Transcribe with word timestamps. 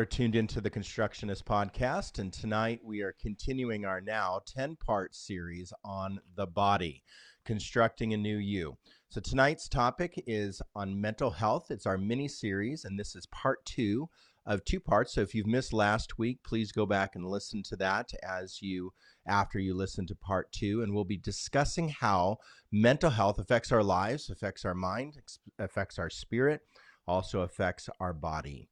Are 0.00 0.06
tuned 0.06 0.34
into 0.34 0.62
the 0.62 0.70
Constructionist 0.70 1.44
Podcast, 1.44 2.18
and 2.18 2.32
tonight 2.32 2.80
we 2.82 3.02
are 3.02 3.14
continuing 3.20 3.84
our 3.84 4.00
now 4.00 4.40
10 4.46 4.76
part 4.76 5.14
series 5.14 5.74
on 5.84 6.18
the 6.36 6.46
body, 6.46 7.02
constructing 7.44 8.14
a 8.14 8.16
new 8.16 8.38
you. 8.38 8.78
So, 9.10 9.20
tonight's 9.20 9.68
topic 9.68 10.14
is 10.26 10.62
on 10.74 10.98
mental 10.98 11.32
health. 11.32 11.66
It's 11.70 11.84
our 11.84 11.98
mini 11.98 12.28
series, 12.28 12.86
and 12.86 12.98
this 12.98 13.14
is 13.14 13.26
part 13.26 13.62
two 13.66 14.08
of 14.46 14.64
two 14.64 14.80
parts. 14.80 15.12
So, 15.12 15.20
if 15.20 15.34
you've 15.34 15.46
missed 15.46 15.74
last 15.74 16.18
week, 16.18 16.38
please 16.42 16.72
go 16.72 16.86
back 16.86 17.14
and 17.14 17.26
listen 17.26 17.62
to 17.64 17.76
that 17.76 18.10
as 18.22 18.62
you 18.62 18.94
after 19.26 19.58
you 19.58 19.74
listen 19.74 20.06
to 20.06 20.14
part 20.14 20.50
two. 20.50 20.82
And 20.82 20.94
we'll 20.94 21.04
be 21.04 21.18
discussing 21.18 21.90
how 21.90 22.38
mental 22.72 23.10
health 23.10 23.38
affects 23.38 23.70
our 23.70 23.84
lives, 23.84 24.30
affects 24.30 24.64
our 24.64 24.74
mind, 24.74 25.18
affects 25.58 25.98
our 25.98 26.08
spirit, 26.08 26.62
also 27.06 27.42
affects 27.42 27.90
our 28.00 28.14
body. 28.14 28.70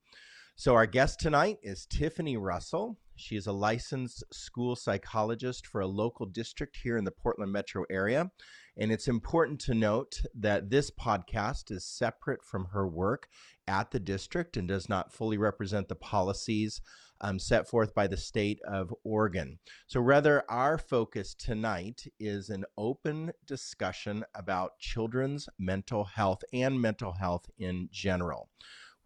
So, 0.61 0.75
our 0.75 0.87
guest 0.87 1.21
tonight 1.21 1.59
is 1.63 1.87
Tiffany 1.87 2.37
Russell. 2.37 2.99
She 3.15 3.37
is 3.37 3.47
a 3.47 3.53
licensed 3.53 4.25
school 4.33 4.75
psychologist 4.75 5.69
for 5.69 5.81
a 5.81 5.87
local 5.87 6.27
district 6.27 6.79
here 6.83 6.97
in 6.97 7.05
the 7.05 7.13
Portland 7.13 7.53
metro 7.53 7.85
area. 7.89 8.33
And 8.77 8.91
it's 8.91 9.07
important 9.07 9.61
to 9.61 9.75
note 9.75 10.21
that 10.35 10.69
this 10.69 10.91
podcast 10.91 11.71
is 11.71 11.85
separate 11.85 12.43
from 12.43 12.65
her 12.73 12.89
work 12.89 13.29
at 13.69 13.93
the 13.93 14.01
district 14.01 14.57
and 14.57 14.67
does 14.67 14.89
not 14.89 15.13
fully 15.13 15.39
represent 15.39 15.87
the 15.87 15.95
policies 15.95 16.81
um, 17.21 17.39
set 17.39 17.69
forth 17.69 17.95
by 17.95 18.09
the 18.09 18.17
state 18.17 18.59
of 18.67 18.93
Oregon. 19.05 19.61
So, 19.87 20.01
rather, 20.01 20.43
our 20.51 20.77
focus 20.77 21.35
tonight 21.35 22.03
is 22.19 22.51
an 22.51 22.65
open 22.77 23.31
discussion 23.47 24.25
about 24.35 24.81
children's 24.81 25.49
mental 25.57 26.03
health 26.03 26.43
and 26.53 26.81
mental 26.81 27.13
health 27.13 27.49
in 27.61 27.89
general. 27.93 28.49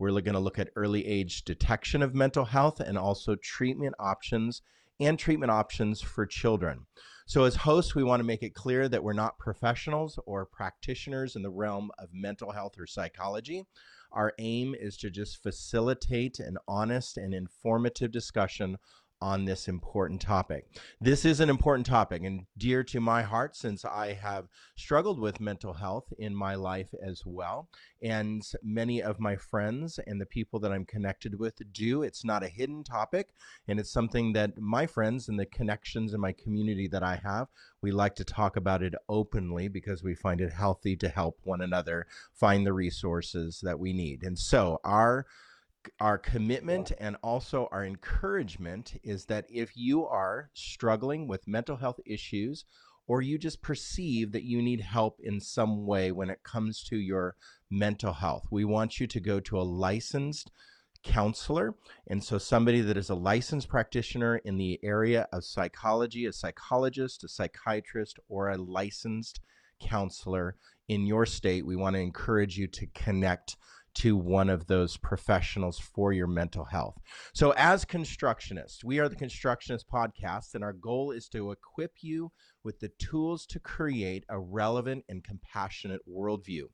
We're 0.02 0.20
going 0.20 0.34
to 0.34 0.40
look 0.40 0.58
at 0.58 0.70
early 0.74 1.06
age 1.06 1.44
detection 1.44 2.02
of 2.02 2.12
mental 2.12 2.44
health 2.44 2.80
and 2.80 2.98
also 2.98 3.36
treatment 3.36 3.94
options 4.00 4.60
and 4.98 5.16
treatment 5.16 5.52
options 5.52 6.00
for 6.00 6.26
children. 6.26 6.86
So, 7.24 7.44
as 7.44 7.54
hosts, 7.54 7.94
we 7.94 8.02
want 8.02 8.18
to 8.18 8.26
make 8.26 8.42
it 8.42 8.52
clear 8.52 8.88
that 8.88 9.04
we're 9.04 9.12
not 9.12 9.38
professionals 9.38 10.18
or 10.26 10.44
practitioners 10.44 11.36
in 11.36 11.42
the 11.42 11.52
realm 11.52 11.92
of 12.00 12.08
mental 12.12 12.50
health 12.50 12.80
or 12.80 12.86
psychology. 12.88 13.64
Our 14.10 14.32
aim 14.40 14.74
is 14.74 14.96
to 14.98 15.08
just 15.08 15.40
facilitate 15.40 16.40
an 16.40 16.58
honest 16.66 17.16
and 17.16 17.32
informative 17.32 18.10
discussion 18.10 18.78
on 19.22 19.44
this 19.44 19.68
important 19.68 20.20
topic. 20.20 20.66
This 21.00 21.24
is 21.24 21.38
an 21.38 21.48
important 21.48 21.86
topic 21.86 22.24
and 22.24 22.44
dear 22.58 22.82
to 22.82 23.00
my 23.00 23.22
heart 23.22 23.54
since 23.54 23.84
I 23.84 24.14
have 24.14 24.48
struggled 24.74 25.20
with 25.20 25.40
mental 25.40 25.72
health 25.72 26.12
in 26.18 26.34
my 26.34 26.56
life 26.56 26.92
as 27.00 27.22
well. 27.24 27.68
And 28.02 28.42
many 28.64 29.00
of 29.00 29.20
my 29.20 29.36
friends 29.36 30.00
and 30.08 30.20
the 30.20 30.26
people 30.26 30.58
that 30.58 30.72
I'm 30.72 30.84
connected 30.84 31.38
with 31.38 31.54
do. 31.72 32.02
It's 32.02 32.24
not 32.24 32.42
a 32.42 32.48
hidden 32.48 32.82
topic, 32.82 33.28
and 33.68 33.78
it's 33.78 33.92
something 33.92 34.32
that 34.32 34.58
my 34.58 34.86
friends 34.86 35.28
and 35.28 35.38
the 35.38 35.46
connections 35.46 36.12
in 36.12 36.20
my 36.20 36.32
community 36.32 36.88
that 36.88 37.04
I 37.04 37.20
have, 37.22 37.46
we 37.80 37.92
like 37.92 38.16
to 38.16 38.24
talk 38.24 38.56
about 38.56 38.82
it 38.82 38.94
openly 39.08 39.68
because 39.68 40.02
we 40.02 40.16
find 40.16 40.40
it 40.40 40.52
healthy 40.52 40.96
to 40.96 41.08
help 41.08 41.38
one 41.44 41.60
another 41.60 42.08
find 42.34 42.66
the 42.66 42.72
resources 42.72 43.60
that 43.62 43.78
we 43.78 43.92
need. 43.92 44.24
And 44.24 44.36
so, 44.36 44.80
our 44.82 45.26
our 46.00 46.18
commitment 46.18 46.92
and 46.98 47.16
also 47.22 47.68
our 47.72 47.84
encouragement 47.84 48.94
is 49.02 49.26
that 49.26 49.46
if 49.48 49.76
you 49.76 50.06
are 50.06 50.50
struggling 50.54 51.26
with 51.26 51.48
mental 51.48 51.76
health 51.76 52.00
issues 52.06 52.64
or 53.06 53.22
you 53.22 53.38
just 53.38 53.62
perceive 53.62 54.32
that 54.32 54.44
you 54.44 54.62
need 54.62 54.80
help 54.80 55.18
in 55.22 55.40
some 55.40 55.86
way 55.86 56.12
when 56.12 56.30
it 56.30 56.42
comes 56.42 56.82
to 56.84 56.96
your 56.96 57.36
mental 57.70 58.12
health, 58.12 58.46
we 58.50 58.64
want 58.64 59.00
you 59.00 59.06
to 59.06 59.20
go 59.20 59.40
to 59.40 59.58
a 59.58 59.62
licensed 59.62 60.50
counselor. 61.02 61.74
And 62.06 62.22
so, 62.22 62.38
somebody 62.38 62.80
that 62.80 62.96
is 62.96 63.10
a 63.10 63.14
licensed 63.14 63.68
practitioner 63.68 64.36
in 64.36 64.56
the 64.56 64.78
area 64.82 65.26
of 65.32 65.44
psychology, 65.44 66.26
a 66.26 66.32
psychologist, 66.32 67.24
a 67.24 67.28
psychiatrist, 67.28 68.18
or 68.28 68.50
a 68.50 68.56
licensed 68.56 69.40
counselor 69.80 70.56
in 70.88 71.06
your 71.06 71.26
state, 71.26 71.66
we 71.66 71.76
want 71.76 71.94
to 71.94 72.00
encourage 72.00 72.56
you 72.56 72.66
to 72.68 72.86
connect 72.94 73.56
to 73.94 74.16
one 74.16 74.48
of 74.48 74.66
those 74.66 74.96
professionals 74.96 75.78
for 75.78 76.12
your 76.12 76.26
mental 76.26 76.64
health. 76.64 76.98
So, 77.34 77.52
as 77.56 77.84
constructionists, 77.84 78.84
we 78.84 78.98
are 78.98 79.08
the 79.08 79.16
Constructionist 79.16 79.88
Podcast, 79.88 80.54
and 80.54 80.64
our 80.64 80.72
goal 80.72 81.10
is 81.10 81.28
to 81.28 81.50
equip 81.50 81.92
you 82.00 82.32
with 82.64 82.80
the 82.80 82.90
tools 82.98 83.44
to 83.46 83.58
create 83.58 84.24
a 84.28 84.38
relevant 84.38 85.04
and 85.08 85.24
compassionate 85.24 86.00
worldview 86.08 86.64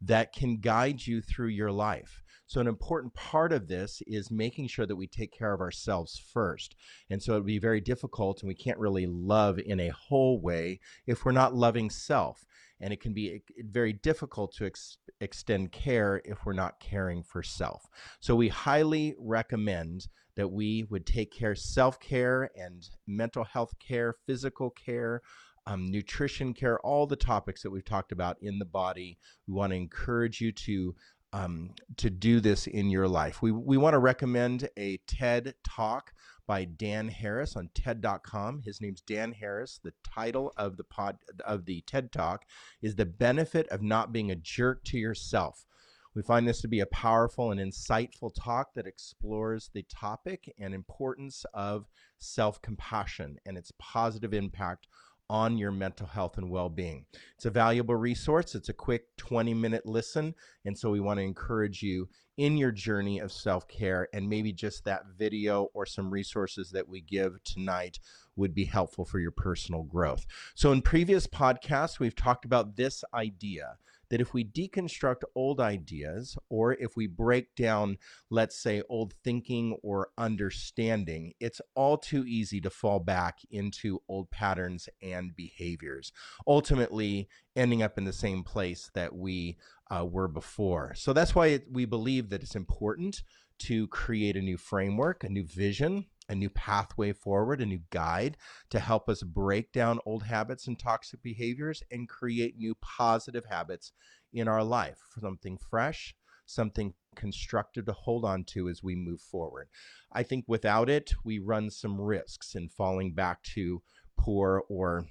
that 0.00 0.32
can 0.32 0.58
guide 0.58 1.06
you 1.06 1.20
through 1.20 1.48
your 1.48 1.72
life. 1.72 2.22
So, 2.46 2.60
an 2.60 2.66
important 2.66 3.14
part 3.14 3.52
of 3.52 3.68
this 3.68 4.02
is 4.06 4.30
making 4.30 4.68
sure 4.68 4.86
that 4.86 4.96
we 4.96 5.06
take 5.06 5.32
care 5.36 5.54
of 5.54 5.60
ourselves 5.60 6.22
first. 6.32 6.74
And 7.10 7.22
so, 7.22 7.34
it 7.34 7.36
would 7.36 7.46
be 7.46 7.58
very 7.58 7.80
difficult, 7.80 8.42
and 8.42 8.48
we 8.48 8.54
can't 8.54 8.78
really 8.78 9.06
love 9.06 9.58
in 9.58 9.80
a 9.80 9.88
whole 9.88 10.40
way 10.40 10.80
if 11.06 11.24
we're 11.24 11.32
not 11.32 11.54
loving 11.54 11.90
self 11.90 12.44
and 12.82 12.92
it 12.92 13.00
can 13.00 13.14
be 13.14 13.42
very 13.70 13.92
difficult 13.92 14.52
to 14.56 14.66
ex- 14.66 14.98
extend 15.20 15.72
care 15.72 16.20
if 16.24 16.44
we're 16.44 16.52
not 16.52 16.80
caring 16.80 17.22
for 17.22 17.42
self. 17.42 17.88
So 18.20 18.34
we 18.34 18.48
highly 18.48 19.14
recommend 19.18 20.08
that 20.34 20.48
we 20.48 20.84
would 20.90 21.06
take 21.06 21.32
care 21.32 21.54
self 21.54 22.00
care 22.00 22.50
and 22.56 22.88
mental 23.06 23.44
health 23.44 23.74
care, 23.78 24.16
physical 24.26 24.70
care. 24.70 25.22
Um, 25.64 25.92
nutrition 25.92 26.54
care, 26.54 26.80
all 26.80 27.06
the 27.06 27.14
topics 27.14 27.62
that 27.62 27.70
we've 27.70 27.84
talked 27.84 28.10
about 28.10 28.36
in 28.42 28.58
the 28.58 28.64
body. 28.64 29.16
We 29.46 29.54
want 29.54 29.70
to 29.70 29.76
encourage 29.76 30.40
you 30.40 30.50
to 30.50 30.96
um, 31.32 31.70
to 31.98 32.10
do 32.10 32.40
this 32.40 32.66
in 32.66 32.90
your 32.90 33.06
life. 33.06 33.42
We, 33.42 33.52
we 33.52 33.76
want 33.76 33.94
to 33.94 33.98
recommend 33.98 34.68
a 34.76 34.98
TED 35.06 35.54
talk 35.64 36.12
by 36.46 36.64
Dan 36.64 37.08
Harris 37.08 37.56
on 37.56 37.70
TED.com. 37.74 38.62
His 38.62 38.80
name's 38.80 39.00
Dan 39.00 39.32
Harris. 39.32 39.80
The 39.82 39.92
title 40.02 40.52
of 40.56 40.76
the 40.76 40.84
pod 40.84 41.18
of 41.44 41.64
the 41.64 41.82
TED 41.82 42.12
Talk 42.12 42.44
is 42.80 42.96
"The 42.96 43.06
Benefit 43.06 43.68
of 43.68 43.82
Not 43.82 44.12
Being 44.12 44.30
a 44.30 44.36
Jerk 44.36 44.84
to 44.84 44.98
Yourself." 44.98 45.66
We 46.14 46.22
find 46.22 46.46
this 46.46 46.60
to 46.60 46.68
be 46.68 46.80
a 46.80 46.86
powerful 46.86 47.52
and 47.52 47.60
insightful 47.60 48.32
talk 48.34 48.74
that 48.74 48.86
explores 48.86 49.70
the 49.72 49.84
topic 49.84 50.52
and 50.58 50.74
importance 50.74 51.46
of 51.54 51.88
self 52.18 52.60
compassion 52.60 53.38
and 53.46 53.56
its 53.56 53.72
positive 53.78 54.34
impact 54.34 54.88
on 55.32 55.56
your 55.56 55.72
mental 55.72 56.06
health 56.06 56.36
and 56.36 56.50
well 56.50 56.68
being. 56.68 57.06
It's 57.36 57.46
a 57.46 57.50
valuable 57.50 57.96
resource. 57.96 58.54
It's 58.54 58.68
a 58.68 58.74
quick 58.74 59.06
20 59.16 59.54
minute 59.54 59.86
listen. 59.86 60.34
And 60.66 60.78
so 60.78 60.90
we 60.90 61.00
want 61.00 61.18
to 61.20 61.24
encourage 61.24 61.82
you 61.82 62.10
in 62.36 62.58
your 62.58 62.70
journey 62.70 63.18
of 63.18 63.32
self 63.32 63.66
care. 63.66 64.08
And 64.12 64.28
maybe 64.28 64.52
just 64.52 64.84
that 64.84 65.04
video 65.16 65.70
or 65.72 65.86
some 65.86 66.10
resources 66.10 66.70
that 66.72 66.86
we 66.86 67.00
give 67.00 67.42
tonight 67.44 67.98
would 68.36 68.54
be 68.54 68.66
helpful 68.66 69.06
for 69.06 69.20
your 69.20 69.30
personal 69.30 69.84
growth. 69.84 70.26
So, 70.54 70.70
in 70.70 70.82
previous 70.82 71.26
podcasts, 71.26 71.98
we've 71.98 72.14
talked 72.14 72.44
about 72.44 72.76
this 72.76 73.02
idea 73.14 73.78
that 74.12 74.20
if 74.20 74.34
we 74.34 74.44
deconstruct 74.44 75.22
old 75.34 75.58
ideas 75.58 76.36
or 76.50 76.74
if 76.74 76.98
we 76.98 77.06
break 77.06 77.54
down, 77.54 77.96
let's 78.28 78.62
say, 78.62 78.82
old 78.90 79.14
thinking 79.24 79.74
or 79.82 80.10
understanding, 80.18 81.32
it's 81.40 81.62
all 81.74 81.96
too 81.96 82.22
easy 82.26 82.60
to 82.60 82.68
fall 82.68 83.00
back 83.00 83.38
into 83.50 84.02
old 84.10 84.30
patterns 84.30 84.86
and 85.00 85.34
behaviors, 85.34 86.12
ultimately 86.46 87.26
ending 87.56 87.82
up 87.82 87.96
in 87.96 88.04
the 88.04 88.12
same 88.12 88.44
place 88.44 88.90
that 88.92 89.16
we 89.16 89.56
uh, 89.90 90.04
were 90.04 90.28
before. 90.28 90.92
So 90.94 91.14
that's 91.14 91.34
why 91.34 91.46
it, 91.46 91.64
we 91.72 91.86
believe 91.86 92.28
that 92.28 92.42
it's 92.42 92.54
important 92.54 93.22
to 93.60 93.86
create 93.88 94.36
a 94.36 94.42
new 94.42 94.58
framework, 94.58 95.24
a 95.24 95.30
new 95.30 95.44
vision, 95.44 96.04
a 96.28 96.34
new 96.34 96.50
pathway 96.50 97.12
forward, 97.12 97.60
a 97.60 97.66
new 97.66 97.80
guide 97.90 98.36
to 98.70 98.78
help 98.78 99.08
us 99.08 99.22
break 99.22 99.72
down 99.72 99.98
old 100.06 100.22
habits 100.22 100.66
and 100.66 100.78
toxic 100.78 101.22
behaviors 101.22 101.82
and 101.90 102.08
create 102.08 102.56
new 102.56 102.74
positive 102.76 103.44
habits 103.50 103.92
in 104.32 104.48
our 104.48 104.64
life, 104.64 104.98
something 105.20 105.58
fresh, 105.58 106.14
something 106.46 106.94
constructive 107.14 107.86
to 107.86 107.92
hold 107.92 108.24
on 108.24 108.44
to 108.44 108.68
as 108.68 108.82
we 108.82 108.94
move 108.94 109.20
forward. 109.20 109.68
I 110.12 110.22
think 110.22 110.44
without 110.48 110.88
it, 110.88 111.12
we 111.24 111.38
run 111.38 111.70
some 111.70 112.00
risks 112.00 112.54
in 112.54 112.68
falling 112.68 113.12
back 113.14 113.42
to 113.54 113.82
poor 114.16 114.62
or 114.68 115.06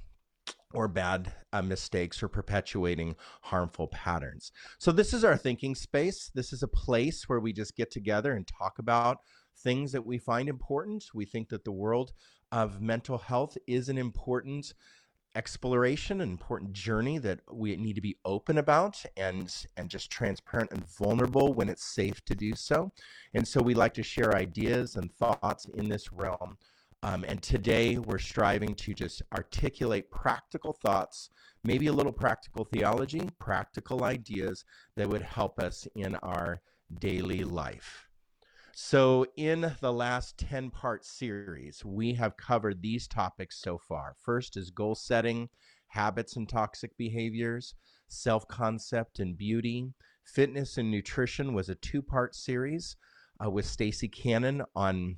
or 0.73 0.87
bad 0.87 1.33
uh, 1.53 1.61
mistakes 1.61 2.23
or 2.23 2.27
perpetuating 2.27 3.15
harmful 3.41 3.87
patterns. 3.87 4.51
So, 4.79 4.91
this 4.91 5.13
is 5.13 5.23
our 5.23 5.37
thinking 5.37 5.75
space. 5.75 6.31
This 6.33 6.53
is 6.53 6.63
a 6.63 6.67
place 6.67 7.27
where 7.27 7.39
we 7.39 7.53
just 7.53 7.75
get 7.75 7.91
together 7.91 8.33
and 8.33 8.47
talk 8.47 8.79
about 8.79 9.17
things 9.57 9.91
that 9.91 10.05
we 10.05 10.17
find 10.17 10.49
important. 10.49 11.05
We 11.13 11.25
think 11.25 11.49
that 11.49 11.63
the 11.63 11.71
world 11.71 12.13
of 12.51 12.81
mental 12.81 13.17
health 13.17 13.57
is 13.67 13.89
an 13.89 13.97
important 13.97 14.73
exploration, 15.33 16.19
an 16.19 16.29
important 16.29 16.73
journey 16.73 17.17
that 17.17 17.39
we 17.49 17.75
need 17.77 17.95
to 17.95 18.01
be 18.01 18.17
open 18.25 18.57
about 18.57 19.01
and 19.15 19.65
and 19.77 19.89
just 19.89 20.11
transparent 20.11 20.71
and 20.71 20.85
vulnerable 20.85 21.53
when 21.53 21.69
it's 21.69 21.85
safe 21.85 22.23
to 22.25 22.35
do 22.35 22.53
so. 22.55 22.91
And 23.33 23.47
so 23.47 23.61
we 23.61 23.73
like 23.73 23.93
to 23.93 24.03
share 24.03 24.35
ideas 24.35 24.95
and 24.97 25.13
thoughts 25.13 25.65
in 25.73 25.87
this 25.87 26.11
realm 26.11 26.57
um, 27.03 27.25
and 27.27 27.41
today 27.41 27.97
we're 27.97 28.19
striving 28.19 28.75
to 28.75 28.93
just 28.93 29.23
articulate 29.33 30.11
practical 30.11 30.73
thoughts, 30.73 31.31
maybe 31.63 31.87
a 31.87 31.93
little 31.93 32.11
practical 32.11 32.63
theology, 32.63 33.27
practical 33.39 34.03
ideas 34.03 34.65
that 34.95 35.09
would 35.09 35.23
help 35.23 35.59
us 35.59 35.87
in 35.95 36.15
our 36.17 36.61
daily 36.99 37.43
life. 37.43 38.07
So, 38.73 39.25
in 39.35 39.75
the 39.81 39.91
last 39.91 40.37
10 40.37 40.71
part 40.71 41.03
series, 41.05 41.83
we 41.83 42.13
have 42.13 42.37
covered 42.37 42.81
these 42.81 43.07
topics 43.07 43.59
so 43.61 43.77
far. 43.77 44.15
First 44.23 44.55
is 44.55 44.71
goal 44.71 44.95
setting, 44.95 45.49
habits 45.87 46.37
and 46.37 46.47
toxic 46.47 46.95
behaviors, 46.97 47.75
self 48.07 48.47
concept 48.47 49.19
and 49.19 49.37
beauty. 49.37 49.93
Fitness 50.23 50.77
and 50.77 50.89
nutrition 50.89 51.53
was 51.53 51.67
a 51.67 51.75
two 51.75 52.01
part 52.01 52.33
series 52.33 52.95
uh, 53.43 53.49
with 53.49 53.65
Stacy 53.65 54.07
Cannon 54.07 54.63
on 54.75 55.17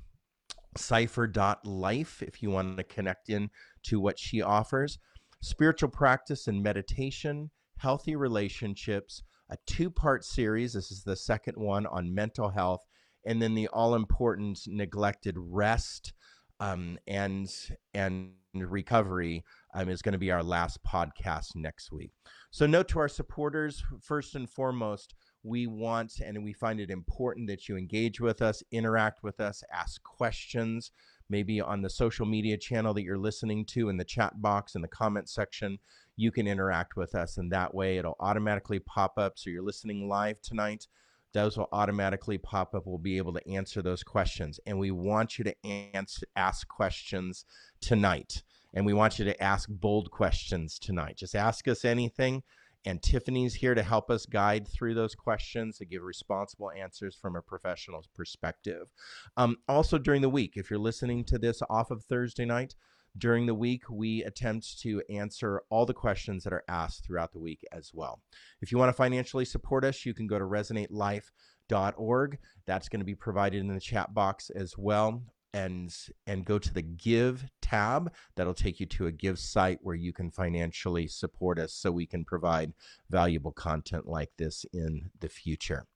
cipher.life 0.76 2.22
if 2.22 2.42
you 2.42 2.50
want 2.50 2.76
to 2.76 2.84
connect 2.84 3.28
in 3.28 3.50
to 3.84 4.00
what 4.00 4.18
she 4.18 4.42
offers. 4.42 4.98
Spiritual 5.40 5.90
practice 5.90 6.48
and 6.48 6.62
meditation, 6.62 7.50
healthy 7.78 8.16
relationships, 8.16 9.22
a 9.50 9.56
two 9.66 9.90
part 9.90 10.24
series. 10.24 10.72
This 10.72 10.90
is 10.90 11.04
the 11.04 11.16
second 11.16 11.56
one 11.56 11.86
on 11.86 12.14
mental 12.14 12.48
health, 12.48 12.84
and 13.26 13.40
then 13.40 13.54
the 13.54 13.68
all 13.68 13.94
important 13.94 14.60
neglected 14.66 15.36
rest 15.38 16.12
um, 16.60 16.98
and 17.06 17.50
and 17.94 18.30
recovery 18.54 19.44
um, 19.74 19.88
is 19.88 20.02
going 20.02 20.12
to 20.12 20.18
be 20.18 20.30
our 20.30 20.42
last 20.42 20.78
podcast 20.84 21.56
next 21.56 21.90
week. 21.90 22.12
So, 22.50 22.66
note 22.66 22.88
to 22.88 23.00
our 23.00 23.08
supporters 23.08 23.82
first 24.00 24.34
and 24.34 24.48
foremost, 24.48 25.14
we 25.42 25.66
want 25.66 26.20
and 26.24 26.42
we 26.42 26.52
find 26.52 26.80
it 26.80 26.90
important 26.90 27.48
that 27.48 27.68
you 27.68 27.76
engage 27.76 28.20
with 28.20 28.40
us, 28.42 28.62
interact 28.70 29.22
with 29.22 29.40
us, 29.40 29.62
ask 29.72 30.02
questions, 30.02 30.92
maybe 31.28 31.60
on 31.60 31.82
the 31.82 31.90
social 31.90 32.26
media 32.26 32.56
channel 32.56 32.94
that 32.94 33.02
you're 33.02 33.18
listening 33.18 33.64
to 33.66 33.88
in 33.88 33.96
the 33.96 34.04
chat 34.04 34.40
box 34.40 34.74
in 34.74 34.82
the 34.82 34.88
comment 34.88 35.28
section. 35.28 35.78
You 36.16 36.30
can 36.30 36.46
interact 36.46 36.96
with 36.96 37.14
us, 37.14 37.38
and 37.38 37.50
that 37.52 37.74
way 37.74 37.98
it'll 37.98 38.16
automatically 38.20 38.78
pop 38.78 39.18
up. 39.18 39.32
So 39.36 39.50
you're 39.50 39.62
listening 39.62 40.08
live 40.08 40.40
tonight. 40.40 40.86
Those 41.34 41.58
will 41.58 41.68
automatically 41.72 42.38
pop 42.38 42.74
up. 42.74 42.86
We'll 42.86 42.98
be 42.98 43.18
able 43.18 43.34
to 43.34 43.48
answer 43.48 43.82
those 43.82 44.02
questions. 44.02 44.58
And 44.66 44.78
we 44.78 44.90
want 44.90 45.38
you 45.38 45.44
to 45.44 45.66
answer, 45.66 46.26
ask 46.34 46.66
questions 46.66 47.44
tonight. 47.82 48.42
And 48.72 48.86
we 48.86 48.94
want 48.94 49.18
you 49.18 49.26
to 49.26 49.42
ask 49.42 49.68
bold 49.68 50.10
questions 50.10 50.78
tonight. 50.78 51.16
Just 51.16 51.34
ask 51.34 51.68
us 51.68 51.84
anything 51.84 52.42
and 52.84 53.02
Tiffany's 53.02 53.54
here 53.54 53.74
to 53.74 53.82
help 53.82 54.10
us 54.10 54.26
guide 54.26 54.68
through 54.68 54.94
those 54.94 55.14
questions 55.14 55.78
to 55.78 55.86
give 55.86 56.02
responsible 56.02 56.70
answers 56.70 57.16
from 57.16 57.34
a 57.36 57.42
professional's 57.42 58.08
perspective. 58.14 58.88
Um, 59.36 59.56
also, 59.68 59.98
during 59.98 60.22
the 60.22 60.28
week, 60.28 60.52
if 60.56 60.70
you're 60.70 60.78
listening 60.78 61.24
to 61.24 61.38
this 61.38 61.62
off 61.70 61.90
of 61.90 62.04
Thursday 62.04 62.44
night, 62.44 62.74
during 63.16 63.46
the 63.46 63.54
week, 63.54 63.88
we 63.88 64.24
attempt 64.24 64.80
to 64.80 65.02
answer 65.08 65.62
all 65.70 65.86
the 65.86 65.94
questions 65.94 66.42
that 66.44 66.52
are 66.52 66.64
asked 66.68 67.04
throughout 67.04 67.32
the 67.32 67.38
week 67.38 67.64
as 67.72 67.92
well. 67.94 68.20
If 68.60 68.72
you 68.72 68.78
want 68.78 68.88
to 68.88 68.94
financially 68.94 69.44
support 69.44 69.84
us, 69.84 70.04
you 70.04 70.14
can 70.14 70.26
go 70.26 70.38
to 70.38 70.44
resonatelife.org. 70.44 72.38
That's 72.66 72.88
going 72.88 73.00
to 73.00 73.06
be 73.06 73.14
provided 73.14 73.60
in 73.60 73.68
the 73.68 73.80
chat 73.80 74.12
box 74.14 74.50
as 74.50 74.76
well. 74.76 75.22
And 75.52 75.94
and 76.26 76.44
go 76.44 76.58
to 76.58 76.74
the 76.74 76.82
give 76.82 77.44
tab. 77.62 78.12
That'll 78.34 78.54
take 78.54 78.80
you 78.80 78.86
to 78.86 79.06
a 79.06 79.12
give 79.12 79.38
site 79.38 79.78
where 79.82 79.94
you 79.94 80.12
can 80.12 80.32
financially 80.32 81.06
support 81.06 81.60
us 81.60 81.72
so 81.72 81.92
we 81.92 82.06
can 82.06 82.24
provide 82.24 82.72
valuable 83.08 83.52
content 83.52 84.08
like 84.08 84.30
this 84.36 84.66
in 84.72 85.10
the 85.20 85.28
future. 85.28 85.86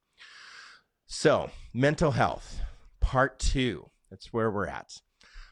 So 1.08 1.50
mental 1.74 2.12
health 2.12 2.60
part 3.00 3.38
2 3.38 3.88
that's 4.10 4.32
where 4.32 4.50
we're 4.50 4.66
at 4.66 4.92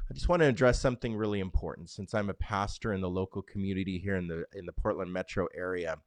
I 0.09 0.15
just 0.15 0.29
want 0.29 0.41
to 0.43 0.49
address 0.49 0.81
something 0.81 1.17
really 1.17 1.41
important. 1.41 1.91
Since 1.91 2.15
I'm 2.15 2.31
a 2.31 2.35
pastor 2.35 2.93
in 2.93 3.01
the 3.01 3.11
local 3.11 3.43
community 3.43 3.99
here 3.99 4.17
in 4.17 4.29
the 4.29 4.45
in 4.55 4.67
the 4.67 4.73
Portland 4.73 5.13
metro 5.13 5.49
area 5.55 5.99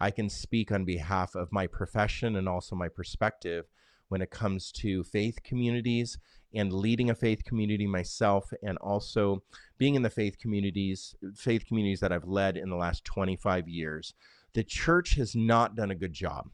I 0.00 0.10
can 0.10 0.28
speak 0.28 0.72
on 0.72 0.84
behalf 0.84 1.34
of 1.34 1.52
my 1.52 1.66
profession 1.66 2.36
and 2.36 2.48
also 2.48 2.74
my 2.74 2.88
perspective 2.88 3.66
when 4.08 4.20
it 4.20 4.30
comes 4.30 4.72
to 4.72 5.04
faith 5.04 5.42
communities 5.42 6.18
and 6.54 6.72
leading 6.72 7.10
a 7.10 7.14
faith 7.14 7.44
community 7.44 7.86
myself 7.86 8.52
and 8.62 8.76
also 8.78 9.42
being 9.78 9.94
in 9.94 10.02
the 10.02 10.10
faith 10.10 10.38
communities 10.38 11.14
faith 11.34 11.64
communities 11.66 12.00
that 12.00 12.12
I've 12.12 12.26
led 12.26 12.56
in 12.56 12.70
the 12.70 12.76
last 12.76 13.04
25 13.04 13.68
years. 13.68 14.14
The 14.52 14.64
church 14.64 15.14
has 15.14 15.34
not 15.34 15.76
done 15.76 15.90
a 15.90 15.96
good 15.96 16.12
job 16.12 16.50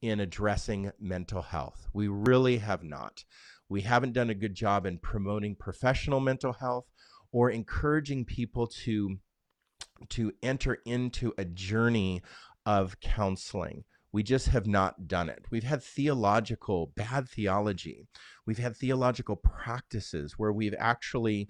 in 0.00 0.20
addressing 0.20 0.92
mental 1.00 1.42
health. 1.42 1.88
We 1.92 2.08
really 2.08 2.58
have 2.58 2.82
not 2.84 3.24
we 3.68 3.82
haven't 3.82 4.12
done 4.12 4.30
a 4.30 4.34
good 4.34 4.54
job 4.54 4.86
in 4.86 4.98
promoting 4.98 5.54
professional 5.54 6.20
mental 6.20 6.52
health 6.52 6.86
or 7.32 7.50
encouraging 7.50 8.24
people 8.24 8.66
to 8.66 9.18
to 10.08 10.32
enter 10.42 10.78
into 10.84 11.32
a 11.38 11.44
journey 11.44 12.22
of 12.66 12.98
counseling 13.00 13.84
we 14.14 14.22
just 14.22 14.46
have 14.46 14.68
not 14.68 15.08
done 15.08 15.28
it. 15.28 15.44
We've 15.50 15.64
had 15.64 15.82
theological, 15.82 16.92
bad 16.94 17.28
theology. 17.28 18.06
We've 18.46 18.58
had 18.58 18.76
theological 18.76 19.34
practices 19.34 20.34
where 20.36 20.52
we've 20.52 20.76
actually 20.78 21.48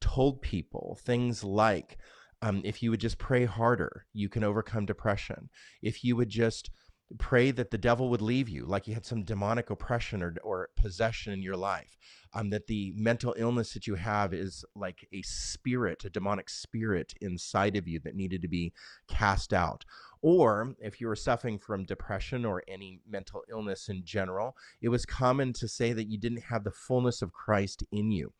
told 0.00 0.40
people 0.40 0.98
things 1.02 1.44
like, 1.44 1.98
um, 2.40 2.62
if 2.64 2.82
you 2.82 2.90
would 2.90 3.00
just 3.00 3.18
pray 3.18 3.44
harder, 3.44 4.06
you 4.14 4.30
can 4.30 4.44
overcome 4.44 4.86
depression. 4.86 5.50
If 5.82 6.04
you 6.04 6.16
would 6.16 6.30
just 6.30 6.70
pray 7.18 7.50
that 7.52 7.70
the 7.70 7.78
devil 7.78 8.08
would 8.10 8.22
leave 8.22 8.48
you, 8.48 8.66
like 8.66 8.86
you 8.86 8.94
had 8.94 9.06
some 9.06 9.22
demonic 9.22 9.70
oppression 9.70 10.22
or, 10.22 10.34
or 10.42 10.70
possession 10.76 11.32
in 11.32 11.42
your 11.42 11.56
life, 11.56 11.96
um, 12.34 12.50
that 12.50 12.66
the 12.66 12.92
mental 12.96 13.34
illness 13.38 13.72
that 13.72 13.86
you 13.86 13.94
have 13.94 14.34
is 14.34 14.64
like 14.74 15.06
a 15.12 15.22
spirit, 15.22 16.04
a 16.04 16.10
demonic 16.10 16.50
spirit 16.50 17.14
inside 17.20 17.76
of 17.76 17.86
you 17.86 18.00
that 18.00 18.16
needed 18.16 18.42
to 18.42 18.48
be 18.48 18.72
cast 19.08 19.52
out. 19.52 19.84
Or 20.22 20.74
if 20.80 21.00
you 21.00 21.06
were 21.06 21.16
suffering 21.16 21.58
from 21.58 21.84
depression 21.84 22.44
or 22.44 22.62
any 22.66 23.00
mental 23.08 23.42
illness 23.48 23.88
in 23.88 24.04
general, 24.04 24.56
it 24.80 24.88
was 24.88 25.06
common 25.06 25.52
to 25.54 25.68
say 25.68 25.92
that 25.92 26.10
you 26.10 26.18
didn't 26.18 26.42
have 26.42 26.64
the 26.64 26.72
fullness 26.72 27.22
of 27.22 27.32
Christ 27.32 27.84
in 27.92 28.10
you. 28.10 28.32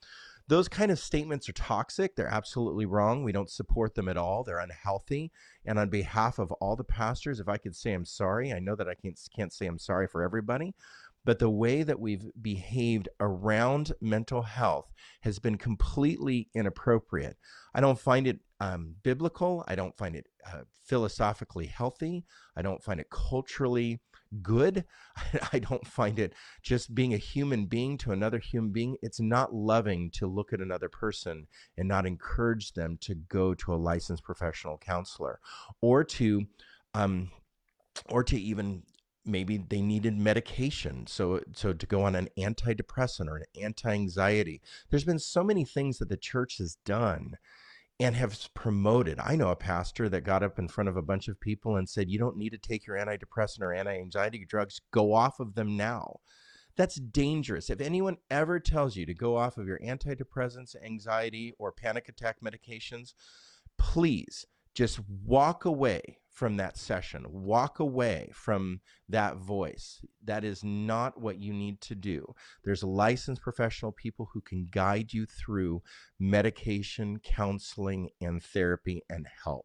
Those 0.49 0.69
kind 0.69 0.91
of 0.93 0.99
statements 0.99 1.49
are 1.49 1.55
toxic. 1.55 2.15
They're 2.15 2.29
absolutely 2.29 2.87
wrong. 2.87 3.25
We 3.25 3.33
don't 3.33 3.50
support 3.50 3.95
them 3.95 4.09
at 4.09 4.17
all. 4.17 4.45
They're 4.45 4.61
unhealthy. 4.61 5.33
And 5.65 5.79
on 5.79 5.91
behalf 5.91 6.38
of 6.38 6.53
all 6.53 6.76
the 6.76 6.85
pastors, 6.85 7.41
if 7.41 7.49
I 7.49 7.57
could 7.57 7.75
say 7.75 7.93
I'm 7.93 8.05
sorry, 8.05 8.53
I 8.53 8.61
know 8.61 8.76
that 8.76 8.88
I 8.88 8.95
can't, 8.95 9.19
can't 9.35 9.53
say 9.53 9.67
I'm 9.67 9.79
sorry 9.79 10.07
for 10.07 10.23
everybody, 10.23 10.75
but 11.25 11.41
the 11.41 11.50
way 11.50 11.83
that 11.83 11.99
we've 11.99 12.25
behaved 12.41 13.09
around 13.19 13.93
mental 14.00 14.43
health 14.43 14.93
has 15.23 15.41
been 15.41 15.59
completely 15.59 16.49
inappropriate. 16.55 17.37
I 17.75 17.81
don't 17.81 17.99
find 17.99 18.29
it 18.29 18.38
um, 18.61 18.95
biblical. 19.03 19.65
I 19.67 19.75
don't 19.75 19.97
find 19.97 20.15
it 20.15 20.29
uh, 20.47 20.61
philosophically 20.85 21.67
healthy. 21.67 22.25
I 22.57 22.62
don't 22.62 22.83
find 22.83 23.00
it 23.00 23.11
culturally 23.11 24.00
good. 24.43 24.85
I 25.52 25.59
don't 25.59 25.87
find 25.87 26.19
it 26.19 26.35
just 26.62 26.95
being 26.95 27.14
a 27.14 27.19
human 27.19 27.66
being 27.66 27.99
to 27.99 28.12
another 28.12 28.38
human 28.38 28.73
being. 28.73 28.97
It's 29.02 29.21
not 29.21 29.55
loving 29.55 30.11
to 30.12 30.26
look 30.26 30.52
at 30.52 30.61
another 30.61 30.88
person 30.88 31.47
and 31.76 31.88
not 31.88 32.07
encourage 32.07 32.73
them 32.73 32.99
to 33.02 33.14
go 33.14 33.55
to 33.55 33.75
a 33.75 33.76
licensed 33.76 34.25
professional 34.25 34.78
counselor 34.78 35.40
or 35.81 36.05
to, 36.05 36.47
um, 36.95 37.31
or 38.09 38.23
to 38.25 38.38
even 38.38 38.83
maybe 39.26 39.57
they 39.57 39.81
needed 39.81 40.16
medication 40.16 41.05
so 41.07 41.40
so 41.52 41.73
to 41.73 41.85
go 41.85 42.05
on 42.05 42.14
an 42.14 42.28
antidepressant 42.38 43.26
or 43.26 43.38
an 43.38 43.45
anti-anxiety 43.61 44.62
there's 44.88 45.05
been 45.05 45.19
so 45.19 45.43
many 45.43 45.64
things 45.64 45.99
that 45.99 46.09
the 46.09 46.16
church 46.16 46.59
has 46.59 46.76
done 46.85 47.37
and 47.99 48.15
have 48.15 48.37
promoted. 48.55 49.19
I 49.19 49.37
know 49.37 49.50
a 49.50 49.57
pastor 49.57 50.09
that 50.09 50.23
got 50.23 50.43
up 50.43 50.59
in 50.59 50.69
front 50.69 50.88
of 50.88 50.97
a 50.97 51.03
bunch 51.03 51.29
of 51.29 51.41
people 51.41 51.76
and 51.76 51.88
said, 51.88 52.11
You 52.11 52.19
don't 52.19 52.37
need 52.37 52.50
to 52.50 52.59
take 52.59 52.87
your 52.87 52.97
antidepressant 52.97 53.62
or 53.62 53.73
anti 53.73 53.97
anxiety 53.97 54.45
drugs, 54.45 54.81
go 54.91 55.15
off 55.15 55.41
of 55.41 55.55
them 55.55 55.76
now. 55.76 56.21
That's 56.76 56.97
dangerous. 56.97 57.71
If 57.71 57.81
anyone 57.81 58.19
ever 58.31 58.61
tells 58.61 58.97
you 58.97 59.07
to 59.07 59.15
go 59.15 59.37
off 59.37 59.57
of 59.57 59.67
your 59.67 59.79
antidepressants, 59.79 60.76
anxiety, 60.85 61.55
or 61.59 61.73
panic 61.73 62.09
attack 62.09 62.37
medications, 62.45 63.15
please 63.79 64.45
just 64.75 65.00
walk 65.25 65.65
away 65.65 66.19
from 66.37 66.59
that 66.59 66.76
session. 66.76 67.25
Walk 67.31 67.81
away 67.81 68.31
from 68.35 68.81
that 69.09 69.38
voice. 69.38 70.05
That 70.23 70.45
is 70.45 70.62
not 70.62 71.19
what 71.19 71.40
you 71.40 71.55
need 71.55 71.81
to 71.81 71.95
do. 71.95 72.35
There's 72.62 72.85
licensed 72.85 73.40
professional 73.40 73.90
people 73.90 74.28
who 74.35 74.43
can 74.43 74.69
guide 74.71 75.14
you 75.14 75.25
through 75.25 75.83
medication, 76.21 77.21
counseling, 77.25 78.11
and 78.21 78.43
therapy 78.43 79.02
and 79.09 79.26
help. 79.45 79.64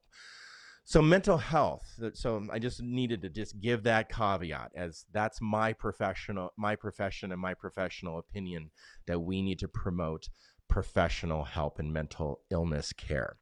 So 0.85 1.01
mental 1.01 1.37
health. 1.37 1.83
Uh, 2.01 2.11
so 2.13 2.47
I 2.49 2.57
just 2.57 2.81
needed 2.81 3.21
to 3.23 3.29
just 3.29 3.59
give 3.59 3.83
that 3.83 4.09
caveat 4.09 4.71
as 4.73 5.05
that's 5.11 5.39
my 5.41 5.73
professional 5.73 6.51
my 6.57 6.75
profession 6.75 7.31
and 7.31 7.39
my 7.39 7.53
professional 7.53 8.17
opinion 8.17 8.71
that 9.07 9.19
we 9.19 9.41
need 9.41 9.59
to 9.59 9.67
promote 9.67 10.29
professional 10.71 11.43
help 11.43 11.79
and 11.79 11.91
mental 11.91 12.39
illness 12.49 12.93
care. 12.93 13.35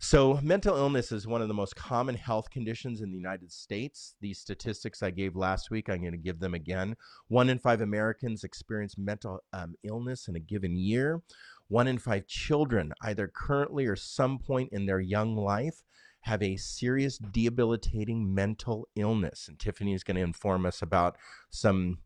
So, 0.00 0.40
mental 0.42 0.76
illness 0.76 1.12
is 1.12 1.28
one 1.28 1.40
of 1.40 1.46
the 1.46 1.54
most 1.54 1.76
common 1.76 2.16
health 2.16 2.50
conditions 2.50 3.00
in 3.00 3.10
the 3.10 3.16
United 3.16 3.52
States. 3.52 4.16
These 4.20 4.40
statistics 4.40 5.00
I 5.00 5.12
gave 5.12 5.36
last 5.36 5.70
week, 5.70 5.88
I'm 5.88 6.00
going 6.00 6.12
to 6.12 6.18
give 6.18 6.40
them 6.40 6.54
again. 6.54 6.96
One 7.28 7.48
in 7.48 7.60
five 7.60 7.80
Americans 7.80 8.42
experience 8.42 8.98
mental 8.98 9.38
um, 9.52 9.76
illness 9.84 10.26
in 10.26 10.34
a 10.34 10.40
given 10.40 10.76
year. 10.76 11.22
One 11.68 11.86
in 11.86 11.98
five 11.98 12.26
children, 12.26 12.92
either 13.00 13.28
currently 13.28 13.86
or 13.86 13.96
some 13.96 14.40
point 14.40 14.70
in 14.72 14.84
their 14.84 15.00
young 15.00 15.36
life, 15.36 15.84
have 16.22 16.42
a 16.42 16.56
serious 16.56 17.16
debilitating 17.18 18.34
mental 18.34 18.88
illness. 18.96 19.46
And 19.48 19.58
Tiffany 19.58 19.94
is 19.94 20.02
going 20.04 20.16
to 20.16 20.22
inform 20.22 20.66
us 20.66 20.82
about 20.82 21.16
some 21.50 21.98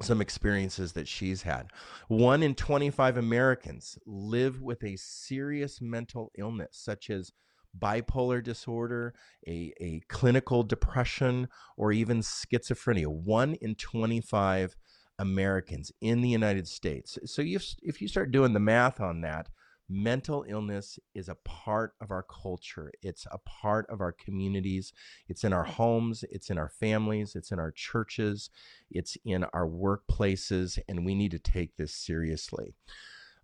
some 0.00 0.20
experiences 0.20 0.92
that 0.92 1.08
she's 1.08 1.42
had. 1.42 1.68
One 2.08 2.42
in 2.42 2.54
25 2.54 3.16
Americans 3.16 3.98
live 4.06 4.60
with 4.60 4.84
a 4.84 4.96
serious 4.96 5.80
mental 5.80 6.30
illness, 6.36 6.70
such 6.72 7.08
as 7.10 7.32
bipolar 7.78 8.42
disorder, 8.42 9.14
a, 9.46 9.72
a 9.80 10.00
clinical 10.08 10.62
depression, 10.62 11.48
or 11.76 11.92
even 11.92 12.20
schizophrenia. 12.20 13.06
One 13.06 13.54
in 13.54 13.74
25 13.74 14.76
Americans 15.18 15.92
in 16.00 16.20
the 16.20 16.28
United 16.28 16.68
States. 16.68 17.18
So 17.24 17.42
you, 17.42 17.58
if 17.82 18.02
you 18.02 18.08
start 18.08 18.32
doing 18.32 18.52
the 18.52 18.60
math 18.60 19.00
on 19.00 19.22
that, 19.22 19.48
mental 19.88 20.44
illness 20.48 20.98
is 21.14 21.28
a 21.28 21.36
part 21.44 21.94
of 22.00 22.10
our 22.10 22.24
culture. 22.24 22.90
It's 23.02 23.26
a 23.30 23.38
part 23.38 23.86
of 23.88 24.00
our 24.00 24.12
communities. 24.12 24.92
It's 25.28 25.44
in 25.44 25.52
our 25.52 25.64
homes, 25.64 26.24
it's 26.30 26.50
in 26.50 26.58
our 26.58 26.68
families, 26.68 27.34
it's 27.34 27.52
in 27.52 27.58
our 27.58 27.70
churches, 27.70 28.50
it's 28.90 29.16
in 29.24 29.44
our 29.52 29.68
workplaces, 29.68 30.78
and 30.88 31.04
we 31.04 31.14
need 31.14 31.30
to 31.30 31.38
take 31.38 31.76
this 31.76 31.94
seriously. 31.94 32.74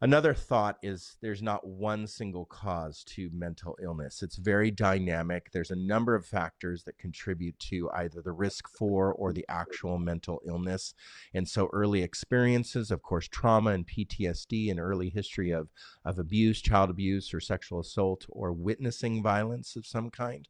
Another 0.03 0.35
thought 0.35 0.79
is 0.83 1.17
there's 1.21 1.43
not 1.43 1.65
one 1.65 2.09
single 2.09 2.45
cause 2.45 3.05
to 3.05 3.31
mental 3.33 3.79
illness. 3.81 4.21
It's 4.21 4.35
very 4.35 4.69
dynamic. 4.69 5.53
There's 5.53 5.71
a 5.71 5.77
number 5.77 6.17
of 6.17 6.27
factors 6.27 6.83
that 6.83 6.99
contribute 6.99 7.57
to 7.71 7.89
either 7.95 8.21
the 8.21 8.33
risk 8.33 8.69
for 8.69 9.13
or 9.13 9.33
the 9.33 9.45
actual 9.49 9.99
mental 9.99 10.43
illness. 10.45 10.95
And 11.35 11.49
so 11.49 11.71
early 11.73 12.03
experiences, 12.03 12.91
of 12.91 13.01
course, 13.01 13.29
trauma 13.29 13.71
and 13.71 13.87
PTSD 13.87 14.73
and 14.73 14.81
early 14.81 15.09
history 15.09 15.53
of, 15.53 15.69
of 16.05 16.19
abuse, 16.19 16.61
child 16.61 16.91
abuse 16.91 17.33
or 17.33 17.39
sexual 17.39 17.79
assault 17.79 18.27
or 18.29 18.53
witnessing 18.53 19.23
violence 19.23 19.77
of 19.77 19.87
some 19.87 20.11
kind. 20.11 20.49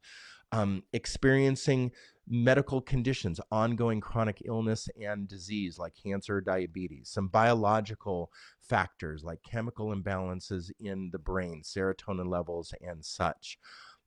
Um, 0.51 0.81
experiencing 0.93 1.91
medical 2.27 2.81
conditions, 2.81 3.39
ongoing 3.51 3.99
chronic 3.99 4.41
illness 4.45 4.87
and 5.01 5.27
disease 5.27 5.77
like 5.77 5.93
cancer, 6.01 6.39
diabetes, 6.41 7.09
some 7.09 7.27
biological 7.27 8.31
factors 8.61 9.23
like 9.23 9.39
chemical 9.43 9.93
imbalances 9.93 10.71
in 10.79 11.09
the 11.11 11.19
brain, 11.19 11.61
serotonin 11.63 12.27
levels, 12.27 12.73
and 12.81 13.03
such. 13.03 13.57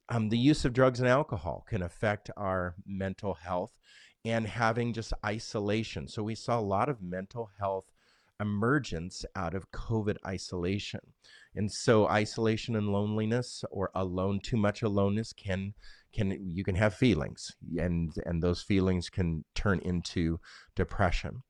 Um, 0.08 0.28
the 0.28 0.38
use 0.38 0.64
of 0.64 0.72
drugs 0.72 1.00
and 1.00 1.08
alcohol 1.08 1.64
can 1.68 1.82
affect 1.82 2.30
our 2.36 2.74
mental 2.86 3.34
health 3.34 3.78
and 4.24 4.46
having 4.46 4.92
just 4.92 5.12
isolation. 5.24 6.08
So 6.08 6.22
we 6.22 6.34
saw 6.34 6.58
a 6.58 6.60
lot 6.60 6.88
of 6.88 7.02
mental 7.02 7.50
health 7.58 7.84
emergence 8.40 9.24
out 9.34 9.54
of 9.54 9.70
COVID 9.70 10.16
isolation. 10.26 11.00
And 11.54 11.70
so 11.72 12.06
isolation 12.08 12.76
and 12.76 12.88
loneliness 12.88 13.64
or 13.70 13.90
alone 13.94 14.40
too 14.42 14.56
much 14.56 14.82
aloneness 14.82 15.32
can 15.32 15.74
can 16.16 16.36
you 16.40 16.64
can 16.64 16.76
have 16.76 16.94
feelings 16.94 17.54
and 17.78 18.12
and 18.24 18.42
those 18.42 18.62
feelings 18.62 19.10
can 19.10 19.44
turn 19.54 19.78
into 19.80 20.40
depression. 20.74 21.42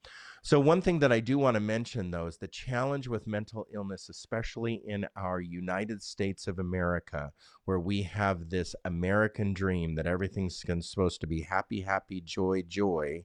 So 0.43 0.61
one 0.61 0.81
thing 0.81 1.01
that 1.01 1.11
i 1.11 1.19
do 1.19 1.39
want 1.39 1.57
to 1.57 1.61
mention 1.61 2.13
though 2.13 2.29
is 2.29 2.39
the 2.39 2.47
challenge 2.47 3.09
with 3.09 3.27
mental 3.27 3.67
illness 3.75 4.09
especially 4.09 4.81
in 4.87 5.05
our 5.17 5.41
united 5.41 6.01
states 6.01 6.47
of 6.47 6.61
america 6.61 7.33
where 7.65 7.81
we 7.81 8.03
have 8.03 8.49
this 8.51 8.77
american 8.85 9.53
dream 9.53 9.97
that 9.97 10.07
everything's 10.07 10.63
supposed 10.83 11.21
to 11.21 11.27
be 11.27 11.43
happy 11.43 11.81
happy 11.81 12.21
joy 12.21 12.63
joy 12.63 13.25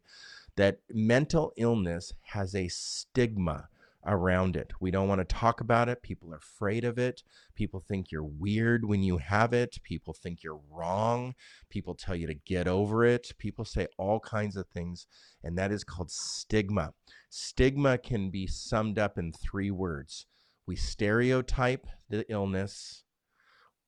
that 0.56 0.80
mental 0.90 1.54
illness 1.58 2.12
has 2.24 2.56
a 2.56 2.68
stigma 2.70 3.70
around 4.06 4.56
it. 4.56 4.72
We 4.80 4.92
don't 4.92 5.08
want 5.08 5.20
to 5.20 5.26
talk 5.26 5.62
about 5.62 5.90
it. 5.90 6.02
People 6.02 6.34
are 6.34 6.38
afraid 6.38 6.84
of 6.84 6.98
it. 6.98 7.24
People 7.56 7.80
think 7.80 8.12
you're 8.12 8.24
weird 8.24 8.86
when 8.86 9.04
you 9.04 9.18
have 9.18 9.54
it. 9.54 9.78
People 9.84 10.14
think 10.14 10.44
you're 10.44 10.62
wrong. 10.72 11.36
People 11.70 11.96
tell 11.96 12.16
you 12.16 12.28
to 12.28 12.34
get 12.34 12.68
over 12.68 13.06
it. 13.06 13.32
People 13.38 13.66
say 13.66 13.88
all 13.98 14.20
kinds 14.20 14.56
of 14.56 14.68
things, 14.68 15.08
and 15.44 15.58
that 15.58 15.72
is 15.72 15.84
called 15.84 16.12
stigma. 16.12 16.94
Stigma 17.30 17.98
can 17.98 18.30
be 18.30 18.48
summed 18.48 18.98
up 18.98 19.18
in 19.18 19.32
three 19.32 19.72
words 19.72 20.26
we 20.68 20.76
stereotype 20.76 21.88
the 22.10 22.26
illness. 22.30 23.04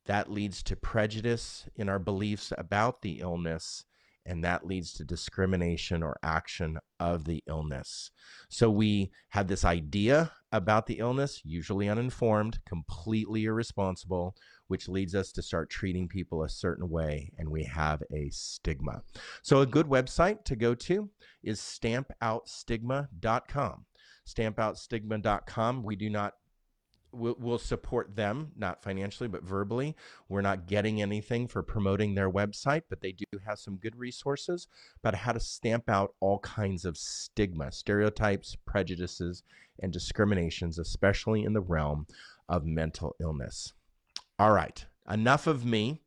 That 0.05 0.29
leads 0.29 0.61
to 0.63 0.75
prejudice 0.75 1.65
in 1.75 1.87
our 1.87 1.99
beliefs 1.99 2.51
about 2.57 3.01
the 3.01 3.19
illness 3.19 3.85
and 4.25 4.43
that 4.43 4.65
leads 4.65 4.93
to 4.93 5.03
discrimination 5.03 6.03
or 6.03 6.17
action 6.23 6.79
of 6.99 7.25
the 7.25 7.43
illness. 7.47 8.11
So 8.49 8.69
we 8.69 9.11
have 9.29 9.47
this 9.47 9.65
idea 9.65 10.31
about 10.51 10.85
the 10.85 10.99
illness, 10.99 11.41
usually 11.43 11.89
uninformed, 11.89 12.59
completely 12.65 13.45
irresponsible, 13.45 14.35
which 14.67 14.87
leads 14.87 15.15
us 15.15 15.31
to 15.33 15.41
start 15.41 15.69
treating 15.69 16.07
people 16.07 16.43
a 16.43 16.49
certain 16.49 16.89
way, 16.89 17.31
and 17.37 17.49
we 17.49 17.63
have 17.63 18.01
a 18.13 18.29
stigma. 18.29 19.01
So 19.41 19.61
a 19.61 19.65
good 19.65 19.87
website 19.87 20.43
to 20.45 20.55
go 20.55 20.75
to 20.75 21.09
is 21.43 21.59
stampoutStigma.com. 21.59 23.85
StampoutStigma.com. 24.25 25.83
We 25.83 25.95
do 25.95 26.09
not 26.09 26.33
we'll, 27.13 27.35
we'll 27.39 27.57
support 27.57 28.15
them, 28.15 28.51
not 28.55 28.83
financially, 28.83 29.27
but 29.29 29.43
verbally. 29.43 29.95
We're 30.29 30.41
not 30.41 30.67
getting 30.67 31.01
anything 31.01 31.47
for 31.47 31.63
promoting 31.63 32.15
their 32.15 32.29
website, 32.29 32.83
but 32.89 33.01
they 33.01 33.11
do 33.11 33.25
have 33.45 33.59
some 33.59 33.77
good 33.77 33.95
resources 33.95 34.67
about 35.01 35.15
how 35.15 35.31
to 35.31 35.39
stamp 35.39 35.89
out 35.89 36.13
all 36.19 36.39
kinds 36.39 36.85
of 36.85 36.97
stigma, 36.97 37.71
stereotypes, 37.71 38.57
prejudices, 38.65 39.43
and 39.79 39.91
discriminations, 39.91 40.79
especially 40.79 41.43
in 41.43 41.53
the 41.53 41.61
realm 41.61 42.07
of 42.49 42.65
mental 42.65 43.15
illness. 43.21 43.73
All 44.39 44.51
right, 44.51 44.85
enough 45.09 45.47
of 45.47 45.65
me 45.65 46.01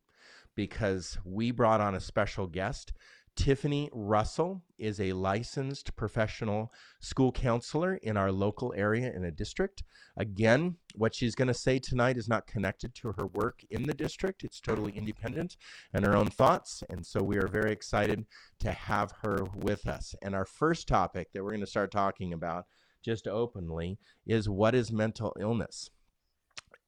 because 0.55 1.19
we 1.25 1.51
brought 1.51 1.81
on 1.81 1.95
a 1.95 2.01
special 2.01 2.47
guest. 2.47 2.93
Tiffany 3.37 3.91
Russell 3.93 4.63
is 4.79 4.99
a 4.99 5.13
licensed 5.13 5.95
professional 5.95 6.73
school 7.01 7.31
counselor 7.31 7.97
in 7.97 8.17
our 8.17 8.33
local 8.33 8.73
area 8.77 9.13
in 9.15 9.25
a 9.25 9.31
district. 9.31 9.85
Again, 10.17 10.77
what 10.95 11.15
she's 11.15 11.35
going 11.35 11.49
to 11.49 11.55
say 11.55 11.79
tonight 11.79 12.17
is 12.17 12.29
not 12.29 12.47
connected 12.47 12.95
to 12.97 13.13
her 13.13 13.27
work 13.27 13.61
in 13.71 13.85
the 13.85 13.95
district. 13.95 14.43
It's 14.43 14.61
totally 14.61 14.93
independent 14.93 15.57
and 15.93 16.05
her 16.05 16.17
own 16.17 16.29
thoughts. 16.29 16.83
And 16.89 17.05
so 17.05 17.23
we 17.23 17.37
are 17.37 17.47
very 17.47 17.73
excited 17.73 18.25
to 18.61 18.73
have 18.73 19.13
her 19.23 19.45
with 19.55 19.87
us. 19.87 20.15
And 20.23 20.35
our 20.35 20.47
first 20.47 20.89
topic 20.89 21.29
that 21.33 21.45
we're 21.45 21.51
going 21.51 21.61
to 21.61 21.67
start 21.67 21.91
talking 21.91 22.33
about 22.33 22.65
just 23.05 23.29
openly 23.29 23.99
is 24.27 24.49
what 24.49 24.75
is 24.75 24.91
mental 24.91 25.37
illness? 25.39 25.91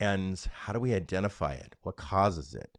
And 0.01 0.43
how 0.53 0.73
do 0.73 0.81
we 0.81 0.95
identify 0.95 1.53
it? 1.53 1.77
What 1.83 1.97
causes 1.97 2.55
it? 2.55 2.79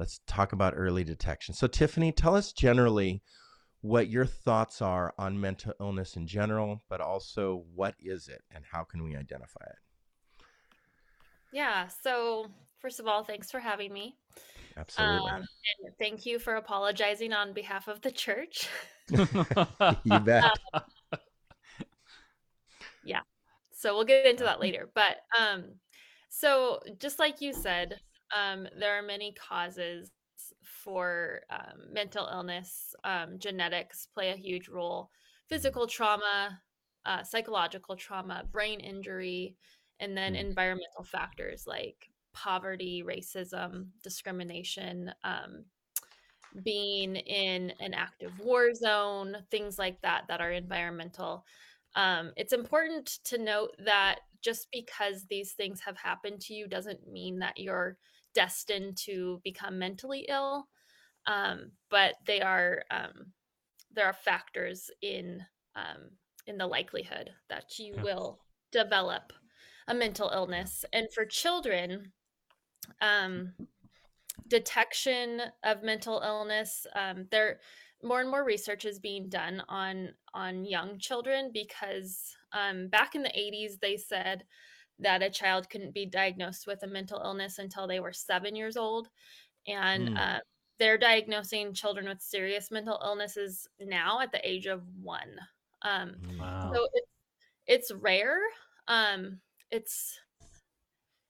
Let's 0.00 0.22
talk 0.26 0.54
about 0.54 0.72
early 0.74 1.04
detection. 1.04 1.54
So, 1.54 1.66
Tiffany, 1.66 2.10
tell 2.10 2.34
us 2.34 2.52
generally 2.52 3.22
what 3.82 4.08
your 4.08 4.24
thoughts 4.24 4.80
are 4.80 5.12
on 5.18 5.38
mental 5.38 5.74
illness 5.78 6.16
in 6.16 6.26
general, 6.26 6.82
but 6.88 7.02
also 7.02 7.64
what 7.74 7.94
is 8.00 8.26
it 8.26 8.42
and 8.50 8.64
how 8.72 8.82
can 8.82 9.04
we 9.04 9.14
identify 9.14 9.64
it? 9.66 10.44
Yeah. 11.52 11.88
So, 12.02 12.46
first 12.80 12.98
of 12.98 13.06
all, 13.06 13.24
thanks 13.24 13.50
for 13.50 13.60
having 13.60 13.92
me. 13.92 14.16
Absolutely. 14.74 15.30
Um, 15.30 15.36
and 15.84 15.94
thank 15.98 16.24
you 16.24 16.38
for 16.38 16.54
apologizing 16.54 17.34
on 17.34 17.52
behalf 17.52 17.86
of 17.86 18.00
the 18.00 18.10
church. 18.10 18.68
you 19.10 20.18
bet. 20.20 20.44
Um, 20.72 20.82
yeah. 23.04 23.20
So 23.72 23.94
we'll 23.94 24.04
get 24.04 24.24
into 24.24 24.44
that 24.44 24.60
later. 24.60 24.88
But 24.94 25.18
um, 25.38 25.64
so 26.30 26.80
just 26.98 27.18
like 27.18 27.42
you 27.42 27.52
said, 27.52 28.00
um, 28.36 28.66
there 28.78 28.98
are 28.98 29.02
many 29.02 29.32
causes 29.32 30.10
for 30.62 31.40
um, 31.50 31.92
mental 31.92 32.28
illness. 32.32 32.94
Um, 33.04 33.38
genetics 33.38 34.06
play 34.06 34.30
a 34.30 34.36
huge 34.36 34.68
role. 34.68 35.10
Physical 35.48 35.86
trauma, 35.86 36.60
uh, 37.04 37.22
psychological 37.22 37.96
trauma, 37.96 38.44
brain 38.50 38.80
injury, 38.80 39.56
and 39.98 40.16
then 40.16 40.34
mm. 40.34 40.40
environmental 40.40 41.04
factors 41.04 41.64
like 41.66 42.10
poverty, 42.32 43.02
racism, 43.06 43.88
discrimination, 44.02 45.12
um, 45.24 45.64
being 46.64 47.16
in 47.16 47.72
an 47.80 47.94
active 47.94 48.32
war 48.40 48.74
zone, 48.74 49.36
things 49.50 49.78
like 49.78 50.00
that, 50.02 50.24
that 50.28 50.40
are 50.40 50.52
environmental. 50.52 51.44
Um, 51.96 52.32
it's 52.36 52.52
important 52.52 53.06
to 53.24 53.38
note 53.38 53.70
that 53.84 54.20
just 54.42 54.68
because 54.72 55.26
these 55.28 55.52
things 55.52 55.80
have 55.80 55.96
happened 55.96 56.40
to 56.42 56.54
you 56.54 56.66
doesn't 56.66 57.10
mean 57.10 57.38
that 57.40 57.58
you're 57.58 57.96
destined 58.34 58.96
to 58.98 59.40
become 59.44 59.78
mentally 59.78 60.26
ill. 60.28 60.68
um, 61.26 61.72
but 61.90 62.14
they 62.26 62.40
are 62.40 62.82
um, 62.90 63.32
there 63.92 64.06
are 64.06 64.12
factors 64.12 64.90
in 65.02 65.44
um, 65.76 66.10
in 66.46 66.58
the 66.58 66.66
likelihood 66.66 67.30
that 67.48 67.78
you 67.78 67.94
Yeah. 67.96 68.02
will 68.02 68.40
develop 68.72 69.32
a 69.88 69.94
mental 69.94 70.30
illness. 70.30 70.84
And 70.92 71.08
for 71.12 71.24
children, 71.26 72.12
um, 73.00 73.54
detection 74.48 75.42
of 75.62 75.82
mental 75.82 76.20
illness, 76.24 76.86
um, 76.94 77.26
there 77.30 77.60
more 78.02 78.20
and 78.20 78.30
more 78.30 78.44
research 78.44 78.84
is 78.84 78.98
being 78.98 79.28
done 79.28 79.62
on 79.68 80.14
on 80.34 80.64
young 80.64 80.98
children 80.98 81.50
because 81.52 82.34
um, 82.52 82.88
back 82.88 83.14
in 83.14 83.22
the 83.22 83.30
80s 83.36 83.78
they 83.80 83.96
said 83.96 84.44
that 85.00 85.22
a 85.22 85.30
child 85.30 85.68
couldn't 85.70 85.94
be 85.94 86.06
diagnosed 86.06 86.66
with 86.66 86.82
a 86.82 86.86
mental 86.86 87.20
illness 87.24 87.58
until 87.58 87.86
they 87.86 88.00
were 88.00 88.12
seven 88.12 88.54
years 88.56 88.76
old 88.76 89.08
and 89.66 90.10
Mm. 90.10 90.18
uh, 90.18 90.40
they're 90.78 90.98
diagnosing 90.98 91.74
children 91.74 92.08
with 92.08 92.20
serious 92.22 92.70
mental 92.70 92.98
illnesses 93.04 93.68
now 93.80 94.20
at 94.20 94.32
the 94.32 94.40
age 94.48 94.66
of 94.66 94.82
one 95.02 95.36
um. 95.82 96.14
Wow. 96.38 96.70
so 96.74 96.86
it's 96.94 97.10
it's 97.66 97.92
rare 97.92 98.38
um 98.88 99.40
it's 99.70 100.18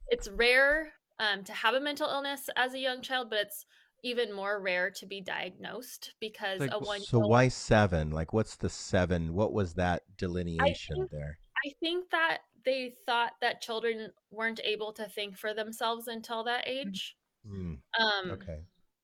it's 0.09 0.29
rare 0.29 0.93
um 1.19 1.45
to 1.45 1.53
have 1.53 1.75
a 1.75 1.81
mental 1.81 2.09
illness 2.09 2.49
as 2.57 2.75
a 2.75 2.79
young 2.79 3.03
child 3.03 3.31
but 3.31 3.41
it's 3.41 3.67
even 4.03 4.33
more 4.33 4.61
rare 4.61 4.91
to 4.91 5.05
be 5.07 5.21
diagnosed 5.21 6.15
because 6.21 6.61
Like, 6.61 6.71
a 6.73 6.79
one 6.79 7.01
So 7.01 7.19
why 7.19 7.49
seven? 7.49 8.11
Like, 8.13 8.33
what's 8.33 8.57
the 8.57 8.71
seven? 8.71 9.35
What 9.35 9.53
was 9.53 9.75
that 9.75 10.05
delineation 10.17 10.97
think- 10.97 11.11
there? 11.11 11.39
i 11.67 11.71
think 11.81 12.09
that 12.11 12.39
they 12.65 12.95
thought 13.07 13.33
that 13.41 13.61
children 13.61 14.11
weren't 14.31 14.61
able 14.65 14.93
to 14.93 15.09
think 15.09 15.37
for 15.37 15.55
themselves 15.55 16.09
until 16.09 16.45
that 16.45 16.67
age 16.67 17.17
Hmm, 17.47 17.75
um 17.99 18.31
okay. 18.33 18.61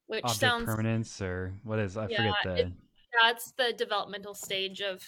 which 0.07 0.25
Object 0.25 0.39
sounds 0.41 0.65
permanence 0.67 1.21
or 1.23 1.55
what 1.65 1.79
is? 1.79 1.97
I 1.97 2.07
Yeah, 2.09 2.33
forget 2.43 2.57
the. 2.57 2.73
that's 3.23 3.53
the 3.53 3.73
developmental 3.73 4.35
stage 4.35 4.81
of 4.83 5.03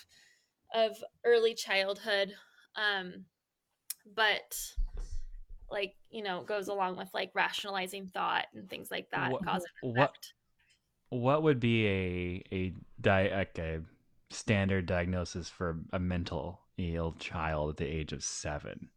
of 0.74 0.96
early 1.24 1.54
childhood 1.54 2.34
um 2.76 3.24
but 4.14 4.56
like 5.70 5.94
you 6.10 6.22
know 6.22 6.42
goes 6.42 6.68
along 6.68 6.96
with 6.96 7.08
like 7.12 7.30
rationalizing 7.34 8.06
thought 8.06 8.46
and 8.54 8.68
things 8.70 8.90
like 8.90 9.10
that 9.10 9.30
Wha- 9.32 9.38
cause 9.40 9.64
what- 9.82 10.14
What 11.10 11.42
would 11.42 11.58
be 11.60 11.86
a 11.86 12.42
a 12.52 12.74
di- 13.00 13.34
like 13.34 13.58
a 13.58 13.82
standard 14.30 14.86
diagnosis 14.86 15.48
for 15.48 15.78
a 15.92 15.98
mental 15.98 16.60
ill 16.78 17.14
child 17.18 17.70
at 17.70 17.76
the 17.76 17.86
age 17.86 18.12
of 18.12 18.24
seven? 18.24 18.88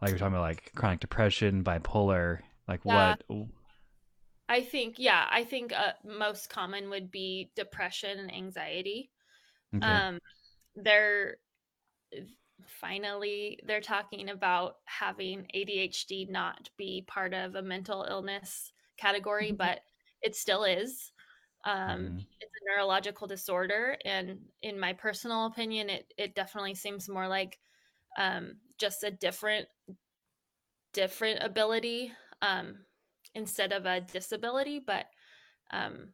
Like 0.00 0.10
you're 0.10 0.18
talking 0.18 0.34
about 0.34 0.42
like 0.42 0.72
chronic 0.74 1.00
depression, 1.00 1.64
bipolar. 1.64 2.40
Like 2.66 2.84
Yeah. 2.84 3.14
what? 3.14 3.22
i 4.48 4.60
think 4.60 4.94
yeah 4.98 5.26
i 5.30 5.44
think 5.44 5.72
uh, 5.72 5.92
most 6.04 6.48
common 6.48 6.88
would 6.90 7.10
be 7.10 7.50
depression 7.54 8.18
and 8.18 8.32
anxiety 8.34 9.10
Okay. 9.74 9.86
um 9.86 10.18
they're 10.76 11.36
finally 12.80 13.58
they're 13.66 13.80
talking 13.80 14.30
about 14.30 14.76
having 14.84 15.46
adhd 15.54 16.28
not 16.30 16.68
be 16.76 17.04
part 17.06 17.32
of 17.32 17.54
a 17.54 17.62
mental 17.62 18.06
illness 18.08 18.72
category 18.96 19.52
Mhm. 19.52 19.56
but 19.58 19.80
it 20.22 20.34
still 20.34 20.64
is 20.64 21.12
um 21.64 22.10
Mhm. 22.10 22.26
Neurological 22.68 23.26
disorder 23.26 23.96
and 24.04 24.38
in 24.62 24.78
my 24.78 24.92
personal 24.92 25.46
opinion 25.46 25.88
it 25.90 26.12
it 26.18 26.34
definitely 26.34 26.74
seems 26.74 27.08
more 27.08 27.28
like 27.28 27.58
um 28.18 28.56
just 28.78 29.04
a 29.04 29.10
different 29.10 29.66
different 30.92 31.42
ability 31.42 32.12
um 32.42 32.76
instead 33.34 33.72
of 33.72 33.86
a 33.86 34.00
disability 34.00 34.78
but 34.84 35.06
um 35.72 36.12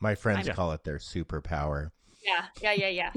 My 0.00 0.14
friends 0.14 0.46
Yeah. 0.46 0.54
call 0.54 0.72
it 0.72 0.84
their 0.84 0.98
superpower 0.98 1.90
yeah 2.22 2.46
yeah 2.60 2.72
yeah 2.72 2.88
yeah 2.88 3.12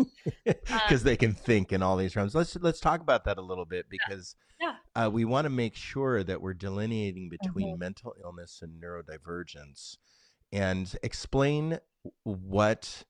because 0.65 1.03
they 1.03 1.17
can 1.17 1.33
think 1.33 1.71
in 1.71 1.81
all 1.81 1.97
these 1.97 2.13
terms. 2.13 2.35
Let's 2.35 2.55
let's 2.57 2.79
talk 2.79 3.01
about 3.01 3.25
that 3.25 3.37
a 3.37 3.41
little 3.41 3.65
bit 3.65 3.87
because 3.89 4.35
Yeah. 4.61 4.75
Uh, 4.95 5.09
we 5.11 5.23
want 5.23 5.45
to 5.45 5.49
make 5.49 5.75
sure 5.75 6.23
that 6.23 6.41
we're 6.41 6.53
delineating 6.53 7.29
between 7.29 7.75
Mhm. 7.75 7.79
mental 7.79 8.15
illness 8.23 8.61
and 8.61 8.81
neurodivergence, 8.81 9.97
and 10.51 10.95
explain 11.03 11.79
what 12.23 13.03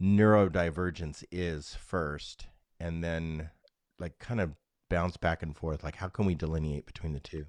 neurodivergence 0.00 1.24
is 1.30 1.74
first, 1.74 2.46
and 2.78 3.02
then 3.02 3.50
like 3.98 4.18
kind 4.18 4.40
of 4.40 4.54
bounce 4.88 5.16
back 5.16 5.42
and 5.42 5.56
forth. 5.56 5.84
Like, 5.84 5.96
how 5.96 6.08
can 6.08 6.26
we 6.26 6.34
delineate 6.34 6.86
between 6.86 7.12
the 7.12 7.20
two? 7.20 7.46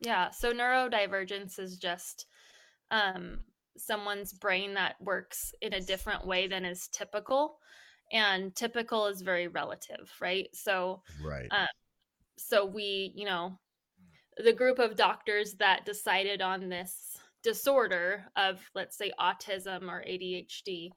Yeah, 0.00 0.30
so 0.30 0.52
neurodivergence 0.52 1.58
is 1.58 1.78
just 1.78 2.26
um, 2.90 3.40
someone's 3.76 4.32
brain 4.32 4.74
that 4.74 4.96
works 5.00 5.54
in 5.60 5.74
a 5.74 5.80
different 5.80 6.26
way 6.26 6.48
than 6.48 6.64
is 6.64 6.88
typical. 6.88 7.58
And 8.12 8.54
typical 8.54 9.06
is 9.06 9.22
very 9.22 9.48
relative, 9.48 10.12
right? 10.20 10.48
So, 10.52 11.02
Right. 11.24 11.48
Uh, 11.50 11.66
so 12.36 12.66
we, 12.66 13.12
you 13.14 13.24
know, 13.24 13.58
the 14.36 14.52
group 14.52 14.78
of 14.78 14.96
doctors 14.96 15.54
that 15.54 15.86
decided 15.86 16.42
on 16.42 16.68
this 16.68 17.18
disorder 17.42 18.24
of, 18.36 18.60
let's 18.74 18.96
say, 18.96 19.12
autism 19.20 19.88
or 19.88 20.04
ADHD, 20.06 20.90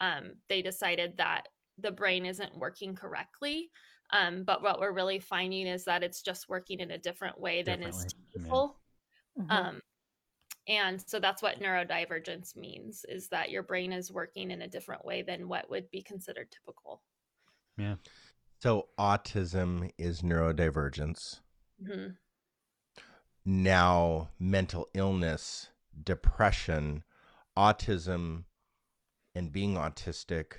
um, 0.00 0.32
they 0.48 0.62
decided 0.62 1.16
that 1.16 1.48
the 1.78 1.90
brain 1.90 2.26
isn't 2.26 2.56
working 2.56 2.94
correctly. 2.94 3.70
Um, 4.12 4.44
but 4.44 4.62
what 4.62 4.80
we're 4.80 4.92
really 4.92 5.18
finding 5.18 5.66
is 5.66 5.84
that 5.84 6.02
it's 6.02 6.22
just 6.22 6.48
working 6.48 6.80
in 6.80 6.92
a 6.92 6.98
different 6.98 7.40
way 7.40 7.62
than 7.62 7.82
is 7.82 8.04
Differently, 8.04 8.14
yeah. 8.34 8.40
typical. 8.42 8.80
Mhm. 9.38 9.50
Um, 9.50 9.80
and 10.68 11.02
so 11.08 11.20
that's 11.20 11.42
what 11.42 11.60
neurodivergence 11.60 12.56
means 12.56 13.04
is 13.08 13.28
that 13.28 13.50
your 13.50 13.62
brain 13.62 13.92
is 13.92 14.12
working 14.12 14.50
in 14.50 14.62
a 14.62 14.68
different 14.68 15.04
way 15.04 15.22
than 15.22 15.48
what 15.48 15.70
would 15.70 15.90
be 15.90 16.02
considered 16.02 16.50
typical. 16.50 17.02
Yeah. 17.76 17.96
So 18.60 18.88
autism 18.98 19.90
is 19.98 20.22
neurodivergence. 20.22 21.40
hmm 21.84 22.08
now 23.46 24.28
mental 24.40 24.88
illness, 24.92 25.70
depression, 26.02 27.04
autism, 27.56 28.44
and 29.34 29.52
being 29.52 29.74
autistic 29.74 30.54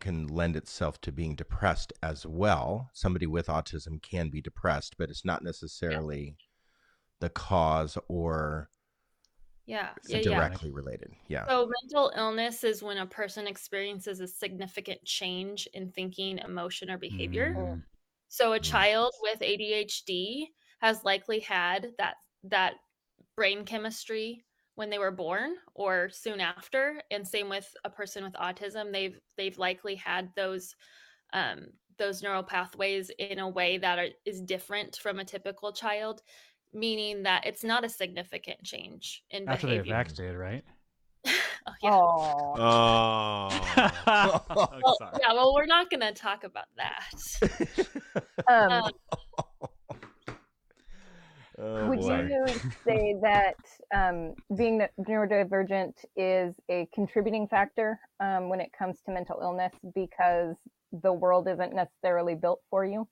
can 0.00 0.26
lend 0.26 0.56
itself 0.56 1.00
to 1.02 1.12
being 1.12 1.34
depressed 1.34 1.92
as 2.02 2.26
well. 2.26 2.90
Somebody 2.92 3.26
with 3.26 3.46
autism 3.46 4.02
can 4.02 4.28
be 4.30 4.40
depressed, 4.42 4.96
but 4.98 5.10
it's 5.10 5.24
not 5.24 5.42
necessarily 5.42 6.36
the 7.20 7.30
cause 7.30 7.98
or 8.08 8.70
Yeah, 9.66 9.94
yeah, 10.06 10.18
yeah. 10.18 10.20
directly 10.22 10.70
related. 10.70 11.12
Yeah. 11.28 11.46
So 11.48 11.68
mental 11.82 12.12
illness 12.16 12.64
is 12.64 12.82
when 12.82 12.98
a 12.98 13.06
person 13.06 13.46
experiences 13.46 14.20
a 14.20 14.28
significant 14.28 15.04
change 15.04 15.68
in 15.74 15.92
thinking, 15.92 16.38
emotion, 16.38 16.90
or 16.90 16.98
behavior. 16.98 17.52
Mm. 17.56 17.82
So 18.28 18.52
a 18.52 18.58
Mm. 18.58 18.62
child 18.62 19.14
with 19.22 19.40
ADHD 19.42 20.48
has 20.80 21.04
likely 21.04 21.40
had 21.40 21.92
that 21.98 22.16
that 22.44 22.74
brain 23.36 23.64
chemistry 23.64 24.44
when 24.74 24.90
they 24.90 24.98
were 24.98 25.10
born 25.10 25.54
or 25.74 26.08
soon 26.10 26.40
after, 26.40 27.00
and 27.10 27.26
same 27.26 27.48
with 27.48 27.72
a 27.84 27.90
person 27.90 28.24
with 28.24 28.34
autism. 28.34 28.92
They've 28.92 29.18
they've 29.36 29.58
likely 29.58 29.94
had 29.94 30.30
those 30.34 30.74
um, 31.32 31.66
those 31.98 32.22
neural 32.22 32.42
pathways 32.42 33.10
in 33.18 33.38
a 33.38 33.48
way 33.48 33.78
that 33.78 33.98
are, 33.98 34.08
is 34.24 34.40
different 34.42 34.96
from 34.96 35.18
a 35.18 35.24
typical 35.24 35.72
child, 35.72 36.22
meaning 36.72 37.22
that 37.22 37.46
it's 37.46 37.64
not 37.64 37.84
a 37.84 37.88
significant 37.88 38.62
change 38.62 39.24
in 39.30 39.48
After 39.48 39.66
they're 39.66 39.82
vaccinated, 39.82 40.36
right? 40.36 40.64
oh, 41.26 41.72
yeah. 41.82 41.90
Oh. 42.62 44.42
Oh, 44.84 44.94
sorry. 44.98 45.18
Yeah, 45.20 45.32
well, 45.32 45.54
we're 45.54 45.66
not 45.66 45.90
going 45.90 46.00
to 46.00 46.12
talk 46.12 46.44
about 46.44 46.66
that. 46.76 47.10
Um, 48.48 48.70
Um, 48.70 48.92
oh, 51.58 51.88
would 51.88 52.00
boy. 52.00 52.28
you 52.28 52.46
say 52.86 53.14
that 53.22 53.56
um, 53.94 54.34
being 54.56 54.86
neurodivergent 55.00 55.94
is 56.16 56.54
a 56.70 56.88
contributing 56.94 57.48
factor 57.48 57.98
um, 58.20 58.48
when 58.48 58.60
it 58.60 58.70
comes 58.76 58.98
to 59.06 59.12
mental 59.12 59.38
illness 59.42 59.72
because 59.94 60.54
the 61.02 61.12
world 61.12 61.48
isn't 61.48 61.74
necessarily 61.74 62.34
built 62.34 62.60
for 62.70 62.84
you? 62.84 63.06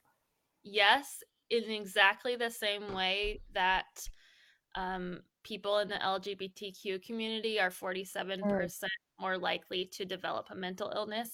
yes, 0.65 1.23
in 1.51 1.71
exactly 1.71 2.37
the 2.37 2.51
same 2.51 2.93
way 2.95 3.41
that 3.53 4.09
um, 4.75 5.21
people 5.45 5.79
in 5.79 5.89
the 5.89 5.97
LGBTQ 5.97 7.05
community 7.05 7.61
are 7.61 7.71
47% 7.71 8.41
more 9.21 9.39
likely 9.39 9.87
to 9.93 10.05
develop 10.05 10.47
a 10.51 10.57
mental 10.57 10.93
illness, 10.95 11.31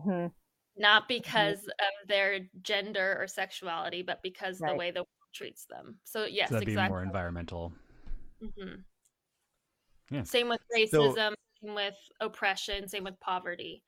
hmm 0.00 0.26
not 0.74 1.06
because 1.06 1.64
of 1.66 2.08
their 2.08 2.40
gender 2.62 3.18
or 3.20 3.26
sexuality, 3.26 4.00
but 4.02 4.22
because 4.22 4.58
the 4.58 4.74
way 4.74 4.90
the 4.90 5.00
world 5.00 5.21
treats 5.32 5.66
them. 5.66 5.98
So, 6.04 6.24
yes, 6.24 6.48
so 6.48 6.54
that'd 6.54 6.66
be 6.66 6.72
exactly. 6.72 6.92
more 6.92 7.02
environmental. 7.02 7.72
hmm 8.40 8.74
Yeah. 10.10 10.22
Same 10.24 10.48
with 10.48 10.60
So- 10.68 10.76
racism, 10.76 11.34
same 11.62 11.74
with 11.74 11.96
oppression, 12.20 12.88
same 12.88 13.04
with 13.04 13.18
poverty. 13.20 13.82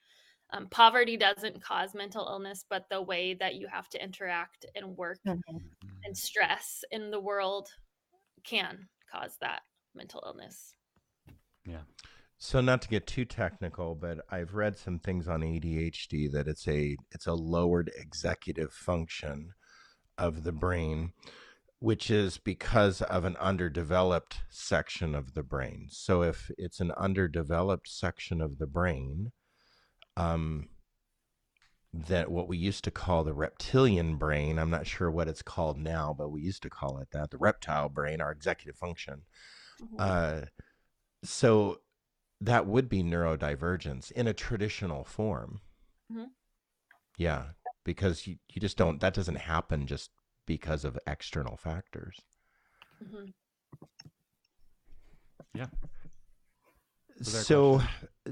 Um, 0.51 0.69
poverty 0.69 1.17
doesn't 1.17 1.63
cause 1.63 1.95
mental 1.95 2.27
illness, 2.29 2.65
but 2.69 2.89
the 2.89 3.03
way 3.03 3.35
that 3.35 3.57
you 3.57 3.67
have 3.67 3.89
to 3.91 4.03
interact 4.03 4.67
and 4.77 4.97
work 4.97 5.19
and 5.25 6.17
stress 6.17 6.85
in 6.91 7.11
the 7.11 7.21
world 7.21 7.69
can 8.45 8.89
cause 9.11 9.37
that 9.41 9.63
mental 9.95 10.23
illness. 10.25 10.75
Yeah. 11.67 11.83
So 12.37 12.61
not 12.61 12.83
to 12.83 12.89
get 12.89 13.07
too 13.07 13.25
technical, 13.25 13.95
but 13.95 14.19
I've 14.31 14.55
read 14.55 14.77
some 14.77 14.99
things 14.99 15.29
on 15.29 15.41
ADHD 15.41 16.31
that 16.33 16.47
it's 16.47 16.69
a 16.69 16.97
it's 17.11 17.27
a 17.27 17.33
lowered 17.33 17.91
executive 17.97 18.73
function 18.73 19.55
of 20.19 20.45
the 20.45 20.53
brain, 20.53 21.13
which 21.79 22.11
is 22.11 22.39
because 22.39 23.03
of 23.03 23.25
an 23.25 23.37
underdeveloped 23.37 24.43
section 24.51 25.15
of 25.15 25.35
the 25.35 25.43
brain. 25.43 25.89
So 25.91 26.23
if 26.23 26.51
it's 26.57 26.81
an 26.81 26.93
underdeveloped 26.93 27.89
section 27.89 28.41
of 28.41 28.59
the 28.59 28.67
brain, 28.67 29.33
um, 30.17 30.69
that 31.93 32.31
what 32.31 32.49
we 32.49 32.57
used 32.57 32.83
to 32.85 32.91
call 32.91 33.23
the 33.23 33.35
reptilian 33.35 34.17
brain, 34.17 34.59
I'm 34.59 34.71
not 34.71 34.87
sure 34.87 35.11
what 35.11 35.29
it's 35.29 35.43
called 35.43 35.79
now, 35.79 36.15
but 36.17 36.31
we 36.31 36.43
used 36.43 36.63
to 36.63 36.71
call 36.71 36.99
it 36.99 37.09
that, 37.13 37.31
the 37.31 37.39
reptile 37.39 37.89
brain, 37.89 38.21
our 38.21 38.33
executive 38.33 38.77
function. 38.77 39.23
Mhm. 39.81 39.95
Uh, 39.99 40.47
so 41.23 41.81
that 42.41 42.67
would 42.67 42.89
be 42.89 43.03
neurodivergence 43.03 44.11
in 44.11 44.27
a 44.27 44.35
traditional 44.35 45.05
form. 45.05 45.61
Mhm. 46.11 46.31
Yeah, 47.17 47.51
because 47.85 48.27
you, 48.27 48.37
you 48.53 48.61
just 48.61 48.77
don't, 48.77 49.01
that 49.01 49.15
doesn't 49.15 49.37
happen 49.37 49.87
just 49.87 50.11
because 50.47 50.85
of 50.85 50.99
external 51.07 51.57
factors. 51.57 52.21
Mhm. 53.03 53.33
Was 57.19 57.33
there 57.33 57.41
a 57.41 57.45
So, 57.45 57.83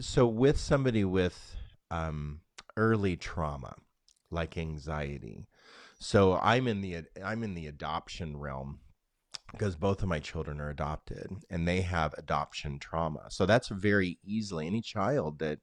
so 0.01 0.27
with 0.27 0.59
somebody 0.59 1.05
with 1.05 1.57
um, 1.91 2.41
early 2.77 3.17
trauma, 3.17 3.75
like 4.31 4.57
anxiety, 4.59 5.47
so 5.99 6.35
I'm 6.37 6.67
in 6.67 6.81
the 6.81 7.05
I'm 7.25 7.45
in 7.45 7.55
the 7.55 7.69
adoption 7.69 8.37
realm 8.37 8.81
because 9.53 9.77
both 9.77 10.03
of 10.03 10.09
my 10.09 10.19
children 10.19 10.61
are 10.61 10.71
adopted 10.71 11.29
and 11.51 11.69
they 11.69 11.83
have 11.83 12.15
adoption 12.19 12.79
trauma. 12.79 13.31
So 13.31 13.47
that's 13.47 13.69
very 13.69 14.19
easily 14.25 14.67
any 14.67 14.81
child 14.81 15.39
that 15.39 15.61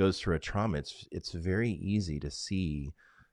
goes 0.00 0.18
through 0.18 0.36
a 0.36 0.46
trauma, 0.50 0.78
it's 0.78 1.06
it's 1.12 1.32
very 1.32 1.72
easy 1.72 2.18
to 2.20 2.30
see 2.30 2.92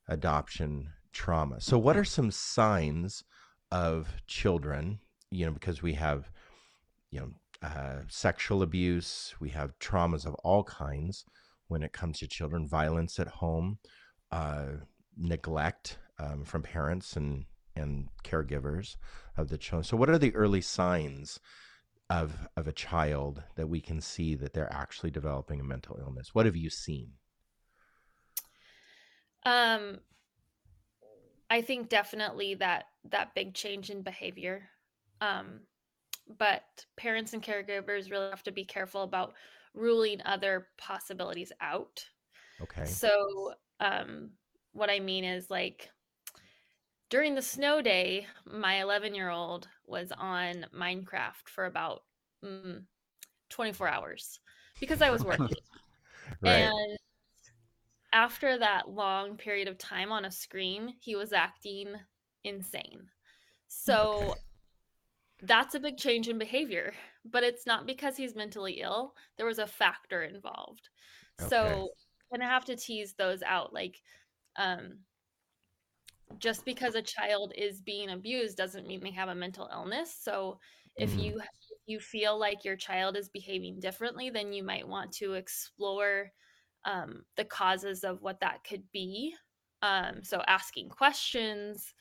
adoption 0.10 0.90
trauma. 1.14 1.62
So 1.62 1.78
what 1.78 1.98
are 1.98 2.04
some 2.18 2.30
signs 2.30 3.24
of 3.72 4.08
children, 4.28 5.00
you 5.32 5.46
know, 5.46 5.54
because 5.54 5.82
we 5.82 5.94
have 5.94 6.30
you 7.12 7.20
know, 7.20 7.30
uh, 7.62 8.02
sexual 8.08 8.62
abuse, 8.62 9.34
we 9.40 9.50
have 9.50 9.80
traumas 9.80 10.26
of 10.26 10.36
all 10.36 10.64
kinds 10.64 11.26
when 11.68 11.84
it 11.84 11.94
comes 11.94 12.20
to 12.20 12.28
children, 12.28 12.68
violence 12.68 13.20
at 13.20 13.28
home, 13.28 13.80
uh, 14.32 14.68
neglect 15.18 16.00
um, 16.20 16.44
from 16.44 16.62
parents 16.62 17.16
and 17.16 17.46
and 17.76 18.08
caregivers 18.24 18.98
of 19.38 19.50
the 19.50 19.58
children. 19.58 19.84
So, 19.84 19.98
what 19.98 20.10
are 20.10 20.18
the 20.18 20.36
early 20.36 20.62
signs 20.62 21.40
of 22.10 22.48
of 22.56 22.68
a 22.68 22.74
child 22.74 23.44
that 23.56 23.68
we 23.68 23.82
can 23.82 24.00
see 24.00 24.36
that 24.36 24.54
they're 24.54 24.72
actually 24.72 25.12
developing 25.12 25.60
a 25.60 25.64
mental 25.64 25.98
illness? 26.00 26.34
What 26.34 26.46
have 26.46 26.56
you 26.56 26.70
seen? 26.70 27.12
Um, 29.46 30.00
I 31.50 31.62
think 31.62 31.90
definitely 31.90 32.56
that 32.56 32.86
that 33.10 33.36
big 33.36 33.54
change 33.54 33.90
in 33.90 34.02
behavior. 34.02 34.70
Um, 35.22 35.62
but 36.38 36.64
parents 36.98 37.34
and 37.34 37.42
caregivers 37.42 38.12
really 38.12 38.30
have 38.30 38.44
to 38.44 38.52
be 38.52 38.66
careful 38.66 39.04
about 39.04 39.34
ruling 39.74 40.22
other 40.26 40.68
possibilities 40.78 41.52
out. 41.62 42.04
Okay. 42.62 42.86
So, 42.86 43.54
um, 43.80 44.32
what 44.74 44.90
I 44.90 45.00
mean 45.00 45.24
is 45.24 45.50
like 45.50 45.90
during 47.10 47.36
the 47.36 47.42
snow 47.42 47.82
day, 47.82 48.28
my 48.46 48.82
11 48.82 49.16
year 49.16 49.30
old 49.30 49.68
was 49.86 50.12
on 50.12 50.66
Minecraft 50.76 51.48
for 51.48 51.66
about 51.66 52.04
mm, 52.44 52.84
24 53.50 53.88
hours 53.88 54.40
because 54.80 55.02
I 55.02 55.12
was 55.12 55.24
working. 55.26 55.62
Right. 56.42 56.74
And 56.74 56.98
after 58.14 58.58
that 58.58 58.90
long 58.90 59.38
period 59.38 59.68
of 59.68 59.78
time 59.78 60.12
on 60.12 60.26
a 60.26 60.32
screen, 60.32 60.96
he 61.00 61.16
was 61.16 61.34
acting 61.34 61.96
insane. 62.44 63.10
So 63.68 64.36
Okay. 64.36 64.42
that's 65.42 65.76
a 65.76 65.80
big 65.80 65.98
change 65.98 66.28
in 66.28 66.38
behavior, 66.38 66.94
but 67.24 67.44
it's 67.44 67.66
not 67.66 67.86
because 67.86 68.18
he's 68.18 68.36
mentally 68.36 68.82
ill. 68.82 69.14
There 69.38 69.46
was 69.46 69.60
a 69.60 69.68
factor 69.68 70.24
involved. 70.24 70.90
Okay. 71.42 71.80
So 71.80 71.90
of 72.30 72.48
have 72.48 72.66
to 72.66 72.76
tease 72.76 73.14
those 73.14 73.44
out. 73.44 73.74
Like, 73.74 74.02
um, 74.58 75.00
just 76.40 76.66
because 76.66 76.96
a 76.96 77.02
child 77.02 77.54
is 77.56 77.82
being 77.82 78.10
abused 78.10 78.58
doesn't 78.58 78.88
mean 78.88 79.02
they 79.04 79.12
have 79.12 79.30
a 79.30 79.36
mental 79.36 79.70
illness. 79.72 80.14
So 80.14 80.60
if 80.96 81.16
Mhm. 81.16 81.18
you 81.18 81.42
you 81.86 82.00
feel 82.00 82.38
like 82.38 82.66
your 82.66 82.76
child 82.76 83.16
is 83.18 83.30
behaving 83.30 83.80
differently, 83.80 84.30
then 84.30 84.54
you 84.54 84.64
might 84.64 84.88
want 84.88 85.12
to 85.14 85.34
explore 85.34 86.32
um, 86.86 87.24
the 87.36 87.46
causes 87.46 88.04
of 88.04 88.22
what 88.22 88.40
that 88.42 88.64
could 88.64 88.92
be. 88.92 89.36
Um, 89.82 90.24
so 90.24 90.42
asking 90.48 90.90
questions, 90.90 91.94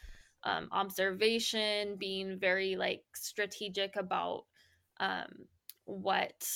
um, 0.44 0.68
observation, 0.72 1.96
being 1.96 2.38
very 2.38 2.76
like 2.76 3.04
strategic 3.14 3.96
about 3.96 4.46
um, 4.98 5.46
what 5.84 6.48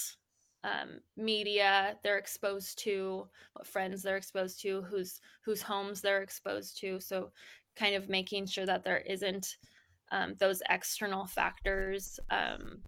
um, 0.63 1.01
media 1.17 1.99
they're 2.03 2.19
exposed 2.19 2.79
to, 2.81 3.29
what 3.55 3.67
friends 3.67 4.03
they're 4.03 4.17
exposed 4.17 4.61
to, 4.63 4.83
whose 4.83 5.21
whose 5.45 5.63
homes 5.63 6.01
they're 6.03 6.23
exposed 6.23 6.79
to. 6.81 7.01
So 7.01 7.33
kind 7.81 7.95
of 7.97 8.09
making 8.09 8.47
sure 8.47 8.67
that 8.67 8.85
there 8.85 9.03
isn't 9.17 9.47
um, 10.13 10.35
those 10.39 10.63
external 10.69 11.27
factors 11.27 12.21
um, 12.31 12.83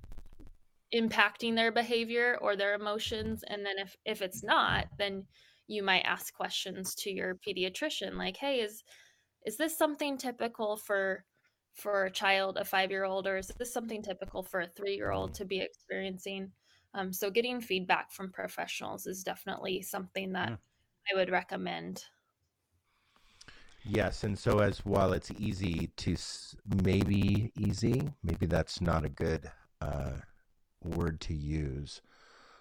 impacting 0.95 1.55
their 1.57 1.73
behavior 1.73 2.39
or 2.41 2.57
their 2.57 2.75
emotions. 2.75 3.45
And 3.49 3.65
then 3.65 3.79
if 3.79 3.97
if 4.05 4.23
it's 4.23 4.43
not 4.43 4.87
then 4.99 5.27
you 5.69 5.83
might 5.83 6.03
ask 6.15 6.35
questions 6.35 6.95
to 6.97 7.11
your 7.11 7.37
pediatrician 7.47 8.15
like 8.17 8.37
hey 8.37 8.61
is 8.61 8.83
is 9.47 9.57
this 9.57 9.77
something 9.79 10.19
typical 10.19 10.77
for 10.77 11.25
for 11.75 12.05
a 12.07 12.11
child 12.11 12.59
a 12.59 12.65
five 12.65 12.91
year 12.91 13.05
old 13.05 13.27
or 13.27 13.39
is 13.39 13.49
this 13.59 13.73
something 13.73 14.03
typical 14.03 14.43
for 14.43 14.61
a 14.61 14.69
three 14.77 14.95
year 14.97 15.11
old 15.13 15.35
to 15.35 15.45
be 15.45 15.61
experiencing? 15.61 16.53
Um, 16.95 17.13
so 17.13 17.31
getting 17.31 17.61
feedback 17.61 18.13
from 18.13 18.33
professionals 18.33 19.07
is 19.07 19.25
definitely 19.25 19.83
something 19.83 20.33
that 20.33 20.51
Yeah. 20.51 20.57
i 21.13 21.17
would 21.17 21.31
recommend 21.31 22.05
Yes, 23.85 24.23
and 24.25 24.39
so 24.39 24.61
as 24.61 24.85
while 24.85 25.13
it's 25.13 25.31
easy 25.39 25.91
to 25.97 26.17
maybe 26.85 27.53
easy, 27.59 28.11
maybe 28.23 28.47
that's 28.47 28.81
not 28.81 29.05
a 29.05 29.09
good 29.09 29.51
uh, 29.81 30.13
word 30.85 31.21
to 31.23 31.35
use. 31.35 32.01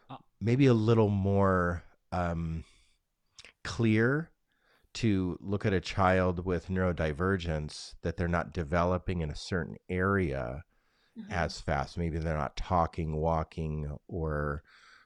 Uh. 0.09 0.17
Maybe 0.39 0.65
a 0.65 0.73
little 0.73 1.09
more 1.09 1.83
um, 2.11 2.63
clear 3.63 4.31
to 4.95 5.37
look 5.39 5.65
at 5.65 5.73
a 5.73 5.79
child 5.79 6.43
with 6.45 6.67
neurodivergence 6.67 7.93
that 8.01 8.17
they're 8.17 8.27
not 8.27 8.51
developing 8.53 9.21
in 9.21 9.29
a 9.29 9.35
certain 9.35 9.77
area 9.89 10.63
Mhm. 11.17 11.29
as 11.29 11.59
fast. 11.59 11.97
Maybe 11.97 12.17
they're 12.19 12.37
not 12.37 12.55
talking, 12.55 13.17
walking, 13.17 13.97
or 14.07 14.63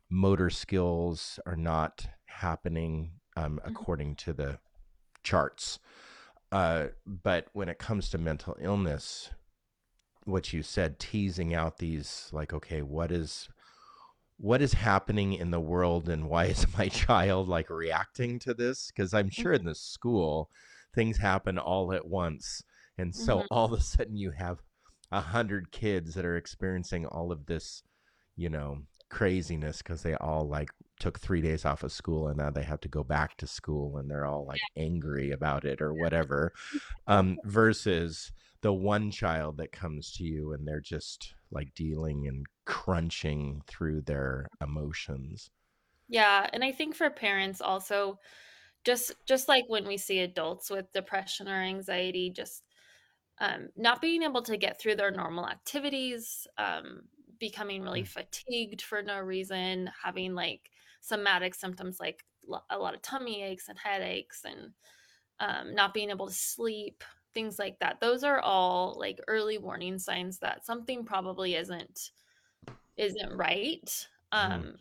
motor 0.10 0.52
skills 0.52 1.40
are 1.48 1.56
not 1.56 2.08
happening 2.26 3.20
um, 3.36 3.60
according 3.64 4.16
to 4.18 4.32
the 4.34 4.60
charts. 5.24 5.80
Uh, 6.56 6.88
but 7.06 7.48
when 7.52 7.68
it 7.68 7.80
comes 7.80 8.10
to 8.10 8.18
mental 8.18 8.56
illness, 8.62 9.30
what 10.24 10.54
you 10.54 10.64
said, 10.64 11.00
teasing 11.00 11.54
out 11.54 11.78
these 11.80 12.30
like, 12.32 12.54
okay, 12.54 12.82
what 12.82 13.12
is 13.12 13.50
what 14.38 14.62
is 14.62 14.74
happening 14.74 15.34
in 15.34 15.52
the 15.52 15.60
world 15.60 16.10
and 16.10 16.30
why 16.30 16.46
is 16.46 16.66
my 16.78 16.88
child 16.90 17.50
like 17.50 17.70
reacting 17.70 18.40
to 18.40 18.54
this? 18.54 18.88
Because 18.88 19.14
I'm 19.14 19.30
sure 19.30 19.54
in 19.54 19.66
the 19.66 19.76
school 19.76 20.50
things 20.94 21.18
happen 21.18 21.58
all 21.58 21.94
at 21.94 22.08
once. 22.08 22.64
And 22.98 23.14
so 23.16 23.42
Mhm. 23.42 23.48
all 23.52 23.66
of 23.74 23.80
a 23.80 23.84
sudden 23.84 24.16
you 24.18 24.32
have 24.32 24.62
a 25.12 25.22
hundred 25.22 25.72
kids 25.72 26.16
that 26.16 26.26
are 26.26 26.38
experiencing 26.38 27.06
all 27.08 27.32
of 27.34 27.48
this, 27.48 27.84
you 28.38 28.50
know, 28.50 28.84
craziness 29.10 29.80
because 29.80 30.04
they 30.04 30.16
all 30.16 30.48
like 30.48 30.70
took 31.00 31.20
three 31.20 31.42
days 31.42 31.66
off 31.66 31.84
of 31.84 31.92
school 31.92 32.28
and 32.28 32.38
now 32.38 32.50
they 32.50 32.64
have 32.64 32.80
to 32.82 32.88
go 32.88 33.04
back 33.04 33.36
to 33.38 33.48
school 33.48 33.98
and 33.98 34.10
they're 34.10 34.26
all 34.26 34.46
like 34.46 34.62
angry 34.78 35.32
about 35.32 35.66
it 35.66 35.82
or 35.82 35.94
whatever. 35.94 36.54
Um, 37.08 37.38
versus 37.44 38.32
the 38.62 38.74
one 38.74 39.12
child 39.12 39.58
that 39.58 39.72
comes 39.72 40.14
to 40.14 40.24
you 40.24 40.54
and 40.54 40.68
they're 40.68 40.80
just 40.80 41.34
like 41.52 41.74
dealing 41.76 42.28
and 42.28 42.46
crunching 42.66 43.62
through 43.68 44.02
their 44.02 44.48
emotions. 44.62 45.52
Yeah, 46.08 46.50
and 46.54 46.64
I 46.64 46.72
think 46.72 46.96
for 46.96 47.10
parents 47.10 47.62
also 47.62 48.20
just 48.84 49.14
just 49.26 49.48
like 49.48 49.66
when 49.68 49.88
we 49.88 49.98
see 49.98 50.20
adults 50.20 50.70
with 50.70 50.92
depression 50.94 51.48
or 51.48 51.62
anxiety 51.62 52.30
just 52.30 52.64
um, 53.40 53.70
not 53.76 54.02
being 54.02 54.24
able 54.24 54.44
to 54.44 54.58
get 54.58 54.80
through 54.80 54.96
their 54.96 55.12
normal 55.12 55.48
activities, 55.48 56.48
um, 56.58 57.02
becoming 57.40 57.82
really 57.82 58.04
fatigued 58.04 58.82
for 58.82 59.02
no 59.02 59.20
reason, 59.20 59.90
having 60.02 60.34
like 60.34 60.70
somatic 61.06 61.54
symptoms 61.54 62.00
like 62.00 62.24
a 62.70 62.78
lot 62.78 62.96
of 62.96 63.02
tummy 63.02 63.44
aches 63.44 63.70
and 63.70 63.78
headaches, 63.78 64.42
and 64.46 64.72
um, 65.40 65.76
not 65.76 65.94
being 65.94 66.10
able 66.10 66.28
to 66.28 66.34
sleep, 66.34 67.04
things 67.34 67.60
like 67.60 67.78
that. 67.80 68.00
Those 68.00 68.24
are 68.24 68.40
all 68.40 68.96
like 69.00 69.20
early 69.28 69.58
warning 69.58 70.00
signs 70.00 70.40
that 70.40 70.66
something 70.66 71.06
probably 71.06 71.56
isn't 71.56 72.12
isn't 72.98 73.34
right. 73.34 74.08
um, 74.32 74.76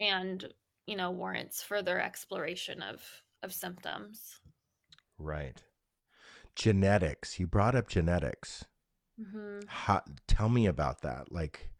and 0.00 0.46
you 0.86 0.96
know 0.96 1.10
warrants 1.10 1.62
further 1.62 2.00
exploration 2.00 2.82
of 2.82 3.02
of 3.42 3.52
symptoms. 3.52 4.40
Right. 5.18 5.62
Genetics. 6.54 7.38
You 7.38 7.46
brought 7.46 7.74
up 7.74 7.88
genetics. 7.88 8.64
hmm 9.18 9.60
How, 9.66 10.02
tell 10.26 10.48
me 10.48 10.66
about 10.66 11.02
that. 11.02 11.30
Like, 11.30 11.70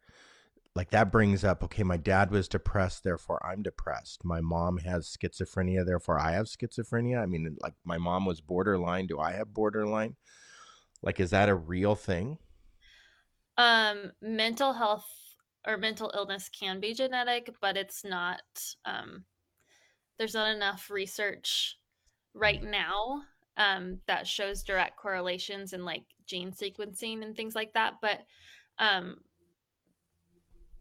like 0.75 0.91
that 0.91 1.11
brings 1.11 1.43
up. 1.43 1.63
Okay, 1.63 1.83
my 1.83 1.97
dad 1.97 2.31
was 2.31 2.47
depressed, 2.47 3.03
therefore 3.03 3.45
I'm 3.45 3.61
depressed. 3.61 4.23
My 4.23 4.39
mom 4.41 4.77
has 4.79 5.15
schizophrenia, 5.15 5.85
therefore 5.85 6.19
I 6.19 6.31
have 6.31 6.45
schizophrenia. 6.45 7.21
I 7.21 7.25
mean, 7.25 7.57
like 7.61 7.73
my 7.83 7.97
mom 7.97 8.25
was 8.25 8.41
borderline. 8.41 9.07
Do 9.07 9.19
I 9.19 9.33
have 9.33 9.53
borderline? 9.53 10.15
Like, 11.01 11.19
is 11.19 11.31
that 11.31 11.49
a 11.49 11.55
real 11.55 11.95
thing? 11.95 12.37
Um, 13.57 14.11
mental 14.21 14.73
health 14.73 15.07
or 15.67 15.77
mental 15.77 16.11
illness 16.15 16.49
can 16.49 16.79
be 16.79 16.93
genetic, 16.93 17.49
but 17.61 17.75
it's 17.75 18.03
not. 18.03 18.41
Um, 18.85 19.25
there's 20.17 20.33
not 20.33 20.55
enough 20.55 20.89
research 20.89 21.77
right 22.33 22.63
now 22.63 23.23
um, 23.57 23.99
that 24.07 24.27
shows 24.27 24.63
direct 24.63 24.95
correlations 24.97 25.73
in 25.73 25.83
like 25.83 26.03
gene 26.25 26.51
sequencing 26.51 27.23
and 27.23 27.35
things 27.35 27.55
like 27.55 27.73
that. 27.73 27.95
But 28.01 28.19
um, 28.79 29.17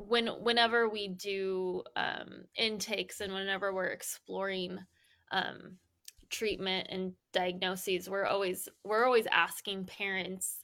when 0.09 0.29
whenever 0.29 0.89
we 0.89 1.09
do 1.09 1.83
um, 1.97 2.45
intakes 2.57 3.21
and 3.21 3.33
whenever 3.33 3.73
we're 3.75 3.87
exploring 3.87 4.79
um, 5.33 5.79
treatment 6.31 6.89
and 6.91 7.13
diagnoses, 7.33 8.09
we're 8.09 8.27
always 8.27 8.69
we're 8.85 9.05
always 9.05 9.27
asking 9.31 9.87
parents 9.87 10.61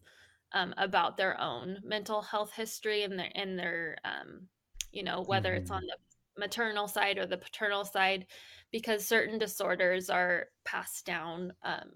um, 0.53 0.75
about 0.79 1.17
their 1.17 1.41
own 1.41 1.79
mental 1.85 2.23
health 2.23 2.53
history 2.55 3.03
and 3.05 3.19
their 3.19 3.31
and 3.35 3.59
their 3.59 3.97
um, 4.05 4.49
you 4.93 5.03
know 5.03 5.23
whether 5.27 5.55
it's 5.55 5.71
Mhm. 5.71 5.75
on 5.75 5.83
the 5.87 5.97
maternal 6.41 6.89
side 6.89 7.19
or 7.19 7.27
the 7.27 7.39
paternal 7.39 7.85
side 7.85 8.27
because 8.71 9.07
certain 9.07 9.39
disorders 9.39 10.11
are 10.11 10.47
passed 10.65 11.07
down 11.07 11.53
um, 11.63 11.91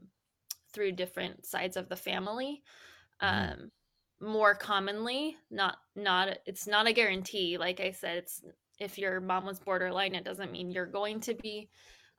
through 0.72 0.92
different 0.92 1.44
sides 1.46 1.76
of 1.76 1.88
the 1.88 1.96
family 1.96 2.62
Mhm. 3.30 3.70
Um, 4.20 4.28
more 4.28 4.54
commonly 4.54 5.36
not 5.50 5.78
not 5.96 6.38
it's 6.46 6.66
not 6.66 6.86
a 6.86 6.92
guarantee 6.92 7.58
like 7.58 7.80
i 7.80 7.90
said 7.90 8.18
it's 8.18 8.42
if 8.78 8.98
your 8.98 9.20
mom 9.20 9.44
was 9.44 9.58
borderline 9.60 10.14
it 10.14 10.24
doesn't 10.24 10.52
mean 10.52 10.70
you're 10.70 10.86
going 10.86 11.20
to 11.20 11.34
be 11.34 11.68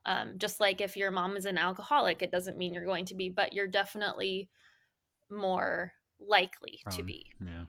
um, 0.04 0.34
just 0.36 0.58
like 0.60 0.80
if 0.80 0.96
your 0.96 1.12
mom 1.12 1.36
is 1.36 1.46
an 1.46 1.58
alcoholic 1.58 2.22
it 2.22 2.32
doesn't 2.32 2.58
mean 2.58 2.74
you're 2.74 2.84
going 2.84 3.04
to 3.04 3.14
be 3.14 3.28
but 3.28 3.52
you're 3.52 3.68
definitely 3.68 4.48
more 5.30 5.92
likely 6.20 6.80
to 6.90 7.02
be 7.02 7.26
Yeah. 7.40 7.64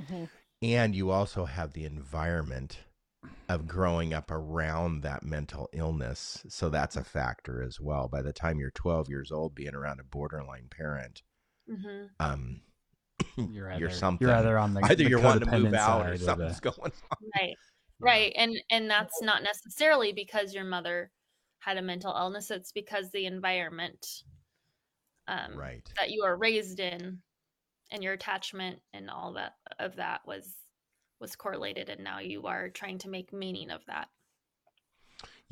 Mhm. 0.00 0.28
And 0.62 0.94
you 0.94 1.10
also 1.10 1.44
have 1.44 1.72
the 1.72 1.84
environment 1.84 2.78
of 3.48 3.66
growing 3.66 4.14
up 4.14 4.30
around 4.30 5.02
that 5.02 5.22
mental 5.22 5.68
illness. 5.72 6.44
So 6.48 6.68
that's 6.68 6.96
a 6.96 7.04
factor 7.04 7.62
as 7.62 7.80
well. 7.80 8.08
By 8.08 8.22
the 8.22 8.32
time 8.32 8.58
you're 8.58 8.70
12 8.70 9.08
years 9.08 9.32
old, 9.32 9.54
being 9.54 9.74
around 9.74 10.00
a 10.00 10.04
borderline 10.04 10.68
parent, 10.70 11.22
hmm 11.68 12.06
um, 12.20 12.62
You're 13.50 13.70
either, 13.70 13.80
you're 13.80 13.90
something. 13.90 14.26
You're 14.26 14.36
either 14.36 14.58
on 14.58 14.74
the 14.74 14.80
Either 14.84 14.96
the 14.96 15.08
you're 15.10 15.20
wanting 15.20 15.48
to 15.48 15.58
move 15.58 15.74
out 15.74 16.02
or 16.06 16.10
side 16.16 16.20
the- 16.20 16.24
something's 16.24 16.60
going 16.60 16.78
on. 17.10 17.18
right 17.40 17.56
right 18.00 18.32
and 18.36 18.54
and 18.70 18.90
that's 18.90 19.22
not 19.22 19.42
necessarily 19.42 20.12
because 20.12 20.52
your 20.54 20.64
mother 20.64 21.10
had 21.60 21.76
a 21.78 21.82
mental 21.82 22.12
illness 22.16 22.50
it's 22.50 22.72
because 22.72 23.10
the 23.12 23.26
environment 23.26 24.04
um, 25.28 25.56
Right. 25.56 25.88
that 25.98 26.10
you 26.10 26.22
were 26.24 26.36
raised 26.36 26.80
in 26.80 27.18
and 27.92 28.02
your 28.02 28.14
attachment 28.14 28.80
and 28.92 29.08
all 29.08 29.32
that 29.34 29.52
of 29.78 29.96
that 29.96 30.20
was 30.26 30.52
was 31.20 31.36
correlated 31.36 31.88
and 31.88 32.02
now 32.02 32.18
you 32.18 32.46
are 32.46 32.68
trying 32.70 32.98
to 32.98 33.08
make 33.08 33.32
meaning 33.32 33.70
of 33.70 33.80
that 33.86 34.08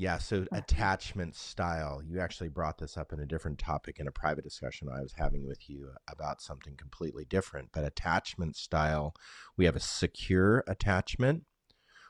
Yeah. 0.00 0.16
So 0.16 0.46
attachment 0.52 1.36
style. 1.36 2.00
You 2.02 2.20
actually 2.20 2.48
brought 2.48 2.78
this 2.78 2.96
up 2.96 3.12
in 3.12 3.20
a 3.20 3.26
different 3.26 3.58
topic 3.58 3.98
in 4.00 4.08
a 4.08 4.10
private 4.10 4.44
discussion 4.44 4.88
I 4.88 5.02
was 5.02 5.12
having 5.12 5.46
with 5.46 5.68
you 5.68 5.90
about 6.08 6.40
something 6.40 6.74
completely 6.74 7.26
different. 7.26 7.68
But 7.70 7.84
attachment 7.84 8.56
style, 8.56 9.14
we 9.58 9.66
have 9.66 9.76
a 9.76 9.80
secure 9.80 10.64
attachment. 10.66 11.42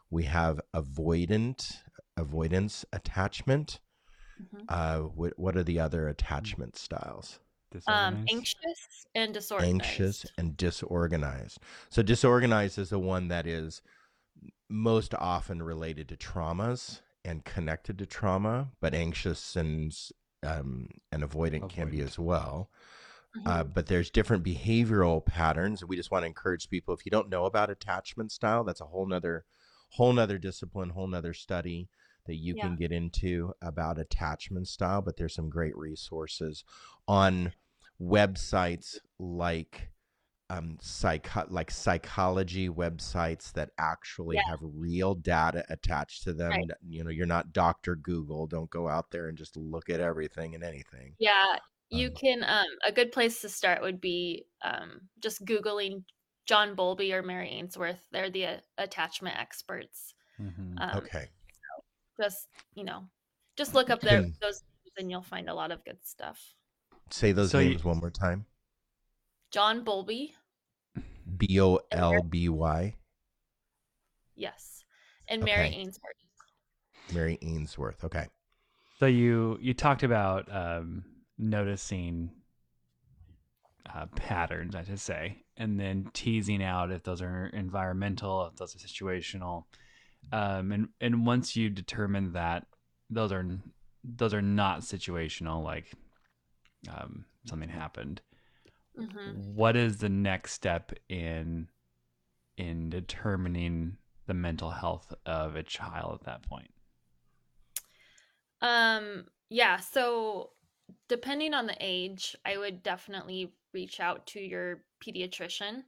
We 0.09 0.23
have 0.25 0.61
avoidant 0.73 1.79
avoidance 2.17 2.85
attachment. 2.93 3.81
Mhm. 4.41 4.67
Uh, 4.69 5.01
what 5.01 5.37
what 5.37 5.57
are 5.57 5.65
the 5.65 5.81
other 5.81 6.07
attachment 6.07 6.77
styles? 6.77 7.41
um 7.89 8.25
anxious 8.31 9.05
and 9.17 9.35
disorganized 9.35 9.75
Anxious 9.75 10.27
and 10.39 10.57
disorganized. 10.57 11.59
So 11.89 12.03
disorganized 12.05 12.79
is 12.79 12.91
the 12.91 13.01
one 13.01 13.27
that 13.29 13.49
is 13.49 13.83
most 14.69 15.13
often 15.15 15.61
related 15.61 16.09
to 16.11 16.17
traumas 16.17 17.01
and 17.25 17.45
connected 17.45 17.99
to 17.99 18.07
trauma, 18.07 18.71
but 18.81 18.95
anxious 18.95 19.57
and 19.57 19.95
um, 20.43 20.89
and 21.13 21.23
avoidant 21.23 21.69
can 21.69 21.91
be 21.91 22.01
as 22.01 22.19
well. 22.19 22.71
Mhm. 23.37 23.47
Uh, 23.47 23.65
but 23.65 23.87
there's 23.87 24.11
different 24.11 24.43
behavioral 24.43 25.25
patterns. 25.25 25.85
We 25.85 25.97
just 25.97 26.11
want 26.11 26.23
to 26.23 26.27
encourage 26.27 26.69
people. 26.71 26.95
If 26.95 27.05
you 27.05 27.11
don't 27.11 27.29
know 27.29 27.45
about 27.45 27.71
attachment 27.71 28.33
style, 28.33 28.65
that's 28.65 28.81
a 28.81 28.87
whole 28.87 29.07
nother, 29.07 29.45
whole 29.91 30.13
nother 30.13 30.39
discipline, 30.39 30.91
whole 30.91 31.07
nother 31.07 31.35
study 31.35 31.89
that 32.27 32.37
you 32.37 32.55
Yeah. 32.55 32.63
can 32.69 32.77
get 32.77 32.91
into 32.93 33.53
about 33.63 33.99
attachment 33.99 34.67
style. 34.69 35.03
But 35.03 35.17
there's 35.17 35.35
some 35.35 35.51
great 35.51 35.77
resources 35.77 36.65
on 37.07 37.53
websites 38.01 38.99
like 39.19 39.91
um 40.51 40.77
psycho- 40.81 41.47
like 41.49 41.71
psychology 41.71 42.69
websites 42.69 43.53
that 43.53 43.71
actually 43.79 44.37
Yeah. 44.37 44.43
have 44.49 44.59
real 44.63 45.15
data 45.15 45.65
attached 45.69 46.25
to 46.25 46.33
them. 46.33 46.51
Right. 46.51 46.71
You 46.87 47.05
know, 47.05 47.11
you're 47.11 47.27
not 47.27 47.53
Dr. 47.53 47.97
Google. 47.97 48.47
Don't 48.47 48.69
go 48.71 48.89
out 48.89 49.11
there 49.11 49.29
and 49.29 49.39
just 49.39 49.57
look 49.57 49.89
at 49.89 50.01
everything 50.01 50.55
and 50.55 50.65
anything. 50.65 51.15
yeah 51.19 51.57
you 51.93 52.09
Um, 52.09 52.15
can 52.15 52.45
um 52.45 52.67
a 52.87 52.93
good 52.93 53.11
place 53.11 53.41
to 53.41 53.49
start 53.49 53.83
would 53.83 54.01
be 54.01 54.45
um 54.63 55.09
just 55.19 55.45
googling 55.45 56.05
john 56.47 56.77
bowlby 56.77 57.13
or 57.13 57.21
mary 57.23 57.49
ainsworth 57.51 57.99
they're 58.13 58.31
the 58.31 58.47
uh, 58.47 58.57
attachment 58.79 59.37
experts 59.37 60.15
Mhm. 60.41 60.75
um 60.81 60.99
Okay. 60.99 61.27
just 62.21 62.47
you 62.75 62.85
know 62.85 63.09
just 63.57 63.75
look 63.75 63.91
up 63.91 64.01
their 64.01 64.23
Can- 64.23 64.37
those 64.41 64.63
and 64.99 65.11
you'll 65.11 65.23
find 65.35 65.49
a 65.49 65.55
lot 65.55 65.73
of 65.73 65.85
good 65.85 65.99
stuff 66.05 66.55
Say 67.11 67.33
those 67.33 67.51
So 67.51 67.59
you- 67.59 67.71
names 67.71 67.83
one 67.85 67.99
more 67.99 68.11
time. 68.13 68.47
john 69.51 69.83
bowlby 69.83 70.37
B 71.37 71.61
O 71.61 71.81
L 71.91 72.23
B 72.23 72.49
Y, 72.49 72.95
yes 74.37 74.85
and 75.29 75.45
mary 75.45 75.69
Okay. 75.69 75.77
ainsworth 75.77 76.15
Mary 77.13 77.39
Ainsworth. 77.43 78.05
Okay. 78.05 78.29
So 78.99 79.07
you 79.07 79.59
you 79.61 79.75
talked 79.75 80.03
about 80.03 80.47
um, 80.55 81.05
noticing 81.39 82.31
uh, 83.93 84.07
patterns, 84.15 84.75
I 84.75 84.85
should 84.85 85.01
say, 85.01 85.43
and 85.57 85.81
then 85.81 86.11
teasing 86.13 86.63
out 86.63 86.93
if 86.93 87.03
those 87.03 87.21
are 87.23 87.47
environmental, 87.47 88.47
if 88.47 88.57
those 88.57 88.77
are 88.77 88.79
situational, 88.79 89.65
um, 90.33 90.71
and 90.71 90.89
and 91.01 91.27
once 91.27 91.57
you 91.57 91.69
determine 91.69 92.33
that 92.35 92.67
those 93.09 93.33
are 93.33 93.45
those 94.05 94.33
are 94.35 94.43
not 94.43 94.81
situational, 94.83 95.65
like 95.65 95.87
um, 96.89 97.25
something 97.45 97.69
happened, 97.69 98.21
hmm 99.01 99.41
what 99.55 99.77
is 99.77 99.99
the 99.99 100.09
next 100.09 100.53
step 100.53 100.93
in 101.09 101.69
in 102.57 102.91
determining 102.91 103.99
the 104.27 104.35
mental 104.35 104.71
health 104.71 105.15
of 105.27 105.57
a 105.57 105.63
child 105.65 106.21
at 106.21 106.27
that 106.27 106.43
point? 106.43 106.73
Um, 108.61 109.27
yeah, 109.49 109.79
so 109.79 110.51
depending 111.09 111.55
on 111.55 111.67
the 111.67 111.77
age, 111.81 112.37
I 112.45 112.59
would 112.59 112.83
definitely 112.83 113.53
reach 113.73 114.01
out 114.01 114.27
to 114.29 114.41
your 114.41 114.83
pediatrician 115.05 115.85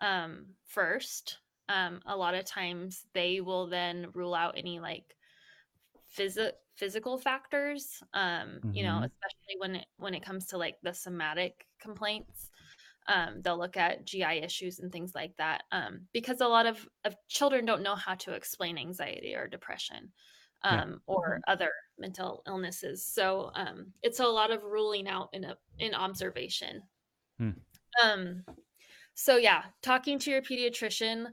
um 0.00 0.46
first. 0.66 1.38
Um 1.68 2.00
a 2.06 2.16
lot 2.16 2.34
of 2.34 2.44
times 2.46 3.06
they 3.14 3.40
will 3.40 3.66
then 3.68 4.08
rule 4.14 4.34
out 4.34 4.56
any 4.58 4.80
like 4.80 5.16
phys- 6.16 6.52
physical 6.76 7.18
factors 7.18 8.02
um 8.14 8.60
you 8.72 8.82
know, 8.82 8.98
Mhm. 8.98 9.04
especially 9.04 9.56
when 9.58 9.76
it 9.76 9.86
when 9.96 10.14
it 10.14 10.22
comes 10.24 10.46
to 10.48 10.58
like 10.58 10.76
the 10.82 10.92
somatic 10.94 11.66
complaints. 11.80 12.50
Um, 13.06 13.42
they'll 13.42 13.58
look 13.58 13.76
at 13.76 14.04
GI 14.06 14.34
issues 14.42 14.78
and 14.80 14.90
things 14.90 15.14
like 15.14 15.36
that 15.36 15.64
um, 15.72 16.08
because 16.12 16.40
a 16.40 16.48
lot 16.48 16.66
of, 16.66 16.88
of 17.04 17.16
children 17.28 17.66
don't 17.66 17.82
know 17.82 17.94
how 17.96 18.14
to 18.16 18.32
explain 18.32 18.78
anxiety 18.78 19.34
or 19.34 19.46
depression 19.46 20.12
Yeah. 20.68 20.82
um, 20.82 21.02
or 21.06 21.40
other 21.46 21.70
mental 21.98 22.42
illnesses. 22.46 23.04
So 23.06 23.50
um, 23.54 23.92
it's 24.02 24.20
a 24.20 24.26
lot 24.26 24.50
of 24.50 24.62
ruling 24.64 25.06
out 25.08 25.28
in 25.34 25.44
a 25.44 25.58
in 25.78 25.94
observation. 25.94 26.82
Um, 28.02 28.44
so 29.14 29.36
yeah, 29.36 29.66
talking 29.82 30.18
to 30.20 30.30
your 30.30 30.42
pediatrician. 30.42 31.32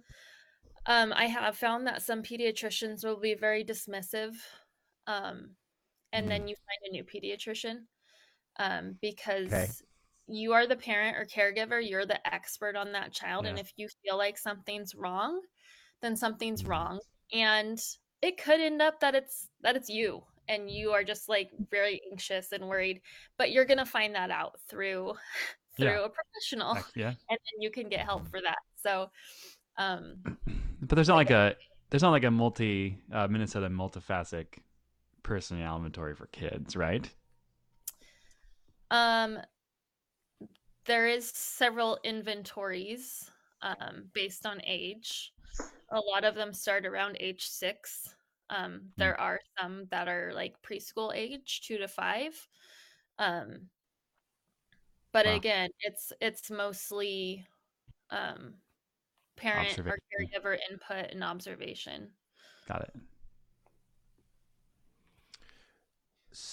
Um, 0.87 1.13
I 1.13 1.25
have 1.27 1.57
found 1.57 1.87
that 1.87 2.01
some 2.03 2.23
pediatricians 2.23 3.05
will 3.05 3.19
be 3.19 3.35
very 3.35 3.65
dismissive, 3.65 4.35
um, 5.07 5.51
and 6.13 6.29
then 6.29 6.47
you 6.47 6.55
find 6.55 6.89
a 6.89 6.91
new 6.91 7.03
pediatrician 7.03 7.85
um, 8.59 8.97
because 9.01 9.81
you 10.27 10.53
are 10.53 10.67
the 10.67 10.75
parent 10.75 11.17
or 11.17 11.25
caregiver. 11.25 11.81
You're 11.87 12.05
the 12.05 12.25
expert 12.33 12.75
on 12.75 12.91
that 12.93 13.13
child, 13.13 13.45
and 13.45 13.57
if 13.59 13.71
you 13.77 13.87
feel 14.03 14.17
like 14.17 14.37
something's 14.37 14.93
wrong, 14.95 15.41
then 16.01 16.15
something's 16.15 16.63
Mhm. 16.63 16.67
wrong 16.69 16.99
and 17.33 17.79
it 18.21 18.37
could 18.37 18.59
end 18.59 18.81
up 18.81 18.99
that 18.99 19.15
it's 19.15 19.49
that 19.61 19.75
it's 19.75 19.89
you 19.89 20.23
and 20.47 20.69
you 20.69 20.91
are 20.91 21.03
just 21.03 21.29
like 21.29 21.49
very 21.69 22.01
anxious 22.11 22.51
and 22.51 22.67
worried 22.67 23.01
but 23.37 23.51
you're 23.51 23.65
gonna 23.65 23.85
find 23.85 24.15
that 24.15 24.31
out 24.31 24.59
through 24.67 25.13
through 25.77 25.87
Yeah. 25.87 26.05
a 26.05 26.09
professional 26.09 26.75
yeah. 26.95 27.09
and 27.09 27.17
then 27.29 27.61
you 27.61 27.71
can 27.71 27.87
get 27.89 28.01
help 28.01 28.27
for 28.27 28.41
that 28.41 28.59
so 28.75 29.09
um 29.77 30.17
But 30.81 30.95
there's 30.95 31.07
not 31.07 31.15
like 31.15 31.29
a 31.29 31.55
there's 31.89 32.01
not 32.01 32.09
like 32.11 32.23
a 32.23 32.31
multi 32.31 32.97
uh, 33.13 33.27
Minnesota 33.27 33.69
multifaceted 33.69 34.47
personality 35.23 35.77
inventory 35.79 36.15
for 36.15 36.27
kids, 36.27 36.75
right? 36.75 37.09
um 38.89 39.39
there 40.85 41.07
is 41.07 41.29
several 41.29 41.99
inventories 42.03 43.29
um 43.61 44.09
based 44.13 44.45
on 44.45 44.61
age 44.65 45.33
a 45.91 45.99
lot 45.99 46.23
of 46.23 46.35
them 46.35 46.53
start 46.53 46.85
around 46.85 47.17
age 47.19 47.47
six 47.47 48.15
um 48.49 48.81
there 48.97 49.19
are 49.19 49.39
some 49.59 49.85
that 49.91 50.07
are 50.07 50.31
like 50.33 50.61
preschool 50.61 51.13
age 51.15 51.61
two 51.61 51.77
to 51.77 51.87
five 51.87 52.47
um 53.19 53.69
but 55.13 55.25
Wow. 55.25 55.35
again 55.35 55.69
it's 55.81 56.11
it's 56.21 56.49
mostly 56.49 57.45
um 58.09 58.55
parent 59.37 59.79
or 59.85 59.97
caregiver 60.11 60.57
input 60.69 61.11
and 61.11 61.23
observation 61.23 62.11
Got 62.67 62.81
it. 62.83 62.95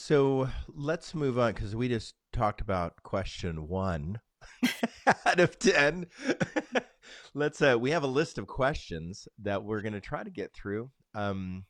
So 0.08 0.48
let's 0.74 1.14
move 1.14 1.38
on 1.38 1.52
because 1.52 1.76
we 1.76 1.86
just 1.86 2.14
talked 2.32 2.62
about 2.62 3.02
question 3.02 3.68
one 3.68 4.20
out 5.06 5.38
of 5.38 5.58
10. 5.58 6.06
let's, 7.34 7.60
uh, 7.60 7.76
we 7.78 7.90
have 7.90 8.04
a 8.04 8.06
list 8.06 8.38
of 8.38 8.46
questions 8.46 9.28
that 9.42 9.64
we're 9.64 9.82
going 9.82 9.92
to 9.92 10.00
try 10.00 10.24
to 10.24 10.30
get 10.30 10.54
through. 10.54 10.88
Um, 11.14 11.66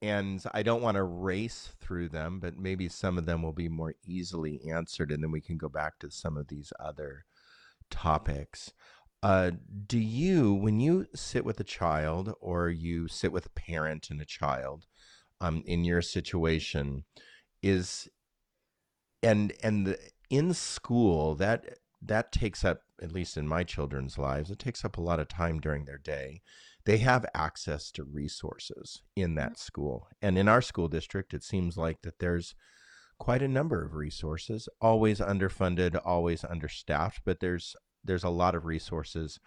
and 0.00 0.40
I 0.54 0.62
don't 0.62 0.82
want 0.82 0.98
to 0.98 1.02
race 1.02 1.72
through 1.80 2.10
them, 2.10 2.38
but 2.38 2.56
maybe 2.56 2.88
some 2.88 3.18
of 3.18 3.26
them 3.26 3.42
will 3.42 3.52
be 3.52 3.68
more 3.68 3.94
easily 4.06 4.60
answered. 4.72 5.10
And 5.10 5.20
then 5.20 5.32
we 5.32 5.40
can 5.40 5.58
go 5.58 5.68
back 5.68 5.98
to 5.98 6.12
some 6.12 6.36
of 6.36 6.46
these 6.46 6.72
other 6.78 7.24
topics. 7.90 8.72
Uh, 9.20 9.50
do 9.88 9.98
you, 9.98 10.54
when 10.54 10.78
you 10.78 11.08
sit 11.12 11.44
with 11.44 11.58
a 11.58 11.64
child 11.64 12.34
or 12.40 12.68
you 12.68 13.08
sit 13.08 13.32
with 13.32 13.46
a 13.46 13.60
parent 13.60 14.10
and 14.10 14.20
a 14.20 14.24
child 14.24 14.86
um, 15.40 15.64
in 15.66 15.84
your 15.84 16.02
situation, 16.02 17.02
is 17.64 18.08
and 19.22 19.52
and 19.62 19.86
the, 19.86 19.98
in 20.28 20.52
school 20.52 21.34
that 21.34 21.78
that 22.02 22.30
takes 22.30 22.64
up 22.64 22.82
at 23.02 23.12
least 23.12 23.36
in 23.36 23.48
my 23.48 23.64
children's 23.64 24.18
lives 24.18 24.50
it 24.50 24.58
takes 24.58 24.84
up 24.84 24.98
a 24.98 25.00
lot 25.00 25.18
of 25.18 25.28
time 25.28 25.58
during 25.58 25.84
their 25.84 25.98
day. 25.98 26.42
They 26.84 26.98
have 26.98 27.24
access 27.34 27.90
to 27.92 28.04
resources 28.04 29.00
in 29.16 29.36
that 29.36 29.58
school. 29.58 30.08
And 30.20 30.36
in 30.36 30.48
our 30.48 30.60
school 30.60 30.88
district 30.88 31.32
it 31.32 31.42
seems 31.42 31.76
like 31.76 32.02
that 32.02 32.18
there's 32.18 32.54
quite 33.18 33.42
a 33.42 33.48
number 33.48 33.82
of 33.82 33.94
resources 33.94 34.68
always 34.80 35.20
underfunded 35.20 35.98
always 36.04 36.44
understaffed 36.44 37.20
but 37.24 37.38
there's 37.38 37.76
there's 38.02 38.24
a 38.24 38.28
lot 38.28 38.56
of 38.56 38.66
resources 38.66 39.38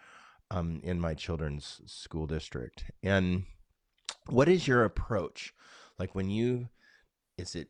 um, 0.49 0.79
in 0.83 0.99
my 0.99 1.13
children's 1.13 1.81
school 1.85 2.25
district. 2.25 2.85
And 3.03 3.43
what 4.27 4.47
is 4.47 4.67
your 4.67 4.83
approach? 4.83 5.53
Like 5.99 6.15
when 6.15 6.29
you 6.29 6.69
is 7.37 7.55
it 7.55 7.69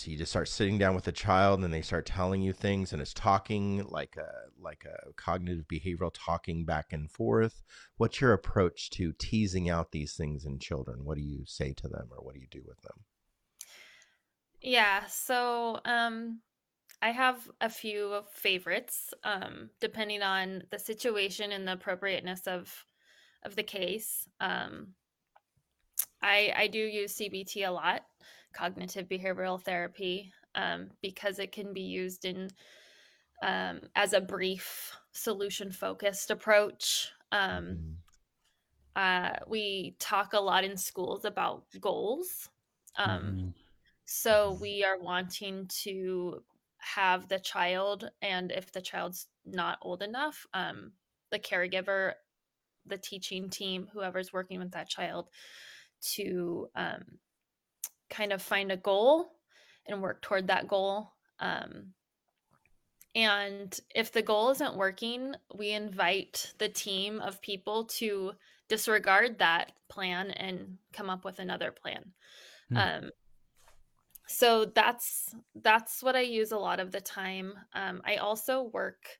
so 0.00 0.10
you 0.10 0.16
just 0.18 0.32
start 0.32 0.48
sitting 0.48 0.78
down 0.78 0.94
with 0.94 1.08
a 1.08 1.12
child 1.12 1.62
and 1.64 1.72
they 1.72 1.82
start 1.82 2.06
telling 2.06 2.42
you 2.42 2.52
things 2.52 2.92
and 2.92 3.00
it's 3.00 3.14
talking 3.14 3.84
like 3.88 4.16
a 4.16 4.30
like 4.60 4.84
a 4.84 5.12
cognitive 5.14 5.66
behavioral 5.68 6.10
talking 6.12 6.64
back 6.64 6.92
and 6.92 7.10
forth. 7.10 7.62
What's 7.96 8.20
your 8.20 8.32
approach 8.32 8.90
to 8.90 9.12
teasing 9.18 9.68
out 9.70 9.92
these 9.92 10.14
things 10.14 10.44
in 10.44 10.58
children? 10.58 11.04
What 11.04 11.16
do 11.16 11.22
you 11.22 11.44
say 11.46 11.72
to 11.74 11.88
them 11.88 12.08
or 12.10 12.24
what 12.24 12.34
do 12.34 12.40
you 12.40 12.48
do 12.50 12.62
with 12.66 12.80
them? 12.82 13.04
Yeah, 14.60 15.06
so 15.06 15.80
um 15.84 16.40
I 17.02 17.10
have 17.10 17.50
a 17.60 17.68
few 17.68 18.22
favorites 18.32 19.12
um 19.24 19.70
depending 19.80 20.22
on 20.22 20.62
the 20.70 20.78
situation 20.78 21.52
and 21.52 21.66
the 21.68 21.72
appropriateness 21.72 22.46
of 22.46 22.84
of 23.42 23.56
the 23.56 23.62
case. 23.62 24.28
Um 24.40 24.94
I 26.22 26.52
I 26.56 26.66
do 26.68 26.78
use 26.78 27.16
CBT 27.16 27.66
a 27.66 27.70
lot, 27.70 28.02
cognitive 28.54 29.08
behavioral 29.08 29.60
therapy, 29.62 30.32
um 30.54 30.90
because 31.02 31.38
it 31.38 31.52
can 31.52 31.72
be 31.74 31.82
used 31.82 32.24
in 32.24 32.50
um 33.42 33.80
as 33.96 34.12
a 34.14 34.20
brief 34.20 34.96
solution 35.12 35.70
focused 35.72 36.30
approach. 36.30 37.12
Um 37.32 37.78
Mhm. 37.78 38.04
uh 38.96 39.36
we 39.48 39.96
talk 39.98 40.32
a 40.34 40.40
lot 40.40 40.64
in 40.64 40.76
schools 40.76 41.24
about 41.24 41.64
goals. 41.80 42.48
Um 42.96 43.40
Mhm. 43.40 43.54
so 44.06 44.52
we 44.60 44.84
are 44.84 44.98
wanting 45.00 45.68
to 45.84 46.44
have 46.78 47.28
the 47.28 47.40
child, 47.40 48.10
and 48.22 48.52
if 48.52 48.72
the 48.72 48.82
child's 48.82 49.28
not 49.46 49.78
old 49.82 50.02
enough, 50.02 50.46
um, 50.54 50.92
the 51.30 51.38
caregiver, 51.38 52.14
the 52.86 52.98
teaching 52.98 53.50
team, 53.50 53.88
whoever's 53.92 54.32
working 54.32 54.58
with 54.60 54.72
that 54.72 54.88
child, 54.90 55.30
to 56.14 56.68
um, 56.76 57.18
kind 58.14 58.32
of 58.32 58.40
find 58.40 58.70
a 58.70 58.76
goal 58.76 59.26
and 59.86 60.02
work 60.02 60.22
toward 60.22 60.46
that 60.46 60.68
goal. 60.68 61.12
Um, 61.40 61.94
and 63.14 63.78
if 63.94 64.12
the 64.12 64.22
goal 64.22 64.50
isn't 64.50 64.76
working, 64.76 65.34
we 65.54 65.70
invite 65.70 66.52
the 66.58 66.68
team 66.68 67.20
of 67.20 67.42
people 67.42 67.84
to 67.84 68.32
disregard 68.68 69.38
that 69.38 69.72
plan 69.88 70.30
and 70.30 70.78
come 70.92 71.10
up 71.10 71.24
with 71.24 71.38
another 71.38 71.70
plan. 71.70 72.12
Hmm. 72.70 72.76
Um, 72.76 73.10
so 74.26 74.64
that's 74.64 75.34
that's 75.54 76.02
what 76.02 76.16
I 76.16 76.22
use 76.22 76.50
a 76.50 76.58
lot 76.58 76.80
of 76.80 76.90
the 76.90 77.00
time. 77.00 77.52
Um, 77.74 78.00
I 78.06 78.16
also 78.16 78.70
work 78.72 79.18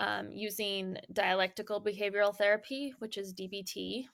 um, 0.00 0.30
using 0.32 0.96
dialectical 1.12 1.82
behavioral 1.82 2.34
therapy, 2.34 2.94
which 2.98 3.18
is 3.18 3.34
DBT, 3.34 4.06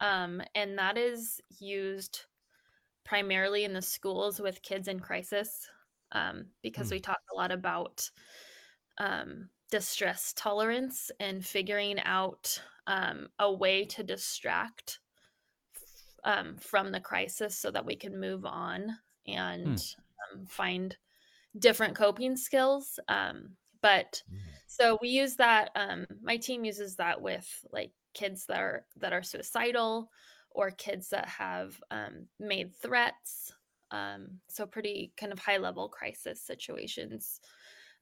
um, 0.00 0.40
and 0.54 0.78
that 0.78 0.96
is 0.96 1.40
used 1.60 2.24
primarily 3.08 3.64
in 3.64 3.72
the 3.72 3.80
schools 3.80 4.38
with 4.38 4.60
kids 4.60 4.86
in 4.86 5.00
crisis 5.00 5.70
um, 6.12 6.44
because 6.62 6.90
Hmm. 6.90 6.92
we 6.92 7.00
talk 7.00 7.20
a 7.32 7.34
lot 7.34 7.50
about 7.50 8.10
um, 8.98 9.48
distress 9.70 10.34
tolerance 10.34 11.10
and 11.18 11.46
figuring 11.46 11.98
out 12.00 12.62
um, 12.86 13.28
a 13.38 13.50
way 13.50 13.86
to 13.86 14.02
distract 14.02 15.00
um, 16.24 16.56
from 16.56 16.90
the 16.92 17.00
crisis 17.00 17.56
so 17.56 17.70
that 17.70 17.86
we 17.86 17.96
can 17.96 18.18
move 18.18 18.44
on 18.44 18.98
and 19.26 19.82
um, 20.32 20.46
find 20.46 20.96
different 21.58 21.96
coping 21.96 22.36
skills. 22.36 23.00
Um, 23.08 23.56
but 23.82 24.22
Mm. 24.30 24.58
so 24.66 24.98
we 25.02 25.10
use 25.10 25.36
that. 25.36 25.70
Um, 25.76 26.06
my 26.22 26.36
team 26.38 26.64
uses 26.64 26.96
that 26.96 27.22
with 27.22 27.64
like 27.72 27.92
kids 28.14 28.46
that 28.46 28.60
are 28.60 28.86
that 28.96 29.12
are 29.12 29.22
suicidal 29.22 30.10
or 30.50 30.70
kids 30.70 31.10
that 31.10 31.28
have 31.28 31.80
um, 31.90 32.26
made 32.38 32.74
threats. 32.74 33.52
Um, 33.90 34.40
so 34.48 34.66
pretty 34.66 35.12
kind 35.16 35.32
of 35.32 35.38
high 35.38 35.56
level 35.56 35.88
crisis 35.88 36.42
situations. 36.42 37.40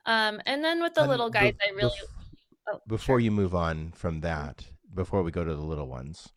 Um, 0.04 0.40
and 0.46 0.64
then 0.64 0.82
with 0.82 0.94
the 0.94 1.02
And 1.02 1.10
little 1.10 1.30
guys, 1.30 1.54
I 1.62 1.72
really 1.74 1.90
bef- 1.90 2.72
oh, 2.72 2.80
before 2.86 3.14
sure. 3.14 3.20
you 3.20 3.30
move 3.30 3.54
on 3.54 3.92
from 3.92 4.20
that 4.20 4.66
before 4.94 5.22
we 5.22 5.30
go 5.30 5.44
to 5.44 5.54
the 5.54 5.62
little 5.62 5.88
ones 5.88 6.28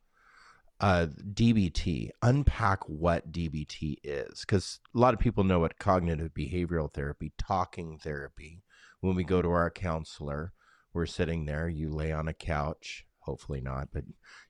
uh, 0.80 1.08
dbt 1.34 2.10
unpack 2.22 2.88
what 2.88 3.32
dbt 3.32 3.98
is 4.04 4.42
because 4.42 4.80
a 4.96 4.98
lot 4.98 5.14
of 5.14 5.20
people 5.20 5.44
know 5.44 5.60
what 5.60 5.78
cognitive 5.78 6.34
behavioral 6.34 6.92
therapy 6.92 7.34
talking 7.38 7.98
therapy 7.98 8.64
when 9.02 9.16
we 9.16 9.24
go 9.24 9.42
to 9.42 9.50
our 9.50 9.70
counselor 9.70 10.54
we're 10.94 11.06
sitting 11.06 11.46
there 11.46 11.68
you 11.68 11.90
lay 11.90 12.12
on 12.12 12.28
a 12.28 12.34
couch 12.34 13.06
hopefully 13.20 13.62
not 13.62 13.90
but 13.94 14.04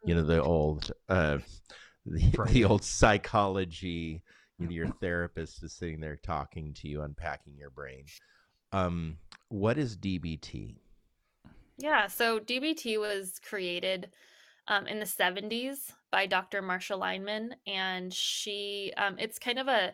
you 0.06 0.16
know 0.16 0.24
the 0.24 0.42
old 0.42 0.92
uh, 1.10 1.38
the, 2.06 2.38
Right. 2.38 2.54
the 2.54 2.66
old 2.66 2.84
psychology 2.84 4.22
you 4.58 4.66
know, 4.66 4.72
your 4.72 4.88
therapist 4.88 5.64
is 5.64 5.74
sitting 5.74 6.00
there 6.00 6.18
talking 6.18 6.74
to 6.74 6.88
you 6.88 7.02
unpacking 7.02 7.58
your 7.58 7.70
brain 7.70 8.06
um, 8.72 9.18
what 9.50 9.78
is 9.78 9.98
dbt 9.98 10.76
Yeah, 11.78 12.08
so 12.08 12.40
DBT 12.40 13.00
was 13.00 13.40
created 13.40 14.12
um, 14.68 14.86
in 14.88 15.00
the 15.00 15.06
70s 15.06 15.94
by 16.12 16.26
Dr. 16.26 16.62
Marsha 16.62 17.00
Linehan, 17.00 17.52
and 17.66 18.14
she 18.14 18.94
um, 18.98 19.16
it's 19.18 19.40
kind 19.40 19.60
of 19.60 19.68
a 19.68 19.94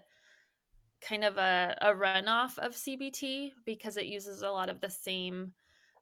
kind 1.02 1.24
of 1.24 1.38
a, 1.38 1.78
a 1.82 1.94
runoff 1.94 2.58
of 2.58 2.74
CBT 2.74 3.52
because 3.66 3.98
it 3.98 4.06
uses 4.06 4.42
a 4.42 4.50
lot 4.50 4.70
of 4.70 4.82
the 4.82 4.90
same 4.90 5.54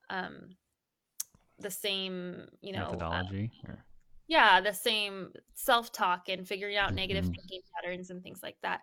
um, 0.09 0.55
the 1.59 1.71
same 1.71 2.47
you 2.61 2.73
know 2.73 2.85
uh, 3.11 3.23
methodology. 3.23 3.51
or- 3.67 3.85
yeah 4.27 4.61
the 4.61 4.73
same 4.73 5.31
self-talk 5.55 6.29
and 6.29 6.47
figuring 6.47 6.77
out 6.77 6.93
negative 6.93 7.25
Mhm. 7.25 7.35
thinking 7.35 7.61
patterns 7.75 8.09
and 8.09 8.23
things 8.23 8.41
like 8.43 8.57
that 8.61 8.81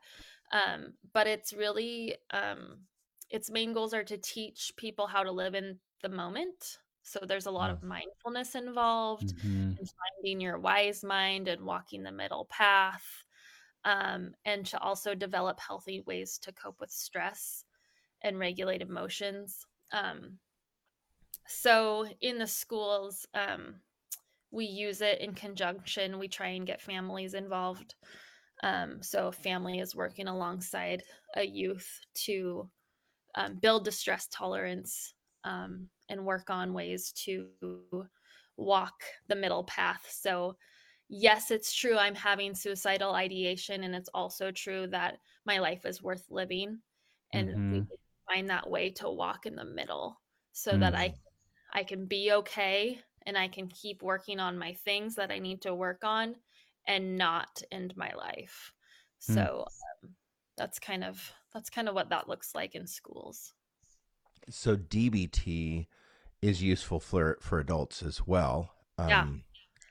um, 0.53 0.95
but 1.13 1.27
it's 1.27 1.53
really 1.53 2.17
um, 2.31 2.87
its 3.31 3.51
main 3.51 3.73
goals 3.73 3.95
are 3.95 4.05
to 4.05 4.19
teach 4.19 4.73
people 4.77 5.07
how 5.07 5.23
to 5.23 5.33
live 5.33 5.55
in 5.55 5.79
the 6.03 6.09
moment 6.09 6.79
So 7.03 7.21
there's 7.27 7.47
a 7.47 7.51
lot 7.51 7.71
Oh. 7.71 7.75
of 7.75 7.83
mindfulness 7.83 8.55
involved 8.55 9.35
Mhm. 9.35 9.79
and 9.79 9.89
finding 10.01 10.41
your 10.41 10.59
wise 10.59 11.03
mind 11.03 11.49
and 11.49 11.65
walking 11.65 12.03
the 12.03 12.13
middle 12.13 12.45
path. 12.47 13.25
Um, 13.85 14.35
and 14.45 14.67
to 14.67 14.79
also 14.81 15.15
develop 15.15 15.59
healthy 15.61 16.03
ways 16.03 16.39
to 16.41 16.53
cope 16.53 16.79
with 16.81 16.91
stress 16.91 17.65
and 18.23 18.39
regulate 18.39 18.83
emotions. 18.83 19.67
Um, 19.93 20.39
so 21.51 22.07
in 22.21 22.39
the 22.39 22.47
schools, 22.47 23.27
um, 23.35 23.83
we 24.51 24.67
use 24.67 25.03
it 25.03 25.21
in 25.21 25.35
conjunction. 25.35 26.19
We 26.19 26.29
try 26.29 26.49
and 26.49 26.67
get 26.67 26.83
families 26.83 27.35
involved. 27.35 27.95
Um, 28.63 29.03
so 29.03 29.33
family 29.33 29.81
is 29.81 29.97
working 29.97 30.29
alongside 30.29 31.05
a 31.37 31.45
youth 31.47 32.01
to 32.27 32.71
um, 33.37 33.57
build 33.57 33.85
distress 33.85 34.29
tolerance 34.29 35.15
um, 35.45 35.91
and 36.09 36.27
work 36.27 36.51
on 36.51 36.75
ways 36.75 37.13
to 37.13 37.51
walk 38.57 39.05
the 39.29 39.37
middle 39.37 39.65
path. 39.65 40.09
So, 40.11 40.57
yes, 41.09 41.51
it's 41.51 41.75
true 41.75 41.97
I'm 41.97 42.15
having 42.15 42.55
suicidal 42.55 43.15
ideation, 43.15 43.85
and 43.85 43.95
it's 43.95 44.11
also 44.15 44.51
true 44.53 44.87
that 44.89 45.19
my 45.47 45.59
life 45.59 45.85
is 45.87 46.03
worth 46.03 46.27
living, 46.31 46.83
and 47.33 47.49
we 47.71 47.79
Mhm. 47.79 47.91
need 47.91 47.97
to 47.97 48.35
find 48.35 48.51
that 48.51 48.69
way 48.71 48.91
to 48.93 49.11
walk 49.11 49.47
in 49.47 49.57
the 49.57 49.65
middle 49.65 50.21
so 50.53 50.77
that 50.79 50.95
I 50.95 51.15
I 51.73 51.85
can 51.85 52.07
be 52.07 52.33
okay 52.33 53.01
and 53.27 53.37
I 53.37 53.49
can 53.49 53.69
keep 53.69 54.03
working 54.03 54.41
on 54.41 54.59
my 54.59 54.73
things 54.73 55.15
that 55.17 55.31
I 55.31 55.39
need 55.39 55.63
to 55.63 55.75
work 55.75 56.05
on 56.05 56.37
and 56.87 57.17
not 57.17 57.63
end 57.71 57.95
my 57.97 58.13
life. 58.17 58.73
Mm. 59.29 59.35
So 59.35 59.67
um, 60.03 60.11
that's 60.57 60.79
kind 60.79 61.05
of 61.05 61.33
that's 61.53 61.71
kind 61.71 61.89
of 61.89 61.95
what 61.95 62.11
that 62.11 62.29
looks 62.29 62.55
like 62.55 62.75
in 62.75 62.87
schools. 62.87 63.53
So 64.49 64.77
DBT 64.77 65.87
is 66.43 66.63
useful 66.63 67.01
for 67.01 67.39
for 67.41 67.61
adults 67.61 68.03
as 68.03 68.27
well. 68.27 68.73
Um, 68.99 69.09
Yeah. 69.09 69.27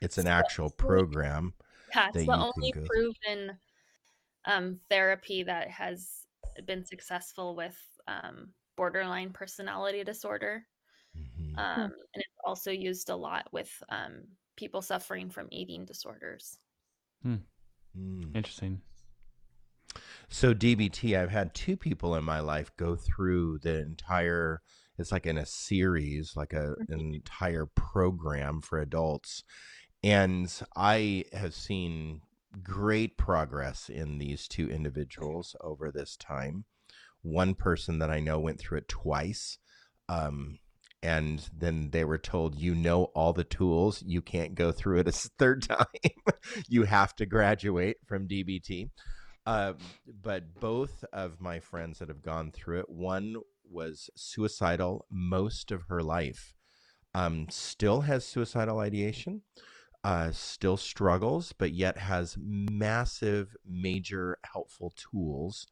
It's 0.02 0.18
an 0.18 0.24
So- 0.24 0.30
actual 0.30 0.70
program. 0.70 1.54
Yeah, 1.94 2.10
it's 2.14 2.26
the 2.26 2.32
only 2.32 2.72
proven 2.72 3.58
um, 4.44 4.80
therapy 4.88 5.42
that 5.42 5.68
has 5.68 6.26
been 6.64 6.84
successful 6.84 7.54
with 7.56 7.76
um, 8.06 8.54
borderline 8.76 9.32
personality 9.32 10.04
disorder. 10.04 10.66
Mhm. 11.60 11.78
Um, 11.78 11.92
and 12.14 12.22
it's 12.22 12.38
also 12.44 12.70
used 12.70 13.10
a 13.10 13.16
lot 13.16 13.46
with 13.52 13.70
um, 13.88 14.22
people 14.56 14.82
suffering 14.82 15.30
from 15.30 15.48
eating 15.50 15.84
disorders. 15.84 16.58
Mm. 17.96 18.34
Interesting. 18.34 18.82
So 20.28 20.54
DBT, 20.54 21.16
I've 21.16 21.30
had 21.30 21.54
two 21.54 21.76
people 21.76 22.14
in 22.14 22.24
my 22.24 22.40
life 22.40 22.70
go 22.76 22.96
through 22.96 23.58
the 23.58 23.80
entire. 23.80 24.62
It's 24.98 25.12
like 25.12 25.26
in 25.26 25.38
a 25.38 25.46
series, 25.46 26.36
like 26.36 26.52
a 26.52 26.74
an 26.88 27.00
entire 27.14 27.66
program 27.66 28.60
for 28.60 28.78
adults, 28.78 29.42
and 30.04 30.52
I 30.76 31.24
have 31.32 31.54
seen 31.54 32.20
great 32.62 33.16
progress 33.16 33.88
in 33.88 34.18
these 34.18 34.46
two 34.46 34.70
individuals 34.70 35.56
over 35.62 35.90
this 35.90 36.16
time. 36.16 36.64
One 37.22 37.54
person 37.54 37.98
that 37.98 38.10
I 38.10 38.20
know 38.20 38.38
went 38.40 38.58
through 38.60 38.78
it 38.78 38.88
twice, 38.88 39.58
um, 40.08 40.58
and 41.02 41.48
then 41.56 41.90
they 41.90 42.04
were 42.04 42.18
told, 42.18 42.56
"You 42.56 42.74
know 42.74 43.04
all 43.14 43.32
the 43.32 43.44
tools. 43.44 44.02
You 44.02 44.20
can't 44.20 44.54
go 44.54 44.72
through 44.72 45.00
it 45.00 45.08
a 45.08 45.12
third 45.12 45.62
time. 45.68 45.86
you 46.68 46.84
have 46.84 47.14
to 47.16 47.26
graduate 47.26 47.96
from 48.06 48.28
DBT." 48.28 48.90
Uh, 49.46 49.72
but 50.22 50.60
both 50.60 51.04
of 51.12 51.40
my 51.40 51.60
friends 51.60 51.98
that 51.98 52.08
have 52.08 52.22
gone 52.22 52.52
through 52.52 52.80
it, 52.80 52.88
one 52.90 53.36
was 53.68 54.10
suicidal 54.14 55.06
most 55.10 55.70
of 55.70 55.82
her 55.88 56.02
life, 56.02 56.54
um, 57.14 57.46
still 57.48 58.02
has 58.02 58.26
suicidal 58.26 58.80
ideation, 58.80 59.42
uh, 60.04 60.30
still 60.32 60.76
struggles, 60.76 61.52
but 61.56 61.72
yet 61.72 61.96
has 61.98 62.36
massive, 62.38 63.56
major 63.64 64.38
helpful 64.52 64.92
tools 64.96 65.66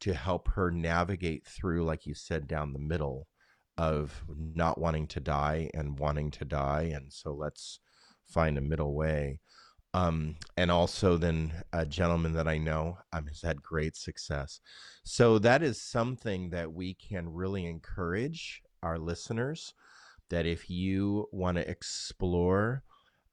to 0.00 0.14
help 0.14 0.48
her 0.48 0.70
navigate 0.70 1.46
through, 1.46 1.84
like 1.84 2.06
you 2.06 2.14
said, 2.14 2.48
down 2.48 2.72
the 2.72 2.78
middle 2.78 3.28
of 3.76 4.22
not 4.36 4.78
wanting 4.78 5.06
to 5.08 5.20
die 5.20 5.70
and 5.74 5.98
wanting 5.98 6.30
to 6.32 6.44
die. 6.44 6.92
And 6.94 7.12
so 7.12 7.32
let's 7.32 7.80
find 8.24 8.56
a 8.56 8.62
middle 8.62 8.94
way. 8.94 9.40
Um, 9.92 10.36
and 10.56 10.70
also 10.70 11.16
then 11.16 11.52
a 11.72 11.86
gentleman 11.86 12.32
that 12.32 12.48
I 12.48 12.58
know 12.58 12.98
um, 13.12 13.26
has 13.28 13.42
had 13.42 13.62
great 13.62 13.96
success. 13.96 14.60
So 15.04 15.38
that 15.38 15.62
is 15.62 15.80
something 15.80 16.50
that 16.50 16.72
we 16.72 16.94
can 16.94 17.32
really 17.32 17.66
encourage 17.66 18.62
our 18.82 18.98
listeners 18.98 19.72
that 20.30 20.46
if 20.46 20.68
you 20.68 21.28
want 21.30 21.58
to 21.58 21.68
explore 21.68 22.82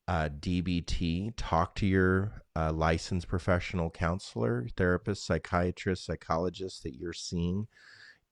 uh, 0.08 0.30
DBT, 0.39 1.34
talk 1.38 1.74
to 1.76 1.86
your 1.86 2.44
uh, 2.56 2.72
licensed 2.72 3.28
professional 3.28 3.89
counselor, 3.89 4.68
therapist, 4.76 5.26
psychiatrist, 5.26 6.06
psychologist 6.06 6.84
that 6.84 6.96
you're 6.96 7.14
seeing, 7.14 7.68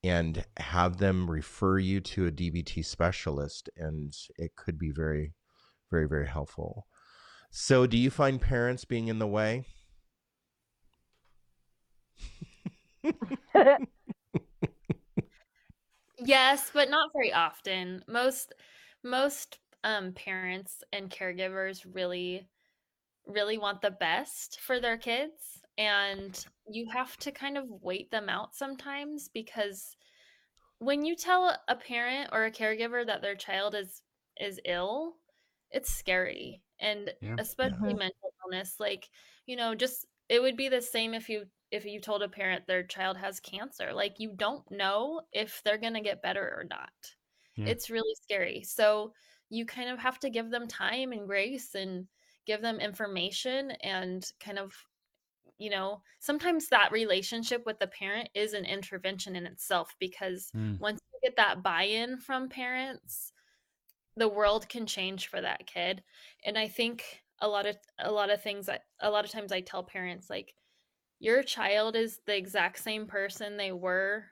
and 0.03 0.45
have 0.57 0.97
them 0.97 1.29
refer 1.29 1.79
you 1.79 1.99
to 2.01 2.27
a 2.27 2.31
DBT 2.31 2.85
specialist. 2.85 3.69
And 3.77 4.15
it 4.37 4.55
could 4.55 4.77
be 4.79 4.91
very, 4.91 5.33
very, 5.91 6.07
very 6.07 6.27
helpful. 6.27 6.87
So, 7.51 7.87
do 7.87 7.97
you 7.97 8.09
find 8.11 8.39
parents 8.41 8.85
being 8.85 9.07
in 9.07 9.19
the 9.19 9.27
way? 9.27 9.65
Yes, 16.17 16.69
but 16.73 16.89
not 16.89 17.11
very 17.13 17.33
often. 17.33 18.03
Most 18.07 18.53
most 19.03 19.59
um, 19.83 20.13
parents 20.13 20.83
and 20.91 21.09
caregivers 21.09 21.85
really 21.93 22.47
really 23.27 23.57
want 23.57 23.81
the 23.81 23.91
best 23.91 24.59
for 24.61 24.79
their 24.79 24.97
kids 24.97 25.58
and 25.79 26.45
you 26.69 26.87
have 26.91 27.17
to 27.19 27.31
kind 27.33 27.57
of 27.57 27.65
wait 27.83 28.11
them 28.11 28.29
out 28.29 28.55
sometimes 28.55 29.29
because 29.29 29.97
when 30.79 31.03
you 31.05 31.15
tell 31.15 31.55
a 31.67 31.75
parent 31.75 32.29
or 32.31 32.45
a 32.45 32.51
caregiver 32.51 33.05
that 33.05 33.21
their 33.21 33.35
child 33.35 33.75
is 33.75 34.01
is 34.39 34.59
ill, 34.65 35.15
it's 35.71 35.91
scary. 35.93 36.61
And 36.79 37.13
Yeah. 37.21 37.35
especially 37.37 37.93
Mhm. 37.93 37.97
mental 37.97 38.33
illness 38.45 38.79
like, 38.79 39.09
you 39.45 39.55
know, 39.55 39.75
just 39.75 40.05
it 40.29 40.41
would 40.41 40.57
be 40.57 40.69
the 40.69 40.81
same 40.81 41.13
if 41.13 41.29
you 41.29 41.45
if 41.71 41.85
you 41.85 41.99
told 42.01 42.23
a 42.23 42.29
parent 42.29 42.65
their 42.67 42.83
child 42.83 43.17
has 43.17 43.39
cancer. 43.39 43.93
Like 43.93 44.19
you 44.19 44.33
don't 44.35 44.69
know 44.71 45.21
if 45.33 45.61
they're 45.63 45.77
going 45.77 45.93
to 45.95 46.01
get 46.01 46.21
better 46.21 46.43
or 46.57 46.63
not. 46.69 46.91
Yeah. 47.55 47.65
It's 47.69 47.89
really 47.89 48.15
scary. 48.23 48.63
So 48.63 49.13
you 49.49 49.65
kind 49.65 49.89
of 49.89 49.99
have 49.99 50.19
to 50.19 50.29
give 50.29 50.49
them 50.49 50.67
time 50.67 51.11
and 51.11 51.27
grace 51.27 51.75
and 51.75 52.07
give 52.45 52.61
them 52.61 52.79
information 52.79 53.71
and 53.83 54.25
kind 54.39 54.59
of 54.59 54.73
you 55.59 55.69
know, 55.71 56.03
sometimes 56.19 56.69
that 56.69 56.91
relationship 56.93 57.65
with 57.67 57.79
the 57.79 57.87
parent 57.87 58.29
is 58.35 58.53
an 58.53 58.65
intervention 58.65 59.35
in 59.37 59.45
itself 59.47 59.95
because 59.99 60.53
Mm. 60.53 60.79
once 60.79 61.01
you 61.13 61.19
get 61.29 61.37
that 61.37 61.63
buy-in 61.63 62.17
from 62.19 62.49
parents, 62.49 63.33
the 64.15 64.27
world 64.27 64.67
can 64.69 64.85
change 64.85 65.27
for 65.27 65.41
that 65.41 65.67
kid. 65.67 66.03
And 66.43 66.57
I 66.57 66.67
think 66.67 67.23
a 67.39 67.47
lot 67.47 67.65
of 67.65 67.77
a 67.99 68.11
lot 68.11 68.29
of 68.29 68.41
things 68.43 68.65
that 68.67 68.83
a 68.99 69.09
lot 69.11 69.25
of 69.25 69.31
times 69.31 69.51
I 69.51 69.61
tell 69.61 69.83
parents 69.83 70.29
like 70.29 70.53
your 71.19 71.43
child 71.43 71.95
is 71.95 72.21
the 72.25 72.37
exact 72.37 72.79
same 72.79 73.07
person 73.07 73.57
they 73.57 73.71
were 73.71 74.25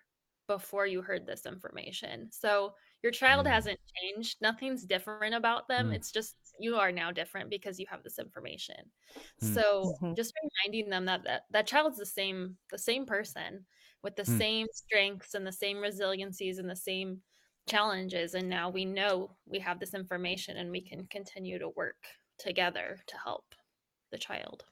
before 0.47 0.87
you 0.87 1.01
heard 1.01 1.25
this 1.25 1.45
information. 1.45 2.31
So 2.31 2.75
your 3.03 3.11
child 3.11 3.45
Mm. 3.45 3.51
hasn't 3.51 3.79
changed. 3.97 4.37
Nothing's 4.41 4.85
different 4.85 5.35
about 5.35 5.67
them. 5.67 5.87
Mm. 5.87 5.95
It's 5.95 6.11
just 6.11 6.35
you 6.59 6.75
are 6.75 6.91
now 6.91 7.11
different 7.11 7.49
because 7.49 7.79
you 7.79 7.85
have 7.89 8.03
this 8.03 8.19
information. 8.19 8.91
Mm. 9.41 9.63
So 9.63 9.99
Mhm. 10.01 10.15
just 10.15 10.33
reminding 10.65 10.89
them 10.89 11.05
that, 11.05 11.23
that 11.25 11.43
that 11.51 11.67
child's 11.67 11.97
the 11.97 12.05
same 12.05 12.57
the 12.71 12.77
same 12.77 13.05
person 13.05 13.65
with 14.03 14.15
the 14.15 14.25
Mm. 14.27 14.41
same 14.41 14.67
strengths 14.73 15.33
and 15.33 15.45
the 15.45 15.51
same 15.51 15.77
resiliencies 15.77 16.59
and 16.59 16.69
the 16.69 16.75
same 16.75 17.21
challenges 17.69 18.33
and 18.33 18.49
now 18.49 18.69
we 18.69 18.85
know 18.85 19.35
we 19.45 19.59
have 19.59 19.79
this 19.79 19.93
information 19.93 20.57
and 20.57 20.71
we 20.71 20.81
can 20.81 21.05
continue 21.07 21.59
to 21.59 21.69
work 21.69 21.97
together 22.39 22.99
to 23.07 23.17
help 23.17 23.53
the 24.11 24.17
child. 24.17 24.63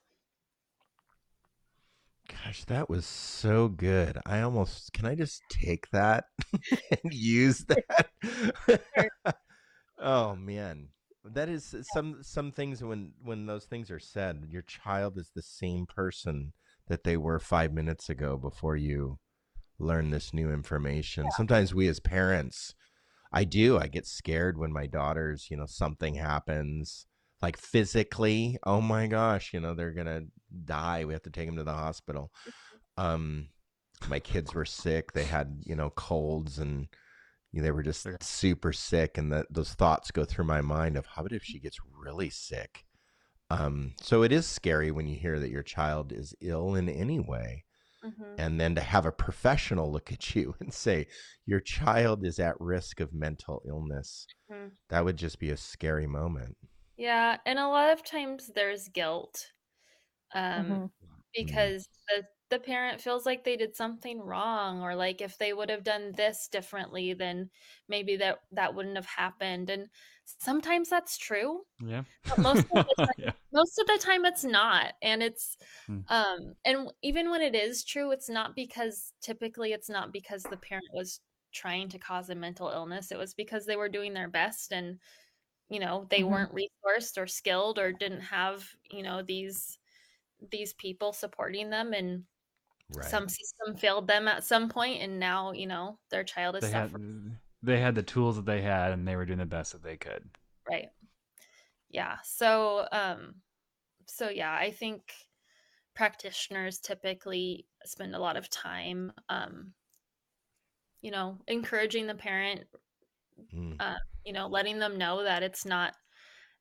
Gosh, 2.28 2.64
that 2.66 2.88
was 2.88 3.06
so 3.06 3.68
good. 3.68 4.18
I 4.26 4.40
almost 4.40 4.92
can 4.92 5.06
I 5.06 5.14
just 5.14 5.48
take 5.48 5.88
that 5.90 6.24
and 7.04 7.12
use 7.14 7.64
that? 7.68 8.10
oh 9.98 10.34
man. 10.36 10.88
That 11.32 11.48
is 11.48 11.74
some 11.92 12.22
some 12.22 12.52
things 12.52 12.82
when 12.82 13.12
when 13.22 13.46
those 13.46 13.64
things 13.64 13.90
are 13.90 13.98
said, 13.98 14.46
your 14.48 14.62
child 14.62 15.18
is 15.18 15.30
the 15.34 15.42
same 15.42 15.86
person 15.86 16.52
that 16.88 17.04
they 17.04 17.16
were 17.16 17.38
5 17.38 17.72
minutes 17.72 18.08
ago 18.08 18.36
before 18.36 18.76
you 18.76 19.18
learn 19.78 20.10
this 20.10 20.32
new 20.32 20.52
information. 20.52 21.30
Sometimes 21.32 21.74
we 21.74 21.88
as 21.88 22.00
parents 22.00 22.74
I 23.32 23.44
do. 23.44 23.78
I 23.78 23.88
get 23.88 24.06
scared 24.06 24.56
when 24.56 24.72
my 24.72 24.86
daughters, 24.86 25.48
you 25.50 25.56
know, 25.56 25.66
something 25.66 26.14
happens 26.14 27.06
like 27.42 27.56
physically. 27.58 28.58
Oh 28.62 28.80
my 28.80 29.06
gosh, 29.08 29.52
you 29.52 29.60
know, 29.60 29.74
they're 29.74 29.92
going 29.92 30.06
to 30.06 30.24
die. 30.64 31.04
We 31.04 31.12
have 31.12 31.22
to 31.24 31.30
take 31.30 31.46
them 31.46 31.56
to 31.56 31.64
the 31.64 31.72
hospital. 31.72 32.32
Um 32.96 33.48
my 34.08 34.20
kids 34.20 34.54
were 34.54 34.64
sick. 34.64 35.12
They 35.12 35.24
had, 35.24 35.62
you 35.64 35.74
know, 35.74 35.90
colds 35.90 36.58
and 36.58 36.88
they 37.62 37.70
were 37.70 37.82
just 37.82 38.06
Okay. 38.06 38.16
super 38.22 38.72
sick, 38.72 39.18
and 39.18 39.32
that 39.32 39.46
those 39.50 39.74
thoughts 39.74 40.10
go 40.10 40.24
through 40.24 40.44
my 40.46 40.60
mind 40.60 40.96
of 40.96 41.06
how 41.06 41.22
about 41.22 41.32
if 41.32 41.44
she 41.44 41.58
gets 41.60 41.78
really 41.84 42.30
sick. 42.30 42.84
Um, 43.50 43.94
so 44.02 44.22
it 44.22 44.32
is 44.32 44.46
scary 44.46 44.90
when 44.92 45.06
you 45.08 45.16
hear 45.18 45.38
that 45.40 45.50
your 45.50 45.62
child 45.64 46.12
is 46.12 46.34
ill 46.42 46.74
in 46.76 46.88
any 46.88 47.20
way, 47.20 47.64
Mhm. 48.02 48.38
and 48.38 48.60
then 48.60 48.74
to 48.76 48.80
have 48.82 49.06
a 49.06 49.12
professional 49.12 49.92
look 49.92 50.12
at 50.12 50.34
you 50.36 50.54
and 50.60 50.72
say 50.74 51.08
your 51.46 51.60
child 51.60 52.24
is 52.26 52.38
at 52.40 52.60
risk 52.60 53.00
of 53.00 53.14
mental 53.14 53.62
illness. 53.68 54.28
Mhm. 54.48 54.76
That 54.90 55.04
would 55.04 55.16
just 55.18 55.38
be 55.40 55.50
a 55.50 55.56
scary 55.58 56.06
moment. 56.08 56.56
Yeah, 56.96 57.38
and 57.44 57.58
a 57.58 57.68
lot 57.68 57.90
of 57.92 58.02
times 58.04 58.48
there's 58.48 58.88
guilt. 58.88 59.52
Um, 60.34 60.82
Mhm. 60.82 60.90
because 61.34 61.88
the 62.08 62.26
the 62.48 62.58
parent 62.58 63.00
feels 63.00 63.26
like 63.26 63.42
they 63.44 63.56
did 63.56 63.74
something 63.74 64.20
wrong 64.20 64.80
or 64.82 64.94
like 64.94 65.20
if 65.20 65.36
they 65.38 65.52
would 65.52 65.68
have 65.70 65.82
done 65.84 66.12
this 66.12 66.48
differently 66.48 67.12
then 67.12 67.50
maybe 67.88 68.16
that 68.16 68.38
that 68.52 68.74
wouldn't 68.74 68.96
have 68.96 69.06
happened 69.06 69.68
and 69.70 69.88
sometimes 70.24 70.88
that's 70.88 71.18
true 71.18 71.60
Yeah. 71.84 72.02
But 72.28 72.38
most 72.38 72.66
of 72.72 72.86
the 72.86 72.94
time- 72.98 73.08
yeah. 73.18 73.32
most 73.52 73.78
of 73.78 73.86
the 73.86 73.98
time 74.00 74.24
it's 74.24 74.44
not 74.44 74.94
and 75.02 75.22
it's 75.22 75.56
Hmm. 75.86 76.00
um 76.08 76.54
and 76.64 76.90
even 77.02 77.30
when 77.30 77.42
it 77.42 77.54
is 77.54 77.84
true 77.84 78.10
it's 78.12 78.28
not 78.28 78.54
because 78.54 79.12
typically 79.20 79.72
it's 79.72 79.88
not 79.88 80.12
because 80.12 80.42
the 80.44 80.56
parent 80.56 80.86
was 80.92 81.20
trying 81.52 81.88
to 81.88 81.98
cause 81.98 82.28
a 82.30 82.34
mental 82.34 82.68
illness 82.70 83.10
it 83.10 83.18
was 83.18 83.34
because 83.34 83.66
they 83.66 83.76
were 83.76 83.88
doing 83.88 84.12
their 84.14 84.28
best 84.28 84.72
and 84.72 84.98
you 85.68 85.80
know 85.80 86.06
they 86.10 86.20
Mhm. 86.20 86.30
weren't 86.30 86.54
resourced 86.54 87.18
or 87.20 87.26
skilled 87.26 87.78
or 87.78 87.92
didn't 87.92 88.20
have 88.20 88.68
you 88.90 89.02
know 89.02 89.22
these 89.22 89.78
these 90.50 90.74
people 90.74 91.12
supporting 91.12 91.70
them 91.70 91.92
and 91.94 92.24
Right. 92.94 93.10
some 93.10 93.28
system 93.28 93.76
failed 93.76 94.06
them 94.06 94.28
at 94.28 94.44
some 94.44 94.68
point 94.68 95.02
and 95.02 95.18
now 95.18 95.52
you 95.52 95.66
know 95.66 95.98
their 96.10 96.22
child 96.24 96.54
is 96.56 96.62
They 96.62 96.70
had 96.70 96.84
suffering 96.90 97.36
they 97.62 97.80
had 97.80 97.94
the 97.96 98.02
tools 98.02 98.36
that 98.36 98.46
they 98.46 98.62
had 98.62 98.92
and 98.92 99.06
they 99.06 99.16
were 99.16 99.24
doing 99.24 99.40
the 99.40 99.46
best 99.46 99.72
that 99.72 99.82
they 99.82 99.96
could. 99.96 100.28
right 100.70 100.88
yeah 101.90 102.16
so 102.22 102.86
um 102.92 103.34
so 104.06 104.28
yeah 104.28 104.52
i 104.52 104.70
think 104.70 105.12
practitioners 105.94 106.78
typically 106.78 107.66
spend 107.84 108.14
a 108.14 108.18
lot 108.20 108.36
of 108.36 108.48
time 108.50 109.12
um 109.28 109.72
you 111.00 111.10
know 111.10 111.38
encouraging 111.48 112.06
the 112.06 112.14
parent 112.14 112.62
Mm. 113.54 113.76
you 114.24 114.32
know 114.32 114.46
letting 114.46 114.78
them 114.78 114.96
know 114.96 115.22
that 115.22 115.42
it's 115.42 115.66
not 115.66 115.92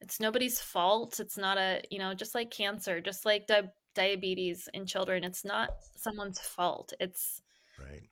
it's 0.01 0.19
nobody's 0.19 0.59
fault 0.59 1.19
it's 1.21 1.37
not 1.37 1.57
a 1.57 1.81
you 1.89 1.99
know 1.99 2.13
just 2.13 2.35
like 2.35 2.51
cancer 2.51 2.99
just 2.99 3.25
like 3.25 3.47
di- 3.47 3.69
diabetes 3.95 4.69
in 4.73 4.85
children 4.85 5.23
it's 5.23 5.43
not 5.45 5.69
someone's 5.95 6.39
fault 6.39 6.93
it's 6.99 7.41
Right. 7.79 8.09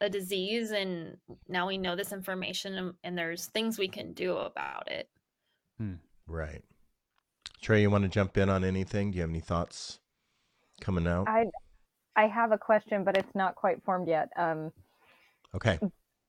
a 0.00 0.08
disease 0.08 0.70
and 0.70 1.16
now 1.48 1.66
we 1.66 1.76
know 1.76 1.94
this 1.96 2.12
information 2.12 2.74
and, 2.74 2.94
and 3.04 3.18
there's 3.18 3.46
things 3.46 3.78
we 3.78 3.88
can 3.88 4.12
do 4.12 4.36
about 4.36 4.90
it 4.90 5.08
Right. 6.26 6.62
Trey, 7.60 7.82
you 7.82 7.90
want 7.90 8.04
to 8.04 8.08
jump 8.08 8.36
in 8.36 8.48
on 8.48 8.64
anything? 8.64 9.10
Do 9.10 9.16
you 9.16 9.22
have 9.22 9.30
any 9.30 9.40
thoughts 9.40 10.00
coming 10.80 11.06
out? 11.06 11.28
I 11.28 11.44
I 12.16 12.26
have 12.26 12.52
a 12.52 12.58
question, 12.58 13.04
but 13.04 13.16
it's 13.16 13.34
not 13.34 13.54
quite 13.54 13.82
formed 13.84 14.08
yet. 14.08 14.30
Um, 14.36 14.72
Okay. 15.54 15.78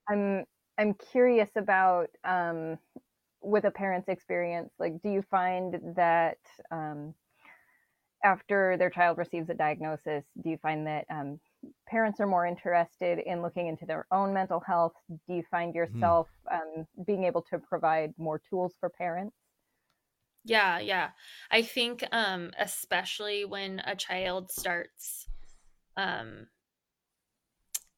I'm 0.10 0.44
I'm 0.78 0.94
curious 1.12 1.50
about 1.56 2.10
um, 2.24 2.78
with 3.42 3.64
a 3.64 3.72
parent's 3.72 4.10
experience. 4.10 4.72
Like, 4.78 5.02
do 5.02 5.10
you 5.10 5.22
find 5.22 5.80
that 5.96 6.38
um, 6.70 7.14
after 8.24 8.78
their 8.78 8.90
child 8.90 9.18
receives 9.18 9.50
a 9.50 9.54
diagnosis, 9.54 10.24
do 10.42 10.50
you 10.50 10.58
find 10.58 10.88
that 10.88 11.06
um, 11.10 11.40
parents 11.88 12.20
are 12.20 12.28
more 12.28 12.46
interested 12.46 13.20
in 13.20 13.42
looking 13.42 13.68
into 13.68 13.86
their 13.86 14.06
own 14.12 14.34
mental 14.34 14.62
health? 14.62 14.94
Do 15.28 15.34
you 15.34 15.44
find 15.52 15.76
yourself 15.76 16.28
um, 16.52 16.88
being 17.06 17.26
able 17.26 17.42
to 17.44 17.60
provide 17.60 18.14
more 18.18 18.40
tools 18.50 18.74
for 18.80 18.90
parents? 18.90 19.36
yeah 20.44 20.80
yeah 20.80 21.10
i 21.52 21.62
think 21.62 22.04
um 22.12 22.52
especially 22.60 23.46
when 23.46 23.82
a 23.86 23.96
child 23.96 24.52
starts 24.52 25.28
um 25.98 26.48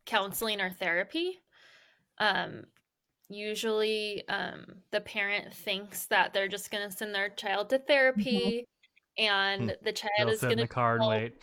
counseling 0.06 0.62
or 0.62 0.70
therapy 0.70 1.40
um 2.20 2.64
usually 3.30 4.28
um 4.30 4.64
the 4.92 5.02
parent 5.02 5.54
thinks 5.54 6.06
that 6.06 6.34
they're 6.34 6.48
just 6.48 6.70
going 6.70 6.88
to 6.88 6.96
send 6.96 7.16
their 7.16 7.30
child 7.30 7.70
to 7.70 7.80
therapy 7.80 8.68
and 9.18 9.76
the 9.84 9.92
child 9.94 10.12
They'll 10.20 10.30
is 10.30 10.40
sit 10.40 10.44
going 10.48 10.52
in 10.54 10.58
to 10.60 10.64
the 10.64 10.74
car 10.74 10.96
and 10.96 11.02
well, 11.02 11.10
wait. 11.10 11.34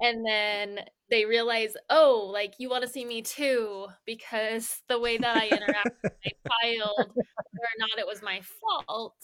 and 0.00 0.24
then 0.26 0.80
they 1.10 1.24
realize 1.24 1.74
oh 1.90 2.28
like 2.32 2.54
you 2.58 2.68
want 2.68 2.82
to 2.84 2.88
see 2.90 3.04
me 3.04 3.22
too 3.22 3.86
because 4.06 4.82
the 4.88 4.98
way 4.98 5.18
that 5.18 5.36
i 5.36 5.48
interact 5.48 5.90
with 6.24 6.34
my 6.50 6.72
child 6.72 7.12
whether 7.14 7.66
or 7.66 7.78
not 7.78 7.98
it 7.98 8.06
was 8.06 8.22
my 8.22 8.40
fault 8.60 9.16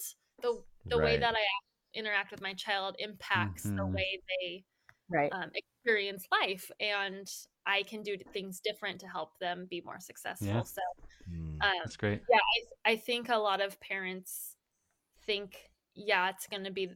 the 0.42 0.62
the 0.88 0.98
way 0.98 1.16
that 1.18 1.34
i 1.34 1.98
interact 1.98 2.30
with 2.30 2.42
my 2.42 2.54
child 2.54 2.96
impacts 2.98 3.62
the 3.64 3.70
Mhm. 3.70 3.94
way 3.94 4.20
they 4.40 4.64
Right. 5.08 5.32
um, 5.32 5.50
experience 5.54 6.26
life 6.32 6.70
and 6.80 7.28
i 7.66 7.82
can 7.84 8.02
do 8.02 8.16
things 8.32 8.60
different 8.64 9.00
to 9.00 9.06
help 9.06 9.38
them 9.40 9.66
be 9.70 9.80
more 9.84 10.00
successful 10.00 10.46
Yeah. 10.46 10.62
so 10.62 10.80
Mm. 11.30 11.62
um, 11.62 11.70
That's 11.84 11.96
great. 11.96 12.22
yeah 12.30 12.38
I, 12.86 12.92
I 12.92 12.96
think 12.96 13.28
a 13.28 13.36
lot 13.36 13.60
of 13.60 13.80
parents 13.80 14.54
think 15.26 15.56
yeah 15.94 16.28
it's 16.30 16.46
going 16.46 16.64
to 16.64 16.70
be 16.70 16.90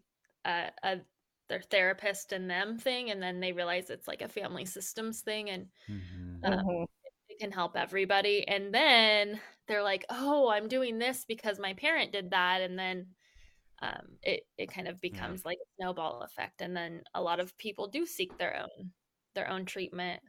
a, 0.44 0.70
a 0.82 1.00
their 1.48 1.60
therapist 1.62 2.32
and 2.32 2.48
them 2.50 2.78
thing 2.78 3.10
and 3.10 3.22
then 3.22 3.40
they 3.40 3.52
realize 3.52 3.90
it's 3.90 4.06
like 4.08 4.22
a 4.22 4.28
family 4.28 4.64
systems 4.64 5.20
thing 5.22 5.50
and 5.50 5.66
Mhm. 5.88 6.40
uh, 6.44 6.50
Mhm. 6.50 6.86
it 7.28 7.38
can 7.40 7.52
help 7.52 7.76
everybody 7.76 8.46
and 8.48 8.74
then 8.74 9.40
they're 9.68 9.82
like 9.82 10.04
oh 10.10 10.48
i'm 10.50 10.68
doing 10.68 10.98
this 10.98 11.24
because 11.26 11.58
my 11.58 11.74
parent 11.74 12.12
did 12.12 12.30
that 12.30 12.60
and 12.62 12.78
then 12.78 13.06
um, 13.82 14.18
it, 14.22 14.42
it 14.58 14.70
kind 14.72 14.88
of 14.88 15.00
becomes 15.00 15.44
like 15.44 15.58
a 15.58 15.68
snowball 15.76 16.22
effect 16.22 16.62
and 16.62 16.76
then 16.76 17.02
a 17.14 17.22
lot 17.22 17.40
of 17.40 17.56
people 17.58 17.88
do 17.88 18.06
seek 18.06 18.38
their 18.38 18.56
own 18.56 18.92
their 19.34 19.48
own 19.48 19.64
treatment 19.66 20.22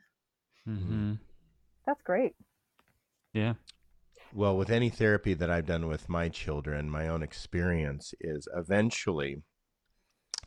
Mhm. 0.68 1.20
That's 1.86 2.02
great. 2.04 2.36
Yeah. 3.34 3.56
Well, 4.34 4.58
with 4.58 4.70
any 4.72 4.90
therapy 4.90 5.34
that 5.36 5.50
I've 5.52 5.66
done 5.68 5.88
with 5.88 6.10
my 6.10 6.30
children, 6.30 6.90
my 6.90 7.08
own 7.08 7.24
experience 7.24 8.14
is 8.22 8.48
eventually, 8.56 9.44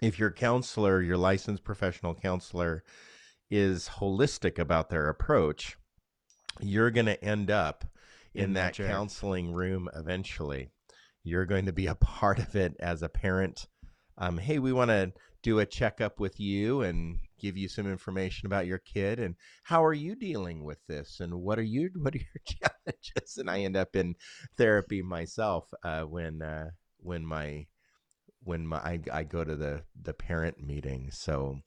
if 0.05 0.19
your 0.19 0.31
counselor, 0.31 1.01
your 1.01 1.17
licensed 1.17 1.65
professional 1.65 2.15
counselor, 2.15 2.85
is 3.51 3.89
holistic 4.01 4.59
about 4.59 4.91
their 4.91 5.09
approach, 5.09 5.77
you're 6.61 6.91
going 6.91 7.07
to 7.07 7.23
end 7.25 7.51
up 7.51 7.85
in, 8.35 8.45
In 8.45 8.53
that 8.55 8.75
chair. 8.75 8.89
counseling 8.89 9.53
room 9.53 9.89
eventually. 9.95 10.71
You're 11.23 11.47
going 11.47 11.67
to 11.67 11.73
be 11.73 11.87
a 11.87 11.95
part 12.21 12.39
of 12.39 12.55
it 12.55 12.77
as 12.81 13.03
a 13.03 13.09
parent. 13.09 13.67
Um, 14.19 14.39
hey, 14.39 14.59
we 14.59 14.73
want 14.73 14.91
to 14.91 15.13
do 15.43 15.59
a 15.59 15.67
checkup 15.67 16.21
with 16.21 16.39
you 16.39 16.83
and 16.83 17.19
give 17.39 17.57
you 17.57 17.69
some 17.69 17.87
information 17.87 18.47
about 18.47 18.67
your 18.67 18.79
kid 18.79 19.19
and 19.19 19.35
how 19.65 19.85
are 19.85 19.93
you 19.93 20.15
dealing 20.15 20.65
with 20.65 20.79
this 20.87 21.21
and 21.21 21.35
what 21.35 21.59
are 21.59 21.63
you 21.63 21.91
what 21.97 22.15
are 22.15 22.19
your 22.19 22.43
challenges 22.47 23.37
and 23.37 23.51
i 23.51 23.61
end 23.61 23.77
up 23.77 23.95
in 23.95 24.15
therapy 24.57 25.03
myself 25.03 25.69
uh, 25.83 26.03
when 26.03 26.41
uh, 26.41 26.71
when 27.01 27.27
my 27.27 27.67
when 28.45 28.67
my 28.67 28.79
I, 28.79 29.01
I 29.13 29.23
go 29.25 29.45
to 29.45 29.57
the 29.57 29.83
the 30.01 30.15
parent 30.15 30.63
meeting. 30.63 31.11
So 31.11 31.61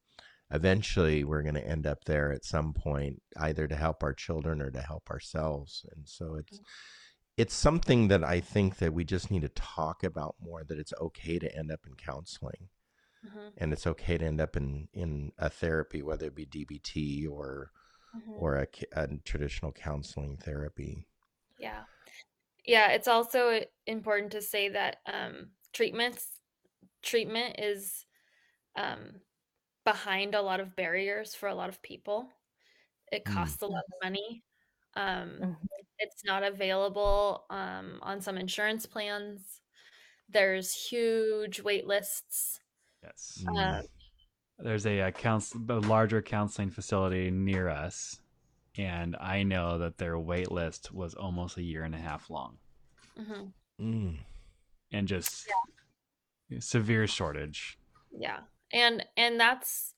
eventually 0.51 1.23
we're 1.23 1.43
going 1.43 1.55
to 1.55 1.67
end 1.67 1.85
up 1.85 2.05
there 2.05 2.31
at 2.31 2.45
some 2.45 2.73
point 2.73 3.21
either 3.37 3.67
to 3.67 3.75
help 3.75 4.01
our 4.03 4.13
children 4.13 4.61
or 4.61 4.71
to 4.71 4.81
help 4.81 5.09
ourselves. 5.09 5.85
And 5.95 6.07
so 6.07 6.35
it's 6.35 6.61
it's 7.37 7.53
something 7.53 8.07
that 8.07 8.23
i 8.23 8.39
think 8.39 8.77
that 8.77 8.93
we 8.93 9.03
just 9.03 9.29
need 9.29 9.43
to 9.43 9.49
talk 9.49 10.03
about 10.03 10.35
more 10.41 10.63
that 10.63 10.79
it's 10.79 10.93
okay 10.99 11.37
to 11.39 11.55
end 11.55 11.71
up 11.71 11.81
in 11.85 11.93
counseling. 11.95 12.69
Mhm, 13.25 13.53
and 13.57 13.73
it's 13.73 13.87
okay 13.87 14.17
to 14.17 14.25
end 14.25 14.41
up 14.41 14.55
in 14.57 14.87
in 14.93 15.31
a 15.37 15.49
therapy 15.49 16.01
whether 16.01 16.27
it 16.27 16.35
be 16.35 16.45
dbt 16.45 17.29
or 17.29 17.71
mhm. 18.15 18.41
or 18.41 18.55
a, 18.55 18.67
a 18.93 19.07
traditional 19.23 19.71
counseling 19.71 20.37
therapy. 20.37 21.07
Yeah. 21.59 21.83
Yeah, 22.65 22.89
it's 22.91 23.07
also 23.07 23.63
important 23.85 24.31
to 24.33 24.41
say 24.41 24.69
that 24.69 24.97
um 25.05 25.51
treatments 25.73 26.36
treatment 27.01 27.55
is 27.59 28.05
um 28.75 29.21
behind 29.85 30.35
a 30.35 30.41
lot 30.41 30.59
of 30.59 30.75
barriers 30.75 31.33
for 31.35 31.47
a 31.49 31.55
lot 31.55 31.69
of 31.69 31.81
people. 31.81 32.29
It 33.11 33.25
Mm. 33.25 33.33
costs 33.33 33.61
a 33.61 33.67
lot 33.67 33.83
of 33.87 33.93
money. 34.03 34.43
Um 34.95 35.29
Mhm. 35.41 35.67
it's 35.99 36.23
not 36.25 36.43
available 36.43 37.45
um 37.49 37.99
on 38.01 38.21
some 38.21 38.37
insurance 38.37 38.85
plans. 38.85 39.61
There's 40.29 40.73
huge 40.73 41.61
wait 41.61 41.87
lists. 41.87 42.59
Yes. 43.03 43.43
Uh, 43.57 43.83
There's 44.59 44.85
a, 44.87 44.99
a 44.99 45.11
counsel, 45.11 45.61
a 45.69 45.79
larger 45.79 46.21
counseling 46.21 46.71
facility 46.71 47.29
near 47.31 47.69
us, 47.69 48.19
and 48.75 49.15
I 49.17 49.43
know 49.43 49.77
that 49.77 49.97
their 49.99 50.17
wait 50.19 50.51
list 50.51 50.91
was 50.91 51.13
almost 51.15 51.57
a 51.57 51.63
year 51.63 51.83
and 51.83 51.93
a 51.95 51.99
half 51.99 52.29
long, 52.29 52.57
Mm-hmm. 53.17 53.49
Mm. 53.79 54.19
and 54.91 55.07
just 55.07 55.47
severe 56.59 57.07
shortage. 57.07 57.77
Yeah. 58.11 58.39
And 58.71 59.05
and 59.15 59.39
that's 59.39 59.93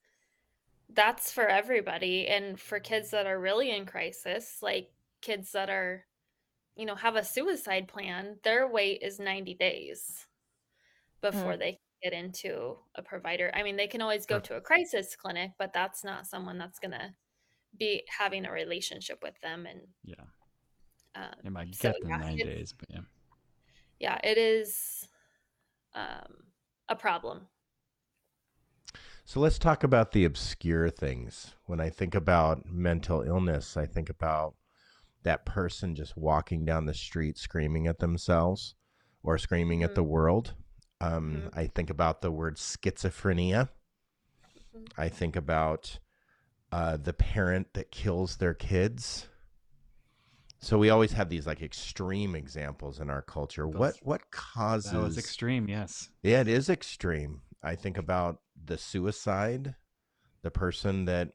that's 0.92 1.32
for 1.32 1.48
everybody 1.48 2.28
and 2.28 2.60
for 2.60 2.80
kids 2.80 3.12
that 3.12 3.28
are 3.28 3.40
really 3.40 3.72
in 3.72 3.86
crisis, 3.86 4.58
like 4.62 4.92
kids 5.22 5.52
that 5.52 5.70
are 5.70 6.06
you 6.76 6.86
know 6.86 6.96
have 6.96 7.16
a 7.18 7.24
suicide 7.24 7.88
plan 7.90 8.38
their 8.44 8.66
wait 8.66 9.02
is 9.02 9.20
90 9.20 9.54
days 9.56 10.26
before 11.22 11.54
Hmm. 11.54 11.60
they 11.60 11.80
get 12.02 12.14
into 12.14 12.78
a 12.96 13.02
provider 13.02 13.52
i 13.54 13.64
mean 13.64 13.76
they 13.76 13.88
can 13.88 14.02
always 14.02 14.26
go 14.26 14.36
Sure. 14.36 14.42
to 14.42 14.56
a 14.56 14.62
crisis 14.62 15.14
clinic 15.18 15.52
but 15.58 15.74
that's 15.74 16.06
not 16.06 16.26
someone 16.26 16.58
that's 16.58 16.80
going 16.80 16.92
to 16.92 17.14
be 17.78 18.04
having 18.08 18.46
a 18.46 18.52
relationship 18.52 19.22
with 19.22 19.38
them 19.42 19.66
and 19.66 19.82
Yeah. 20.06 20.24
um, 21.16 21.34
It 21.44 21.52
might 21.52 21.76
So, 21.76 21.92
get 21.92 22.00
them 22.02 22.12
yeah, 22.12 22.18
nine 22.18 22.38
days, 22.38 22.72
but 22.72 22.90
yeah. 22.90 23.02
yeah 24.00 24.20
it 24.24 24.38
is 24.38 25.06
um, 26.00 26.34
a 26.90 26.96
problem 26.96 27.48
So 29.26 29.40
let's 29.40 29.60
talk 29.60 29.84
about 29.84 30.12
the 30.12 30.26
obscure 30.26 30.90
things. 30.90 31.56
When 31.66 31.80
I 31.80 31.90
think 31.90 32.16
about 32.16 32.66
mental 32.66 33.22
illness, 33.22 33.78
I 33.78 33.86
think 33.86 34.10
about 34.10 34.56
that 35.24 35.46
person 35.46 35.96
just 35.96 36.18
walking 36.18 36.66
down 36.66 36.86
the 36.86 36.94
street 36.94 37.38
screaming 37.38 37.88
at 37.88 38.00
themselves 38.00 38.76
or 39.24 39.38
screaming 39.38 39.84
at 39.84 39.92
Mhm. 39.92 39.96
the 39.96 40.04
world. 40.04 40.56
Um, 41.02 41.50
Mhm. 41.52 41.58
I 41.58 41.68
think 41.68 41.90
about 41.90 42.22
the 42.22 42.32
word 42.32 42.58
schizophrenia. 42.58 43.70
Mhm. 44.74 44.86
I 44.98 45.10
think 45.10 45.36
about 45.36 46.00
uh, 46.74 46.98
the 46.98 47.14
parent 47.14 47.74
that 47.76 47.92
kills 47.92 48.38
their 48.38 48.56
kids. 48.56 49.29
So 50.60 50.78
we 50.78 50.90
always 50.90 51.14
have 51.14 51.30
these 51.30 51.48
like 51.48 51.62
extreme 51.62 52.36
examples 52.36 53.00
in 53.00 53.10
our 53.10 53.22
culture. 53.22 53.68
what 53.68 53.96
what 54.04 54.30
causes? 54.32 54.92
That 54.92 55.00
was 55.00 55.18
extreme, 55.18 55.70
yes. 55.70 56.10
Yeah, 56.22 56.42
it 56.42 56.48
is 56.48 56.70
extreme. 56.70 57.42
I 57.64 57.76
think 57.76 57.98
about 57.98 58.42
the 58.66 58.78
suicide, 58.78 59.76
the 60.42 60.52
person 60.52 61.06
that 61.06 61.30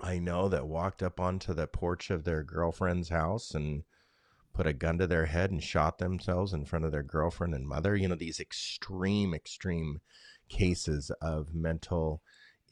I 0.00 0.18
know 0.18 0.48
that 0.48 0.68
walked 0.68 1.02
up 1.02 1.18
onto 1.18 1.54
the 1.54 1.66
porch 1.66 2.10
of 2.10 2.24
their 2.24 2.42
girlfriend's 2.42 3.08
house 3.08 3.54
and 3.54 3.84
put 4.52 4.66
a 4.66 4.72
gun 4.72 4.98
to 4.98 5.06
their 5.06 5.26
head 5.26 5.50
and 5.50 5.62
shot 5.62 5.98
themselves 5.98 6.52
in 6.52 6.64
front 6.64 6.84
of 6.84 6.92
their 6.92 7.02
girlfriend 7.02 7.54
and 7.54 7.66
mother. 7.66 7.96
You 7.96 8.08
know, 8.08 8.14
these 8.14 8.40
extreme, 8.40 9.34
extreme 9.34 10.00
cases 10.48 11.10
of 11.22 11.54
mental 11.54 12.22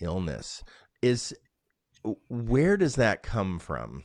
illness. 0.01 0.63
Is 1.01 1.35
where 2.29 2.77
does 2.77 2.97
that 2.97 3.23
come 3.23 3.59
from? 3.59 4.05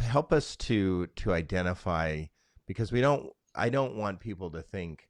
Help 0.00 0.32
us 0.32 0.56
to 0.56 1.06
to 1.08 1.32
identify 1.32 2.24
because 2.66 2.92
we 2.92 3.00
don't 3.00 3.30
I 3.54 3.68
don't 3.68 3.96
want 3.96 4.20
people 4.20 4.50
to 4.50 4.62
think 4.62 5.08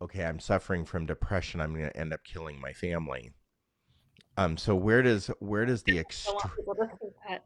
okay, 0.00 0.24
I'm 0.24 0.40
suffering 0.40 0.84
from 0.84 1.06
depression, 1.06 1.60
I'm 1.60 1.72
going 1.72 1.90
to 1.90 1.96
end 1.96 2.12
up 2.12 2.22
killing 2.22 2.60
my 2.60 2.72
family. 2.72 3.30
Um 4.36 4.56
so 4.56 4.74
where 4.74 5.02
does 5.02 5.28
where 5.40 5.64
does 5.64 5.82
the 5.82 5.92
I 5.92 6.02
don't 6.02 6.02
want 6.02 6.08
extreme 6.08 6.56
people 6.56 6.74
to 6.74 6.86
think 6.98 7.12
that. 7.28 7.44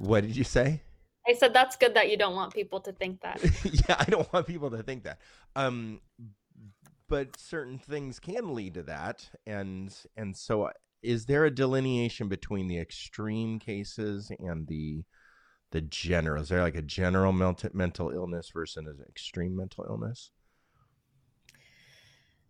What 0.00 0.22
did 0.22 0.36
you 0.36 0.44
say? 0.44 0.80
I 1.26 1.32
said 1.34 1.54
that's 1.54 1.76
good 1.76 1.94
that 1.94 2.10
you 2.10 2.16
don't 2.16 2.34
want 2.34 2.52
people 2.52 2.80
to 2.80 2.92
think 2.92 3.20
that. 3.22 3.40
yeah, 3.88 3.96
I 3.98 4.04
don't 4.04 4.30
want 4.32 4.46
people 4.46 4.70
to 4.70 4.82
think 4.82 5.04
that. 5.04 5.20
Um, 5.56 6.00
but 7.08 7.38
certain 7.38 7.78
things 7.78 8.18
can 8.18 8.54
lead 8.54 8.74
to 8.74 8.82
that, 8.84 9.28
and 9.46 9.94
and 10.16 10.36
so 10.36 10.70
is 11.02 11.26
there 11.26 11.44
a 11.44 11.54
delineation 11.54 12.28
between 12.28 12.66
the 12.66 12.78
extreme 12.78 13.58
cases 13.58 14.32
and 14.38 14.66
the 14.66 15.04
the 15.74 15.80
general? 15.80 16.40
Is 16.40 16.50
there 16.50 16.62
like 16.62 16.76
a 16.76 16.82
general 16.82 17.32
mental 17.32 18.10
illness 18.10 18.48
versus 18.54 18.76
an 18.76 19.04
extreme 19.08 19.56
mental 19.56 19.84
illness? 19.88 20.30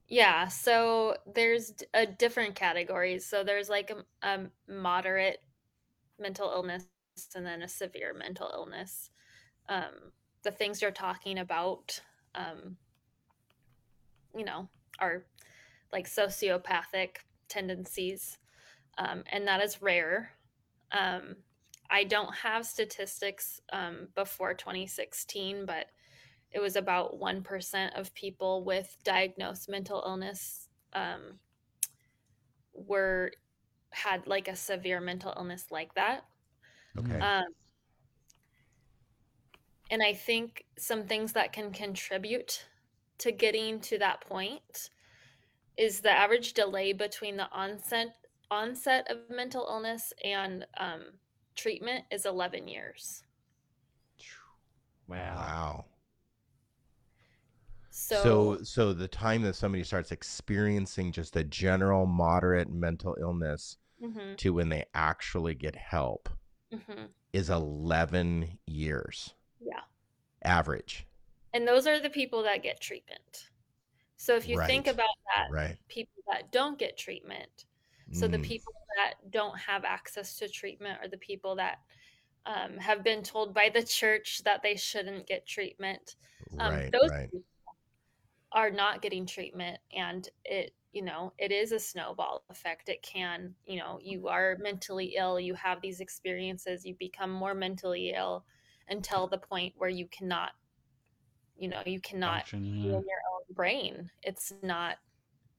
Yeah, 0.08 0.48
so 0.48 1.16
there's 1.34 1.72
a 1.94 2.04
different 2.04 2.54
categories. 2.54 3.24
So 3.24 3.42
there's 3.42 3.70
like 3.70 3.90
a, 3.90 4.28
a 4.28 4.50
moderate 4.70 5.38
mental 6.18 6.50
illness 6.50 6.84
and 7.34 7.46
then 7.46 7.62
a 7.62 7.68
severe 7.68 8.12
mental 8.12 8.50
illness. 8.52 9.08
Um, 9.70 10.12
the 10.42 10.50
things 10.50 10.82
you're 10.82 10.90
talking 10.90 11.38
about, 11.38 11.98
um, 12.34 12.76
you 14.36 14.44
know, 14.44 14.68
are 14.98 15.24
like 15.94 16.06
sociopathic 16.06 17.16
tendencies, 17.48 18.36
um, 18.98 19.24
and 19.32 19.46
that 19.48 19.62
is 19.62 19.80
rare. 19.80 20.32
I 21.94 22.02
don't 22.02 22.34
have 22.34 22.66
statistics 22.66 23.60
um, 23.72 24.08
before 24.16 24.52
2016, 24.52 25.64
but 25.64 25.86
it 26.50 26.58
was 26.58 26.74
about 26.74 27.20
1% 27.20 27.96
of 27.96 28.12
people 28.14 28.64
with 28.64 28.96
diagnosed 29.04 29.68
mental 29.68 30.02
illness 30.04 30.68
um, 30.92 31.38
were 32.72 33.30
had 33.90 34.26
like 34.26 34.48
a 34.48 34.56
severe 34.56 35.00
mental 35.00 35.32
illness 35.36 35.66
like 35.70 35.94
that 35.94 36.24
Okay. 36.98 37.20
um, 37.20 37.44
and 39.88 40.02
i 40.02 40.12
think 40.12 40.64
some 40.76 41.04
things 41.04 41.32
that 41.32 41.52
can 41.52 41.70
contribute 41.72 42.66
to 43.18 43.30
getting 43.30 43.78
to 43.78 43.98
that 43.98 44.20
point 44.20 44.90
is 45.76 46.00
the 46.00 46.10
average 46.10 46.54
delay 46.54 46.92
between 46.92 47.36
the 47.36 47.48
onset 47.52 48.16
onset 48.50 49.06
of 49.08 49.30
mental 49.30 49.64
illness 49.70 50.12
and 50.24 50.66
um, 50.76 51.04
treatment 51.54 52.04
is 52.10 52.26
11 52.26 52.68
years 52.68 53.22
Wow. 55.08 55.16
wow. 55.34 55.84
so, 57.90 58.56
So 58.60 58.62
so 58.62 58.92
the 58.92 59.08
time 59.08 59.42
that 59.42 59.54
somebody 59.56 59.84
starts 59.84 60.12
experiencing 60.12 61.12
just 61.12 61.36
a 61.36 61.44
general 61.44 62.06
moderate 62.06 62.70
mental 62.70 63.16
illness 63.20 63.76
Mhm, 64.00 64.38
to 64.38 64.54
when 64.54 64.68
they 64.70 64.86
actually 64.94 65.54
get 65.54 65.76
help 65.76 66.28
mhm. 66.70 67.14
is 67.34 67.50
11 67.50 68.58
years 68.66 69.34
yeah 69.60 69.80
average. 70.44 71.06
and 71.52 71.66
those 71.66 71.86
are 71.86 72.00
the 72.00 72.10
people 72.10 72.42
that 72.42 72.62
get 72.62 72.80
treatment 72.80 73.50
so 74.18 74.36
if 74.36 74.48
you 74.48 74.58
think 74.58 74.86
about 74.88 75.08
that 75.34 75.50
Right. 75.50 75.78
people 75.88 76.22
that 76.30 76.52
don't 76.52 76.78
get 76.78 76.98
treatment 76.98 77.66
So 78.12 78.28
the 78.28 78.38
Mm. 78.38 78.40
people 78.40 78.72
that 78.96 79.30
don't 79.30 79.58
have 79.58 79.84
access 79.84 80.38
to 80.38 80.48
treatment 80.48 80.98
or 81.02 81.08
the 81.08 81.18
people 81.18 81.56
that 81.56 81.78
um, 82.46 82.76
have 82.78 83.02
been 83.02 83.22
told 83.22 83.54
by 83.54 83.70
the 83.72 83.82
church 83.82 84.42
that 84.44 84.62
they 84.62 84.76
shouldn't 84.76 85.26
get 85.26 85.46
treatment. 85.46 86.16
Um, 86.58 86.74
right, 86.74 86.92
those 86.92 87.10
right. 87.10 87.30
people 87.30 87.44
are 88.52 88.70
not 88.70 89.02
getting 89.02 89.26
treatment, 89.26 89.78
and 89.96 90.28
it 90.44 90.72
you 90.92 91.02
know 91.02 91.32
it 91.38 91.50
is 91.50 91.72
a 91.72 91.78
snowball 91.78 92.44
effect. 92.50 92.88
It 92.88 93.02
can 93.02 93.54
you 93.66 93.78
know 93.78 93.98
you 94.02 94.28
are 94.28 94.56
mentally 94.60 95.14
ill, 95.18 95.40
you 95.40 95.54
have 95.54 95.80
these 95.80 96.00
experiences, 96.00 96.84
you 96.84 96.94
become 96.98 97.30
more 97.30 97.54
mentally 97.54 98.12
ill 98.14 98.44
until 98.88 99.26
the 99.26 99.38
point 99.38 99.74
where 99.76 99.90
you 99.90 100.06
cannot, 100.08 100.50
you 101.56 101.68
know, 101.68 101.82
you 101.86 102.00
cannot 102.00 102.48
Function, 102.48 102.64
yeah. 102.64 102.84
in 102.84 102.90
your 102.90 103.22
own 103.34 103.54
brain. 103.54 104.10
It's 104.22 104.52
not. 104.62 104.96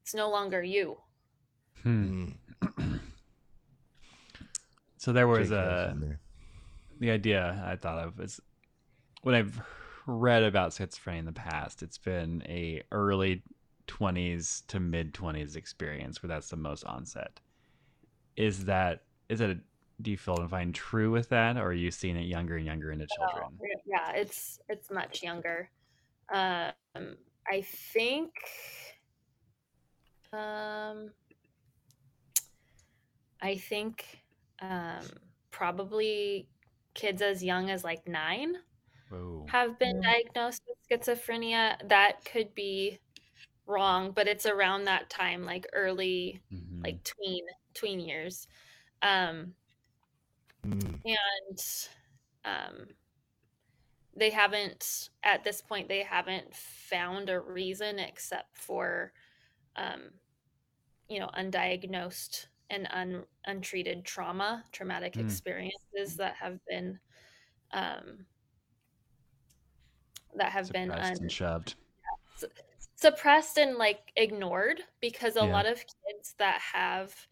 It's 0.01 0.13
no 0.13 0.29
longer 0.29 0.63
you. 0.63 0.97
Hmm. 1.81 2.29
So 5.05 5.13
there 5.13 5.27
was 5.27 5.49
Jake 5.49 5.59
a 5.59 5.95
there. 5.99 6.19
the 6.99 7.11
idea 7.11 7.63
I 7.63 7.75
thought 7.75 7.99
of 7.99 8.19
is 8.19 8.41
when 9.21 9.35
I've 9.35 9.61
read 10.07 10.41
about 10.41 10.71
schizophrenia 10.71 11.19
in 11.19 11.25
the 11.25 11.31
past, 11.31 11.83
it's 11.83 11.99
been 11.99 12.41
a 12.47 12.81
early 12.91 13.43
twenties 13.85 14.63
to 14.69 14.79
mid 14.79 15.13
twenties 15.13 15.55
experience 15.57 16.23
where 16.23 16.27
that's 16.27 16.49
the 16.49 16.55
most 16.55 16.85
onset. 16.85 17.39
Is 18.35 18.65
that 18.65 19.03
is 19.29 19.37
that 19.37 19.51
a, 19.51 19.59
do 20.01 20.09
you 20.09 20.17
feel 20.17 20.39
and 20.39 20.49
find 20.49 20.73
true 20.73 21.11
with 21.11 21.29
that, 21.29 21.55
or 21.57 21.65
are 21.65 21.73
you 21.73 21.91
seeing 21.91 22.17
it 22.17 22.25
younger 22.25 22.57
and 22.57 22.65
younger 22.65 22.91
into 22.91 23.05
children? 23.15 23.59
Oh, 23.61 23.81
yeah, 23.85 24.11
it's 24.13 24.59
it's 24.69 24.89
much 24.89 25.21
younger. 25.21 25.69
Um, 26.33 26.73
I 27.47 27.61
think, 27.61 28.31
um, 30.33 31.11
I 33.39 33.55
think, 33.55 34.24
um, 34.59 35.05
probably 35.51 36.49
kids 36.93 37.21
as 37.21 37.43
young 37.43 37.69
as 37.69 37.83
like 37.83 38.07
nine 38.07 38.57
Whoa. 39.09 39.51
have 39.51 39.79
been 39.79 40.01
diagnosed 40.01 40.63
with 40.67 40.77
schizophrenia. 41.01 41.77
That 41.89 42.25
could 42.25 42.55
be 42.55 42.99
wrong, 43.67 44.11
but 44.13 44.27
it's 44.27 44.45
around 44.45 44.85
that 44.85 45.09
time, 45.09 45.45
like 45.45 45.67
early, 45.73 46.41
Mhm. 46.51 46.81
like 46.85 47.03
tween 47.03 47.45
tween 47.75 47.99
years. 47.99 48.47
Um, 49.01 49.55
Mm. 50.65 51.05
and 51.05 51.59
um, 52.43 52.87
they 54.15 54.29
haven't 54.29 55.09
at 55.23 55.43
this 55.43 55.61
point 55.61 55.87
they 55.87 56.03
haven't 56.03 56.55
found 56.55 57.29
a 57.29 57.39
reason 57.39 57.99
except 57.99 58.57
for 58.57 59.13
um, 59.75 60.11
you 61.09 61.19
know 61.19 61.29
undiagnosed 61.37 62.47
and 62.69 62.87
un- 62.91 63.25
untreated 63.45 64.03
trauma 64.05 64.63
traumatic 64.71 65.13
Mm. 65.13 65.21
experiences 65.21 66.17
that 66.17 66.35
have 66.35 66.59
been 66.65 66.99
um, 67.71 68.25
that 70.35 70.51
have 70.51 70.69
been 70.71 70.89
Suppressed 70.89 71.11
un- 71.11 71.21
and 71.21 71.31
shoved. 71.31 71.75
suppressed 72.95 73.57
and 73.57 73.77
like 73.77 74.11
ignored 74.15 74.81
because 75.01 75.35
a 75.35 75.39
Yeah. 75.45 75.51
lot 75.51 75.65
of 75.65 75.77
kids 75.77 76.33
that 76.37 76.59
have 76.61 77.27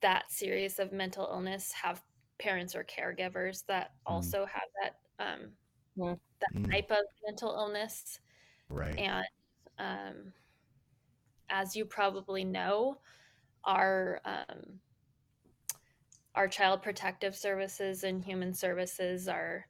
that 0.00 0.30
serious 0.30 0.78
of 0.78 0.92
mental 0.92 1.26
illness 1.26 1.72
have 1.72 2.02
parents 2.38 2.74
or 2.74 2.84
caregivers 2.84 3.64
that 3.66 3.92
Mm. 4.06 4.12
also 4.12 4.44
have 4.46 4.68
that 4.82 5.00
um, 5.18 5.56
Mhm. 5.96 6.18
the 6.40 6.58
Mm. 6.58 6.70
type 6.70 6.90
of 6.90 7.04
mental 7.24 7.54
illness. 7.54 8.18
Right. 8.68 8.98
And 8.98 9.26
um, 9.78 10.32
as 11.48 11.76
you 11.76 11.84
probably 11.84 12.44
know, 12.44 13.00
our 13.66 14.20
um, 14.24 14.80
our 16.34 16.48
child 16.48 16.82
protective 16.82 17.36
services 17.36 18.02
and 18.04 18.24
human 18.24 18.52
services 18.54 19.28
are 19.28 19.66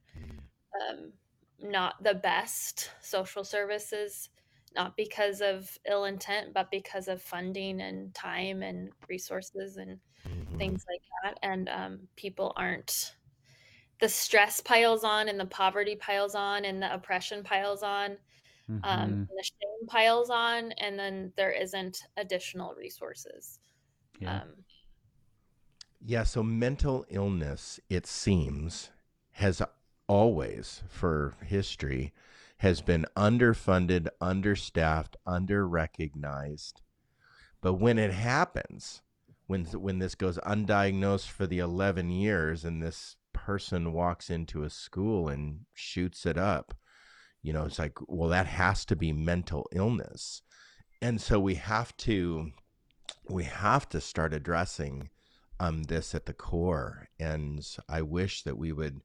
um, 0.90 1.12
not 1.60 2.02
the 2.02 2.14
best 2.14 2.90
social 3.02 3.44
services, 3.44 4.30
not 4.74 4.96
because 4.96 5.40
of 5.40 5.78
ill 5.88 6.04
intent, 6.04 6.54
but 6.54 6.70
because 6.70 7.08
of 7.08 7.22
funding 7.22 7.80
and 7.80 8.14
time 8.14 8.62
and 8.62 8.92
resources 9.08 9.76
and 9.76 10.00
Mhm. 10.24 10.58
things 10.58 10.84
like 10.90 11.02
that. 11.24 11.38
And 11.42 11.68
um, 11.68 12.08
people 12.16 12.52
aren't, 12.56 13.16
the 14.00 14.08
stress 14.08 14.60
piles 14.60 15.04
on 15.04 15.28
and 15.28 15.40
the 15.40 15.46
poverty 15.46 15.96
piles 15.96 16.34
on 16.34 16.64
and 16.64 16.82
the 16.82 16.92
oppression 16.94 17.44
piles 17.44 17.82
on 17.82 18.18
um, 18.82 19.10
Mhm. 19.10 19.28
and 19.28 19.38
the 19.38 19.44
shame 19.44 19.86
piles 19.88 20.30
on, 20.30 20.72
and 20.72 20.98
then 20.98 21.32
there 21.36 21.52
isn't 21.52 22.02
additional 22.18 22.74
resources. 22.74 23.60
Yeah. 24.18 24.42
Um, 24.42 24.64
Yeah, 26.00 26.24
so 26.24 26.42
mental 26.42 27.04
illness, 27.08 27.80
it 27.88 28.06
seems, 28.06 28.90
has 29.32 29.62
always, 30.06 30.82
for 30.88 31.34
history, 31.42 32.12
has 32.58 32.80
been 32.82 33.06
underfunded, 33.16 34.08
understaffed, 34.20 35.16
underrecognized. 35.26 36.74
But 37.60 37.74
when 37.74 37.98
it 37.98 38.12
happens, 38.12 39.02
when 39.46 39.64
when 39.66 39.98
this 39.98 40.14
goes 40.14 40.38
undiagnosed 40.38 41.28
for 41.28 41.46
the 41.46 41.58
11 41.58 42.10
years 42.10 42.64
and 42.64 42.82
this 42.82 43.16
person 43.32 43.92
walks 43.92 44.30
into 44.30 44.62
a 44.62 44.70
school 44.70 45.28
and 45.28 45.66
shoots 45.74 46.26
it 46.26 46.38
up, 46.38 46.74
you 47.42 47.52
know, 47.52 47.64
it's 47.64 47.78
like, 47.78 47.98
well, 48.08 48.28
that 48.30 48.46
has 48.46 48.84
to 48.86 48.96
be 48.96 49.12
mental 49.12 49.68
illness. 49.72 50.42
And 51.02 51.20
so 51.20 51.40
we 51.40 51.56
have 51.56 51.96
to 51.98 52.52
we 53.28 53.44
have 53.44 53.88
to 53.90 54.00
start 54.00 54.32
addressing 54.32 55.08
um, 55.60 55.84
this 55.84 56.14
at 56.14 56.26
the 56.26 56.32
core. 56.32 57.08
And 57.18 57.66
I 57.88 58.02
wish 58.02 58.42
that 58.42 58.58
we 58.58 58.72
would 58.72 59.00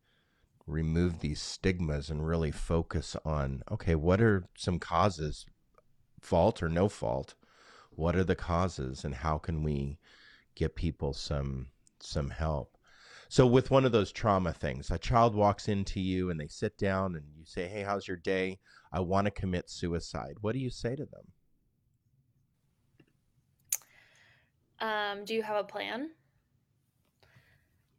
remove 0.67 1.19
these 1.19 1.41
stigmas 1.41 2.09
and 2.09 2.25
really 2.25 2.51
focus 2.51 3.15
on 3.25 3.63
okay, 3.71 3.95
what 3.95 4.21
are 4.21 4.47
some 4.55 4.79
causes, 4.79 5.45
fault 6.21 6.61
or 6.61 6.69
no 6.69 6.87
fault? 6.89 7.35
What 7.91 8.15
are 8.15 8.23
the 8.23 8.35
causes, 8.35 9.03
and 9.03 9.15
how 9.15 9.37
can 9.37 9.63
we 9.63 9.97
get 10.55 10.75
people 10.75 11.13
some 11.13 11.67
some 11.99 12.29
help? 12.29 12.77
So, 13.31 13.45
with 13.45 13.69
one 13.69 13.85
of 13.85 13.91
those 13.91 14.11
trauma 14.11 14.53
things, 14.53 14.89
a 14.89 14.97
child 14.97 15.35
walks 15.35 15.67
into 15.67 15.99
you 15.99 16.29
and 16.29 16.39
they 16.39 16.47
sit 16.47 16.77
down 16.77 17.15
and 17.15 17.25
you 17.37 17.45
say, 17.45 17.67
Hey, 17.67 17.83
how's 17.83 18.07
your 18.07 18.17
day? 18.17 18.59
I 18.91 19.01
want 19.01 19.25
to 19.25 19.31
commit 19.31 19.69
suicide. 19.69 20.37
What 20.41 20.53
do 20.53 20.59
you 20.59 20.71
say 20.71 20.95
to 20.95 21.05
them? 21.05 21.31
Um, 24.81 25.25
do 25.25 25.33
you 25.33 25.43
have 25.43 25.57
a 25.57 25.63
plan? 25.63 26.11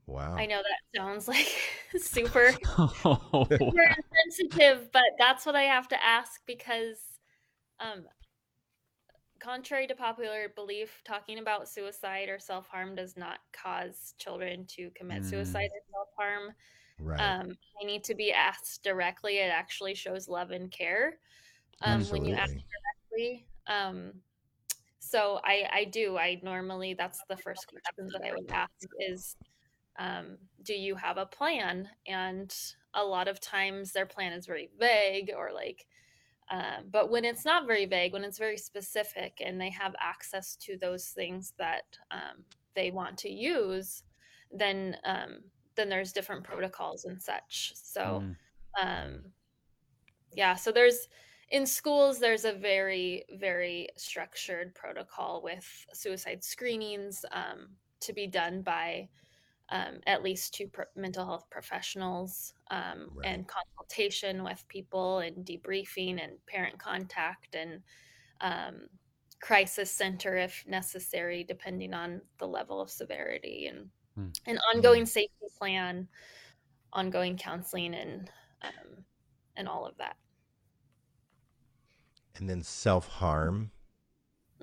Wow. 0.06 0.36
I 0.38 0.46
know 0.46 0.58
that 0.62 0.98
sounds 0.98 1.28
like 1.28 1.48
super 1.96 2.52
Oh, 2.78 3.46
super 3.58 3.86
insensitive, 4.14 4.90
but 4.92 5.04
that's 5.18 5.44
what 5.46 5.56
I 5.56 5.62
have 5.62 5.88
to 5.88 6.04
ask 6.04 6.40
because, 6.46 6.98
um, 7.80 8.04
contrary 9.38 9.86
to 9.86 9.94
popular 9.94 10.48
belief, 10.54 11.02
talking 11.04 11.38
about 11.38 11.68
suicide 11.68 12.28
or 12.28 12.38
self 12.38 12.68
harm 12.68 12.94
does 12.94 13.16
not 13.16 13.38
cause 13.52 14.14
children 14.18 14.66
to 14.68 14.90
commit 14.94 15.22
Mm. 15.22 15.26
suicide 15.26 15.68
or 15.74 15.82
self 15.92 16.08
harm. 16.16 16.52
Right. 16.98 17.20
Um, 17.20 17.48
they 17.80 17.86
need 17.86 18.04
to 18.04 18.14
be 18.14 18.32
asked 18.32 18.82
directly. 18.82 19.38
It 19.38 19.50
actually 19.50 19.94
shows 19.94 20.28
love 20.28 20.50
and 20.50 20.70
care 20.70 21.18
um, 21.82 22.02
when 22.10 22.24
you 22.24 22.34
ask 22.34 22.54
directly. 22.54 23.46
Um, 23.66 24.12
so 25.10 25.40
I, 25.44 25.68
I 25.72 25.84
do. 25.84 26.16
I 26.16 26.40
normally 26.42 26.94
that's 26.94 27.20
the 27.28 27.36
first 27.36 27.66
question 27.66 28.10
that 28.12 28.26
I 28.26 28.32
would 28.32 28.50
ask 28.50 28.88
is, 28.98 29.36
um, 29.98 30.38
do 30.62 30.74
you 30.74 30.94
have 30.94 31.16
a 31.18 31.26
plan? 31.26 31.88
And 32.06 32.54
a 32.94 33.02
lot 33.02 33.28
of 33.28 33.40
times 33.40 33.92
their 33.92 34.06
plan 34.06 34.32
is 34.32 34.46
very 34.46 34.70
vague 34.78 35.32
or 35.36 35.50
like, 35.52 35.86
um, 36.50 36.86
but 36.90 37.10
when 37.10 37.24
it's 37.24 37.44
not 37.44 37.66
very 37.66 37.86
vague, 37.86 38.12
when 38.12 38.24
it's 38.24 38.38
very 38.38 38.56
specific, 38.56 39.40
and 39.44 39.60
they 39.60 39.70
have 39.70 39.94
access 40.00 40.56
to 40.56 40.76
those 40.78 41.06
things 41.08 41.54
that 41.58 41.84
um, 42.10 42.44
they 42.74 42.90
want 42.90 43.18
to 43.18 43.30
use, 43.30 44.02
then 44.52 44.96
um, 45.04 45.40
then 45.76 45.88
there's 45.88 46.12
different 46.12 46.44
protocols 46.44 47.04
and 47.04 47.20
such. 47.20 47.72
So 47.74 48.22
Mm. 48.22 48.36
um, 48.80 49.24
yeah 50.34 50.54
so 50.54 50.70
there's 50.70 51.08
in 51.50 51.66
schools 51.66 52.18
there's 52.18 52.44
a 52.44 52.52
very 52.52 53.24
very 53.38 53.88
structured 53.96 54.74
protocol 54.74 55.42
with 55.42 55.86
suicide 55.92 56.42
screenings 56.44 57.24
um, 57.32 57.68
to 58.00 58.12
be 58.12 58.26
done 58.26 58.62
by 58.62 59.08
um, 59.70 60.00
at 60.06 60.22
least 60.22 60.54
two 60.54 60.66
pro- 60.66 60.84
mental 60.96 61.24
health 61.24 61.46
professionals 61.50 62.54
um, 62.70 63.08
Right. 63.14 63.26
and 63.26 63.46
consultation 63.46 64.42
with 64.42 64.64
people 64.68 65.18
and 65.20 65.44
debriefing 65.46 66.22
and 66.22 66.44
parent 66.46 66.78
contact 66.78 67.54
and 67.54 67.82
um, 68.40 68.88
crisis 69.40 69.90
center 69.90 70.36
if 70.36 70.64
necessary 70.66 71.44
depending 71.44 71.94
on 71.94 72.20
the 72.38 72.46
level 72.46 72.80
of 72.80 72.90
severity 72.90 73.66
and 73.66 73.88
Hmm. 74.16 74.30
an 74.46 74.58
ongoing 74.74 75.06
safety 75.06 75.46
plan 75.56 76.08
ongoing 76.92 77.36
counseling 77.36 77.94
and 77.94 78.28
um, 78.62 79.04
and 79.56 79.68
all 79.68 79.86
of 79.86 79.96
that. 79.98 80.16
And 82.36 82.48
then 82.48 82.62
self 82.62 83.08
harm. 83.08 83.72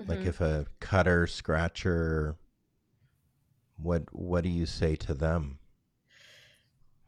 Like 0.07 0.25
Mhm. 0.25 0.27
if 0.27 0.41
a 0.41 0.67
cutter, 0.79 1.27
scratcher, 1.27 2.37
what 3.77 4.13
what 4.13 4.43
do 4.43 4.49
you 4.49 4.65
say 4.65 4.95
to 4.97 5.13
them? 5.13 5.59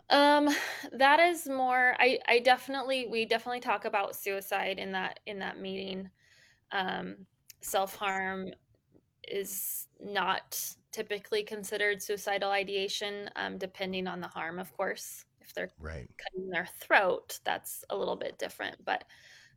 Um, 0.10 0.49
that 0.93 1.20
is 1.20 1.47
more. 1.47 1.95
I 1.99 2.20
I 2.28 2.39
definitely 2.39 3.05
we 3.07 3.26
definitely 3.26 3.60
talk 3.60 3.86
about 3.86 4.16
suicide 4.16 4.80
in 4.80 4.91
that 4.93 5.20
in 5.26 5.39
that 5.39 5.60
meeting. 5.60 6.10
Um, 6.72 7.28
self 7.62 7.95
harm 7.95 8.49
is 9.28 9.88
not 9.99 10.76
typically 10.91 11.43
considered 11.43 12.01
suicidal 12.03 12.51
ideation, 12.51 13.30
um, 13.38 13.57
depending 13.60 14.07
on 14.07 14.22
the 14.22 14.28
harm, 14.30 14.60
of 14.60 14.74
course. 14.74 15.26
If 15.41 15.53
they're 15.53 15.72
Right. 15.80 16.12
cutting 16.18 16.49
their 16.49 16.68
throat, 16.68 17.39
that's 17.45 17.86
a 17.89 17.97
little 17.97 18.18
bit 18.18 18.39
different. 18.39 18.86
But 18.86 19.05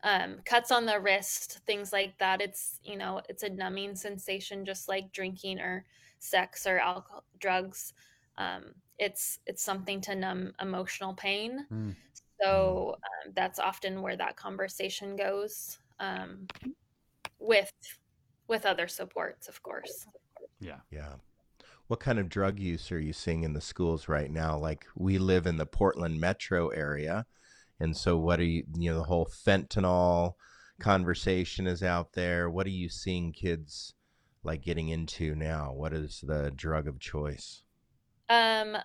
um, 0.02 0.38
cuts 0.44 0.70
on 0.70 0.86
the 0.86 0.98
wrist, 0.98 1.60
things 1.66 1.92
like 1.92 2.18
that, 2.18 2.40
it's 2.40 2.80
you 2.84 2.96
know 2.96 3.20
it's 3.28 3.42
a 3.42 3.48
numbing 3.48 3.94
sensation, 3.94 4.64
just 4.64 4.88
like 4.88 5.12
drinking 5.12 5.60
or 5.60 5.84
sex 6.18 6.66
or 6.66 6.78
alcohol, 6.78 7.24
drugs. 7.38 7.94
Um, 8.38 8.74
it's 8.98 9.40
it's 9.46 9.62
something 9.62 10.00
to 10.02 10.14
numb 10.14 10.52
emotional 10.60 11.14
pain. 11.14 11.66
Mm. 11.72 11.94
So 12.40 12.96
um, 12.96 13.32
that's 13.36 13.58
often 13.58 14.02
where 14.02 14.16
that 14.16 14.36
conversation 14.36 15.14
goes 15.16 15.78
um, 16.00 16.46
with 17.38 17.72
with 18.48 18.66
other 18.66 18.88
supports, 18.88 19.48
of 19.48 19.62
course. 19.62 20.06
Yeah. 20.60 20.80
Yeah. 20.90 21.14
What 21.86 22.00
kind 22.00 22.18
of 22.18 22.28
drug 22.28 22.58
use 22.58 22.90
are 22.92 22.98
you 22.98 23.12
seeing 23.12 23.42
in 23.42 23.52
the 23.52 23.60
schools 23.60 24.08
right 24.08 24.30
now? 24.30 24.56
Like 24.56 24.86
we 24.96 25.18
live 25.18 25.46
in 25.46 25.56
the 25.56 25.66
Portland 25.66 26.20
metro 26.20 26.68
area. 26.68 27.26
And 27.82 27.96
so 27.96 28.16
what 28.16 28.38
are 28.38 28.44
you 28.44 28.64
you 28.78 28.90
know, 28.92 28.98
the 28.98 29.04
whole 29.04 29.26
fentanyl 29.26 30.34
conversation 30.80 31.66
is 31.66 31.82
out 31.82 32.12
there. 32.12 32.48
What 32.48 32.66
are 32.66 32.70
you 32.70 32.88
seeing 32.88 33.32
kids 33.32 33.94
like 34.44 34.62
getting 34.62 34.88
into 34.88 35.34
now? 35.34 35.72
What 35.72 35.92
is 35.92 36.22
the 36.26 36.52
drug 36.54 36.86
of 36.86 37.00
choice? 37.00 37.64
Um, 38.28 38.76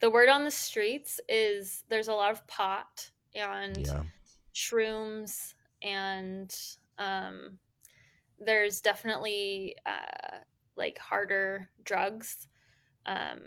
the 0.00 0.10
word 0.10 0.28
on 0.28 0.44
the 0.44 0.50
streets 0.50 1.20
is 1.28 1.84
there's 1.88 2.08
a 2.08 2.14
lot 2.14 2.30
of 2.32 2.46
pot 2.46 3.10
and 3.34 3.76
Yeah. 3.76 4.02
shrooms 4.54 5.54
and 5.82 6.56
um, 6.98 7.58
there's 8.38 8.80
definitely 8.80 9.76
uh, 9.86 10.38
like 10.76 10.98
harder 10.98 11.68
drugs 11.84 12.48
um, 13.06 13.40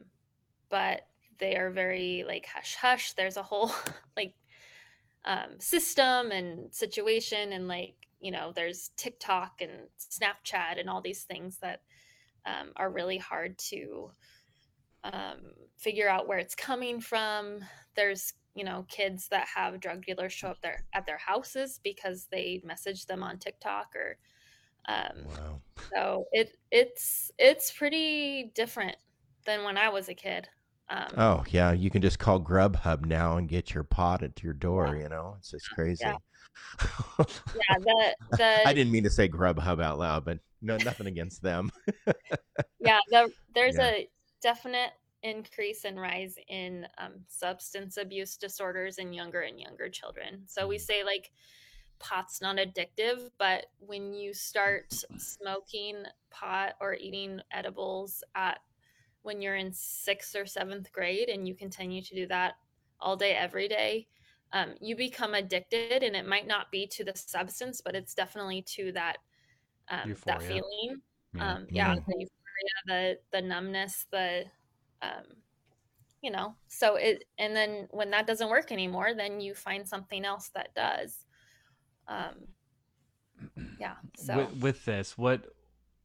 but 0.69 1.07
they 1.39 1.55
are 1.55 1.71
very 1.71 2.23
like 2.27 2.45
hush 2.45 2.75
hush 2.75 3.13
there's 3.13 3.37
a 3.37 3.43
whole 3.43 3.71
like 4.17 4.35
um, 5.25 5.59
system 5.59 6.31
and 6.31 6.73
situation 6.73 7.53
and 7.53 7.67
like 7.67 7.95
you 8.19 8.31
know 8.31 8.51
there's 8.55 8.91
tiktok 8.97 9.61
and 9.61 9.71
snapchat 9.99 10.79
and 10.79 10.89
all 10.89 11.01
these 11.01 11.23
things 11.23 11.57
that 11.61 11.81
um, 12.45 12.71
are 12.75 12.89
really 12.91 13.17
hard 13.17 13.57
to 13.57 14.11
um, 15.05 15.39
figure 15.77 16.09
out 16.09 16.27
where 16.27 16.39
it's 16.39 16.55
coming 16.55 16.99
from 16.99 17.59
there's 17.95 18.33
you 18.55 18.63
know 18.63 18.85
kids 18.89 19.27
that 19.29 19.47
have 19.53 19.79
drug 19.79 20.05
dealers 20.05 20.33
show 20.33 20.49
up 20.49 20.61
there 20.61 20.85
at 20.93 21.05
their 21.05 21.17
houses 21.17 21.79
because 21.83 22.27
they 22.31 22.61
message 22.65 23.05
them 23.05 23.23
on 23.23 23.37
tiktok 23.37 23.87
or 23.95 24.17
um, 24.87 25.25
Wow. 25.25 25.61
so 25.93 26.25
it 26.33 26.57
it's 26.71 27.31
it's 27.37 27.71
pretty 27.71 28.51
different 28.55 28.97
than 29.45 29.63
when 29.63 29.77
i 29.77 29.89
was 29.89 30.09
a 30.09 30.13
kid 30.13 30.47
Um, 30.93 31.07
Oh 31.17 31.43
yeah, 31.49 31.71
you 31.71 31.89
can 31.89 32.01
just 32.01 32.19
call 32.19 32.39
Grubhub 32.39 33.05
now 33.05 33.37
and 33.37 33.49
get 33.49 33.73
your 33.73 33.83
pot 33.83 34.23
at 34.23 34.43
your 34.43 34.53
door. 34.53 34.95
You 34.95 35.09
know, 35.09 35.35
it's 35.39 35.51
just 35.51 35.71
crazy. 35.71 36.03
Yeah. 36.05 36.13
yeah, 37.53 37.77
the 37.83 38.15
the 38.37 38.61
I 38.65 38.73
didn't 38.73 38.91
mean 38.91 39.03
to 39.03 39.09
say 39.09 39.27
Grubhub 39.27 39.81
out 39.81 39.97
loud, 39.99 40.25
but 40.25 40.39
no, 40.61 40.77
nothing 40.77 41.07
against 41.07 41.41
them. 41.41 41.71
yeah 42.79 42.99
the, 43.09 43.31
there's 43.53 43.75
Yeah. 43.75 43.87
a 43.87 44.09
definite 44.41 44.91
increase 45.23 45.85
and 45.85 45.99
rise 45.99 46.35
in 46.49 46.85
um, 46.97 47.13
substance 47.27 47.97
abuse 47.97 48.35
disorders 48.37 48.97
in 48.97 49.13
younger 49.13 49.41
and 49.41 49.59
younger 49.59 49.89
children 49.89 50.43
so 50.47 50.67
we 50.67 50.77
Mhm. 50.77 50.81
say 50.81 51.03
like 51.03 51.31
pot's 51.99 52.41
not 52.41 52.57
addictive 52.57 53.29
but 53.37 53.67
when 53.79 54.13
you 54.13 54.33
start 54.33 54.93
smoking 55.17 56.03
pot 56.29 56.73
or 56.81 56.95
eating 56.95 57.39
edibles 57.51 58.23
at 58.35 58.59
when 59.23 59.41
you're 59.41 59.55
in 59.55 59.71
sixth 59.73 60.35
or 60.35 60.45
seventh 60.45 60.91
grade 60.91 61.29
and 61.29 61.47
you 61.47 61.55
continue 61.55 62.01
to 62.01 62.15
do 62.15 62.27
that 62.27 62.53
all 62.99 63.15
day 63.17 63.33
every 63.33 63.67
day 63.67 64.07
um, 64.53 64.75
you 64.79 64.95
become 64.95 65.33
addicted 65.33 66.03
and 66.03 66.15
it 66.15 66.27
might 66.27 66.47
not 66.47 66.71
be 66.71 66.87
to 66.87 67.03
the 67.03 67.13
substance 67.15 67.81
but 67.83 67.95
it's 67.95 68.13
definitely 68.13 68.61
to 68.61 68.91
that 68.91 69.17
um, 69.89 70.15
that 70.25 70.41
feeling 70.43 71.01
Yeah. 71.33 71.53
um 71.53 71.67
yeah 71.73 71.95
Mhm. 71.95 72.05
the 72.07 72.15
euphoria 72.19 72.75
the 72.87 73.19
the 73.31 73.41
numbness 73.41 74.05
the 74.11 74.45
um 75.01 75.23
you 76.21 76.31
know 76.31 76.55
so 76.67 76.95
it 76.95 77.25
and 77.37 77.55
then 77.55 77.87
when 77.91 78.11
that 78.11 78.27
doesn't 78.27 78.49
work 78.49 78.71
anymore 78.71 79.13
then 79.13 79.41
you 79.41 79.53
find 79.53 79.87
something 79.87 80.23
else 80.25 80.49
that 80.49 80.73
does 80.75 81.25
um 82.07 82.35
yeah 83.79 83.95
so 84.15 84.35
with, 84.35 84.63
with 84.63 84.85
this, 84.85 85.17
what 85.17 85.45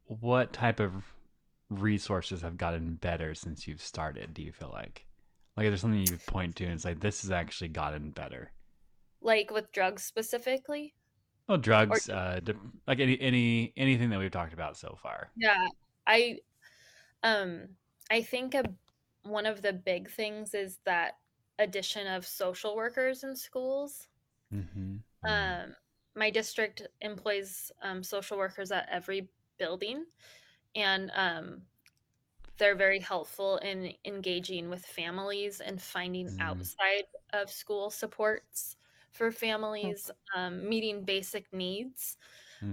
what 0.07 0.53
type 0.53 0.81
of 0.81 1.05
resources 1.71 2.43
have 2.43 2.57
gotten 2.57 2.95
better 2.95 3.35
since 3.35 3.67
you've 3.67 3.83
started? 3.83 4.35
Do 4.35 4.43
you 4.43 4.53
feel 4.53 4.71
like 4.73 5.07
like 5.57 5.67
there's 5.67 5.81
something 5.81 6.01
you 6.01 6.17
point 6.27 6.57
to 6.57 6.65
and 6.65 6.75
it's 6.75 6.85
like 6.85 7.01
this 7.01 7.23
has 7.23 7.31
actually 7.31 7.69
gotten 7.69 8.11
better? 8.11 8.53
like 9.21 9.51
with 9.51 9.71
drugs 9.73 10.05
specifically 10.05 10.95
Well, 11.49 11.59
drugs, 11.59 12.09
uh, 12.09 12.41
de- 12.43 12.55
like 12.87 13.01
any 13.01 13.21
any 13.21 13.73
anything 13.77 14.11
that 14.11 14.19
we've 14.19 14.31
talked 14.31 14.53
about 14.53 14.77
so 14.77 14.97
far. 15.03 15.31
yeah 15.37 15.67
i 16.07 16.39
um 17.23 17.69
i 18.11 18.23
think 18.23 18.55
a, 18.55 18.65
one 19.25 19.47
of 19.47 19.61
the 19.63 19.73
big 19.73 20.09
things 20.11 20.55
is 20.55 20.79
that 20.85 21.15
addition 21.59 22.07
of 22.07 22.27
social 22.27 22.77
workers 22.77 23.25
in 23.25 23.35
schools 23.35 24.09
Mm-hmm. 24.55 24.97
um, 25.29 25.75
my 26.15 26.31
district 26.31 26.87
employs 27.01 27.71
um, 27.83 28.03
social 28.03 28.39
workers 28.39 28.71
at 28.73 28.89
every 28.91 29.29
building 29.59 30.05
and 30.79 31.11
um, 31.15 31.67
they're 32.59 32.77
very 32.77 33.01
helpful 33.01 33.59
in 33.59 33.95
engaging 34.05 34.69
with 34.71 34.85
families 34.85 35.61
and 35.61 35.81
finding 35.81 36.31
Mm. 36.31 36.39
outside 36.41 37.05
of 37.33 37.51
school 37.51 37.91
supports 37.91 38.77
for 39.13 39.31
families 39.33 40.11
um, 40.37 40.69
meeting 40.69 41.05
basic 41.05 41.53
needs 41.53 42.17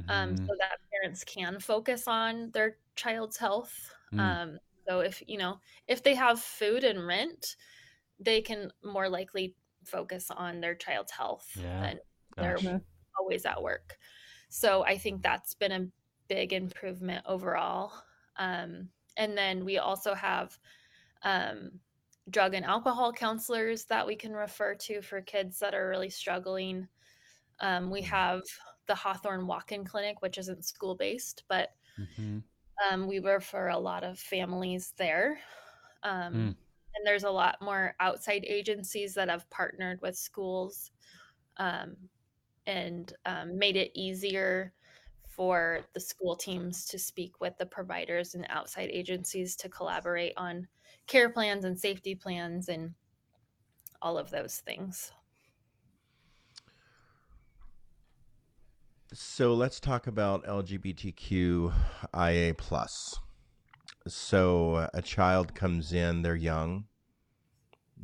um, 0.09 0.35
so 0.37 0.53
that 0.59 0.77
parents 1.01 1.23
can 1.25 1.59
focus 1.59 2.07
on 2.07 2.51
their 2.51 2.79
child's 2.95 3.37
health 3.37 3.93
Mm. 4.11 4.35
um, 4.35 4.59
so 4.87 5.01
if 5.01 5.23
you 5.27 5.37
know 5.37 5.59
if 5.87 6.03
they 6.03 6.15
have 6.15 6.39
food 6.41 6.83
and 6.83 7.05
rent 7.07 7.57
they 8.19 8.41
can 8.41 8.71
more 8.83 9.09
likely 9.09 9.55
focus 9.85 10.31
on 10.31 10.61
their 10.61 10.75
child's 10.75 11.11
health 11.11 11.47
Yeah. 11.55 11.87
than 11.87 11.97
they're 12.39 12.59
always 13.19 13.45
at 13.45 13.61
work. 13.61 13.97
So 14.49 14.83
I 14.83 14.97
think 14.97 15.21
that's 15.21 15.53
been 15.53 15.71
a 15.71 15.87
big 16.27 16.53
improvement 16.53 17.25
overall. 17.27 17.93
Um, 18.37 18.89
and 19.17 19.37
then 19.37 19.65
we 19.65 19.77
also 19.77 20.13
have 20.13 20.59
um, 21.23 21.79
drug 22.29 22.53
and 22.53 22.65
alcohol 22.65 23.13
counselors 23.13 23.85
that 23.85 24.07
we 24.07 24.15
can 24.15 24.33
refer 24.33 24.75
to 24.75 25.01
for 25.01 25.21
kids 25.21 25.59
that 25.59 25.75
are 25.75 25.89
really 25.89 26.09
struggling. 26.09 26.87
Um, 27.59 27.89
we 27.91 28.01
have 28.03 28.43
the 28.87 28.95
Hawthorne 28.95 29.47
Walk 29.47 29.71
In 29.71 29.85
Clinic, 29.85 30.21
which 30.21 30.37
isn't 30.37 30.65
school 30.65 30.95
based, 30.95 31.43
but 31.47 31.75
Mhm. 31.97 32.43
um, 32.89 33.07
we 33.07 33.19
refer 33.19 33.69
a 33.69 33.77
lot 33.79 34.03
of 34.03 34.19
families 34.19 34.93
there. 34.97 35.39
Um, 36.03 36.33
Hmm. 36.33 36.55
And 36.95 37.05
there's 37.07 37.25
a 37.25 37.31
lot 37.31 37.61
more 37.61 37.95
outside 38.01 38.45
agencies 38.47 39.15
that 39.15 39.29
have 39.29 39.49
partnered 39.49 40.01
with 40.01 40.17
schools 40.17 40.91
um, 41.57 42.09
and 42.67 43.13
um, 43.25 43.59
made 43.59 43.77
it 43.77 43.91
easier 43.95 44.74
for 45.35 45.81
the 45.93 45.99
school 45.99 46.35
teams 46.35 46.85
to 46.85 46.97
speak 46.97 47.41
with 47.41 47.57
the 47.57 47.65
providers 47.65 48.35
and 48.35 48.45
outside 48.49 48.89
agencies 48.91 49.55
to 49.57 49.69
collaborate 49.69 50.33
on 50.37 50.67
care 51.07 51.29
plans 51.29 51.65
and 51.65 51.79
safety 51.79 52.15
plans 52.15 52.69
and 52.69 52.93
all 54.01 54.17
of 54.17 54.29
those 54.29 54.57
things. 54.57 55.11
So 59.13 59.53
let's 59.53 59.79
talk 59.79 60.07
about 60.07 60.45
LGBTQIA 60.45 62.57
plus. 62.57 63.19
So 64.07 64.89
a 64.93 65.01
child 65.01 65.55
comes 65.55 65.93
in, 65.93 66.21
they're 66.21 66.35
young. 66.35 66.85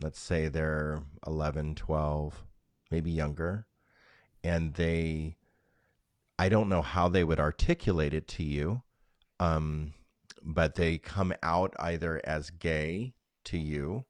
Let's 0.02 0.20
say 0.20 0.48
they're 0.48 1.04
11, 1.28 1.76
12, 1.76 2.44
maybe 2.92 3.12
younger, 3.12 3.68
and 4.44 4.74
they 4.74 5.36
I 6.40 6.50
don't 6.50 6.70
know 6.70 6.82
how 6.82 7.08
they 7.10 7.24
would 7.24 7.40
articulate 7.40 8.14
it 8.14 8.28
to 8.30 8.44
you. 8.44 8.84
Um 9.40 9.94
but 10.44 10.76
they 10.76 10.98
come 10.98 11.34
out 11.44 11.76
either 11.80 12.20
as 12.24 12.50
gay 12.50 13.14
to 13.46 13.58
you 13.58 14.06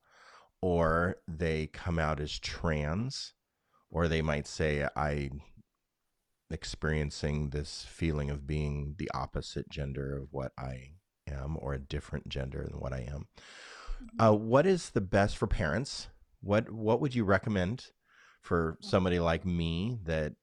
or 0.61 1.17
they 1.27 1.67
come 1.67 1.99
out 1.99 2.19
as 2.19 2.39
trans 2.39 3.33
or 3.89 4.07
they 4.07 4.21
might 4.21 4.47
say 4.47 4.87
I 4.95 5.29
experiencing 6.49 7.49
this 7.49 7.85
feeling 7.89 8.29
of 8.29 8.47
being 8.47 8.95
the 8.97 9.09
opposite 9.13 9.69
gender 9.69 10.15
of 10.17 10.27
what 10.31 10.51
I 10.57 10.93
am 11.27 11.57
or 11.59 11.73
a 11.73 11.79
different 11.79 12.29
gender 12.29 12.67
than 12.69 12.79
what 12.79 12.93
I 12.93 13.07
am. 13.09 13.27
Uh, 14.19 14.33
what 14.33 14.65
is 14.65 14.89
the 14.89 15.01
best 15.01 15.37
for 15.37 15.47
parents? 15.47 16.07
What 16.41 16.71
what 16.71 17.01
would 17.01 17.13
you 17.13 17.23
recommend 17.23 17.91
for 18.41 18.77
somebody 18.81 19.19
like 19.19 19.45
me 19.45 19.99
that 20.05 20.33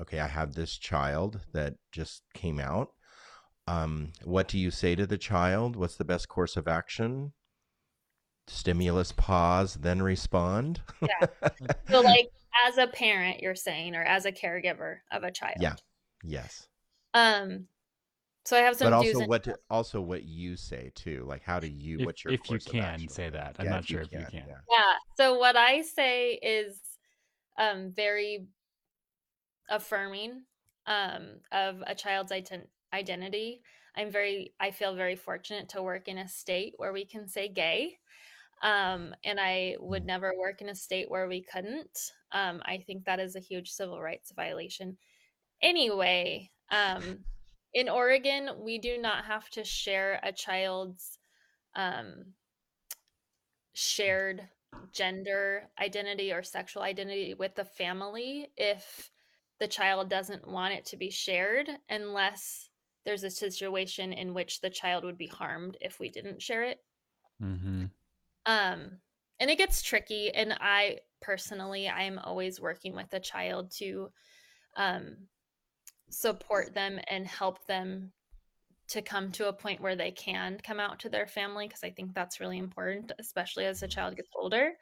okay, 0.00 0.20
I 0.20 0.26
have 0.26 0.54
this 0.54 0.76
child 0.76 1.40
that 1.52 1.74
just 1.92 2.22
came 2.34 2.58
out. 2.58 2.90
Um, 3.66 4.12
what 4.24 4.48
do 4.48 4.58
you 4.58 4.70
say 4.70 4.94
to 4.94 5.06
the 5.06 5.18
child? 5.18 5.76
What's 5.76 5.96
the 5.96 6.04
best 6.04 6.28
course 6.28 6.56
of 6.56 6.66
action? 6.66 7.32
Stimulus 8.48 9.12
pause, 9.12 9.74
then 9.74 10.02
respond. 10.02 10.80
Yeah. 11.00 11.26
So, 11.88 12.00
like, 12.00 12.30
as 12.66 12.78
a 12.78 12.86
parent, 12.86 13.40
you're 13.40 13.54
saying, 13.54 13.94
or 13.94 14.02
as 14.02 14.24
a 14.24 14.32
caregiver 14.32 14.98
of 15.12 15.22
a 15.24 15.30
child. 15.30 15.56
Yeah. 15.60 15.74
yes. 16.24 16.66
Um. 17.14 17.66
So 18.44 18.56
I 18.56 18.60
have 18.62 18.74
some 18.76 18.90
but 18.90 18.96
also 18.96 19.24
what 19.26 19.44
to, 19.44 19.56
also 19.70 20.00
what 20.00 20.24
you 20.24 20.56
say 20.56 20.90
too 20.96 21.24
like 21.28 21.44
how 21.44 21.60
do 21.60 21.68
you 21.68 22.00
If- 22.00 22.06
what's 22.06 22.24
your 22.24 22.32
if 22.34 22.40
you 22.50 22.58
course 22.58 22.66
of 22.66 22.72
can 22.72 23.08
say 23.08 23.30
that. 23.30 23.54
I'm 23.60 23.66
Yeah, 23.66 23.70
not 23.70 23.84
sure 23.84 24.00
if 24.00 24.10
you 24.10 24.18
can. 24.18 24.44
yeah. 24.48 24.56
Yeah. 24.68 24.94
So 25.16 25.38
what 25.38 25.54
I 25.56 25.82
say 25.82 26.32
is 26.42 26.76
um 27.56 27.92
very 27.94 28.46
affirming 29.72 30.44
um 30.86 31.40
of 31.52 31.82
a 31.86 31.96
child's 31.96 32.32
ident- 32.32 32.68
identity. 32.94 33.62
I'm 33.96 34.10
very 34.12 34.54
I 34.60 34.70
feel 34.72 34.94
very 34.94 35.16
fortunate 35.16 35.70
to 35.70 35.82
work 35.82 36.08
in 36.08 36.18
a 36.18 36.28
state 36.28 36.74
where 36.76 36.92
we 36.92 37.06
can 37.06 37.28
say 37.28 37.48
gay. 37.48 37.98
Um 38.62 39.14
and 39.24 39.40
I 39.40 39.76
would 39.80 40.04
Mm. 40.04 40.06
never 40.06 40.32
work 40.38 40.60
in 40.62 40.68
a 40.70 40.74
state 40.76 41.10
where 41.10 41.28
we 41.28 41.42
couldn't. 41.42 41.98
Um 42.32 42.62
I 42.66 42.78
think 42.86 43.04
that 43.06 43.20
is 43.20 43.36
a 43.36 43.40
huge 43.40 43.70
civil 43.70 44.00
rights 44.00 44.32
violation. 44.36 44.98
Anyway, 45.62 46.50
um 46.70 47.24
in 47.74 47.88
Oregon, 47.88 48.50
we 48.60 48.78
do 48.78 48.98
not 48.98 49.24
have 49.26 49.48
to 49.50 49.64
share 49.64 50.20
a 50.22 50.32
child's 50.32 51.18
um 51.74 52.34
shared 53.74 54.48
gender 54.92 55.70
identity 55.80 56.32
or 56.32 56.42
sexual 56.42 56.82
identity 56.82 57.34
with 57.34 57.54
the 57.54 57.64
family 57.64 58.52
if 58.56 59.10
the 59.62 59.68
child 59.68 60.10
doesn't 60.10 60.44
want 60.48 60.74
it 60.74 60.84
to 60.84 60.96
be 60.96 61.08
shared 61.08 61.70
unless 61.88 62.68
there's 63.04 63.22
a 63.22 63.30
situation 63.30 64.12
in 64.12 64.34
which 64.34 64.60
the 64.60 64.68
child 64.68 65.04
would 65.04 65.16
be 65.16 65.28
harmed 65.28 65.76
if 65.80 66.00
we 66.00 66.08
didn't 66.08 66.42
share 66.42 66.64
it 66.64 66.78
Mm-hmm. 67.40 67.84
um 68.46 68.90
and 69.38 69.50
it 69.50 69.58
gets 69.58 69.82
tricky 69.82 70.34
and 70.34 70.52
i 70.60 70.98
personally 71.20 71.88
i 71.88 72.02
am 72.02 72.18
always 72.18 72.60
working 72.60 72.94
with 72.96 73.12
a 73.12 73.20
child 73.20 73.70
to 73.78 74.10
um 74.76 75.16
support 76.10 76.74
them 76.74 76.98
and 77.08 77.24
help 77.24 77.64
them 77.66 78.10
to 78.88 79.00
come 79.00 79.30
to 79.30 79.48
a 79.48 79.52
point 79.52 79.80
where 79.80 79.96
they 79.96 80.10
can 80.10 80.58
come 80.64 80.80
out 80.80 80.98
to 80.98 81.08
their 81.08 81.28
family 81.28 81.68
because 81.68 81.84
i 81.84 81.90
think 81.90 82.14
that's 82.14 82.40
really 82.40 82.58
important 82.58 83.12
especially 83.20 83.64
as 83.64 83.78
the 83.78 83.88
child 83.88 84.16
gets 84.16 84.30
older 84.34 84.72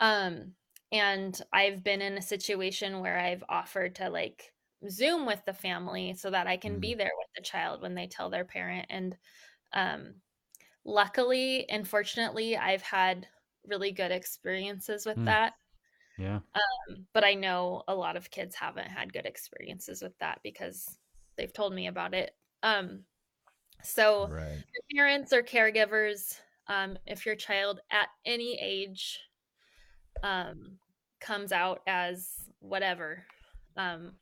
um 0.00 0.52
and 0.94 1.42
i've 1.52 1.84
been 1.84 2.02
in 2.02 2.18
a 2.18 2.22
situation 2.22 3.00
where 3.00 3.18
i've 3.18 3.44
offered 3.50 3.96
to 3.96 4.10
like 4.10 4.54
zoom 4.90 5.26
with 5.26 5.44
the 5.46 5.54
family 5.54 6.14
so 6.14 6.30
that 6.30 6.48
i 6.48 6.56
can 6.58 6.80
be 6.80 6.94
there 6.94 7.12
with 7.18 7.28
the 7.36 7.42
child 7.42 7.82
when 7.82 7.96
they 7.96 8.08
tell 8.08 8.30
their 8.30 8.46
parent 8.46 8.86
and 8.90 9.18
um 9.72 10.16
luckily 10.84 11.68
and 11.70 11.88
fortunately 11.88 12.56
i've 12.56 12.82
had 12.82 13.28
really 13.66 13.92
good 13.92 14.12
experiences 14.12 15.06
with 15.06 15.16
Mm. 15.16 15.26
that. 15.26 15.54
Yeah. 16.16 16.42
Um, 16.54 17.08
but 17.12 17.24
I 17.24 17.34
know 17.34 17.82
a 17.88 17.94
lot 17.94 18.16
of 18.16 18.30
kids 18.30 18.54
haven't 18.54 18.88
had 18.88 19.12
good 19.12 19.26
experiences 19.26 20.02
with 20.02 20.16
that 20.18 20.40
because 20.42 20.98
they've 21.36 21.52
told 21.52 21.74
me 21.74 21.88
about 21.88 22.14
it. 22.14 22.36
Um, 22.62 23.06
so 23.82 24.32
Right. 24.32 24.64
parents 24.94 25.32
or 25.32 25.42
caregivers, 25.42 26.40
um, 26.68 26.98
if 27.06 27.26
your 27.26 27.36
child 27.36 27.80
at 27.90 28.08
any 28.26 28.58
age 28.60 29.20
um, 30.22 30.78
comes 31.24 31.52
out 31.52 31.82
as 31.86 32.28
whatever, 32.60 33.24
um, 33.76 34.12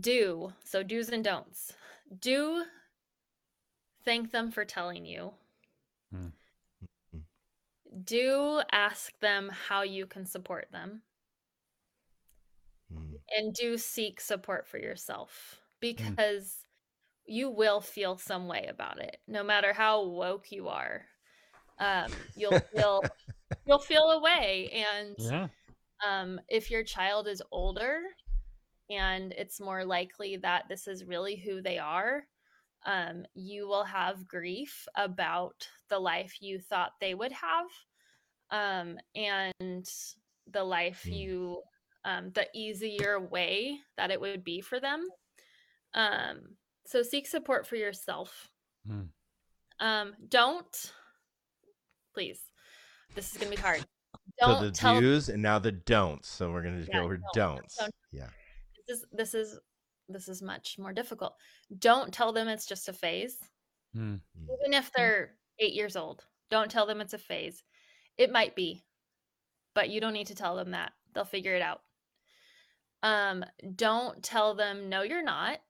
do 0.00 0.52
so 0.64 0.82
do's 0.82 1.08
and 1.10 1.24
don'ts. 1.24 1.74
Do 2.20 2.64
thank 4.04 4.30
them 4.30 4.50
for 4.50 4.64
telling 4.64 5.04
you. 5.06 5.32
Mm. 6.14 6.32
Mm. 7.14 7.22
Do 8.04 8.62
ask 8.72 9.18
them 9.20 9.50
how 9.68 9.82
you 9.82 10.06
can 10.06 10.26
support 10.26 10.68
them 10.72 11.02
Mm. 12.92 13.18
and 13.36 13.54
do 13.54 13.76
seek 13.78 14.20
support 14.20 14.68
for 14.68 14.78
yourself 14.78 15.60
because 15.80 16.58
you 17.26 17.50
will 17.50 17.80
feel 17.80 18.16
some 18.16 18.46
way 18.46 18.66
about 18.68 19.00
it 19.00 19.18
no 19.26 19.42
matter 19.42 19.72
how 19.72 20.04
woke 20.04 20.52
you 20.52 20.68
are 20.68 21.02
um, 21.80 22.12
you'll 22.36 22.60
feel 22.74 23.02
you'll 23.66 23.80
feel 23.80 24.04
a 24.12 24.20
way 24.20 24.70
and 24.72 25.16
Yeah. 25.18 25.48
Um, 26.04 26.40
if 26.48 26.70
your 26.70 26.82
child 26.82 27.28
is 27.28 27.42
older 27.52 28.00
and 28.90 29.32
it's 29.32 29.60
more 29.60 29.84
likely 29.84 30.36
that 30.36 30.64
this 30.68 30.86
is 30.86 31.04
really 31.04 31.36
who 31.36 31.60
they 31.60 31.78
are 31.78 32.26
um, 32.84 33.24
you 33.34 33.66
will 33.66 33.84
have 33.84 34.28
grief 34.28 34.86
about 34.96 35.68
the 35.88 35.98
life 35.98 36.36
you 36.40 36.60
thought 36.60 36.92
they 37.00 37.14
would 37.14 37.32
have 37.32 37.66
um, 38.50 38.96
and 39.14 39.88
the 40.52 40.62
life 40.62 41.04
Mm. 41.06 41.12
you 41.16 41.62
um, 42.04 42.30
the 42.34 42.46
easier 42.54 43.18
way 43.18 43.78
that 43.96 44.12
it 44.12 44.20
would 44.20 44.44
be 44.44 44.60
for 44.60 44.78
them 44.78 45.04
um, 45.94 46.56
so 46.86 47.02
seek 47.02 47.26
support 47.26 47.66
for 47.66 47.76
yourself 47.76 48.48
Mm. 48.88 49.08
um, 49.80 50.14
don't 50.28 50.92
please 52.14 52.40
this 53.16 53.32
is 53.32 53.38
gonna 53.38 53.50
be 53.50 53.56
hard 53.56 53.84
So 54.40 54.46
don't 54.48 54.62
the 54.64 54.70
tell 54.70 55.00
do's 55.00 55.28
and 55.28 55.42
now 55.42 55.58
the 55.58 55.72
don'ts. 55.72 56.28
So 56.28 56.52
we're 56.52 56.62
gonna 56.62 56.78
just 56.78 56.90
Yeah, 56.92 56.98
go 57.00 57.04
over 57.04 57.16
don't- 57.16 57.34
don'ts. 57.34 57.76
don't- 57.76 57.94
Yeah. 58.12 58.28
this 58.86 58.98
is 58.98 59.06
this 59.12 59.34
is 59.34 59.58
this 60.08 60.28
is 60.28 60.42
much 60.42 60.78
more 60.78 60.92
difficult. 60.92 61.36
Don't 61.78 62.12
tell 62.14 62.32
them 62.32 62.46
it's 62.48 62.66
just 62.66 62.88
a 62.88 62.92
phase. 62.92 63.38
Mm. 63.96 64.20
Mm. 64.38 64.44
Even 64.60 64.72
if 64.74 64.92
they're 64.92 65.36
8 65.58 65.72
years 65.72 65.96
old. 65.96 66.24
Don't 66.50 66.70
tell 66.70 66.86
them 66.86 67.00
it's 67.00 67.14
a 67.14 67.18
phase. 67.18 67.64
It 68.18 68.30
might 68.30 68.54
be. 68.54 68.84
But 69.74 69.90
you 69.90 70.00
don't 70.00 70.12
need 70.12 70.28
to 70.28 70.34
tell 70.34 70.54
them 70.54 70.70
that. 70.72 70.92
They'll 71.12 71.24
figure 71.24 71.54
it 71.56 71.62
out. 71.62 71.82
Um 73.02 73.44
don't 73.74 74.22
tell 74.22 74.54
them 74.54 74.88
no 74.88 75.02
you're 75.02 75.22
not 75.22 75.60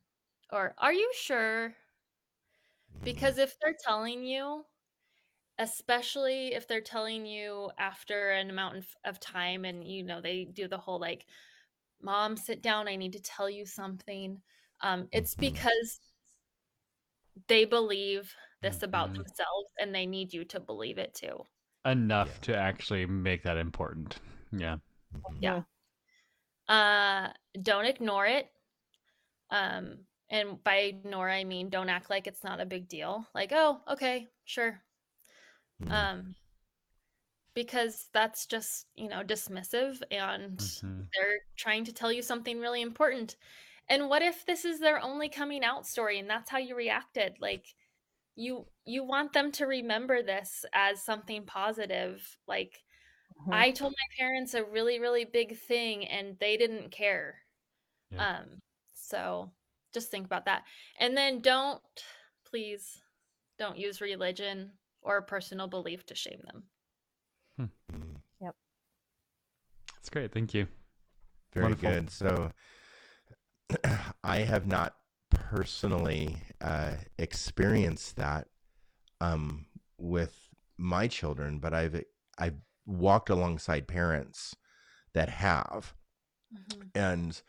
or 0.50 0.74
are 0.78 0.92
you 0.92 1.10
sure? 1.14 1.74
Mm. 2.94 3.04
Because 3.04 3.38
if 3.38 3.58
they're 3.60 3.76
telling 3.80 4.24
you 4.24 4.66
especially 5.58 6.54
if 6.54 6.68
they're 6.68 6.80
telling 6.80 7.24
you 7.26 7.70
after 7.78 8.30
an 8.32 8.50
amount 8.50 8.76
of- 8.76 8.96
of 9.04 9.20
time 9.20 9.64
and 9.64 9.86
you 9.86 10.02
know 10.02 10.20
they 10.20 10.44
do 10.44 10.68
the 10.68 10.78
whole 10.78 10.98
like 11.00 11.26
mom 12.02 12.36
sit 12.36 12.62
down 12.62 12.88
i 12.88 12.96
need 12.96 13.12
to 13.12 13.20
tell 13.20 13.48
you 13.48 13.66
something 13.66 14.42
um 14.82 15.08
it's 15.12 15.34
Mhm. 15.34 15.40
because 15.52 16.00
they 17.48 17.64
believe 17.64 18.34
this 18.62 18.82
about 18.82 19.08
Mhm. 19.10 19.16
themselves 19.16 19.70
and 19.78 19.94
they 19.94 20.06
need 20.06 20.32
you 20.32 20.44
to 20.44 20.60
believe 20.60 20.98
it 20.98 21.14
too 21.14 21.44
Enough 21.84 22.28
Yeah. 22.28 22.42
to 22.42 22.56
actually 22.56 23.06
make 23.06 23.42
that 23.44 23.56
important. 23.56 24.18
Yeah. 24.50 24.78
Yeah 25.40 25.62
uh 26.68 27.28
don't 27.62 27.84
ignore 27.86 28.26
it 28.26 28.50
um 29.50 29.98
and 30.30 30.62
by 30.64 30.76
ignore 30.78 31.30
i 31.30 31.44
mean 31.44 31.68
don't 31.68 31.88
act 31.88 32.10
like 32.10 32.26
it's 32.26 32.42
not 32.42 32.60
a 32.60 32.66
big 32.66 32.88
deal 32.88 33.24
like 33.34 33.52
oh 33.52 33.80
okay 33.88 34.26
sure 34.44 34.82
Mm. 35.80 35.92
um 35.92 36.34
because 37.54 38.08
that's 38.12 38.46
just 38.46 38.86
you 38.94 39.08
know 39.08 39.22
dismissive 39.22 40.02
and 40.10 40.60
Mhm. 40.60 41.08
they're 41.14 41.38
trying 41.56 41.84
to 41.84 41.92
tell 41.92 42.12
you 42.12 42.22
something 42.22 42.60
really 42.60 42.82
important 42.82 43.36
and 43.88 44.08
what 44.08 44.22
if 44.22 44.44
this 44.46 44.64
is 44.64 44.80
their 44.80 45.00
only 45.00 45.28
coming 45.28 45.64
out 45.64 45.86
story 45.86 46.18
and 46.18 46.28
that's 46.28 46.50
how 46.50 46.58
you 46.58 46.74
reacted 46.76 47.36
like 47.40 47.66
you 48.36 48.66
you 48.86 49.04
want 49.04 49.32
them 49.32 49.52
to 49.52 49.66
remember 49.66 50.22
this 50.22 50.64
as 50.74 51.02
something 51.02 51.46
positive 51.46 52.36
like 52.48 52.84
Mhm. 53.46 53.64
i 53.64 53.72
told 53.72 53.92
my 53.92 54.16
parents 54.18 54.54
a 54.54 54.64
really 54.64 55.00
really 55.00 55.24
big 55.24 55.58
thing 55.58 56.06
and 56.06 56.38
they 56.40 56.56
didn't 56.56 56.90
care 56.90 57.40
Yeah. 58.10 58.24
um 58.24 58.60
so 58.94 59.52
just 59.94 60.10
think 60.10 60.26
about 60.26 60.46
that 60.46 60.64
and 60.98 61.16
then 61.16 61.40
don't 61.40 61.82
please 62.46 63.02
don't 63.58 63.78
use 63.78 64.00
religion 64.00 64.72
or 65.06 65.16
a 65.16 65.22
personal 65.22 65.66
belief 65.68 66.04
to 66.06 66.14
shame 66.14 66.40
them 66.44 66.64
Mm. 67.58 68.16
That's 69.94 70.10
great. 70.10 70.30
Thank 70.32 70.54
you. 70.54 70.68
Very 71.52 71.64
Wonderful. 71.64 71.90
good. 71.90 72.10
So 72.10 72.52
I 74.24 74.38
have 74.38 74.66
not 74.66 74.94
personally 75.30 76.36
uh, 76.60 76.92
experienced 77.18 78.16
that 78.16 78.48
um, 79.20 79.66
with 79.98 80.48
my 80.76 81.08
children, 81.08 81.58
but 81.58 81.72
I've 81.74 82.04
I've 82.38 82.58
walked 82.84 83.30
alongside 83.30 83.88
parents 83.88 84.54
that 85.14 85.28
have, 85.28 85.94
Mhm. 86.54 86.90
and 86.94 87.42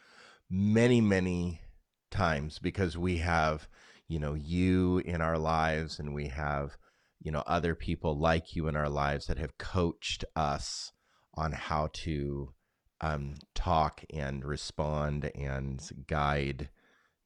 many 0.50 1.02
many 1.02 1.62
times 2.10 2.58
because 2.58 2.98
we 2.98 3.18
have 3.18 3.68
you 4.08 4.18
know 4.18 4.34
you 4.34 5.00
in 5.00 5.22
our 5.22 5.38
lives 5.38 6.00
and 6.00 6.14
we 6.16 6.30
have 6.30 6.78
you 7.22 7.32
know 7.32 7.44
other 7.46 7.76
people 7.76 8.18
like 8.18 8.56
you 8.56 8.68
in 8.68 8.76
our 8.76 8.90
lives 8.90 9.28
that 9.28 9.38
have 9.38 9.58
coached 9.58 10.24
us 10.36 10.92
on 11.34 11.52
how 11.52 11.90
to 11.94 12.54
um, 13.02 13.36
talk 13.54 14.04
and 14.12 14.44
respond 14.44 15.32
and 15.36 15.90
guide 16.08 16.70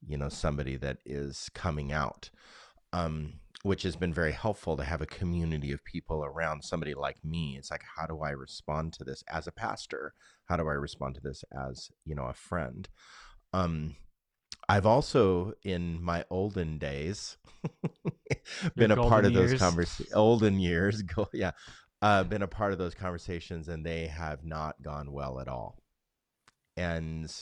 you 0.06 0.18
know 0.18 0.30
somebody 0.30 0.76
that 0.76 0.98
is 1.06 1.50
coming 1.54 1.92
out 1.92 2.30
um, 2.94 3.34
which 3.64 3.84
has 3.84 3.96
been 3.96 4.14
very 4.14 4.32
helpful 4.32 4.76
to 4.76 4.84
have 4.84 5.02
a 5.02 5.06
community 5.06 5.72
of 5.72 5.84
people 5.84 6.26
around 6.26 6.64
somebody 6.64 6.94
like 6.94 7.24
me. 7.24 7.56
It's 7.58 7.72
like 7.72 7.84
how 7.96 8.06
do 8.06 8.22
i 8.22 8.32
respond 8.32 8.94
to 8.94 9.04
this 9.04 9.24
as 9.30 9.48
a 9.48 9.52
pastor? 9.52 10.14
How 10.46 10.58
do 10.58 10.68
i 10.68 10.74
respond 10.74 11.16
to 11.16 11.22
this 11.22 11.44
as 11.70 11.92
you 12.06 12.16
know 12.16 12.26
a 12.26 12.34
friend? 12.34 12.90
Um, 13.54 13.96
I've 14.70 14.86
also, 14.86 15.54
in 15.64 16.02
my 16.02 16.26
olden 16.30 16.78
days, 16.78 17.38
been 18.76 18.92
a 18.92 18.96
part 18.96 19.26
of 19.26 19.34
those 19.34 19.60
conversations. 19.60 20.14
Olden 20.14 20.60
years, 20.60 21.02
go, 21.16 21.28
yeah, 21.34 21.52
uh, 22.02 22.24
been 22.24 22.42
a 22.42 22.48
part 22.48 22.72
of 22.72 22.78
those 22.78 22.96
conversations, 22.96 23.68
and 23.68 23.86
they 23.86 24.08
have 24.08 24.46
not 24.46 24.82
gone 24.82 25.12
well 25.12 25.40
at 25.40 25.48
all. 25.48 25.78
And 26.78 27.34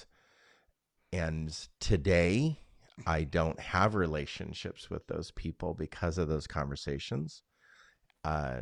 and 1.12 1.68
today, 1.80 2.60
I 3.08 3.24
don't 3.24 3.60
have 3.60 3.96
relationships 3.96 4.90
with 4.90 5.08
those 5.08 5.32
people 5.32 5.74
because 5.74 6.18
of 6.18 6.28
those 6.28 6.48
conversations. 6.48 7.44
Uh, 8.24 8.62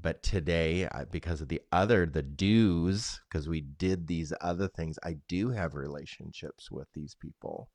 but 0.00 0.22
today, 0.22 0.88
because 1.10 1.40
of 1.40 1.48
the 1.48 1.60
other 1.72 2.06
the 2.06 2.22
do's, 2.22 3.20
because 3.28 3.48
we 3.48 3.60
did 3.60 4.06
these 4.06 4.32
other 4.40 4.68
things, 4.68 4.98
I 5.02 5.16
do 5.28 5.50
have 5.50 5.74
relationships 5.74 6.70
with 6.70 6.88
these 6.94 7.14
people, 7.14 7.70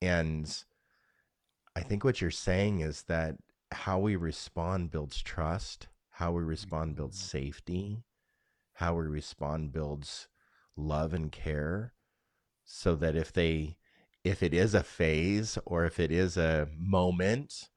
and 0.00 0.64
I 1.76 1.80
think 1.80 2.04
what 2.04 2.20
you're 2.20 2.30
saying 2.30 2.80
is 2.80 3.02
that 3.04 3.36
how 3.72 3.98
we 3.98 4.16
respond 4.16 4.90
builds 4.90 5.22
trust, 5.22 5.88
how 6.10 6.32
we 6.32 6.42
respond 6.42 6.96
builds 6.96 7.18
mm-hmm. 7.18 7.38
safety, 7.38 8.04
how 8.74 8.94
we 8.94 9.04
respond 9.04 9.72
builds 9.72 10.28
love 10.76 11.12
and 11.12 11.30
care, 11.32 11.92
so 12.64 12.94
that 12.96 13.16
if 13.16 13.32
they 13.32 13.76
if 14.22 14.42
it 14.42 14.54
is 14.54 14.74
a 14.74 14.82
phase 14.82 15.58
or 15.66 15.84
if 15.84 16.00
it 16.00 16.10
is 16.10 16.36
a 16.36 16.68
moment 16.78 17.68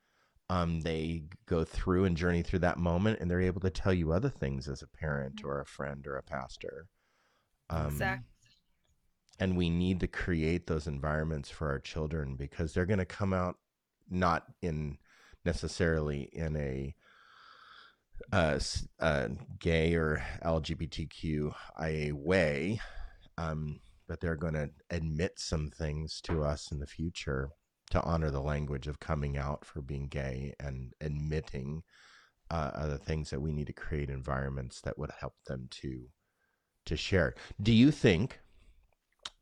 um, 0.50 0.82
they 0.82 1.24
go 1.46 1.64
through 1.64 2.06
and 2.06 2.16
journey 2.16 2.42
through 2.42 2.60
that 2.60 2.78
moment 2.78 3.20
and 3.20 3.30
they're 3.30 3.42
able 3.42 3.62
to 3.62 3.70
tell 3.70 3.94
you 3.94 4.12
other 4.12 4.30
things 4.30 4.68
as 4.68 4.82
a 4.82 4.88
parent 4.88 5.42
or 5.44 5.60
a 5.60 5.66
friend 5.66 6.08
or 6.08 6.16
a 6.16 6.24
pastor. 6.24 6.88
Um, 7.70 7.88
Exact- 7.88 8.24
and 9.40 9.58
we 9.58 9.70
need 9.70 10.00
to 10.00 10.08
create 10.08 10.68
those 10.68 10.88
environments 10.88 11.50
for 11.50 11.70
our 11.70 11.80
children 11.80 12.36
because 12.36 12.74
they're 12.74 12.86
going 12.86 12.98
to 13.00 13.06
come 13.06 13.34
out 13.34 13.58
not 14.10 14.46
in 14.62 14.98
necessarily 15.46 16.30
in 16.34 16.56
a 16.56 16.96
uh, 18.32 18.60
uh, 19.00 19.28
gay 19.60 19.94
or 19.94 20.24
LGBTQIA 20.44 22.14
way, 22.14 22.80
um, 23.38 23.80
but 24.08 24.20
they're 24.20 24.36
going 24.36 24.54
to 24.54 24.70
admit 24.90 25.34
some 25.38 25.70
things 25.70 26.20
to 26.22 26.44
us 26.44 26.72
in 26.72 26.80
the 26.80 26.88
future 26.88 27.50
to 27.92 28.02
honor 28.04 28.32
the 28.32 28.42
language 28.42 28.88
of 28.88 29.00
coming 29.00 29.38
out 29.38 29.66
for 29.66 29.82
being 29.82 30.08
gay 30.08 30.54
and 30.60 30.94
admitting 31.02 31.84
uh, 32.50 32.98
things 32.98 33.30
that 33.30 33.42
we 33.42 33.52
need 33.52 33.68
to 33.68 33.74
create 33.74 34.10
environments 34.10 34.82
that 34.82 34.98
would 34.98 35.12
help 35.20 35.34
them 35.48 35.68
to 35.70 36.06
to 36.86 36.96
share. 36.96 37.36
Do 37.62 37.74
you 37.74 37.92
think 37.92 38.40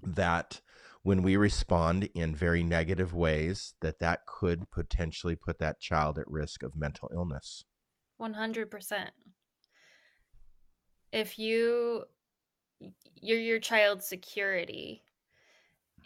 that 0.01 0.61
when 1.05 1.21
we 1.21 1.37
respond 1.37 2.09
in 2.15 2.35
very 2.35 2.63
negative 2.63 3.13
ways 3.13 3.75
that 3.81 3.99
that 3.99 4.25
could 4.25 4.69
potentially 4.71 5.35
put 5.35 5.59
that 5.59 5.79
child 5.79 6.17
at 6.17 6.27
risk 6.27 6.63
of 6.63 6.75
mental 6.75 7.11
illness 7.13 7.63
100% 8.19 9.09
if 11.11 11.37
you 11.37 12.03
you're 13.21 13.39
your 13.39 13.59
child's 13.59 14.07
security 14.07 15.03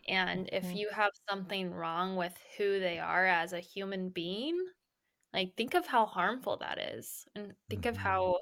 and 0.07 0.49
if 0.51 0.75
you 0.75 0.89
have 0.91 1.11
something 1.29 1.71
wrong 1.71 2.15
with 2.15 2.37
who 2.57 2.79
they 2.79 2.99
are 2.99 3.25
as 3.25 3.53
a 3.53 3.59
human 3.59 4.09
being 4.09 4.57
like 5.33 5.55
think 5.55 5.73
of 5.73 5.85
how 5.85 6.05
harmful 6.05 6.57
that 6.57 6.77
is 6.79 7.27
and 7.35 7.53
think 7.69 7.85
of 7.85 7.95
Mhm. 7.95 8.01
how 8.03 8.39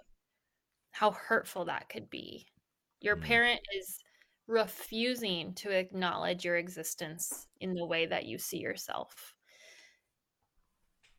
how 0.92 1.12
hurtful 1.12 1.66
that 1.66 1.90
could 1.90 2.10
be 2.10 2.48
your 3.02 3.16
Mhm. 3.16 3.22
parent 3.22 3.62
is 3.78 4.00
refusing 4.48 5.54
to 5.54 5.70
acknowledge 5.72 6.46
your 6.46 6.58
existence 6.58 7.48
in 7.60 7.74
the 7.74 7.86
way 7.86 8.06
that 8.06 8.26
you 8.26 8.38
see 8.38 8.60
yourself 8.60 9.36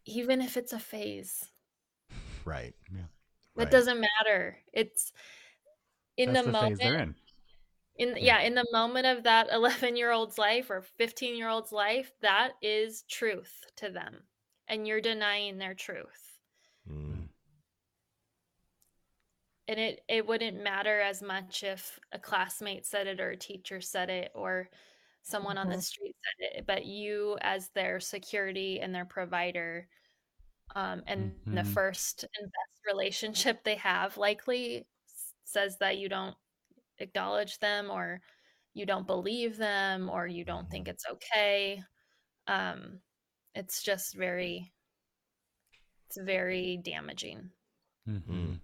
even 0.07 0.41
if 0.41 0.57
it's 0.57 0.73
a 0.73 0.79
phase 0.79 1.51
right 2.45 2.75
Yeah. 2.91 3.07
that 3.57 3.71
Right. 3.71 3.71
doesn't 3.71 4.01
matter 4.01 4.59
it's 4.73 5.13
in 6.17 6.33
That's 6.33 6.43
the, 6.43 6.43
the, 6.43 6.53
phase 6.53 6.79
moment 6.81 7.17
in. 7.99 8.17
Yeah. 8.19 8.41
in 8.41 8.55
the 8.55 8.67
moment 8.73 9.07
of 9.07 9.25
that 9.25 9.49
11 9.53 9.97
year 9.97 10.11
old's 10.13 10.39
life 10.39 10.71
or 10.71 10.83
15 10.83 11.37
year 11.37 11.49
old's 11.49 11.73
life 11.73 12.13
that 12.23 12.53
is 12.63 13.03
truth 13.09 13.65
to 13.77 13.91
them 13.91 14.23
and 14.69 14.87
you're 14.87 15.01
denying 15.01 15.59
their 15.59 15.75
truth 15.75 16.39
Mm. 16.89 17.29
and 19.69 19.79
it 19.79 20.03
it 20.09 20.27
wouldn't 20.27 20.63
matter 20.63 21.01
as 21.01 21.23
much 21.23 21.63
if 21.63 21.99
a 22.13 22.19
classmate 22.19 22.87
said 22.87 23.07
it 23.07 23.21
or 23.21 23.31
a 23.31 23.37
teacher 23.37 23.81
said 23.81 24.11
it 24.11 24.31
or 24.35 24.71
someone 25.23 25.59
on 25.59 25.69
the 25.69 25.77
Mhm. 25.77 25.83
street 25.83 26.17
said 26.25 26.59
it 26.59 26.67
but 26.67 26.87
you 26.87 27.37
as 27.43 27.69
their 27.71 28.01
security 28.01 28.81
and 28.81 28.95
their 28.95 29.05
provider 29.05 29.89
um, 30.77 31.03
and 31.07 31.33
the 31.47 31.63
Mhm. 31.63 31.67
first 31.75 32.25
and 32.25 32.47
best 32.53 32.87
relationship 32.87 33.65
they 33.65 33.77
have 33.77 34.17
likely 34.17 34.87
says 35.45 35.79
that 35.79 35.99
you 35.99 36.09
don't 36.09 36.37
acknowledge 36.99 37.59
them 37.59 37.91
or 37.91 38.21
you 38.75 38.87
don't 38.87 39.07
believe 39.07 39.57
them 39.57 40.09
or 40.11 40.27
you 40.27 40.45
don't 40.45 40.71
think 40.71 40.89
it's 40.89 41.05
okay 41.11 41.81
um, 42.47 43.01
it's 43.55 43.83
just 43.83 44.15
very 44.17 44.73
it's 46.07 46.19
very 46.21 46.81
damaging 46.85 47.51
mm-hmm. 48.09 48.55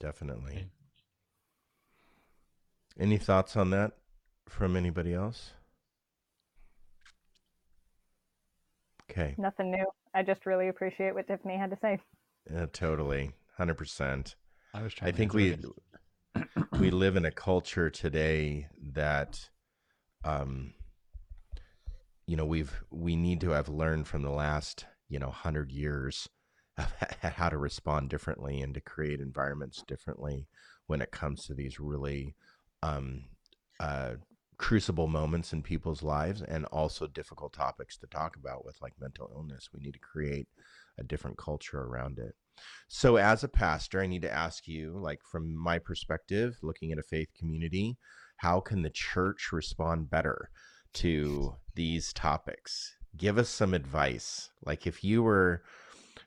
definitely 0.00 0.66
any 2.98 3.18
thoughts 3.18 3.56
on 3.56 3.70
that 3.70 3.92
from 4.48 4.76
anybody 4.76 5.12
else 5.12 5.52
okay 9.10 9.34
Nothing 9.38 9.70
new. 9.70 9.86
I 10.14 10.22
just 10.22 10.46
really 10.46 10.68
appreciate 10.68 11.14
what 11.14 11.26
Tiffany 11.26 11.56
had 11.58 11.70
to 11.70 11.76
say. 11.80 11.98
yeah, 12.50 12.66
totally 12.72 13.32
100% 13.58 14.34
I 14.74 14.82
was 14.82 14.94
trying. 14.94 15.08
I 15.08 15.10
to 15.10 15.16
think 15.16 15.32
we 15.34 15.50
it. 15.50 15.64
We 16.78 16.90
live 16.90 17.16
in 17.16 17.24
a 17.24 17.30
culture 17.30 17.90
today 17.90 18.68
that 18.94 19.48
um 20.24 20.74
you 22.26 22.36
know 22.36 22.44
we've 22.44 22.82
we 22.90 23.16
need 23.16 23.40
to 23.40 23.50
have 23.50 23.68
learned 23.68 24.06
from 24.06 24.22
the 24.22 24.30
last 24.30 24.86
you 25.08 25.18
know 25.18 25.28
100 25.28 25.70
years 25.70 26.28
of 26.78 26.92
how 27.22 27.48
to 27.48 27.58
respond 27.58 28.10
differently 28.10 28.60
and 28.60 28.74
to 28.74 28.80
create 28.80 29.20
environments 29.20 29.82
differently 29.86 30.48
when 30.86 31.00
it 31.00 31.10
comes 31.10 31.46
to 31.46 31.54
these 31.54 31.80
really 31.80 32.34
um 32.82 33.24
uh 33.80 34.14
crucible 34.58 35.06
moments 35.06 35.52
in 35.52 35.62
people's 35.62 36.02
lives 36.02 36.42
and 36.42 36.64
also 36.66 37.06
difficult 37.06 37.52
topics 37.52 37.96
to 37.98 38.06
talk 38.06 38.36
about 38.36 38.64
with 38.64 38.80
like 38.80 38.94
mental 38.98 39.30
illness. 39.34 39.68
We 39.72 39.80
need 39.80 39.92
to 39.92 39.98
create 39.98 40.48
a 40.98 41.04
different 41.04 41.36
culture 41.36 41.82
around 41.82 42.18
it 42.18 42.34
so, 42.88 43.16
as 43.16 43.42
a 43.44 43.48
pastor, 43.48 44.00
I 44.00 44.06
need 44.06 44.22
to 44.22 44.32
ask 44.32 44.68
you, 44.68 44.96
like, 44.96 45.20
from 45.30 45.54
my 45.54 45.78
perspective, 45.78 46.56
looking 46.62 46.92
at 46.92 46.98
a 46.98 47.02
faith 47.02 47.28
community, 47.36 47.96
how 48.38 48.60
can 48.60 48.82
the 48.82 48.90
church 48.90 49.50
respond 49.52 50.10
better 50.10 50.50
to 50.94 51.56
these 51.74 52.12
topics? 52.12 52.94
Give 53.16 53.38
us 53.38 53.48
some 53.48 53.74
advice. 53.74 54.50
Like, 54.64 54.86
if 54.86 55.02
you 55.02 55.22
were 55.22 55.62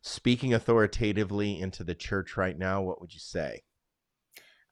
speaking 0.01 0.53
authoritatively 0.53 1.59
into 1.59 1.83
the 1.83 1.95
church 1.95 2.37
right 2.37 2.57
now, 2.57 2.81
what 2.81 3.01
would 3.01 3.13
you 3.13 3.19
say? 3.19 3.61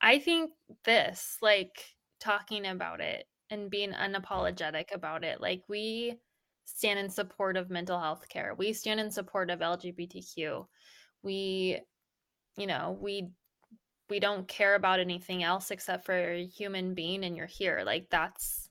I 0.02 0.20
think 0.20 0.52
this, 0.86 1.38
like 1.42 1.84
talking 2.20 2.66
about 2.68 3.02
it 3.02 3.26
and 3.50 3.70
being 3.70 3.92
unapologetic 3.92 4.94
about 4.94 5.24
it, 5.24 5.42
like 5.42 5.64
we 5.68 6.20
stand 6.66 7.00
in 7.00 7.10
support 7.10 7.58
of 7.58 7.70
mental 7.70 8.00
health 8.00 8.28
care. 8.30 8.54
We 8.56 8.74
stand 8.74 9.00
in 9.00 9.10
support 9.10 9.50
of 9.50 9.60
LGBTQ. 9.60 10.66
We, 11.24 11.80
you 12.58 12.68
know, 12.68 12.98
we 13.00 13.30
we 14.10 14.20
don't 14.20 14.48
care 14.48 14.76
about 14.76 15.00
anything 15.00 15.44
else 15.44 15.72
except 15.72 16.06
for 16.06 16.16
a 16.16 16.46
human 16.46 16.94
being 16.94 17.24
and 17.24 17.36
you're 17.36 17.46
here. 17.46 17.84
Like 17.86 18.10
that's 18.10 18.70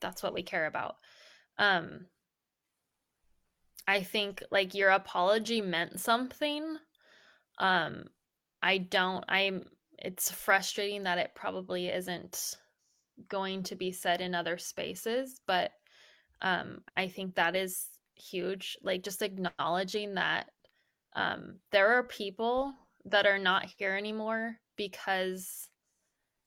that's 0.00 0.22
what 0.22 0.34
we 0.34 0.42
care 0.42 0.66
about. 0.66 0.96
Um 1.58 2.06
I 3.86 4.02
think 4.02 4.42
like 4.50 4.74
your 4.74 4.90
apology 4.90 5.60
meant 5.60 6.00
something. 6.00 6.76
Um 7.58 8.04
I 8.62 8.78
don't 8.78 9.24
I'm 9.28 9.64
it's 9.98 10.30
frustrating 10.30 11.04
that 11.04 11.18
it 11.18 11.32
probably 11.34 11.88
isn't 11.88 12.56
going 13.28 13.64
to 13.64 13.74
be 13.74 13.90
said 13.90 14.20
in 14.20 14.34
other 14.34 14.58
spaces, 14.58 15.40
but 15.46 15.70
um 16.42 16.82
I 16.96 17.08
think 17.08 17.34
that 17.34 17.56
is 17.56 17.86
huge. 18.14 18.76
Like 18.82 19.02
just 19.02 19.22
acknowledging 19.22 20.14
that 20.14 20.50
um 21.18 21.60
there 21.72 21.88
are 21.98 22.04
people 22.04 22.74
that 23.06 23.26
are 23.26 23.38
not 23.40 23.66
here 23.78 23.96
anymore 23.96 24.58
because 24.76 25.68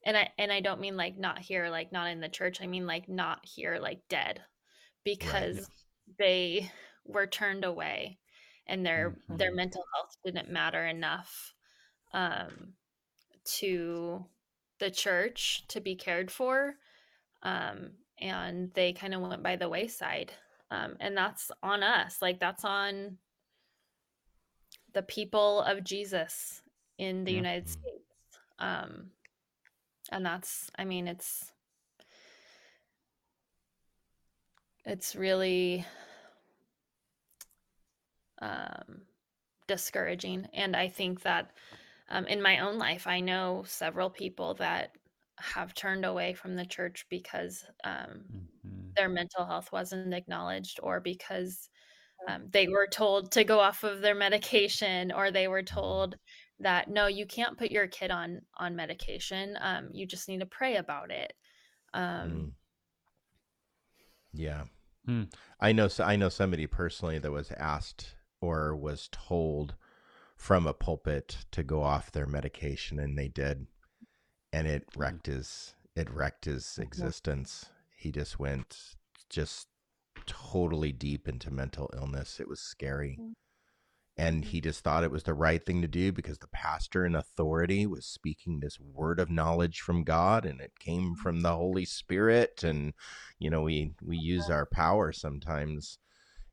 and 0.06 0.18
I 0.18 0.30
and 0.38 0.52
I 0.52 0.62
don't 0.62 0.82
mean 0.82 0.98
like 0.98 1.18
not 1.18 1.40
here 1.40 1.70
like 1.70 1.92
not 1.92 2.10
in 2.10 2.22
the 2.22 2.30
church. 2.30 2.62
I 2.62 2.68
mean 2.68 2.88
like 2.88 3.10
not 3.10 3.46
here 3.46 3.80
like 3.82 4.02
dead 4.10 4.42
because 5.04 5.70
they 6.20 6.72
were 7.06 7.28
turned 7.28 7.66
away 7.66 8.20
and 8.68 8.86
their 8.86 9.18
their 9.30 9.52
Mhm. 9.52 9.56
mental 9.56 9.84
health 9.96 10.16
didn't 10.26 10.50
matter 10.52 10.86
enough 10.86 11.54
um 12.14 12.74
to 13.46 14.26
the 14.80 14.92
church 14.92 15.66
to 15.70 15.82
be 15.82 15.96
cared 15.96 16.32
for 16.32 16.76
um 17.44 17.92
and 18.20 18.74
they 18.76 18.94
kind 18.94 19.14
of 19.14 19.22
went 19.22 19.44
by 19.44 19.56
the 19.56 19.70
wayside 19.70 20.34
um 20.72 20.96
and 21.00 21.18
that's 21.18 21.52
on 21.64 21.84
us 21.84 22.22
like 22.22 22.40
that's 22.40 22.66
on 22.66 23.18
the 24.94 25.04
people 25.04 25.62
of 25.62 25.84
Jesus 25.84 26.62
in 26.98 27.24
the 27.24 27.32
Yeah. 27.32 27.44
United. 27.44 27.68
States 27.70 28.06
um 28.60 29.12
and 30.12 30.26
that's 30.26 30.70
i 30.78 30.86
mean 30.86 31.08
it's 31.08 31.54
it's 34.86 35.16
really 35.16 35.86
um 38.42 39.02
discouraging 39.68 40.48
and 40.54 40.76
i 40.76 40.88
think 40.90 41.22
that 41.24 41.52
um, 42.10 42.28
in 42.28 42.42
my 42.42 42.60
own 42.60 42.78
life 42.80 43.08
i 43.08 43.22
know 43.22 43.64
several 43.68 44.10
people 44.12 44.56
that 44.56 44.98
have 45.40 45.74
turned 45.76 46.06
away 46.06 46.34
from 46.34 46.56
the 46.56 46.66
church 46.66 47.08
because 47.10 47.66
um, 47.86 48.26
Mhm. 48.30 48.98
their 48.98 49.10
mental 49.10 49.46
health 49.46 49.72
wasn't 49.74 50.14
acknowledged 50.16 50.80
or 50.84 51.02
because 51.02 51.71
um, 52.28 52.44
they 52.52 52.68
were 52.68 52.88
told 52.88 53.32
to 53.32 53.44
go 53.44 53.60
off 53.60 53.84
of 53.84 54.02
their 54.02 54.16
medication 54.16 55.12
or 55.12 55.32
they 55.32 55.48
were 55.48 55.64
told 55.64 56.16
that 56.60 56.90
no 56.90 57.08
you 57.08 57.26
can't 57.26 57.58
put 57.58 57.72
your 57.72 57.88
kid 57.88 58.12
on 58.12 58.42
on 58.58 58.76
medication 58.76 59.58
um, 59.62 59.90
you 59.92 60.06
just 60.06 60.28
need 60.28 60.40
to 60.40 60.46
pray 60.46 60.76
about 60.76 61.12
it 61.12 61.34
um, 61.94 62.32
Mm. 62.32 62.52
Yeah. 64.34 64.64
Hmm. 65.06 65.24
I 65.60 65.72
know 65.72 65.90
I 66.00 66.16
know 66.16 66.30
somebody 66.30 66.68
personally 66.68 67.20
that 67.20 67.32
was 67.32 67.52
asked 67.58 68.16
or 68.40 68.76
was 68.76 69.10
told 69.12 69.76
from 70.36 70.66
a 70.66 70.74
pulpit 70.74 71.46
to 71.52 71.64
go 71.64 71.84
off 71.84 72.12
their 72.12 72.26
medication 72.26 73.00
and 73.00 73.18
they 73.18 73.28
did 73.28 73.68
and 74.54 74.68
it 74.68 74.86
wrecked 74.96 75.28
his 75.28 75.76
it 75.96 76.10
wrecked 76.10 76.46
his 76.46 76.80
existence. 76.82 77.66
He 77.96 78.12
just 78.12 78.40
went 78.40 78.96
just 79.30 79.68
totally 80.32 80.92
deep 80.92 81.28
into 81.28 81.52
mental 81.52 81.90
illness. 81.94 82.40
It 82.40 82.48
was 82.48 82.62
scary. 82.62 83.18
Mm. 83.20 83.34
And 84.18 84.46
he 84.46 84.62
just 84.62 84.84
thought 84.84 85.04
it 85.04 85.12
was 85.12 85.24
the 85.24 85.34
right 85.34 85.64
thing 85.66 85.82
to 85.82 85.88
do 85.88 86.12
because 86.12 86.38
the 86.38 86.48
pastor 86.48 87.06
in 87.06 87.16
authority 87.16 87.86
was 87.86 88.06
speaking 88.06 88.60
this 88.60 88.80
word 88.80 89.20
of 89.20 89.30
knowledge 89.30 89.80
from 89.82 90.04
God 90.04 90.46
and 90.46 90.62
it 90.62 90.74
came 90.80 91.16
from 91.16 91.42
the 91.42 91.56
Holy 91.56 91.86
Spirit. 91.86 92.64
And, 92.64 92.94
you 93.40 93.50
know, 93.50 93.62
we, 93.62 93.94
we 94.02 94.18
use 94.18 94.50
our 94.50 94.66
power 94.66 95.12
sometimes 95.12 95.98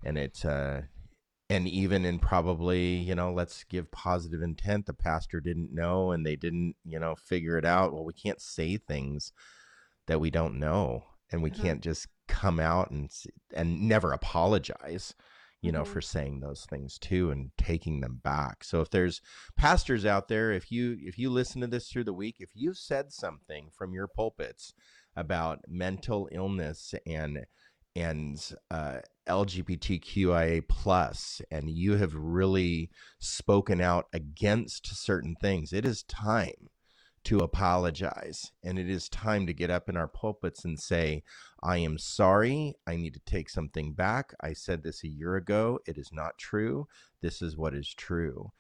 and 0.04 0.16
it, 0.16 0.44
uh, 0.44 0.82
and 1.50 1.66
even 1.66 2.04
in 2.04 2.18
probably 2.18 2.96
you 2.96 3.14
know 3.14 3.32
let's 3.32 3.64
give 3.64 3.90
positive 3.90 4.42
intent 4.42 4.84
the 4.84 4.92
pastor 4.92 5.40
didn't 5.40 5.74
know 5.74 6.12
and 6.12 6.26
they 6.26 6.36
didn't 6.36 6.76
you 6.84 6.98
know 6.98 7.14
figure 7.16 7.56
it 7.56 7.64
out 7.64 7.92
well 7.92 8.04
we 8.04 8.12
can't 8.12 8.40
say 8.40 8.76
things 8.76 9.32
that 10.06 10.20
we 10.20 10.30
don't 10.30 10.58
know 10.58 11.04
and 11.30 11.42
we 11.42 11.50
Mhm. 11.50 11.60
can't 11.60 11.80
just 11.82 12.08
come 12.26 12.60
out 12.60 12.90
and 12.90 13.10
and 13.54 13.88
never 13.88 14.12
apologize 14.12 15.14
you 15.60 15.72
know 15.72 15.82
Mhm. 15.82 15.86
for 15.86 16.00
saying 16.00 16.40
those 16.40 16.66
things 16.66 16.98
too 16.98 17.30
and 17.30 17.50
taking 17.56 18.00
them 18.00 18.20
back 18.22 18.62
so 18.62 18.80
if 18.80 18.90
there's 18.90 19.20
pastors 19.56 20.04
out 20.06 20.28
there 20.28 20.52
if 20.52 20.70
you 20.70 20.96
if 21.00 21.18
you 21.18 21.30
listen 21.30 21.60
to 21.60 21.66
this 21.66 21.88
through 21.90 22.04
the 22.04 22.12
week 22.12 22.36
if 22.38 22.50
you've 22.54 22.78
said 22.78 23.12
something 23.12 23.70
from 23.76 23.92
your 23.92 24.06
pulpits 24.06 24.72
about 25.16 25.60
mental 25.66 26.28
illness 26.32 26.94
and 27.06 27.46
and 27.96 28.54
uh, 28.70 29.00
LGBTQIA 29.26 30.68
plus, 30.68 31.42
and 31.50 31.68
you 31.68 31.96
have 31.96 32.14
really 32.14 32.90
spoken 33.18 33.80
out 33.80 34.06
against 34.12 34.86
certain 34.86 35.34
things, 35.40 35.72
it 35.72 35.84
is 35.84 36.04
time 36.04 36.68
to 37.28 37.40
apologize, 37.40 38.52
and 38.64 38.78
it 38.78 38.88
is 38.88 39.06
time 39.10 39.46
to 39.46 39.52
get 39.52 39.70
up 39.70 39.90
in 39.90 39.98
our 39.98 40.08
pulpits 40.08 40.64
and 40.64 40.80
say, 40.80 41.22
"I 41.62 41.76
am 41.76 41.98
sorry. 41.98 42.76
I 42.86 42.96
need 42.96 43.12
to 43.12 43.20
take 43.20 43.50
something 43.50 43.92
back. 43.92 44.32
I 44.40 44.54
said 44.54 44.82
this 44.82 45.04
a 45.04 45.08
year 45.08 45.36
ago. 45.36 45.78
It 45.86 45.98
is 45.98 46.10
not 46.10 46.38
true. 46.38 46.88
This 47.20 47.42
is 47.42 47.54
what 47.54 47.74
is 47.74 47.92
true." 47.92 48.52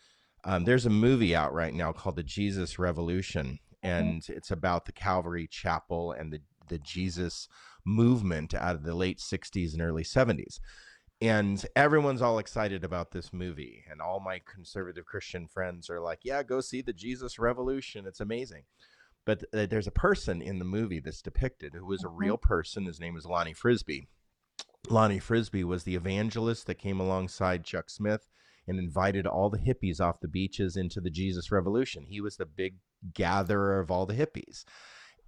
Um, 0.44 0.64
there's 0.64 0.84
a 0.84 0.90
movie 0.90 1.34
out 1.34 1.54
right 1.54 1.72
now 1.72 1.92
called 1.92 2.16
The 2.16 2.22
Jesus 2.22 2.78
Revolution, 2.78 3.58
and 3.82 4.22
it's 4.28 4.50
about 4.50 4.84
the 4.84 4.92
Calvary 4.92 5.46
Chapel 5.46 6.12
and 6.12 6.30
the 6.30 6.42
the 6.68 6.78
Jesus 6.78 7.48
movement 7.86 8.52
out 8.52 8.74
of 8.74 8.82
the 8.82 8.94
late 8.94 9.18
60s 9.18 9.72
and 9.72 9.80
early 9.80 10.04
70s. 10.04 10.60
And 11.20 11.64
everyone's 11.74 12.22
all 12.22 12.38
excited 12.38 12.84
about 12.84 13.10
this 13.10 13.32
movie. 13.32 13.84
And 13.90 14.00
all 14.00 14.20
my 14.20 14.40
conservative 14.46 15.04
Christian 15.04 15.48
friends 15.48 15.90
are 15.90 16.00
like, 16.00 16.20
yeah, 16.22 16.42
go 16.44 16.60
see 16.60 16.80
the 16.80 16.92
Jesus 16.92 17.38
Revolution. 17.38 18.06
It's 18.06 18.20
amazing. 18.20 18.64
But 19.24 19.42
uh, 19.52 19.66
there's 19.66 19.88
a 19.88 19.92
person 19.92 20.40
in 20.40 20.58
the 20.60 20.64
movie 20.64 21.00
that's 21.00 21.20
depicted 21.20 21.74
who 21.74 21.92
is 21.92 22.04
a 22.04 22.08
Mhm. 22.08 22.18
real 22.18 22.38
person. 22.38 22.86
His 22.86 23.00
name 23.00 23.16
is 23.16 23.26
Lonnie 23.26 23.52
Frisbee. 23.52 24.08
Lonnie 24.88 25.18
Frisbee 25.18 25.64
was 25.64 25.82
the 25.84 25.96
evangelist 25.96 26.66
that 26.66 26.76
came 26.76 27.00
alongside 27.00 27.64
Chuck 27.64 27.90
Smith 27.90 28.28
and 28.66 28.78
invited 28.78 29.26
all 29.26 29.50
the 29.50 29.58
hippies 29.58 30.00
off 30.00 30.20
the 30.20 30.28
beaches 30.28 30.76
into 30.76 31.00
the 31.00 31.10
Jesus 31.10 31.50
Revolution. 31.50 32.04
He 32.06 32.20
was 32.20 32.36
the 32.36 32.46
big 32.46 32.76
gatherer 33.12 33.80
of 33.80 33.90
all 33.90 34.06
the 34.06 34.14
hippies. 34.14 34.64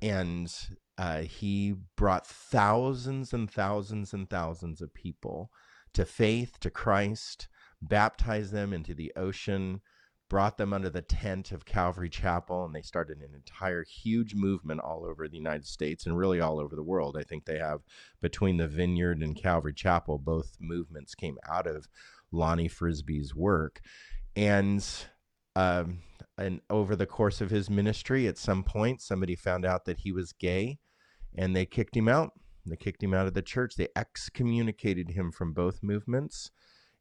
And 0.01 0.55
uh, 0.97 1.23
he 1.23 1.75
brought 1.97 2.27
thousands 2.27 3.33
and 3.35 3.51
thousands 3.51 4.15
and 4.15 4.31
thousands 4.31 4.81
of 4.81 4.95
people 4.95 5.51
to 5.95 6.05
faith, 6.05 6.59
to 6.61 6.71
Christ, 6.71 7.49
baptized 7.83 8.53
them 8.53 8.73
into 8.73 8.95
the 8.95 9.13
ocean, 9.17 9.81
brought 10.29 10.59
them 10.59 10.73
under 10.73 10.89
the 10.89 11.03
tent 11.03 11.51
of 11.51 11.65
Calvary 11.65 12.09
Chapel, 12.09 12.65
and 12.65 12.75
they 12.75 12.83
started 12.83 13.19
an 13.19 13.35
entire 13.35 13.85
huge 13.85 14.35
movement 14.35 14.81
all 14.81 15.05
over 15.05 15.29
the 15.29 15.37
United 15.37 15.67
States 15.67 16.07
and 16.07 16.17
really 16.17 16.41
all 16.41 16.61
over 16.61 16.77
the 16.77 16.83
world. 16.83 17.17
I 17.19 17.25
think 17.25 17.45
they 17.45 17.59
have 17.59 17.81
between 18.21 18.57
the 18.57 18.69
Vineyard 18.69 19.19
and 19.23 19.37
Calvary 19.37 19.75
Chapel, 19.75 20.19
both 20.19 20.57
movements 20.61 21.15
came 21.15 21.37
out 21.51 21.67
of 21.67 21.89
Lonnie 22.31 22.69
Frisbee's 22.69 23.35
work. 23.35 23.81
And 24.37 24.87
um, 25.57 25.99
and 26.39 26.61
over 26.71 26.95
the 26.95 27.07
course 27.07 27.41
of 27.41 27.51
his 27.51 27.69
ministry, 27.69 28.27
at 28.29 28.39
some 28.39 28.63
point, 28.63 29.03
somebody 29.03 29.35
found 29.35 29.67
out 29.67 29.85
that 29.85 29.99
he 29.99 30.13
was 30.13 30.33
gay, 30.33 30.79
and 31.37 31.55
they 31.55 31.67
kicked 31.67 31.97
him 31.97 32.09
out. 32.09 32.33
They 32.67 32.77
kicked 32.77 33.03
him 33.03 33.15
out 33.15 33.27
of 33.27 33.35
the 33.35 33.43
church. 33.43 33.77
They 33.77 33.89
excommunicated 33.97 35.11
him 35.11 35.33
from 35.33 35.53
both 35.53 35.83
movements, 35.83 36.51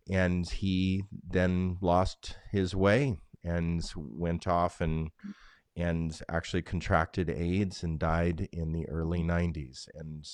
and 0.09 0.49
he 0.49 1.03
then 1.27 1.77
lost 1.81 2.37
his 2.51 2.75
way 2.75 3.17
and 3.43 3.83
went 3.95 4.47
off 4.47 4.81
and 4.81 5.11
and 5.75 6.21
actually 6.29 6.61
contracted 6.61 7.29
AIDS 7.29 7.83
and 7.83 7.99
died 7.99 8.49
in 8.51 8.73
the 8.73 8.87
early 8.89 9.21
90s 9.21 9.87
and 9.93 10.27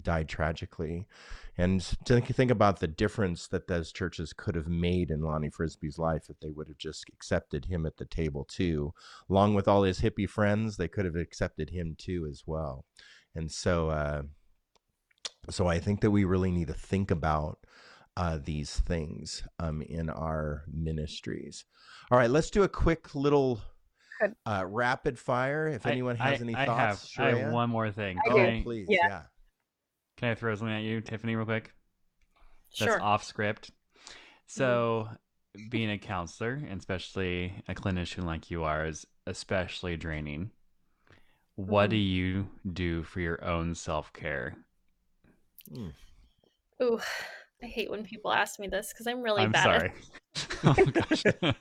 died 0.00 0.28
tragically. 0.28 1.06
And 1.58 1.80
to 2.04 2.20
think 2.20 2.50
about 2.50 2.78
the 2.78 2.86
difference 2.86 3.48
that 3.48 3.66
those 3.66 3.92
churches 3.92 4.32
could 4.32 4.54
have 4.54 4.68
made 4.68 5.10
in 5.10 5.20
Lonnie 5.20 5.50
Frisbee's 5.50 5.98
life 5.98 6.26
if 6.28 6.38
they 6.40 6.50
would 6.50 6.68
have 6.68 6.78
just 6.78 7.04
accepted 7.12 7.64
him 7.64 7.84
at 7.84 7.96
the 7.96 8.04
table 8.04 8.44
too, 8.44 8.92
along 9.28 9.54
with 9.54 9.66
all 9.66 9.82
his 9.82 10.00
hippie 10.00 10.28
friends, 10.28 10.76
they 10.76 10.88
could 10.88 11.04
have 11.04 11.16
accepted 11.16 11.70
him 11.70 11.96
too 11.98 12.26
as 12.30 12.44
well. 12.46 12.84
And 13.34 13.50
so, 13.50 13.90
uh, 13.90 14.22
so 15.50 15.66
I 15.66 15.78
think 15.78 16.00
that 16.00 16.10
we 16.10 16.24
really 16.24 16.50
need 16.50 16.68
to 16.68 16.74
think 16.74 17.10
about 17.10 17.58
uh, 18.16 18.38
these 18.42 18.78
things 18.80 19.42
um, 19.58 19.82
in 19.82 20.10
our 20.10 20.64
ministries. 20.72 21.64
All 22.10 22.18
right, 22.18 22.30
let's 22.30 22.50
do 22.50 22.62
a 22.62 22.68
quick 22.68 23.14
little 23.14 23.60
uh, 24.46 24.64
rapid 24.66 25.18
fire. 25.18 25.66
If 25.68 25.86
I- 25.86 25.90
anyone 25.90 26.16
has 26.16 26.40
I- 26.40 26.44
any 26.44 26.54
I 26.54 26.66
thoughts, 26.66 27.14
have, 27.16 27.26
I 27.26 27.38
have 27.38 27.52
one 27.52 27.70
more 27.70 27.90
thing. 27.90 28.18
Oh, 28.28 28.34
Can 28.34 28.46
do. 28.46 28.58
I, 28.58 28.62
please, 28.62 28.86
Yeah. 28.88 28.98
yeah. 29.08 29.22
can 30.16 30.28
I 30.30 30.34
throw 30.34 30.54
something 30.54 30.74
at 30.76 30.82
you, 30.82 31.00
Tiffany, 31.00 31.34
real 31.36 31.46
quick? 31.46 31.72
That's 32.78 32.92
Sure. 32.92 33.02
off 33.02 33.24
script. 33.24 33.70
So, 34.46 35.08
being 35.70 35.90
a 35.90 35.98
counselor, 35.98 36.52
and 36.54 36.78
especially 36.78 37.62
a 37.68 37.74
clinician 37.74 38.24
like 38.24 38.50
you 38.50 38.64
are, 38.64 38.86
is 38.86 39.06
especially 39.26 39.96
draining. 39.96 40.50
What 41.56 41.90
do 41.90 41.96
you 41.96 42.48
do 42.70 43.02
for 43.02 43.20
your 43.20 43.42
own 43.44 43.74
self 43.74 44.12
care? 44.12 44.56
Mm. 45.70 45.92
Ooh, 46.82 47.00
I 47.62 47.66
hate 47.66 47.90
when 47.90 48.04
people 48.04 48.32
ask 48.32 48.58
me 48.58 48.66
this 48.68 48.92
because 48.92 49.06
I'm 49.06 49.22
really 49.22 49.44
I'm 49.44 49.52
bad 49.52 49.62
sorry. 49.64 49.92
oh 50.64 50.86
gosh. 50.86 51.22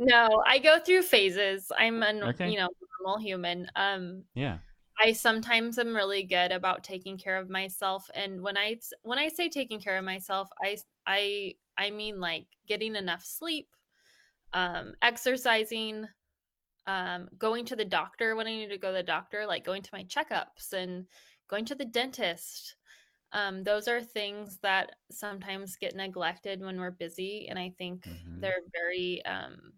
No, 0.00 0.42
I 0.46 0.58
go 0.58 0.78
through 0.78 1.02
phases. 1.02 1.70
I'm 1.78 2.02
a 2.02 2.12
Okay. 2.30 2.50
you 2.50 2.58
know 2.58 2.68
normal 3.00 3.18
human. 3.18 3.70
Um, 3.76 4.24
yeah. 4.34 4.58
I 5.02 5.12
sometimes 5.12 5.78
am 5.78 5.94
really 5.94 6.24
good 6.24 6.52
about 6.52 6.84
taking 6.84 7.16
care 7.16 7.38
of 7.38 7.48
myself, 7.48 8.10
and 8.14 8.42
when 8.42 8.56
I 8.56 8.78
when 9.02 9.18
I 9.18 9.28
say 9.28 9.48
taking 9.48 9.80
care 9.80 9.96
of 9.96 10.04
myself, 10.04 10.48
I 10.62 10.78
I 11.06 11.54
I 11.78 11.90
mean 11.90 12.20
like 12.20 12.46
getting 12.66 12.96
enough 12.96 13.24
sleep, 13.24 13.68
um, 14.52 14.94
exercising, 15.00 16.06
um, 16.86 17.28
going 17.38 17.64
to 17.66 17.76
the 17.76 17.84
doctor 17.84 18.36
when 18.36 18.46
I 18.46 18.50
need 18.50 18.70
to 18.70 18.78
go 18.78 18.88
to 18.88 18.98
the 18.98 19.02
doctor, 19.02 19.46
like 19.46 19.64
going 19.64 19.82
to 19.82 19.90
my 19.92 20.04
checkups 20.04 20.72
and 20.72 21.06
going 21.50 21.66
to 21.66 21.76
the 21.76 21.86
dentist. 21.86 22.76
Um, 23.32 23.64
those 23.64 23.88
are 23.88 24.02
things 24.02 24.58
that 24.60 24.96
sometimes 25.10 25.76
get 25.76 25.96
neglected 25.96 26.62
when 26.62 26.80
we're 26.80 26.92
busy, 26.92 27.48
and 27.48 27.58
I 27.58 27.70
think 27.78 28.06
Mhm. 28.06 28.40
they're 28.40 28.62
very 28.74 29.24
um, 29.26 29.74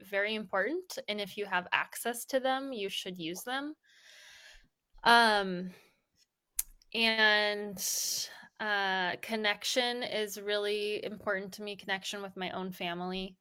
very 0.00 0.34
important 0.34 0.98
and 1.08 1.20
if 1.20 1.36
you 1.36 1.44
have 1.46 1.66
access 1.72 2.24
to 2.24 2.38
them 2.40 2.72
you 2.72 2.88
should 2.88 3.18
use 3.18 3.42
them 3.44 3.74
um 5.04 5.70
and 6.94 7.78
uh 8.60 9.16
connection 9.22 10.02
is 10.02 10.40
really 10.40 11.04
important 11.04 11.52
to 11.54 11.62
me 11.62 11.76
connection 11.76 12.22
with 12.22 12.36
my 12.36 12.50
own 12.50 12.72
family 12.72 13.36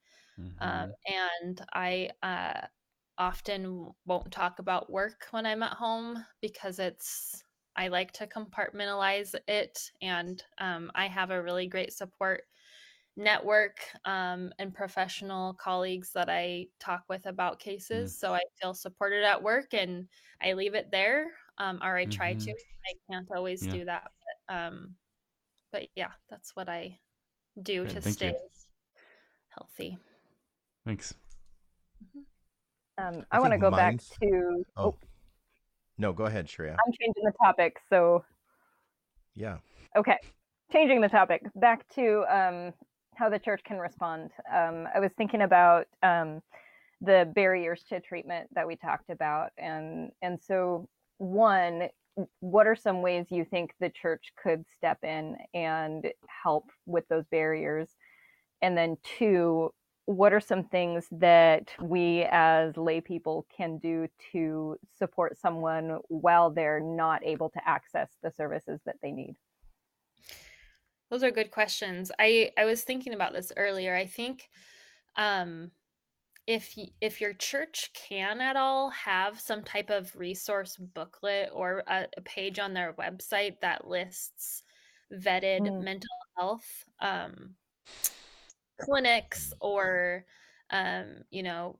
um 0.60 0.88
Mhm. 0.88 0.96
and 1.08 1.66
i 1.74 2.10
uh 2.24 2.68
often 3.18 3.92
won't 4.06 4.32
talk 4.32 4.60
about 4.60 4.92
work 4.92 5.28
when 5.32 5.46
i'm 5.46 5.64
at 5.64 5.74
home 5.74 6.24
because 6.42 6.80
it's 6.80 7.44
i 7.76 7.88
like 7.88 8.12
to 8.12 8.28
compartmentalize 8.28 9.36
it 9.48 9.92
and 10.02 10.44
um, 10.60 10.92
i 10.96 11.08
have 11.08 11.32
a 11.32 11.42
really 11.44 11.68
great 11.68 11.94
support 11.94 12.44
network 13.16 13.80
um, 14.06 14.52
and 14.60 14.74
professional 14.74 15.54
colleagues 15.56 16.12
that 16.14 16.30
I 16.30 16.68
talk 16.80 17.04
with 17.10 17.26
about 17.26 17.60
cases. 17.60 18.16
So 18.18 18.34
I 18.34 18.42
feel 18.62 18.74
supported 18.74 19.24
at 19.24 19.42
work 19.42 19.74
and 19.74 20.08
I 20.42 20.54
leave 20.54 20.76
it 20.76 20.92
there, 20.92 21.32
um, 21.58 21.80
or 21.84 21.98
I 21.98 22.06
try 22.06 22.36
to. 22.36 22.52
Mhm. 22.52 22.58
I 22.88 22.94
can't 23.12 23.28
always 23.36 23.66
Yeah. 23.66 23.68
do 23.68 23.86
that, 23.86 24.12
but, 24.48 24.56
um, 24.56 24.96
but 25.72 25.90
yeah, 25.96 26.12
that's 26.30 26.56
what 26.56 26.70
I 26.70 27.00
do 27.62 27.88
to 27.88 28.02
thank 28.02 28.04
stay 28.04 28.34
you. 28.34 28.36
healthy. 29.50 29.98
Thanks. 30.86 31.14
Um, 32.98 33.24
I 33.32 33.38
I 33.38 33.40
want 33.40 33.54
to 33.54 33.60
go 33.60 33.72
back 33.72 33.96
to. 34.22 34.64
Oh, 34.76 34.84
Oh, 34.84 34.96
no, 35.98 36.14
go 36.14 36.26
ahead, 36.26 36.48
Shreya. 36.48 36.76
I'm 36.86 36.94
changing 37.00 37.24
the 37.24 37.34
topic. 37.44 37.78
So, 37.90 38.24
Yeah. 39.36 39.58
okay, 39.96 40.18
changing 40.72 41.02
the 41.02 41.10
topic 41.10 41.44
back 41.56 41.88
to 41.96 42.24
um, 42.30 42.74
how 43.16 43.30
the 43.30 43.40
church 43.40 43.62
can 43.64 43.78
respond. 43.78 44.32
Um, 44.52 44.88
I 44.94 45.00
was 45.00 45.12
thinking 45.18 45.42
about 45.42 45.88
um, 46.04 46.42
the 47.02 47.32
barriers 47.36 47.84
to 47.90 48.00
treatment 48.00 48.50
that 48.54 48.68
we 48.68 48.76
talked 48.76 49.10
about, 49.10 49.52
and 49.58 50.12
and 50.22 50.40
so 50.42 50.88
one, 51.18 51.90
what 52.40 52.68
are 52.68 52.76
some 52.76 53.02
ways 53.02 53.28
you 53.30 53.46
think 53.46 53.74
the 53.80 53.90
church 53.90 54.34
could 54.42 54.66
step 54.76 55.04
in 55.04 55.38
and 55.54 56.06
help 56.44 56.70
with 56.86 57.08
those 57.10 57.26
barriers? 57.32 57.90
And 58.62 58.76
then 58.78 58.98
two, 59.04 59.72
what 60.08 60.32
are 60.32 60.40
some 60.40 60.64
things 60.64 61.06
that 61.12 61.70
we 61.82 62.26
as 62.32 62.78
lay 62.78 63.02
people 63.02 63.46
can 63.56 63.78
do 63.78 64.08
to 64.32 64.78
support 64.98 65.38
someone 65.38 66.00
while 66.08 66.50
they're 66.50 66.80
not 66.80 67.26
able 67.26 67.50
to 67.50 67.68
access 67.68 68.08
the 68.24 68.32
services 68.32 68.80
that 68.86 68.96
they 69.02 69.12
need? 69.12 69.36
Those 71.12 71.24
are 71.24 71.32
good 71.32 71.52
questions. 71.52 72.10
I 72.18 72.52
I 72.58 72.64
was 72.64 72.84
thinking 72.84 73.14
about 73.14 73.34
this 73.34 73.52
earlier. 73.58 73.94
I 73.94 74.06
think 74.06 74.50
um 75.18 75.72
if 76.48 76.80
if 77.02 77.20
your 77.20 77.34
church 77.34 77.92
can 77.94 78.40
at 78.40 78.56
all 78.56 78.90
have 78.92 79.38
some 79.38 79.62
type 79.62 79.90
of 79.90 80.16
resource 80.16 80.78
booklet 80.78 81.50
or 81.54 81.84
a, 81.86 82.06
a 82.16 82.22
page 82.22 82.60
on 82.60 82.74
their 82.74 82.94
website 82.94 83.60
that 83.62 83.88
lists 83.88 84.64
vetted 85.14 85.62
mm. 85.62 85.84
mental 85.84 86.08
health 86.38 86.86
um, 87.02 87.56
clinics 88.80 89.54
or 89.62 90.26
um, 90.72 91.24
you 91.30 91.44
know 91.44 91.80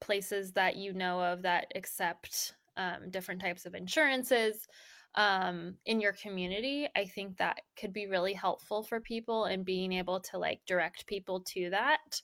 places 0.00 0.52
that 0.52 0.76
you 0.76 0.92
know 0.92 1.20
of 1.20 1.42
that 1.42 1.66
accept 1.74 2.54
um, 2.76 3.10
different 3.10 3.40
types 3.40 3.66
of 3.66 3.74
insurances 3.74 4.66
um, 5.14 5.74
in 5.86 6.00
your 6.00 6.12
community 6.12 6.88
i 6.96 7.04
think 7.04 7.36
that 7.36 7.60
could 7.78 7.92
be 7.92 8.06
really 8.06 8.34
helpful 8.34 8.82
for 8.82 9.00
people 9.00 9.44
and 9.46 9.64
being 9.64 9.92
able 9.92 10.20
to 10.20 10.38
like 10.38 10.60
direct 10.66 11.06
people 11.06 11.40
to 11.40 11.70
that 11.70 12.20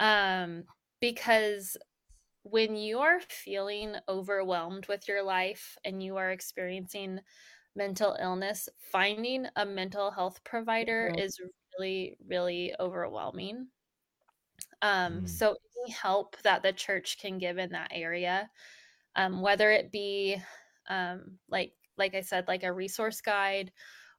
um, 0.00 0.64
because 1.00 1.76
when 2.42 2.76
you 2.76 2.98
are 2.98 3.20
feeling 3.28 3.94
overwhelmed 4.08 4.86
with 4.86 5.06
your 5.06 5.22
life 5.22 5.76
and 5.84 6.02
you 6.02 6.16
are 6.16 6.30
experiencing 6.30 7.20
mental 7.76 8.16
illness, 8.20 8.68
finding 8.78 9.46
a 9.56 9.64
mental 9.64 10.10
health 10.10 10.42
provider 10.44 11.10
mm-hmm. 11.10 11.20
is 11.20 11.38
really, 11.80 12.16
really 12.26 12.74
overwhelming. 12.78 13.68
Um, 14.82 15.22
mm. 15.22 15.28
So, 15.28 15.56
any 15.84 15.92
help 15.92 16.36
that 16.42 16.62
the 16.62 16.72
church 16.72 17.18
can 17.20 17.38
give 17.38 17.58
in 17.58 17.70
that 17.70 17.90
area, 17.92 18.50
um, 19.16 19.40
whether 19.40 19.70
it 19.70 19.90
be 19.90 20.36
um, 20.88 21.38
like 21.48 21.72
like 21.96 22.14
I 22.14 22.20
said, 22.20 22.48
like 22.48 22.62
a 22.62 22.72
resource 22.72 23.20
guide 23.20 23.72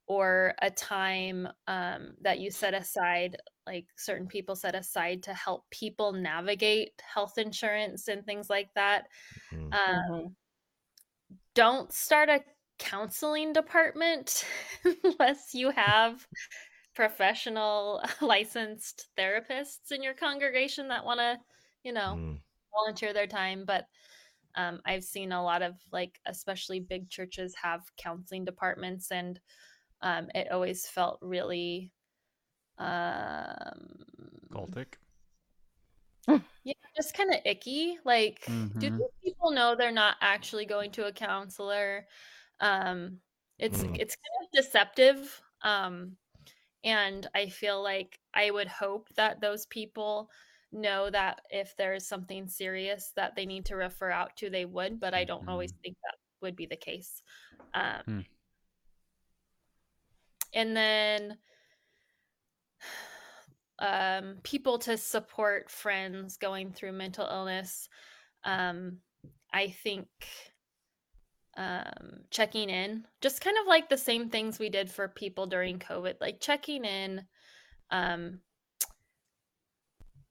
or 0.07 0.53
a 0.61 0.69
time 0.69 1.47
um, 1.67 2.13
that 2.21 2.39
you 2.39 2.51
set 2.51 2.73
aside, 2.73 3.37
like 3.65 3.85
certain 3.95 4.27
people 4.27 4.55
set 4.55 4.75
aside 4.75 5.23
to 5.23 5.33
help 5.33 5.63
people 5.71 6.11
navigate 6.11 6.91
health 7.01 7.37
insurance 7.37 8.07
and 8.07 8.25
things 8.25 8.49
like 8.49 8.69
that. 8.75 9.05
Mm-hmm. 9.53 9.73
Um, 9.73 10.11
mm-hmm. 10.11 10.27
Don't 11.55 11.91
start 11.91 12.29
a 12.29 12.41
counseling 12.81 13.53
department 13.53 14.43
unless 15.03 15.53
you 15.53 15.69
have 15.69 16.25
professional 16.95 18.03
licensed 18.21 19.07
therapists 19.17 19.91
in 19.91 20.03
your 20.03 20.13
congregation 20.13 20.87
that 20.89 21.05
want 21.05 21.19
to, 21.19 21.37
you 21.83 21.93
know, 21.93 22.15
mm. 22.17 22.39
volunteer 22.73 23.13
their 23.13 23.27
time. 23.27 23.63
But 23.65 23.85
um, 24.55 24.81
I've 24.85 25.03
seen 25.03 25.31
a 25.31 25.43
lot 25.43 25.61
of 25.61 25.75
like, 25.91 26.19
especially 26.25 26.79
big 26.79 27.09
churches 27.09 27.55
have 27.61 27.81
counseling 27.97 28.45
departments 28.45 29.11
and 29.11 29.39
um, 30.01 30.27
it 30.33 30.51
always 30.51 30.87
felt 30.87 31.19
really 31.21 31.91
um 32.77 34.03
cultic 34.51 34.95
yeah 36.63 36.73
just 36.95 37.13
kind 37.15 37.31
of 37.31 37.39
icky 37.45 37.97
like 38.05 38.41
mm-hmm. 38.45 38.79
do 38.79 39.07
people 39.23 39.51
know 39.51 39.75
they're 39.75 39.91
not 39.91 40.15
actually 40.21 40.65
going 40.65 40.89
to 40.91 41.05
a 41.05 41.11
counselor 41.11 42.05
um 42.59 43.17
it's 43.59 43.83
mm. 43.83 43.95
it's 43.99 44.15
kind 44.15 44.41
of 44.41 44.63
deceptive 44.63 45.41
um 45.63 46.13
and 46.83 47.27
i 47.35 47.47
feel 47.47 47.81
like 47.81 48.19
i 48.33 48.49
would 48.49 48.67
hope 48.67 49.07
that 49.15 49.41
those 49.41 49.65
people 49.67 50.29
know 50.71 51.09
that 51.09 51.41
if 51.49 51.75
there's 51.77 52.07
something 52.07 52.47
serious 52.47 53.11
that 53.15 53.35
they 53.35 53.45
need 53.45 53.65
to 53.65 53.75
refer 53.75 54.09
out 54.09 54.35
to 54.37 54.49
they 54.49 54.65
would 54.65 54.99
but 54.99 55.13
i 55.13 55.23
don't 55.23 55.45
mm. 55.45 55.49
always 55.49 55.73
think 55.83 55.95
that 56.03 56.15
would 56.41 56.55
be 56.55 56.65
the 56.65 56.75
case 56.75 57.21
um 57.73 58.01
mm 58.07 58.25
and 60.53 60.75
then 60.75 61.37
um, 63.79 64.37
people 64.43 64.77
to 64.79 64.97
support 64.97 65.69
friends 65.69 66.37
going 66.37 66.71
through 66.71 66.93
mental 66.93 67.27
illness. 67.27 67.89
Um, 68.43 68.97
I 69.53 69.69
think 69.69 70.07
um, 71.57 72.21
checking 72.29 72.69
in, 72.69 73.05
just 73.21 73.41
kind 73.41 73.57
of 73.61 73.67
like 73.67 73.89
the 73.89 73.97
same 73.97 74.29
things 74.29 74.59
we 74.59 74.69
did 74.69 74.89
for 74.89 75.07
people 75.07 75.47
during 75.47 75.79
COVID, 75.79 76.15
like 76.21 76.39
checking 76.39 76.85
in, 76.85 77.23
um, 77.89 78.39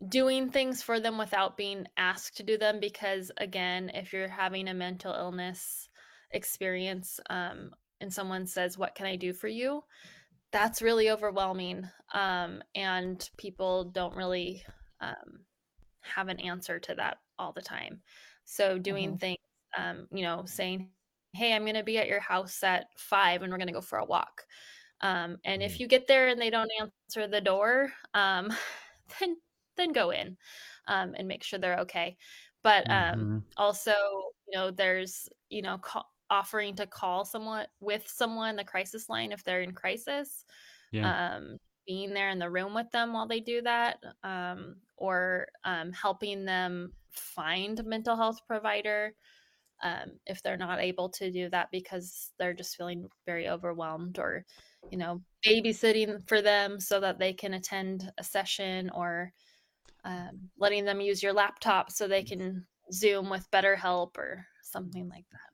doing 0.09 0.51
things 0.51 0.83
for 0.83 0.99
them 0.99 1.19
without 1.19 1.57
being 1.57 1.87
asked 1.97 2.39
to 2.39 2.43
do 2.43 2.57
them. 2.57 2.81
Because 2.81 3.31
again, 3.37 3.91
if 3.95 4.13
you're 4.13 4.29
having 4.29 4.69
a 4.69 4.75
mental 4.75 5.13
illness 5.13 5.89
experience, 6.33 7.21
um, 7.29 7.71
and 8.01 8.13
someone 8.13 8.47
says, 8.47 8.79
What 8.79 8.95
can 8.95 9.07
I 9.07 9.17
do 9.17 9.33
for 9.33 9.49
you? 9.49 9.85
That's 10.53 10.83
really 10.83 11.11
overwhelming. 11.11 11.89
Um, 12.13 12.63
and 12.75 13.29
people 13.37 13.85
don't 13.85 14.17
really 14.17 14.65
um, 15.01 15.45
have 16.01 16.29
an 16.29 16.41
answer 16.41 16.79
to 16.81 16.95
that 16.97 17.19
all 17.39 17.53
the 17.53 17.61
time. 17.61 18.01
So, 18.45 18.79
doing 18.79 19.11
mm-hmm. 19.11 19.19
things, 19.19 19.39
um, 19.77 20.09
you 20.11 20.23
know, 20.23 20.43
saying, 20.47 20.89
Hey, 21.33 21.55
I'm 21.55 21.63
going 21.63 21.75
to 21.75 21.83
be 21.83 21.99
at 21.99 22.09
your 22.09 22.21
house 22.21 22.63
at 22.63 22.87
five 22.97 23.43
and 23.43 23.51
we're 23.51 23.59
going 23.59 23.69
to 23.69 23.73
go 23.73 23.81
for 23.81 23.99
a 23.99 24.05
walk. 24.05 24.45
Um, 25.01 25.39
and 25.45 25.63
if 25.63 25.73
mm-hmm. 25.73 25.83
you 25.83 25.89
get 25.89 26.07
there 26.07 26.29
and 26.29 26.41
they 26.41 26.51
don't 26.51 26.71
answer 26.81 27.27
the 27.27 27.41
door, 27.41 27.91
um, 28.15 28.53
then 29.21 29.37
then 29.77 29.93
go 29.93 30.11
in 30.11 30.37
um, 30.89 31.15
and 31.17 31.27
make 31.27 31.43
sure 31.43 31.59
they're 31.59 31.79
okay. 31.81 32.17
But 32.63 32.91
um, 32.91 33.19
mm-hmm. 33.19 33.39
also, 33.57 33.93
you 34.47 34.59
know, 34.59 34.71
there's 34.71 35.29
you 35.49 35.63
know 35.63 35.79
call, 35.79 36.07
offering 36.31 36.75
to 36.77 36.87
call 36.87 37.25
someone 37.25 37.67
with 37.81 38.07
someone 38.07 38.57
the 38.57 38.65
crisis 38.65 39.09
line 39.09 39.33
if 39.33 39.43
they're 39.43 39.63
in 39.63 39.73
crisis 39.73 40.45
yeah. 40.93 41.37
um, 41.37 41.57
being 41.87 42.15
there 42.15 42.31
in 42.31 42.39
the 42.39 42.49
room 42.49 42.75
with 42.75 42.91
them 42.93 43.13
while 43.13 43.27
they 43.27 43.41
do 43.41 43.61
that 43.63 43.99
um, 44.23 44.77
or 44.97 45.49
um, 45.65 45.93
helping 45.93 46.45
them 46.45 46.93
find 47.11 47.81
a 47.81 47.83
mental 47.83 48.17
health 48.17 48.39
provider 48.47 49.13
um, 49.83 50.13
if 50.27 50.43
they're 50.43 50.57
not 50.57 50.81
able 50.81 51.09
to 51.09 51.31
do 51.31 51.49
that 51.51 51.69
because 51.71 52.31
they're 52.39 52.55
just 52.55 52.77
feeling 52.77 53.07
very 53.27 53.49
overwhelmed 53.49 54.19
or 54.19 54.45
you 54.91 54.99
know 54.99 55.21
babysitting 55.47 56.27
for 56.29 56.43
them 56.43 56.81
so 56.81 57.01
that 57.01 57.19
they 57.19 57.33
can 57.33 57.55
attend 57.55 58.11
a 58.19 58.25
session 58.25 58.91
or 58.91 59.33
um, 60.05 60.51
letting 60.59 60.85
them 60.85 61.01
use 61.01 61.23
your 61.23 61.33
laptop 61.33 61.91
so 61.91 62.09
they 62.09 62.23
can 62.23 62.67
zoom 62.93 63.31
with 63.31 63.51
BetterHelp 63.51 64.17
or 64.17 64.47
something 64.63 65.09
like 65.09 65.27
that 65.31 65.51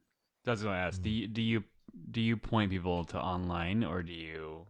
I 0.46 0.50
was 0.52 0.62
going 0.62 0.74
to 0.74 0.80
ask. 0.80 1.02
Do 1.02 1.10
you 1.10 1.26
do 1.26 1.42
you 1.42 1.64
do 2.10 2.20
you 2.20 2.36
point 2.36 2.70
people 2.70 3.04
to 3.06 3.18
online 3.18 3.84
or 3.84 4.02
do 4.02 4.12
you 4.12 4.66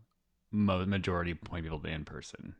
majority 0.54 1.34
point 1.34 1.64
people 1.64 1.80
to 1.80 1.88
in 1.88 2.04
person? 2.04 2.54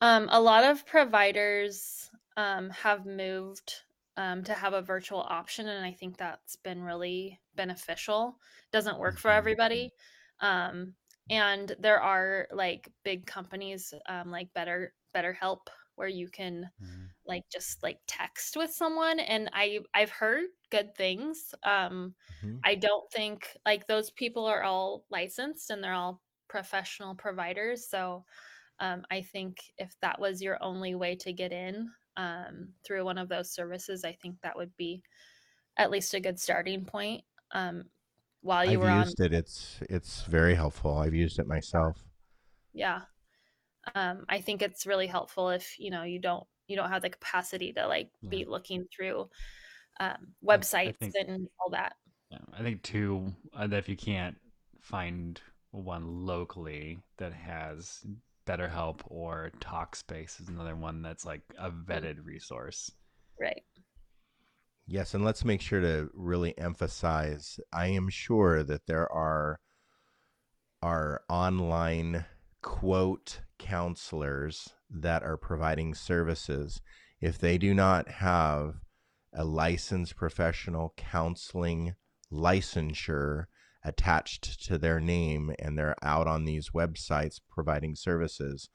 Um, 0.00 0.28
a 0.30 0.40
lot 0.40 0.64
of 0.64 0.86
providers 0.86 2.10
um, 2.36 2.70
have 2.70 3.06
moved 3.06 3.74
um, 4.16 4.44
to 4.44 4.52
have 4.52 4.72
a 4.72 4.82
virtual 4.82 5.20
option, 5.20 5.68
and 5.68 5.84
I 5.84 5.92
think 5.92 6.16
that's 6.16 6.56
been 6.56 6.82
really 6.82 7.40
beneficial. 7.54 8.36
Doesn't 8.72 8.98
work 8.98 9.18
for 9.18 9.28
mm-hmm. 9.28 9.38
everybody, 9.38 9.90
um, 10.40 10.94
and 11.30 11.74
there 11.78 12.00
are 12.00 12.48
like 12.52 12.88
big 13.04 13.26
companies 13.26 13.94
um, 14.08 14.30
like 14.30 14.52
Better 14.54 14.92
BetterHelp 15.14 15.68
where 15.96 16.08
you 16.08 16.28
can 16.28 16.68
mm-hmm. 16.82 17.04
like 17.26 17.42
just 17.52 17.82
like 17.82 17.98
text 18.06 18.56
with 18.56 18.70
someone 18.70 19.20
and 19.20 19.50
i 19.52 19.78
i've 19.94 20.10
heard 20.10 20.44
good 20.70 20.94
things 20.96 21.54
um 21.64 22.14
mm-hmm. 22.44 22.56
i 22.64 22.74
don't 22.74 23.10
think 23.12 23.56
like 23.66 23.86
those 23.86 24.10
people 24.10 24.46
are 24.46 24.62
all 24.62 25.04
licensed 25.10 25.70
and 25.70 25.82
they're 25.82 25.92
all 25.92 26.20
professional 26.48 27.14
providers 27.14 27.88
so 27.88 28.24
um 28.80 29.04
i 29.10 29.20
think 29.20 29.58
if 29.78 29.94
that 30.00 30.20
was 30.20 30.42
your 30.42 30.62
only 30.62 30.94
way 30.94 31.14
to 31.14 31.32
get 31.32 31.52
in 31.52 31.90
um 32.16 32.68
through 32.84 33.04
one 33.04 33.18
of 33.18 33.28
those 33.28 33.50
services 33.50 34.04
i 34.04 34.12
think 34.12 34.36
that 34.42 34.56
would 34.56 34.74
be 34.76 35.02
at 35.76 35.90
least 35.90 36.14
a 36.14 36.20
good 36.20 36.38
starting 36.38 36.84
point 36.84 37.22
um 37.52 37.84
while 38.42 38.64
you 38.64 38.72
I've 38.72 38.84
were 38.84 39.04
used 39.04 39.20
on 39.20 39.26
it 39.26 39.32
it's 39.32 39.80
it's 39.88 40.22
very 40.22 40.54
helpful 40.54 40.98
i've 40.98 41.14
used 41.14 41.38
it 41.38 41.46
myself 41.46 41.96
yeah 42.72 43.02
um, 43.94 44.24
I 44.28 44.40
think 44.40 44.62
it's 44.62 44.86
really 44.86 45.06
helpful 45.06 45.50
if 45.50 45.78
you 45.78 45.90
know 45.90 46.04
you 46.04 46.20
don't 46.20 46.46
you 46.66 46.76
don't 46.76 46.90
have 46.90 47.02
the 47.02 47.10
capacity 47.10 47.72
to 47.72 47.86
like 47.86 48.10
yeah. 48.20 48.28
be 48.28 48.44
looking 48.44 48.86
through 48.94 49.28
um, 50.00 50.28
websites 50.44 50.98
think, 50.98 51.14
and 51.18 51.48
all 51.60 51.70
that. 51.70 51.94
Yeah, 52.30 52.38
I 52.56 52.62
think 52.62 52.82
too 52.82 53.32
uh, 53.54 53.66
that 53.66 53.78
if 53.78 53.88
you 53.88 53.96
can't 53.96 54.36
find 54.80 55.40
one 55.70 56.26
locally 56.26 57.00
that 57.18 57.32
has 57.32 58.04
BetterHelp 58.46 59.00
or 59.06 59.52
Talkspace 59.60 60.40
is 60.40 60.48
another 60.48 60.76
one 60.76 61.02
that's 61.02 61.24
like 61.24 61.42
a 61.58 61.70
vetted 61.70 62.24
resource. 62.24 62.90
Right. 63.40 63.62
Yes, 64.86 65.14
and 65.14 65.24
let's 65.24 65.44
make 65.44 65.60
sure 65.60 65.80
to 65.80 66.10
really 66.12 66.56
emphasize. 66.58 67.60
I 67.72 67.86
am 67.88 68.08
sure 68.08 68.62
that 68.62 68.86
there 68.86 69.10
are 69.10 69.60
are 70.82 71.22
online 71.28 72.24
quote 72.62 73.40
counselors 73.58 74.70
that 74.90 75.22
are 75.22 75.36
providing 75.36 75.94
services, 75.94 76.80
if 77.20 77.38
they 77.38 77.56
do 77.56 77.72
not 77.72 78.08
have 78.08 78.80
a 79.32 79.44
licensed 79.44 80.16
professional 80.16 80.92
counseling 80.96 81.94
licensure 82.30 83.46
attached 83.84 84.64
to 84.64 84.78
their 84.78 85.00
name 85.00 85.52
and 85.58 85.76
they're 85.76 85.96
out 86.02 86.26
on 86.26 86.44
these 86.44 86.70
websites 86.70 87.40
providing 87.50 87.94
services, 87.94 88.68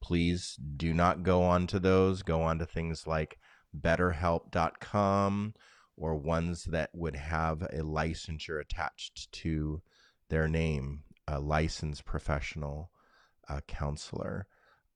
please 0.00 0.58
do 0.76 0.92
not 0.94 1.22
go 1.22 1.42
onto 1.42 1.78
those. 1.78 2.22
Go 2.22 2.42
on 2.42 2.58
to 2.58 2.66
things 2.66 3.06
like 3.06 3.38
betterhelp.com 3.78 5.54
or 5.96 6.16
ones 6.16 6.64
that 6.64 6.90
would 6.92 7.16
have 7.16 7.62
a 7.62 7.78
licensure 7.78 8.60
attached 8.60 9.30
to 9.32 9.80
their 10.28 10.48
name, 10.48 11.04
a 11.28 11.38
licensed 11.38 12.04
professional 12.04 12.90
uh, 13.48 13.60
counselor. 13.66 14.46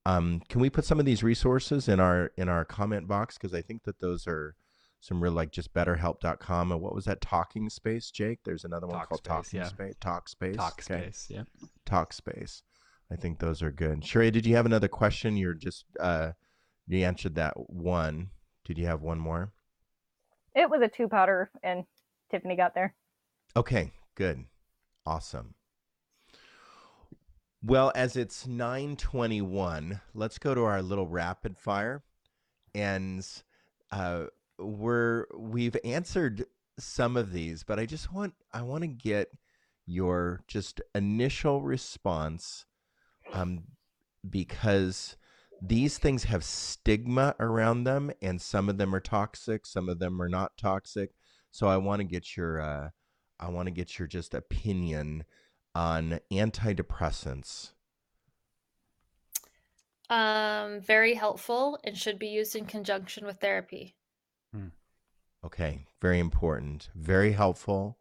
Um, 0.06 0.42
can 0.48 0.60
we 0.60 0.70
put 0.70 0.84
some 0.84 0.98
of 0.98 1.06
these 1.06 1.22
resources 1.22 1.88
in 1.88 2.00
our 2.00 2.32
in 2.36 2.48
our 2.48 2.64
comment 2.64 3.06
box 3.06 3.36
because 3.36 3.54
I 3.54 3.60
think 3.60 3.84
that 3.84 4.00
those 4.00 4.26
are 4.26 4.54
some 5.00 5.22
real 5.22 5.32
like 5.32 5.50
just 5.52 5.72
betterhelp.com 5.72 6.72
and 6.72 6.80
what 6.80 6.94
was 6.94 7.04
that 7.04 7.20
talking 7.20 7.68
space 7.70 8.10
jake 8.10 8.40
there's 8.44 8.64
another 8.64 8.86
one 8.86 8.98
Talk 8.98 9.08
called 9.08 9.18
Space, 9.20 9.28
talking 9.52 9.60
yeah. 9.60 9.66
space 9.68 9.94
talk 10.00 10.28
space 10.28 10.56
Talk 10.56 10.72
Okay. 10.74 11.00
space. 11.02 11.26
Yeah. 11.30 11.42
talk 11.86 12.12
space 12.12 12.62
i 13.10 13.16
think 13.16 13.38
those 13.38 13.62
are 13.62 13.70
good 13.70 14.04
sherry 14.04 14.30
did 14.30 14.44
you 14.46 14.56
have 14.56 14.66
another 14.66 14.88
question 14.88 15.36
you're 15.36 15.54
just 15.54 15.84
uh 16.00 16.32
you 16.86 17.04
answered 17.04 17.34
that 17.36 17.54
one 17.70 18.30
did 18.64 18.76
you 18.78 18.86
have 18.86 19.02
one 19.02 19.18
more 19.18 19.52
It 20.54 20.68
was 20.68 20.80
a 20.82 20.88
two 20.88 21.06
powder, 21.08 21.50
and 21.62 21.84
Tiffany 22.30 22.56
got 22.56 22.74
there. 22.74 22.94
okay 23.56 23.92
good 24.16 24.44
awesome 25.06 25.54
well 27.62 27.90
as 27.94 28.16
it's 28.16 28.46
921 28.46 30.00
let's 30.14 30.38
go 30.38 30.54
to 30.54 30.64
our 30.64 30.82
little 30.82 31.06
rapid 31.06 31.56
fire 31.56 32.02
and 32.74 33.26
uh 33.90 34.24
we're 34.58 35.26
we've 35.36 35.76
answered 35.84 36.44
some 36.78 37.16
of 37.16 37.32
these 37.32 37.64
but 37.64 37.78
i 37.78 37.86
just 37.86 38.12
want 38.12 38.34
i 38.52 38.62
want 38.62 38.82
to 38.82 38.88
get 38.88 39.28
your 39.86 40.42
just 40.46 40.80
initial 40.94 41.62
response 41.62 42.66
um 43.32 43.64
because 44.28 45.16
these 45.60 45.98
things 45.98 46.24
have 46.24 46.44
stigma 46.44 47.34
around 47.40 47.84
them 47.84 48.10
and 48.22 48.40
some 48.40 48.68
of 48.68 48.78
them 48.78 48.94
are 48.94 49.00
toxic 49.00 49.66
some 49.66 49.88
of 49.88 49.98
them 49.98 50.20
are 50.22 50.28
not 50.28 50.56
toxic 50.56 51.10
so 51.50 51.66
i 51.66 51.76
want 51.76 52.00
to 52.00 52.04
get 52.04 52.36
your 52.36 52.60
uh 52.60 52.90
i 53.40 53.48
want 53.48 53.66
to 53.66 53.72
get 53.72 53.98
your 53.98 54.06
just 54.08 54.34
opinion 54.34 55.24
on 55.74 56.20
antidepressants 56.32 57.72
Um, 60.10 60.80
very 60.80 61.14
helpful 61.14 61.78
and 61.84 61.96
should 61.96 62.18
be 62.18 62.28
used 62.28 62.56
in 62.56 62.64
conjunction 62.66 63.26
with 63.26 63.40
therapy. 63.40 63.94
Okay, 65.44 65.86
very 66.00 66.18
important. 66.18 66.90
Very 66.94 67.32
helpful. 67.32 67.98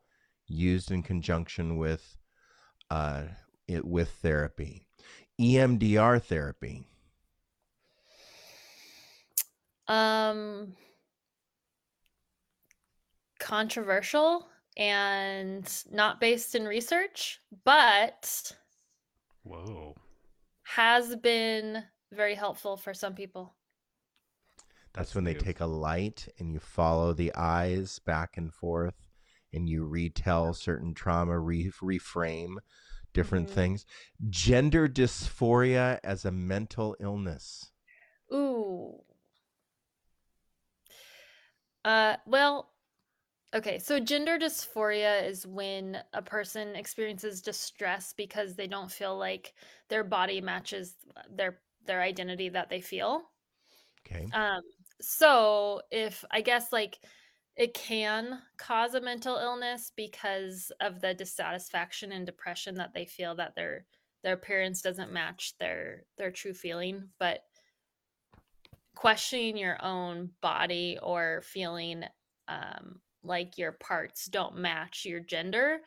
Used 0.48 0.91
in 0.91 1.03
conjunction 1.03 1.78
with 1.78 2.18
uh 2.90 3.24
it 3.68 3.86
with 3.86 4.10
therapy. 4.22 4.88
EMDR 5.40 6.22
therapy. 6.22 6.88
Um, 9.88 10.74
controversial 13.40 14.48
and 14.76 15.84
not 15.90 16.19
based 16.19 16.56
in 16.56 16.65
research, 16.65 17.40
but 17.64 18.52
Whoa. 19.44 19.95
has 20.64 21.15
been 21.15 21.84
very 22.11 22.36
helpful 22.36 22.78
for 22.78 22.94
some 22.94 23.15
people. 23.15 23.53
That's, 24.98 25.15
when 25.15 25.24
they 25.24 25.34
take 25.36 25.60
a 25.60 25.65
light 25.65 26.28
and 26.40 26.52
you 26.52 26.60
follow 26.60 27.14
the 27.14 27.34
eyes 27.36 27.99
back 27.99 28.38
and 28.38 28.53
forth 28.53 28.95
and 29.53 29.69
you 29.69 29.86
retell 29.86 30.53
certain 30.53 30.94
trauma, 30.94 31.40
re- 31.40 31.72
reframe 31.82 32.57
different 33.14 33.49
Mhm. 33.49 33.53
things. 33.53 33.86
Gender 34.30 34.88
dysphoria 34.88 35.99
as 36.03 36.26
a 36.26 36.32
mental 36.32 36.95
illness. 36.99 37.72
Ooh. 38.34 39.03
Uh, 41.86 42.18
well, 42.26 42.72
okay. 43.53 43.80
So 43.80 43.99
gender 43.99 44.38
dysphoria 44.38 45.26
is 45.26 45.48
when 45.48 46.02
a 46.14 46.22
person 46.22 46.76
experiences 46.76 47.41
distress 47.41 48.14
because 48.14 48.56
they 48.56 48.68
don't 48.68 48.91
feel 48.91 49.18
like 49.18 49.53
their 49.90 50.03
body 50.03 50.41
matches 50.41 50.95
their 51.30 51.60
their 51.86 52.02
identity 52.02 52.49
that 52.49 52.69
they 52.69 52.82
feel. 52.82 53.24
Okay. 54.06 54.26
Um, 54.34 54.61
so 55.02 55.82
if 55.91 56.24
I 56.32 56.41
guess 56.41 56.72
like 56.72 56.99
it 57.56 57.74
can 57.74 58.40
cause 58.57 58.94
a 58.94 59.02
mental 59.02 59.38
illness 59.38 59.91
because 59.95 60.72
of 60.80 61.02
the 61.02 61.14
dissatisfaction 61.14 62.11
and 62.11 62.26
depression 62.26 62.76
that 62.76 62.94
they 62.94 63.06
feel 63.06 63.36
that 63.36 63.56
their 63.56 63.86
their 64.24 64.34
appearance 64.34 64.82
doesn't 64.82 65.11
match 65.11 65.53
their 65.60 66.03
their 66.18 66.32
true 66.32 66.53
feeling, 66.53 67.10
but 67.19 67.41
questioning 68.95 69.57
your 69.57 69.84
own 69.84 70.30
body 70.41 70.98
or 71.02 71.41
feeling 71.44 72.03
um, 72.48 72.99
like 73.24 73.57
your 73.57 73.74
parts 73.74 74.26
don't 74.26 74.57
match 74.57 75.06
your 75.06 75.19
gender 75.19 75.80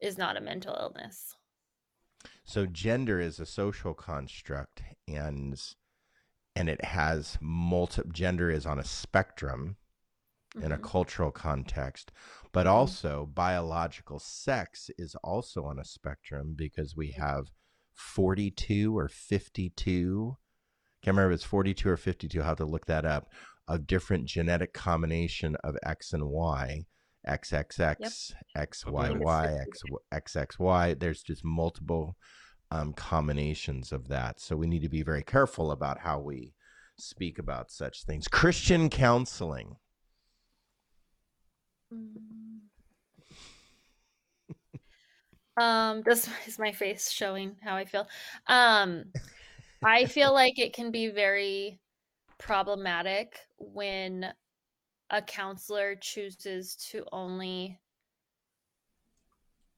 is 0.00 0.16
not 0.16 0.36
a 0.36 0.40
mental 0.40 0.76
illness. 0.78 1.34
So 2.44 2.66
gender 2.66 3.20
is 3.20 3.40
a 3.40 3.46
social 3.46 3.94
construct 3.94 4.82
and 5.08 5.60
and 6.56 6.68
it 6.70 6.84
has 6.84 7.38
multi 7.40 8.02
gender 8.12 8.50
is 8.50 8.66
on 8.66 8.80
a 8.80 8.84
spectrum 8.84 9.76
in 10.62 10.72
a 10.72 10.78
Mhm. 10.78 10.82
cultural 10.82 11.30
context, 11.30 12.12
but 12.52 12.66
Mhm. 12.66 12.72
also 12.72 13.26
biological 13.26 14.18
sex 14.18 14.90
is 14.98 15.14
also 15.22 15.64
on 15.64 15.78
a 15.78 15.84
spectrum 15.84 16.54
because 16.56 16.96
we 16.96 17.12
have 17.12 17.50
42 17.94 18.96
or 18.98 19.08
52 19.08 20.36
can't 21.02 21.16
remember 21.16 21.32
if 21.32 21.36
it's 21.36 21.44
42 21.44 21.88
or 21.88 21.96
52 21.96 22.40
i'll 22.40 22.46
have 22.46 22.56
to 22.58 22.64
look 22.66 22.86
that 22.86 23.04
up 23.06 23.30
of 23.68 23.86
different 23.86 24.26
genetic 24.26 24.74
combination 24.74 25.56
of 25.64 25.76
x 25.84 26.12
and 26.12 26.28
y 26.28 26.86
xxx 27.26 28.34
xyy 28.56 29.60
X, 29.62 29.84
xxy 30.14 30.98
there's 31.00 31.22
just 31.22 31.44
multiple 31.44 32.16
um, 32.70 32.92
combinations 32.92 33.92
of 33.92 34.08
that. 34.08 34.40
So 34.40 34.56
we 34.56 34.66
need 34.66 34.82
to 34.82 34.88
be 34.88 35.02
very 35.02 35.22
careful 35.22 35.70
about 35.70 35.98
how 35.98 36.18
we 36.18 36.54
speak 36.98 37.38
about 37.38 37.70
such 37.70 38.04
things. 38.04 38.28
Christian 38.28 38.88
counseling. 38.90 39.76
Mm. 41.92 42.60
um 45.62 46.02
this 46.04 46.28
is 46.46 46.58
my 46.58 46.72
face 46.72 47.10
showing 47.10 47.56
how 47.62 47.76
i 47.76 47.84
feel. 47.84 48.08
Um 48.48 49.04
i 49.84 50.06
feel 50.06 50.32
like 50.42 50.58
it 50.58 50.72
can 50.72 50.90
be 50.90 51.08
very 51.08 51.78
problematic 52.38 53.38
when 53.58 54.32
a 55.10 55.22
counselor 55.22 55.94
chooses 55.94 56.74
to 56.90 57.04
only 57.12 57.78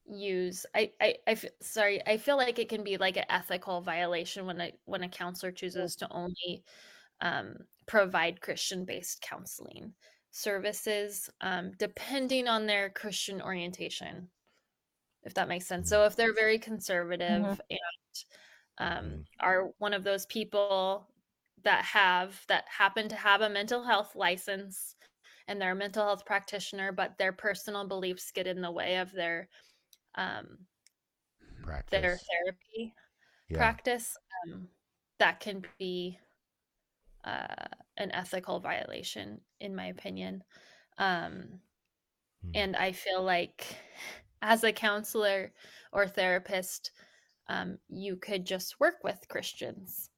use 0.09 0.64
i 0.74 0.93
i, 1.01 1.16
I 1.26 1.32
f- 1.32 1.44
sorry 1.60 2.06
i 2.06 2.16
feel 2.16 2.36
like 2.36 2.59
it 2.59 2.68
can 2.68 2.85
be 2.85 2.97
like 2.97 3.16
an 3.16 3.24
ethical 3.28 3.80
violation 3.82 4.47
when 4.47 4.60
a 4.60 4.72
when 4.85 5.02
a 5.02 5.09
counselor 5.09 5.52
chooses 5.52 5.97
to 5.97 6.10
only 6.10 6.64
um, 7.20 7.56
provide 7.86 8.40
christian 8.43 8.85
based 8.85 9.22
counseling 9.22 9.94
services 10.32 11.30
um, 11.43 11.72
depending 11.78 12.48
on 12.48 12.66
their 12.66 12.90
christian 12.90 13.43
orientation 13.43 14.30
if 15.22 15.35
that 15.35 15.48
makes 15.48 15.66
sense. 15.66 15.89
So 15.89 16.05
if 16.05 16.16
they're 16.16 16.35
very 16.35 16.59
conservative 16.59 17.60
and 17.70 17.80
um, 18.78 19.24
Mhm. 19.24 19.24
are 19.40 19.72
one 19.78 19.94
of 19.94 20.05
those 20.05 20.26
people 20.26 21.09
that 21.64 21.85
have 21.85 22.44
that 22.48 22.64
happen 22.68 23.09
to 23.09 23.16
have 23.16 23.40
a 23.40 23.51
mental 23.51 23.82
health 23.82 24.14
license 24.14 24.94
and 25.48 25.60
they're 25.60 25.72
a 25.72 25.76
mental 25.76 26.05
health 26.05 26.24
practitioner 26.24 26.93
but 26.93 27.18
their 27.18 27.32
personal 27.32 27.86
beliefs 27.89 28.30
get 28.32 28.47
in 28.47 28.60
the 28.60 28.70
way 28.70 28.97
of 28.98 29.12
their 29.12 29.48
um, 30.19 30.59
practice. 31.62 31.90
their 31.90 32.19
therapy 32.19 32.95
yeah. 33.49 33.57
practice 33.57 34.15
um, 34.47 34.69
that 35.19 35.40
can 35.40 35.65
be 35.78 36.19
uh, 37.24 37.66
an 37.97 38.11
ethical 38.12 38.61
violation 38.61 39.40
in 39.61 39.74
my 39.74 39.86
opinion. 39.86 40.45
Um, 40.99 41.61
Hmm. 42.45 42.51
and 42.55 42.77
i 42.77 42.93
feel 42.93 43.20
like 43.20 43.66
as 44.43 44.62
a 44.62 44.73
counselor 44.73 45.53
or 45.93 46.07
therapist 46.07 46.93
um, 47.49 47.78
you 47.89 48.15
could 48.15 48.47
just 48.47 48.78
work 48.78 49.03
with 49.03 49.27
christians 49.28 50.11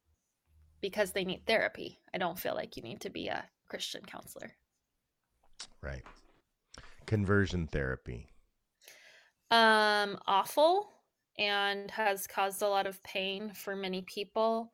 because 0.80 1.12
they 1.12 1.24
need 1.24 1.46
therapy. 1.46 1.98
I 2.14 2.18
don't 2.18 2.38
feel 2.38 2.54
like 2.54 2.76
you 2.76 2.82
need 2.82 3.00
to 3.02 3.10
be 3.10 3.28
a 3.28 3.44
christian 3.68 4.02
counselor. 4.04 4.50
Right. 5.82 6.02
Conversion 7.06 7.66
therapy 7.66 8.29
um 9.50 10.18
awful 10.26 10.90
and 11.38 11.90
has 11.90 12.26
caused 12.26 12.62
a 12.62 12.68
lot 12.68 12.86
of 12.86 13.02
pain 13.02 13.52
for 13.54 13.74
many 13.74 14.02
people 14.02 14.72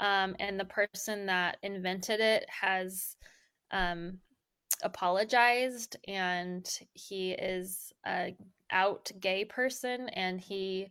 um 0.00 0.34
and 0.38 0.58
the 0.58 0.64
person 0.64 1.26
that 1.26 1.58
invented 1.62 2.20
it 2.20 2.46
has 2.48 3.16
um 3.70 4.18
apologized 4.82 5.96
and 6.08 6.78
he 6.94 7.32
is 7.32 7.92
a 8.06 8.34
out 8.70 9.10
gay 9.20 9.44
person 9.44 10.08
and 10.10 10.40
he 10.40 10.88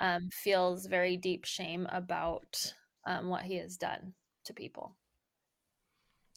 um, 0.00 0.30
feels 0.32 0.86
very 0.86 1.16
deep 1.16 1.44
shame 1.44 1.86
about 1.92 2.72
um, 3.06 3.28
what 3.28 3.42
he 3.42 3.56
has 3.56 3.76
done 3.76 4.14
to 4.44 4.54
people 4.54 4.96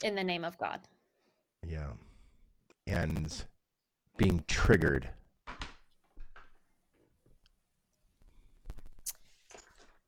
in 0.04 0.16
the 0.16 0.24
name 0.24 0.44
of 0.44 0.58
God. 0.58 0.82
Yeah. 1.66 1.92
And 2.86 3.34
being 4.18 4.44
triggered. 4.48 5.10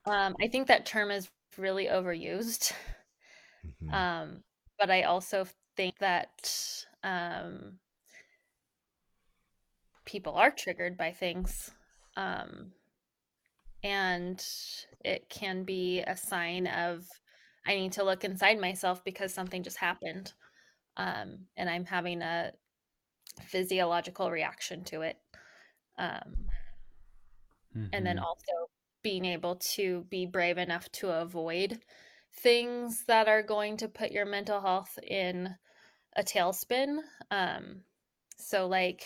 Um, 0.08 0.36
I 0.42 0.48
think 0.48 0.68
that 0.68 0.86
term 0.86 1.12
is 1.12 1.30
really 1.58 1.86
overused. 1.86 2.74
Mm-hmm. 3.84 3.94
Um, 3.94 4.44
but 4.80 4.90
I 4.92 5.04
also 5.04 5.48
think 5.76 5.98
that 6.00 6.86
um, 7.04 7.80
people 10.06 10.34
are 10.34 10.52
triggered 10.52 10.98
by 10.98 11.12
things. 11.12 11.72
Um, 12.16 12.72
and 13.84 14.44
it 15.04 15.30
can 15.30 15.64
be 15.64 16.02
a 16.02 16.18
sign 16.18 16.68
of 16.68 17.06
I 17.68 17.76
need 17.76 17.94
to 17.94 18.04
look 18.04 18.24
inside 18.24 18.60
myself 18.60 19.04
because 19.04 19.34
something 19.34 19.64
just 19.64 19.78
happened. 19.78 20.34
Um, 20.98 21.40
and 21.58 21.70
I'm 21.70 21.86
having 21.86 22.22
a 22.22 22.52
physiological 23.44 24.32
reaction 24.32 24.84
to 24.86 25.02
it. 25.02 25.18
Um, 25.98 26.48
mm-hmm. 27.76 27.86
And 27.92 28.06
then 28.06 28.18
mm-hmm. 28.18 28.26
also 28.26 28.70
being 29.06 29.26
able 29.26 29.58
to 29.58 30.04
be 30.10 30.26
brave 30.26 30.58
enough 30.58 30.92
to 30.92 31.12
avoid 31.12 31.78
things 32.38 33.04
that 33.06 33.28
are 33.28 33.44
going 33.44 33.78
to 33.78 33.88
put 33.88 34.12
your 34.12 34.26
mental 34.26 34.60
health 34.60 34.98
in 35.08 35.56
a 36.16 36.24
tailspin. 36.24 36.98
Um, 37.30 37.82
so, 38.40 38.66
like, 38.66 39.04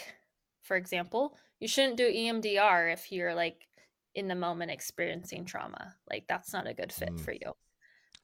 for 0.62 0.78
example, 0.78 1.36
you 1.60 1.68
shouldn't 1.68 1.98
do 1.98 2.10
EMDR 2.10 2.94
if 2.94 3.12
you're 3.12 3.36
like 3.36 3.68
in 4.16 4.30
the 4.30 4.36
moment 4.36 4.72
experiencing 4.72 5.44
trauma. 5.44 5.94
Like, 6.10 6.24
that's 6.30 6.54
not 6.54 6.66
a 6.66 6.74
good 6.74 6.94
fit 6.94 7.16
mm. 7.16 7.20
for 7.20 7.34
you. 7.34 7.52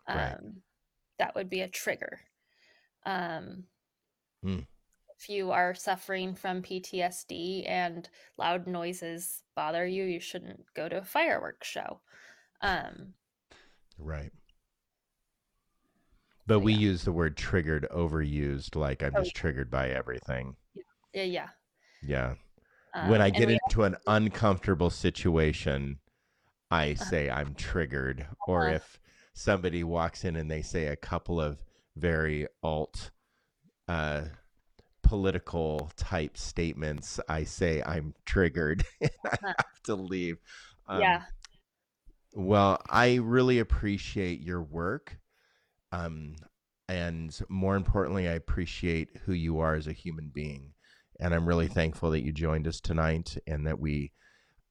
Um, 0.08 0.18
right. 0.18 0.38
That 1.20 1.36
would 1.36 1.50
be 1.50 1.60
a 1.60 1.68
trigger. 1.68 2.22
Um, 3.06 3.66
mm. 4.46 4.66
If 5.20 5.30
you 5.30 5.52
are 5.52 5.74
suffering 5.74 6.36
from 6.36 6.62
PTSD 6.62 7.70
and 7.70 8.10
loud 8.38 8.68
noises 8.68 9.44
bother 9.56 9.86
you, 9.86 10.04
you 10.04 10.20
shouldn't 10.20 10.66
go 10.76 10.90
to 10.90 10.98
a 10.98 11.04
fireworks 11.04 11.68
show. 11.68 12.02
Um, 12.62 13.14
right. 13.98 14.32
But 16.48 16.56
so, 16.56 16.60
we 16.60 16.74
yeah. 16.74 16.80
use 16.80 17.04
the 17.04 17.12
word 17.12 17.38
triggered 17.38 17.88
overused, 17.92 18.76
like 18.76 19.04
I'm 19.04 19.14
oh, 19.16 19.24
just 19.24 19.36
triggered 19.36 19.72
by 19.72 19.90
everything. 19.90 20.56
Yeah, 21.14 21.24
yeah. 21.24 21.48
Yeah. 22.04 22.34
Um, 22.94 23.10
when 23.10 23.22
I 23.22 23.30
get 23.30 23.50
into 23.50 23.84
an 23.84 23.96
uncomfortable 24.08 24.90
situation, 24.90 26.00
I 26.72 26.92
uh-huh. 26.92 27.06
say 27.06 27.30
I'm 27.30 27.56
triggered. 27.56 28.22
Uh-huh. 28.22 28.52
Or 28.52 28.70
if 28.70 29.00
somebody 29.34 29.84
walks 29.84 30.24
in 30.24 30.36
and 30.36 30.52
they 30.52 30.62
say 30.62 30.88
a 30.88 30.96
couple 30.96 31.42
of 31.42 31.64
very 31.96 32.48
alt 32.62 33.12
uh, 33.88 34.22
political 35.06 35.92
type 35.96 36.36
statements, 36.36 37.20
I 37.30 37.44
say 37.44 37.82
I'm 37.86 38.16
triggered 38.26 38.84
and 39.02 39.12
I 39.24 39.30
uh-huh. 39.30 39.54
have 39.58 39.84
to 39.84 39.96
leave. 39.96 40.38
Um, 40.88 41.00
yeah. 41.00 41.22
Well, 42.34 42.82
I 42.90 43.16
really 43.16 43.60
appreciate 43.60 44.42
your 44.42 44.62
work. 44.62 45.18
Um, 45.92 46.36
and 46.90 47.38
more 47.50 47.76
importantly, 47.76 48.28
I 48.28 48.34
appreciate 48.34 49.10
who 49.26 49.34
you 49.34 49.60
are 49.60 49.76
as 49.76 49.88
a 49.88 49.94
human 49.94 50.32
being. 50.34 50.74
And 51.20 51.34
I'm 51.34 51.48
really 51.48 51.68
thankful 51.68 52.10
that 52.12 52.24
you 52.24 52.32
joined 52.32 52.68
us 52.68 52.82
tonight 52.82 53.38
and 53.48 53.66
that 53.68 53.80
we, 53.80 54.12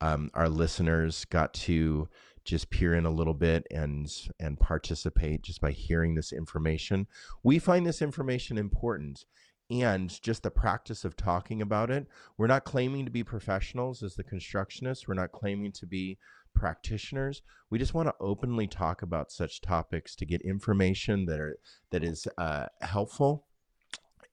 um, 0.00 0.30
our 0.34 0.48
listeners, 0.48 1.24
got 1.24 1.54
to 1.54 2.08
just 2.44 2.70
peer 2.70 2.94
in 2.94 3.06
a 3.06 3.10
little 3.10 3.32
bit 3.32 3.66
and 3.70 4.12
and 4.38 4.60
participate 4.60 5.42
just 5.42 5.62
by 5.62 5.70
hearing 5.70 6.14
this 6.14 6.32
information. 6.32 7.06
We 7.42 7.58
find 7.58 7.86
this 7.86 8.02
information 8.02 8.58
important 8.58 9.24
and 9.70 10.20
just 10.22 10.42
the 10.42 10.50
practice 10.50 11.04
of 11.04 11.16
talking 11.16 11.62
about 11.62 11.90
it. 11.90 12.06
We're 12.36 12.46
not 12.46 12.64
claiming 12.64 13.04
to 13.04 13.10
be 13.10 13.24
professionals 13.24 14.02
as 14.02 14.14
the 14.14 14.24
constructionists. 14.24 15.08
We're 15.08 15.14
not 15.14 15.32
claiming 15.32 15.72
to 15.72 15.86
be 15.86 16.18
practitioners. 16.54 17.42
We 17.70 17.78
just 17.78 17.94
want 17.94 18.08
to 18.08 18.14
openly 18.20 18.66
talk 18.66 19.02
about 19.02 19.32
such 19.32 19.60
topics 19.60 20.14
to 20.16 20.26
get 20.26 20.42
information 20.42 21.26
that 21.26 21.40
are 21.40 21.58
that 21.90 22.04
is 22.04 22.28
uh, 22.38 22.66
helpful 22.80 23.46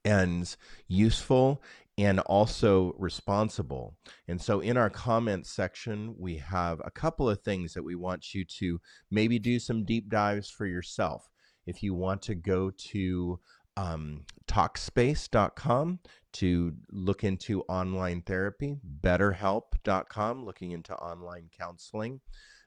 and 0.04 0.56
useful 0.88 1.62
and 1.98 2.20
also 2.22 2.96
responsible. 2.98 3.96
And 4.28 4.42
so 4.42 4.60
in 4.60 4.78
our 4.78 4.90
comments 4.90 5.52
section, 5.52 6.16
we 6.18 6.38
have 6.38 6.82
a 6.84 6.92
couple 6.92 7.30
of 7.30 7.42
things 7.42 7.74
that 7.74 7.84
we 7.84 7.96
want 7.96 8.34
you 8.34 8.46
to 8.60 8.80
maybe 9.10 9.40
do 9.40 9.60
some 9.60 9.84
deep 9.84 10.10
dives 10.10 10.50
for 10.50 10.66
yourself. 10.66 11.30
If 11.68 11.84
you 11.84 11.94
want 11.94 12.24
to 12.24 12.36
go 12.36 12.72
to 12.72 13.40
um, 13.82 14.26
talkspace.com 14.48 16.00
to 16.34 16.74
look 16.92 17.24
into 17.24 17.62
online 17.64 18.22
therapy, 18.22 18.78
betterhelp.com, 19.02 20.46
looking 20.46 20.72
into 20.72 20.96
online 20.96 21.50
counseling. 21.58 22.22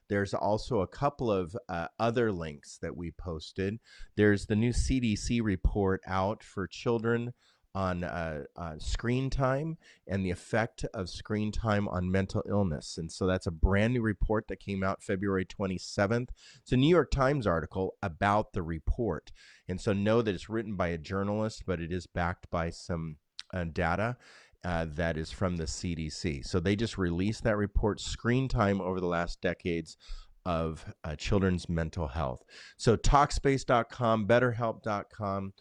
There's 0.07 0.33
also 0.33 0.81
a 0.81 0.87
couple 0.87 1.31
of 1.31 1.55
uh, 1.67 1.87
other 1.99 2.31
links 2.31 2.77
that 2.81 2.95
we 2.95 3.11
posted. 3.11 3.79
There's 4.15 4.45
the 4.45 4.55
new 4.55 4.71
CDC 4.71 5.41
report 5.41 6.01
out 6.05 6.43
for 6.43 6.67
children 6.67 7.33
on 7.75 8.05
uh, 8.05 8.43
uh, 8.55 8.75
screen 8.79 9.29
time 9.29 9.77
and 10.07 10.25
the 10.25 10.31
effect 10.31 10.85
of 10.93 11.09
screen 11.09 11.51
time 11.51 11.87
on 11.89 12.09
mental 12.09 12.41
illness. 12.47 12.97
And 12.97 13.11
so 13.11 13.27
that's 13.27 13.45
a 13.45 13.51
brand 13.51 13.93
new 13.93 14.01
report 14.01 14.47
that 14.47 14.61
came 14.61 14.81
out 14.81 15.03
February 15.03 15.45
27th. 15.45 16.29
It's 16.61 16.71
a 16.71 16.77
New 16.77 16.89
York 16.89 17.11
Times 17.11 17.45
article 17.45 17.95
about 18.01 18.53
the 18.53 18.63
report. 18.63 19.33
And 19.67 19.79
so 19.79 19.91
know 19.91 20.21
that 20.21 20.33
it's 20.33 20.49
written 20.49 20.75
by 20.75 20.87
a 20.87 20.97
journalist, 20.97 21.63
but 21.67 21.81
it 21.81 21.91
is 21.91 22.07
backed 22.07 22.49
by 22.49 22.69
some 22.69 23.17
uh, 23.53 23.65
data. 23.65 24.17
Uh, 24.63 24.87
that 24.89 25.15
is 25.15 25.29
from 25.29 25.57
the 25.57 25.65
CDC. 25.65 26.43
So 26.43 26.59
they 26.59 26.75
just 26.75 26.97
released 26.97 27.43
that 27.43 27.55
report, 27.55 27.99
screen 27.99 28.47
time 28.47 28.81
over 28.81 28.99
the 28.99 29.05
last 29.05 29.39
decades 29.39 29.95
of 30.43 30.91
uh, 31.03 31.15
children's 31.15 31.69
mental 31.69 32.07
health. 32.07 32.43
So 32.75 32.97
Talkspace.com, 32.97 34.27
BetterHelp.com, 34.27 35.53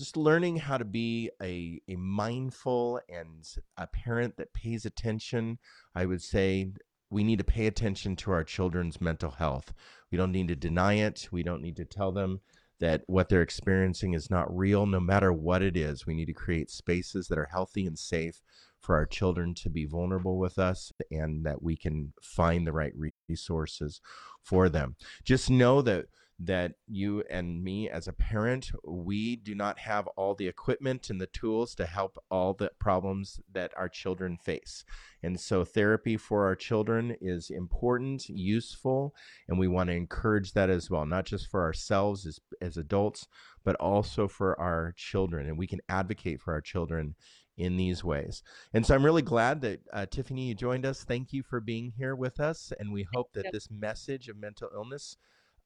just 0.00 0.16
learning 0.16 0.56
how 0.56 0.78
to 0.78 0.84
be 0.84 1.30
a, 1.42 1.78
a 1.86 1.94
mindful 1.94 2.98
and 3.10 3.46
a 3.76 3.86
parent 3.86 4.34
that 4.38 4.54
pays 4.54 4.86
attention. 4.86 5.58
I 5.94 6.06
would 6.06 6.22
say 6.22 6.72
we 7.10 7.22
need 7.22 7.36
to 7.36 7.44
pay 7.44 7.66
attention 7.66 8.16
to 8.16 8.30
our 8.30 8.42
children's 8.42 8.98
mental 8.98 9.32
health. 9.32 9.74
We 10.10 10.16
don't 10.16 10.32
need 10.32 10.48
to 10.48 10.56
deny 10.56 10.94
it. 10.94 11.28
We 11.30 11.42
don't 11.42 11.60
need 11.60 11.76
to 11.76 11.84
tell 11.84 12.12
them 12.12 12.40
that 12.78 13.02
what 13.08 13.28
they're 13.28 13.42
experiencing 13.42 14.14
is 14.14 14.30
not 14.30 14.56
real, 14.56 14.86
no 14.86 15.00
matter 15.00 15.34
what 15.34 15.60
it 15.60 15.76
is. 15.76 16.06
We 16.06 16.14
need 16.14 16.28
to 16.28 16.32
create 16.32 16.70
spaces 16.70 17.28
that 17.28 17.38
are 17.38 17.50
healthy 17.52 17.86
and 17.86 17.98
safe 17.98 18.40
for 18.80 18.94
our 18.94 19.04
children 19.04 19.54
to 19.56 19.68
be 19.68 19.84
vulnerable 19.84 20.38
with 20.38 20.58
us 20.58 20.94
and 21.10 21.44
that 21.44 21.62
we 21.62 21.76
can 21.76 22.14
find 22.22 22.66
the 22.66 22.72
right 22.72 22.94
resources 23.28 24.00
for 24.42 24.70
them. 24.70 24.96
Just 25.24 25.50
know 25.50 25.82
that 25.82 26.06
that 26.42 26.72
you 26.88 27.22
and 27.28 27.62
me 27.62 27.88
as 27.90 28.08
a 28.08 28.12
parent 28.12 28.70
we 28.84 29.36
do 29.36 29.54
not 29.54 29.78
have 29.78 30.06
all 30.16 30.34
the 30.34 30.48
equipment 30.48 31.10
and 31.10 31.20
the 31.20 31.26
tools 31.26 31.74
to 31.74 31.84
help 31.84 32.16
all 32.30 32.54
the 32.54 32.70
problems 32.78 33.40
that 33.52 33.72
our 33.76 33.88
children 33.88 34.38
face 34.38 34.82
and 35.22 35.38
so 35.38 35.64
therapy 35.64 36.16
for 36.16 36.46
our 36.46 36.56
children 36.56 37.14
is 37.20 37.50
important 37.50 38.26
useful 38.28 39.14
and 39.48 39.58
we 39.58 39.68
want 39.68 39.88
to 39.88 39.94
encourage 39.94 40.52
that 40.52 40.70
as 40.70 40.88
well 40.88 41.04
not 41.04 41.26
just 41.26 41.46
for 41.50 41.62
ourselves 41.62 42.26
as, 42.26 42.40
as 42.62 42.78
adults 42.78 43.28
but 43.62 43.76
also 43.76 44.26
for 44.26 44.58
our 44.58 44.94
children 44.96 45.46
and 45.46 45.58
we 45.58 45.66
can 45.66 45.80
advocate 45.90 46.40
for 46.40 46.54
our 46.54 46.62
children 46.62 47.14
in 47.58 47.76
these 47.76 48.02
ways. 48.02 48.42
And 48.72 48.86
so 48.86 48.94
I'm 48.94 49.04
really 49.04 49.20
glad 49.20 49.60
that 49.60 49.80
uh, 49.92 50.06
Tiffany, 50.06 50.48
you 50.48 50.54
joined 50.54 50.86
us. 50.86 51.04
Thank 51.04 51.34
you 51.34 51.42
for 51.42 51.60
being 51.60 51.92
here 51.94 52.16
with 52.16 52.40
us. 52.40 52.72
And 52.78 52.90
we 52.90 53.06
hope 53.12 53.34
that 53.34 53.52
this 53.52 53.68
message 53.70 54.28
of 54.28 54.38
mental 54.38 54.70
illness 54.74 55.18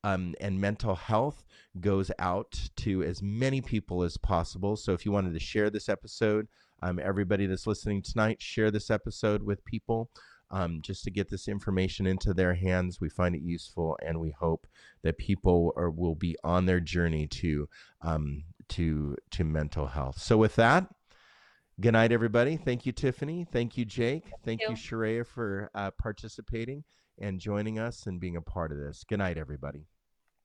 um, 0.05 0.35
and 0.39 0.61
mental 0.61 0.95
health 0.95 1.45
goes 1.81 2.11
out 2.19 2.69
to 2.77 3.03
as 3.03 3.23
many 3.23 3.61
people 3.61 4.03
as 4.03 4.19
possible. 4.19 4.77
So 4.77 4.93
if 4.93 5.05
you 5.05 5.11
wanted 5.11 5.33
to 5.33 5.41
share 5.41 5.71
this 5.71 5.89
episode, 5.89 6.47
um, 6.83 7.01
everybody 7.03 7.47
that's 7.47 7.67
listening 7.67 8.03
tonight, 8.03 8.41
share 8.41 8.71
this 8.71 8.91
episode 8.91 9.43
with 9.43 9.65
people. 9.65 10.11
Um, 10.51 10.83
just 10.83 11.03
to 11.05 11.11
get 11.11 11.31
this 11.31 11.49
information 11.49 12.07
into 12.07 12.33
their 12.33 12.55
hands. 12.55 13.01
We 13.01 13.09
find 13.09 13.35
it 13.35 13.41
useful, 13.43 13.99
and 14.07 14.21
we 14.21 14.31
hope 14.31 14.69
that 15.03 15.19
people 15.19 15.73
are, 15.75 15.91
will 15.91 16.15
be 16.15 16.37
on 16.45 16.67
their 16.67 16.79
journey 16.81 17.27
to 17.29 17.69
um, 18.03 18.45
to 18.69 19.17
to 19.33 19.43
mental 19.43 19.87
health. 19.87 20.21
So, 20.21 20.37
with 20.37 20.55
that, 20.57 20.87
good 21.81 21.95
night, 21.95 22.13
everybody. 22.13 22.57
Thank 22.57 22.87
you, 22.87 22.93
Tiffany. 22.93 23.47
Thank 23.51 23.77
you, 23.77 23.85
Jake. 23.85 24.27
Thank, 24.45 24.61
Thank 24.61 24.71
you, 24.71 24.77
Sharia, 24.77 25.25
for 25.25 25.71
uh, 25.75 25.91
participating 25.93 26.85
and 27.19 27.41
joining 27.41 27.79
us 27.79 28.07
and 28.07 28.21
being 28.21 28.37
a 28.37 28.43
part 28.43 28.71
of 28.71 28.79
this. 28.79 29.03
Good 29.03 29.19
night, 29.19 29.39
everybody. 29.39 29.89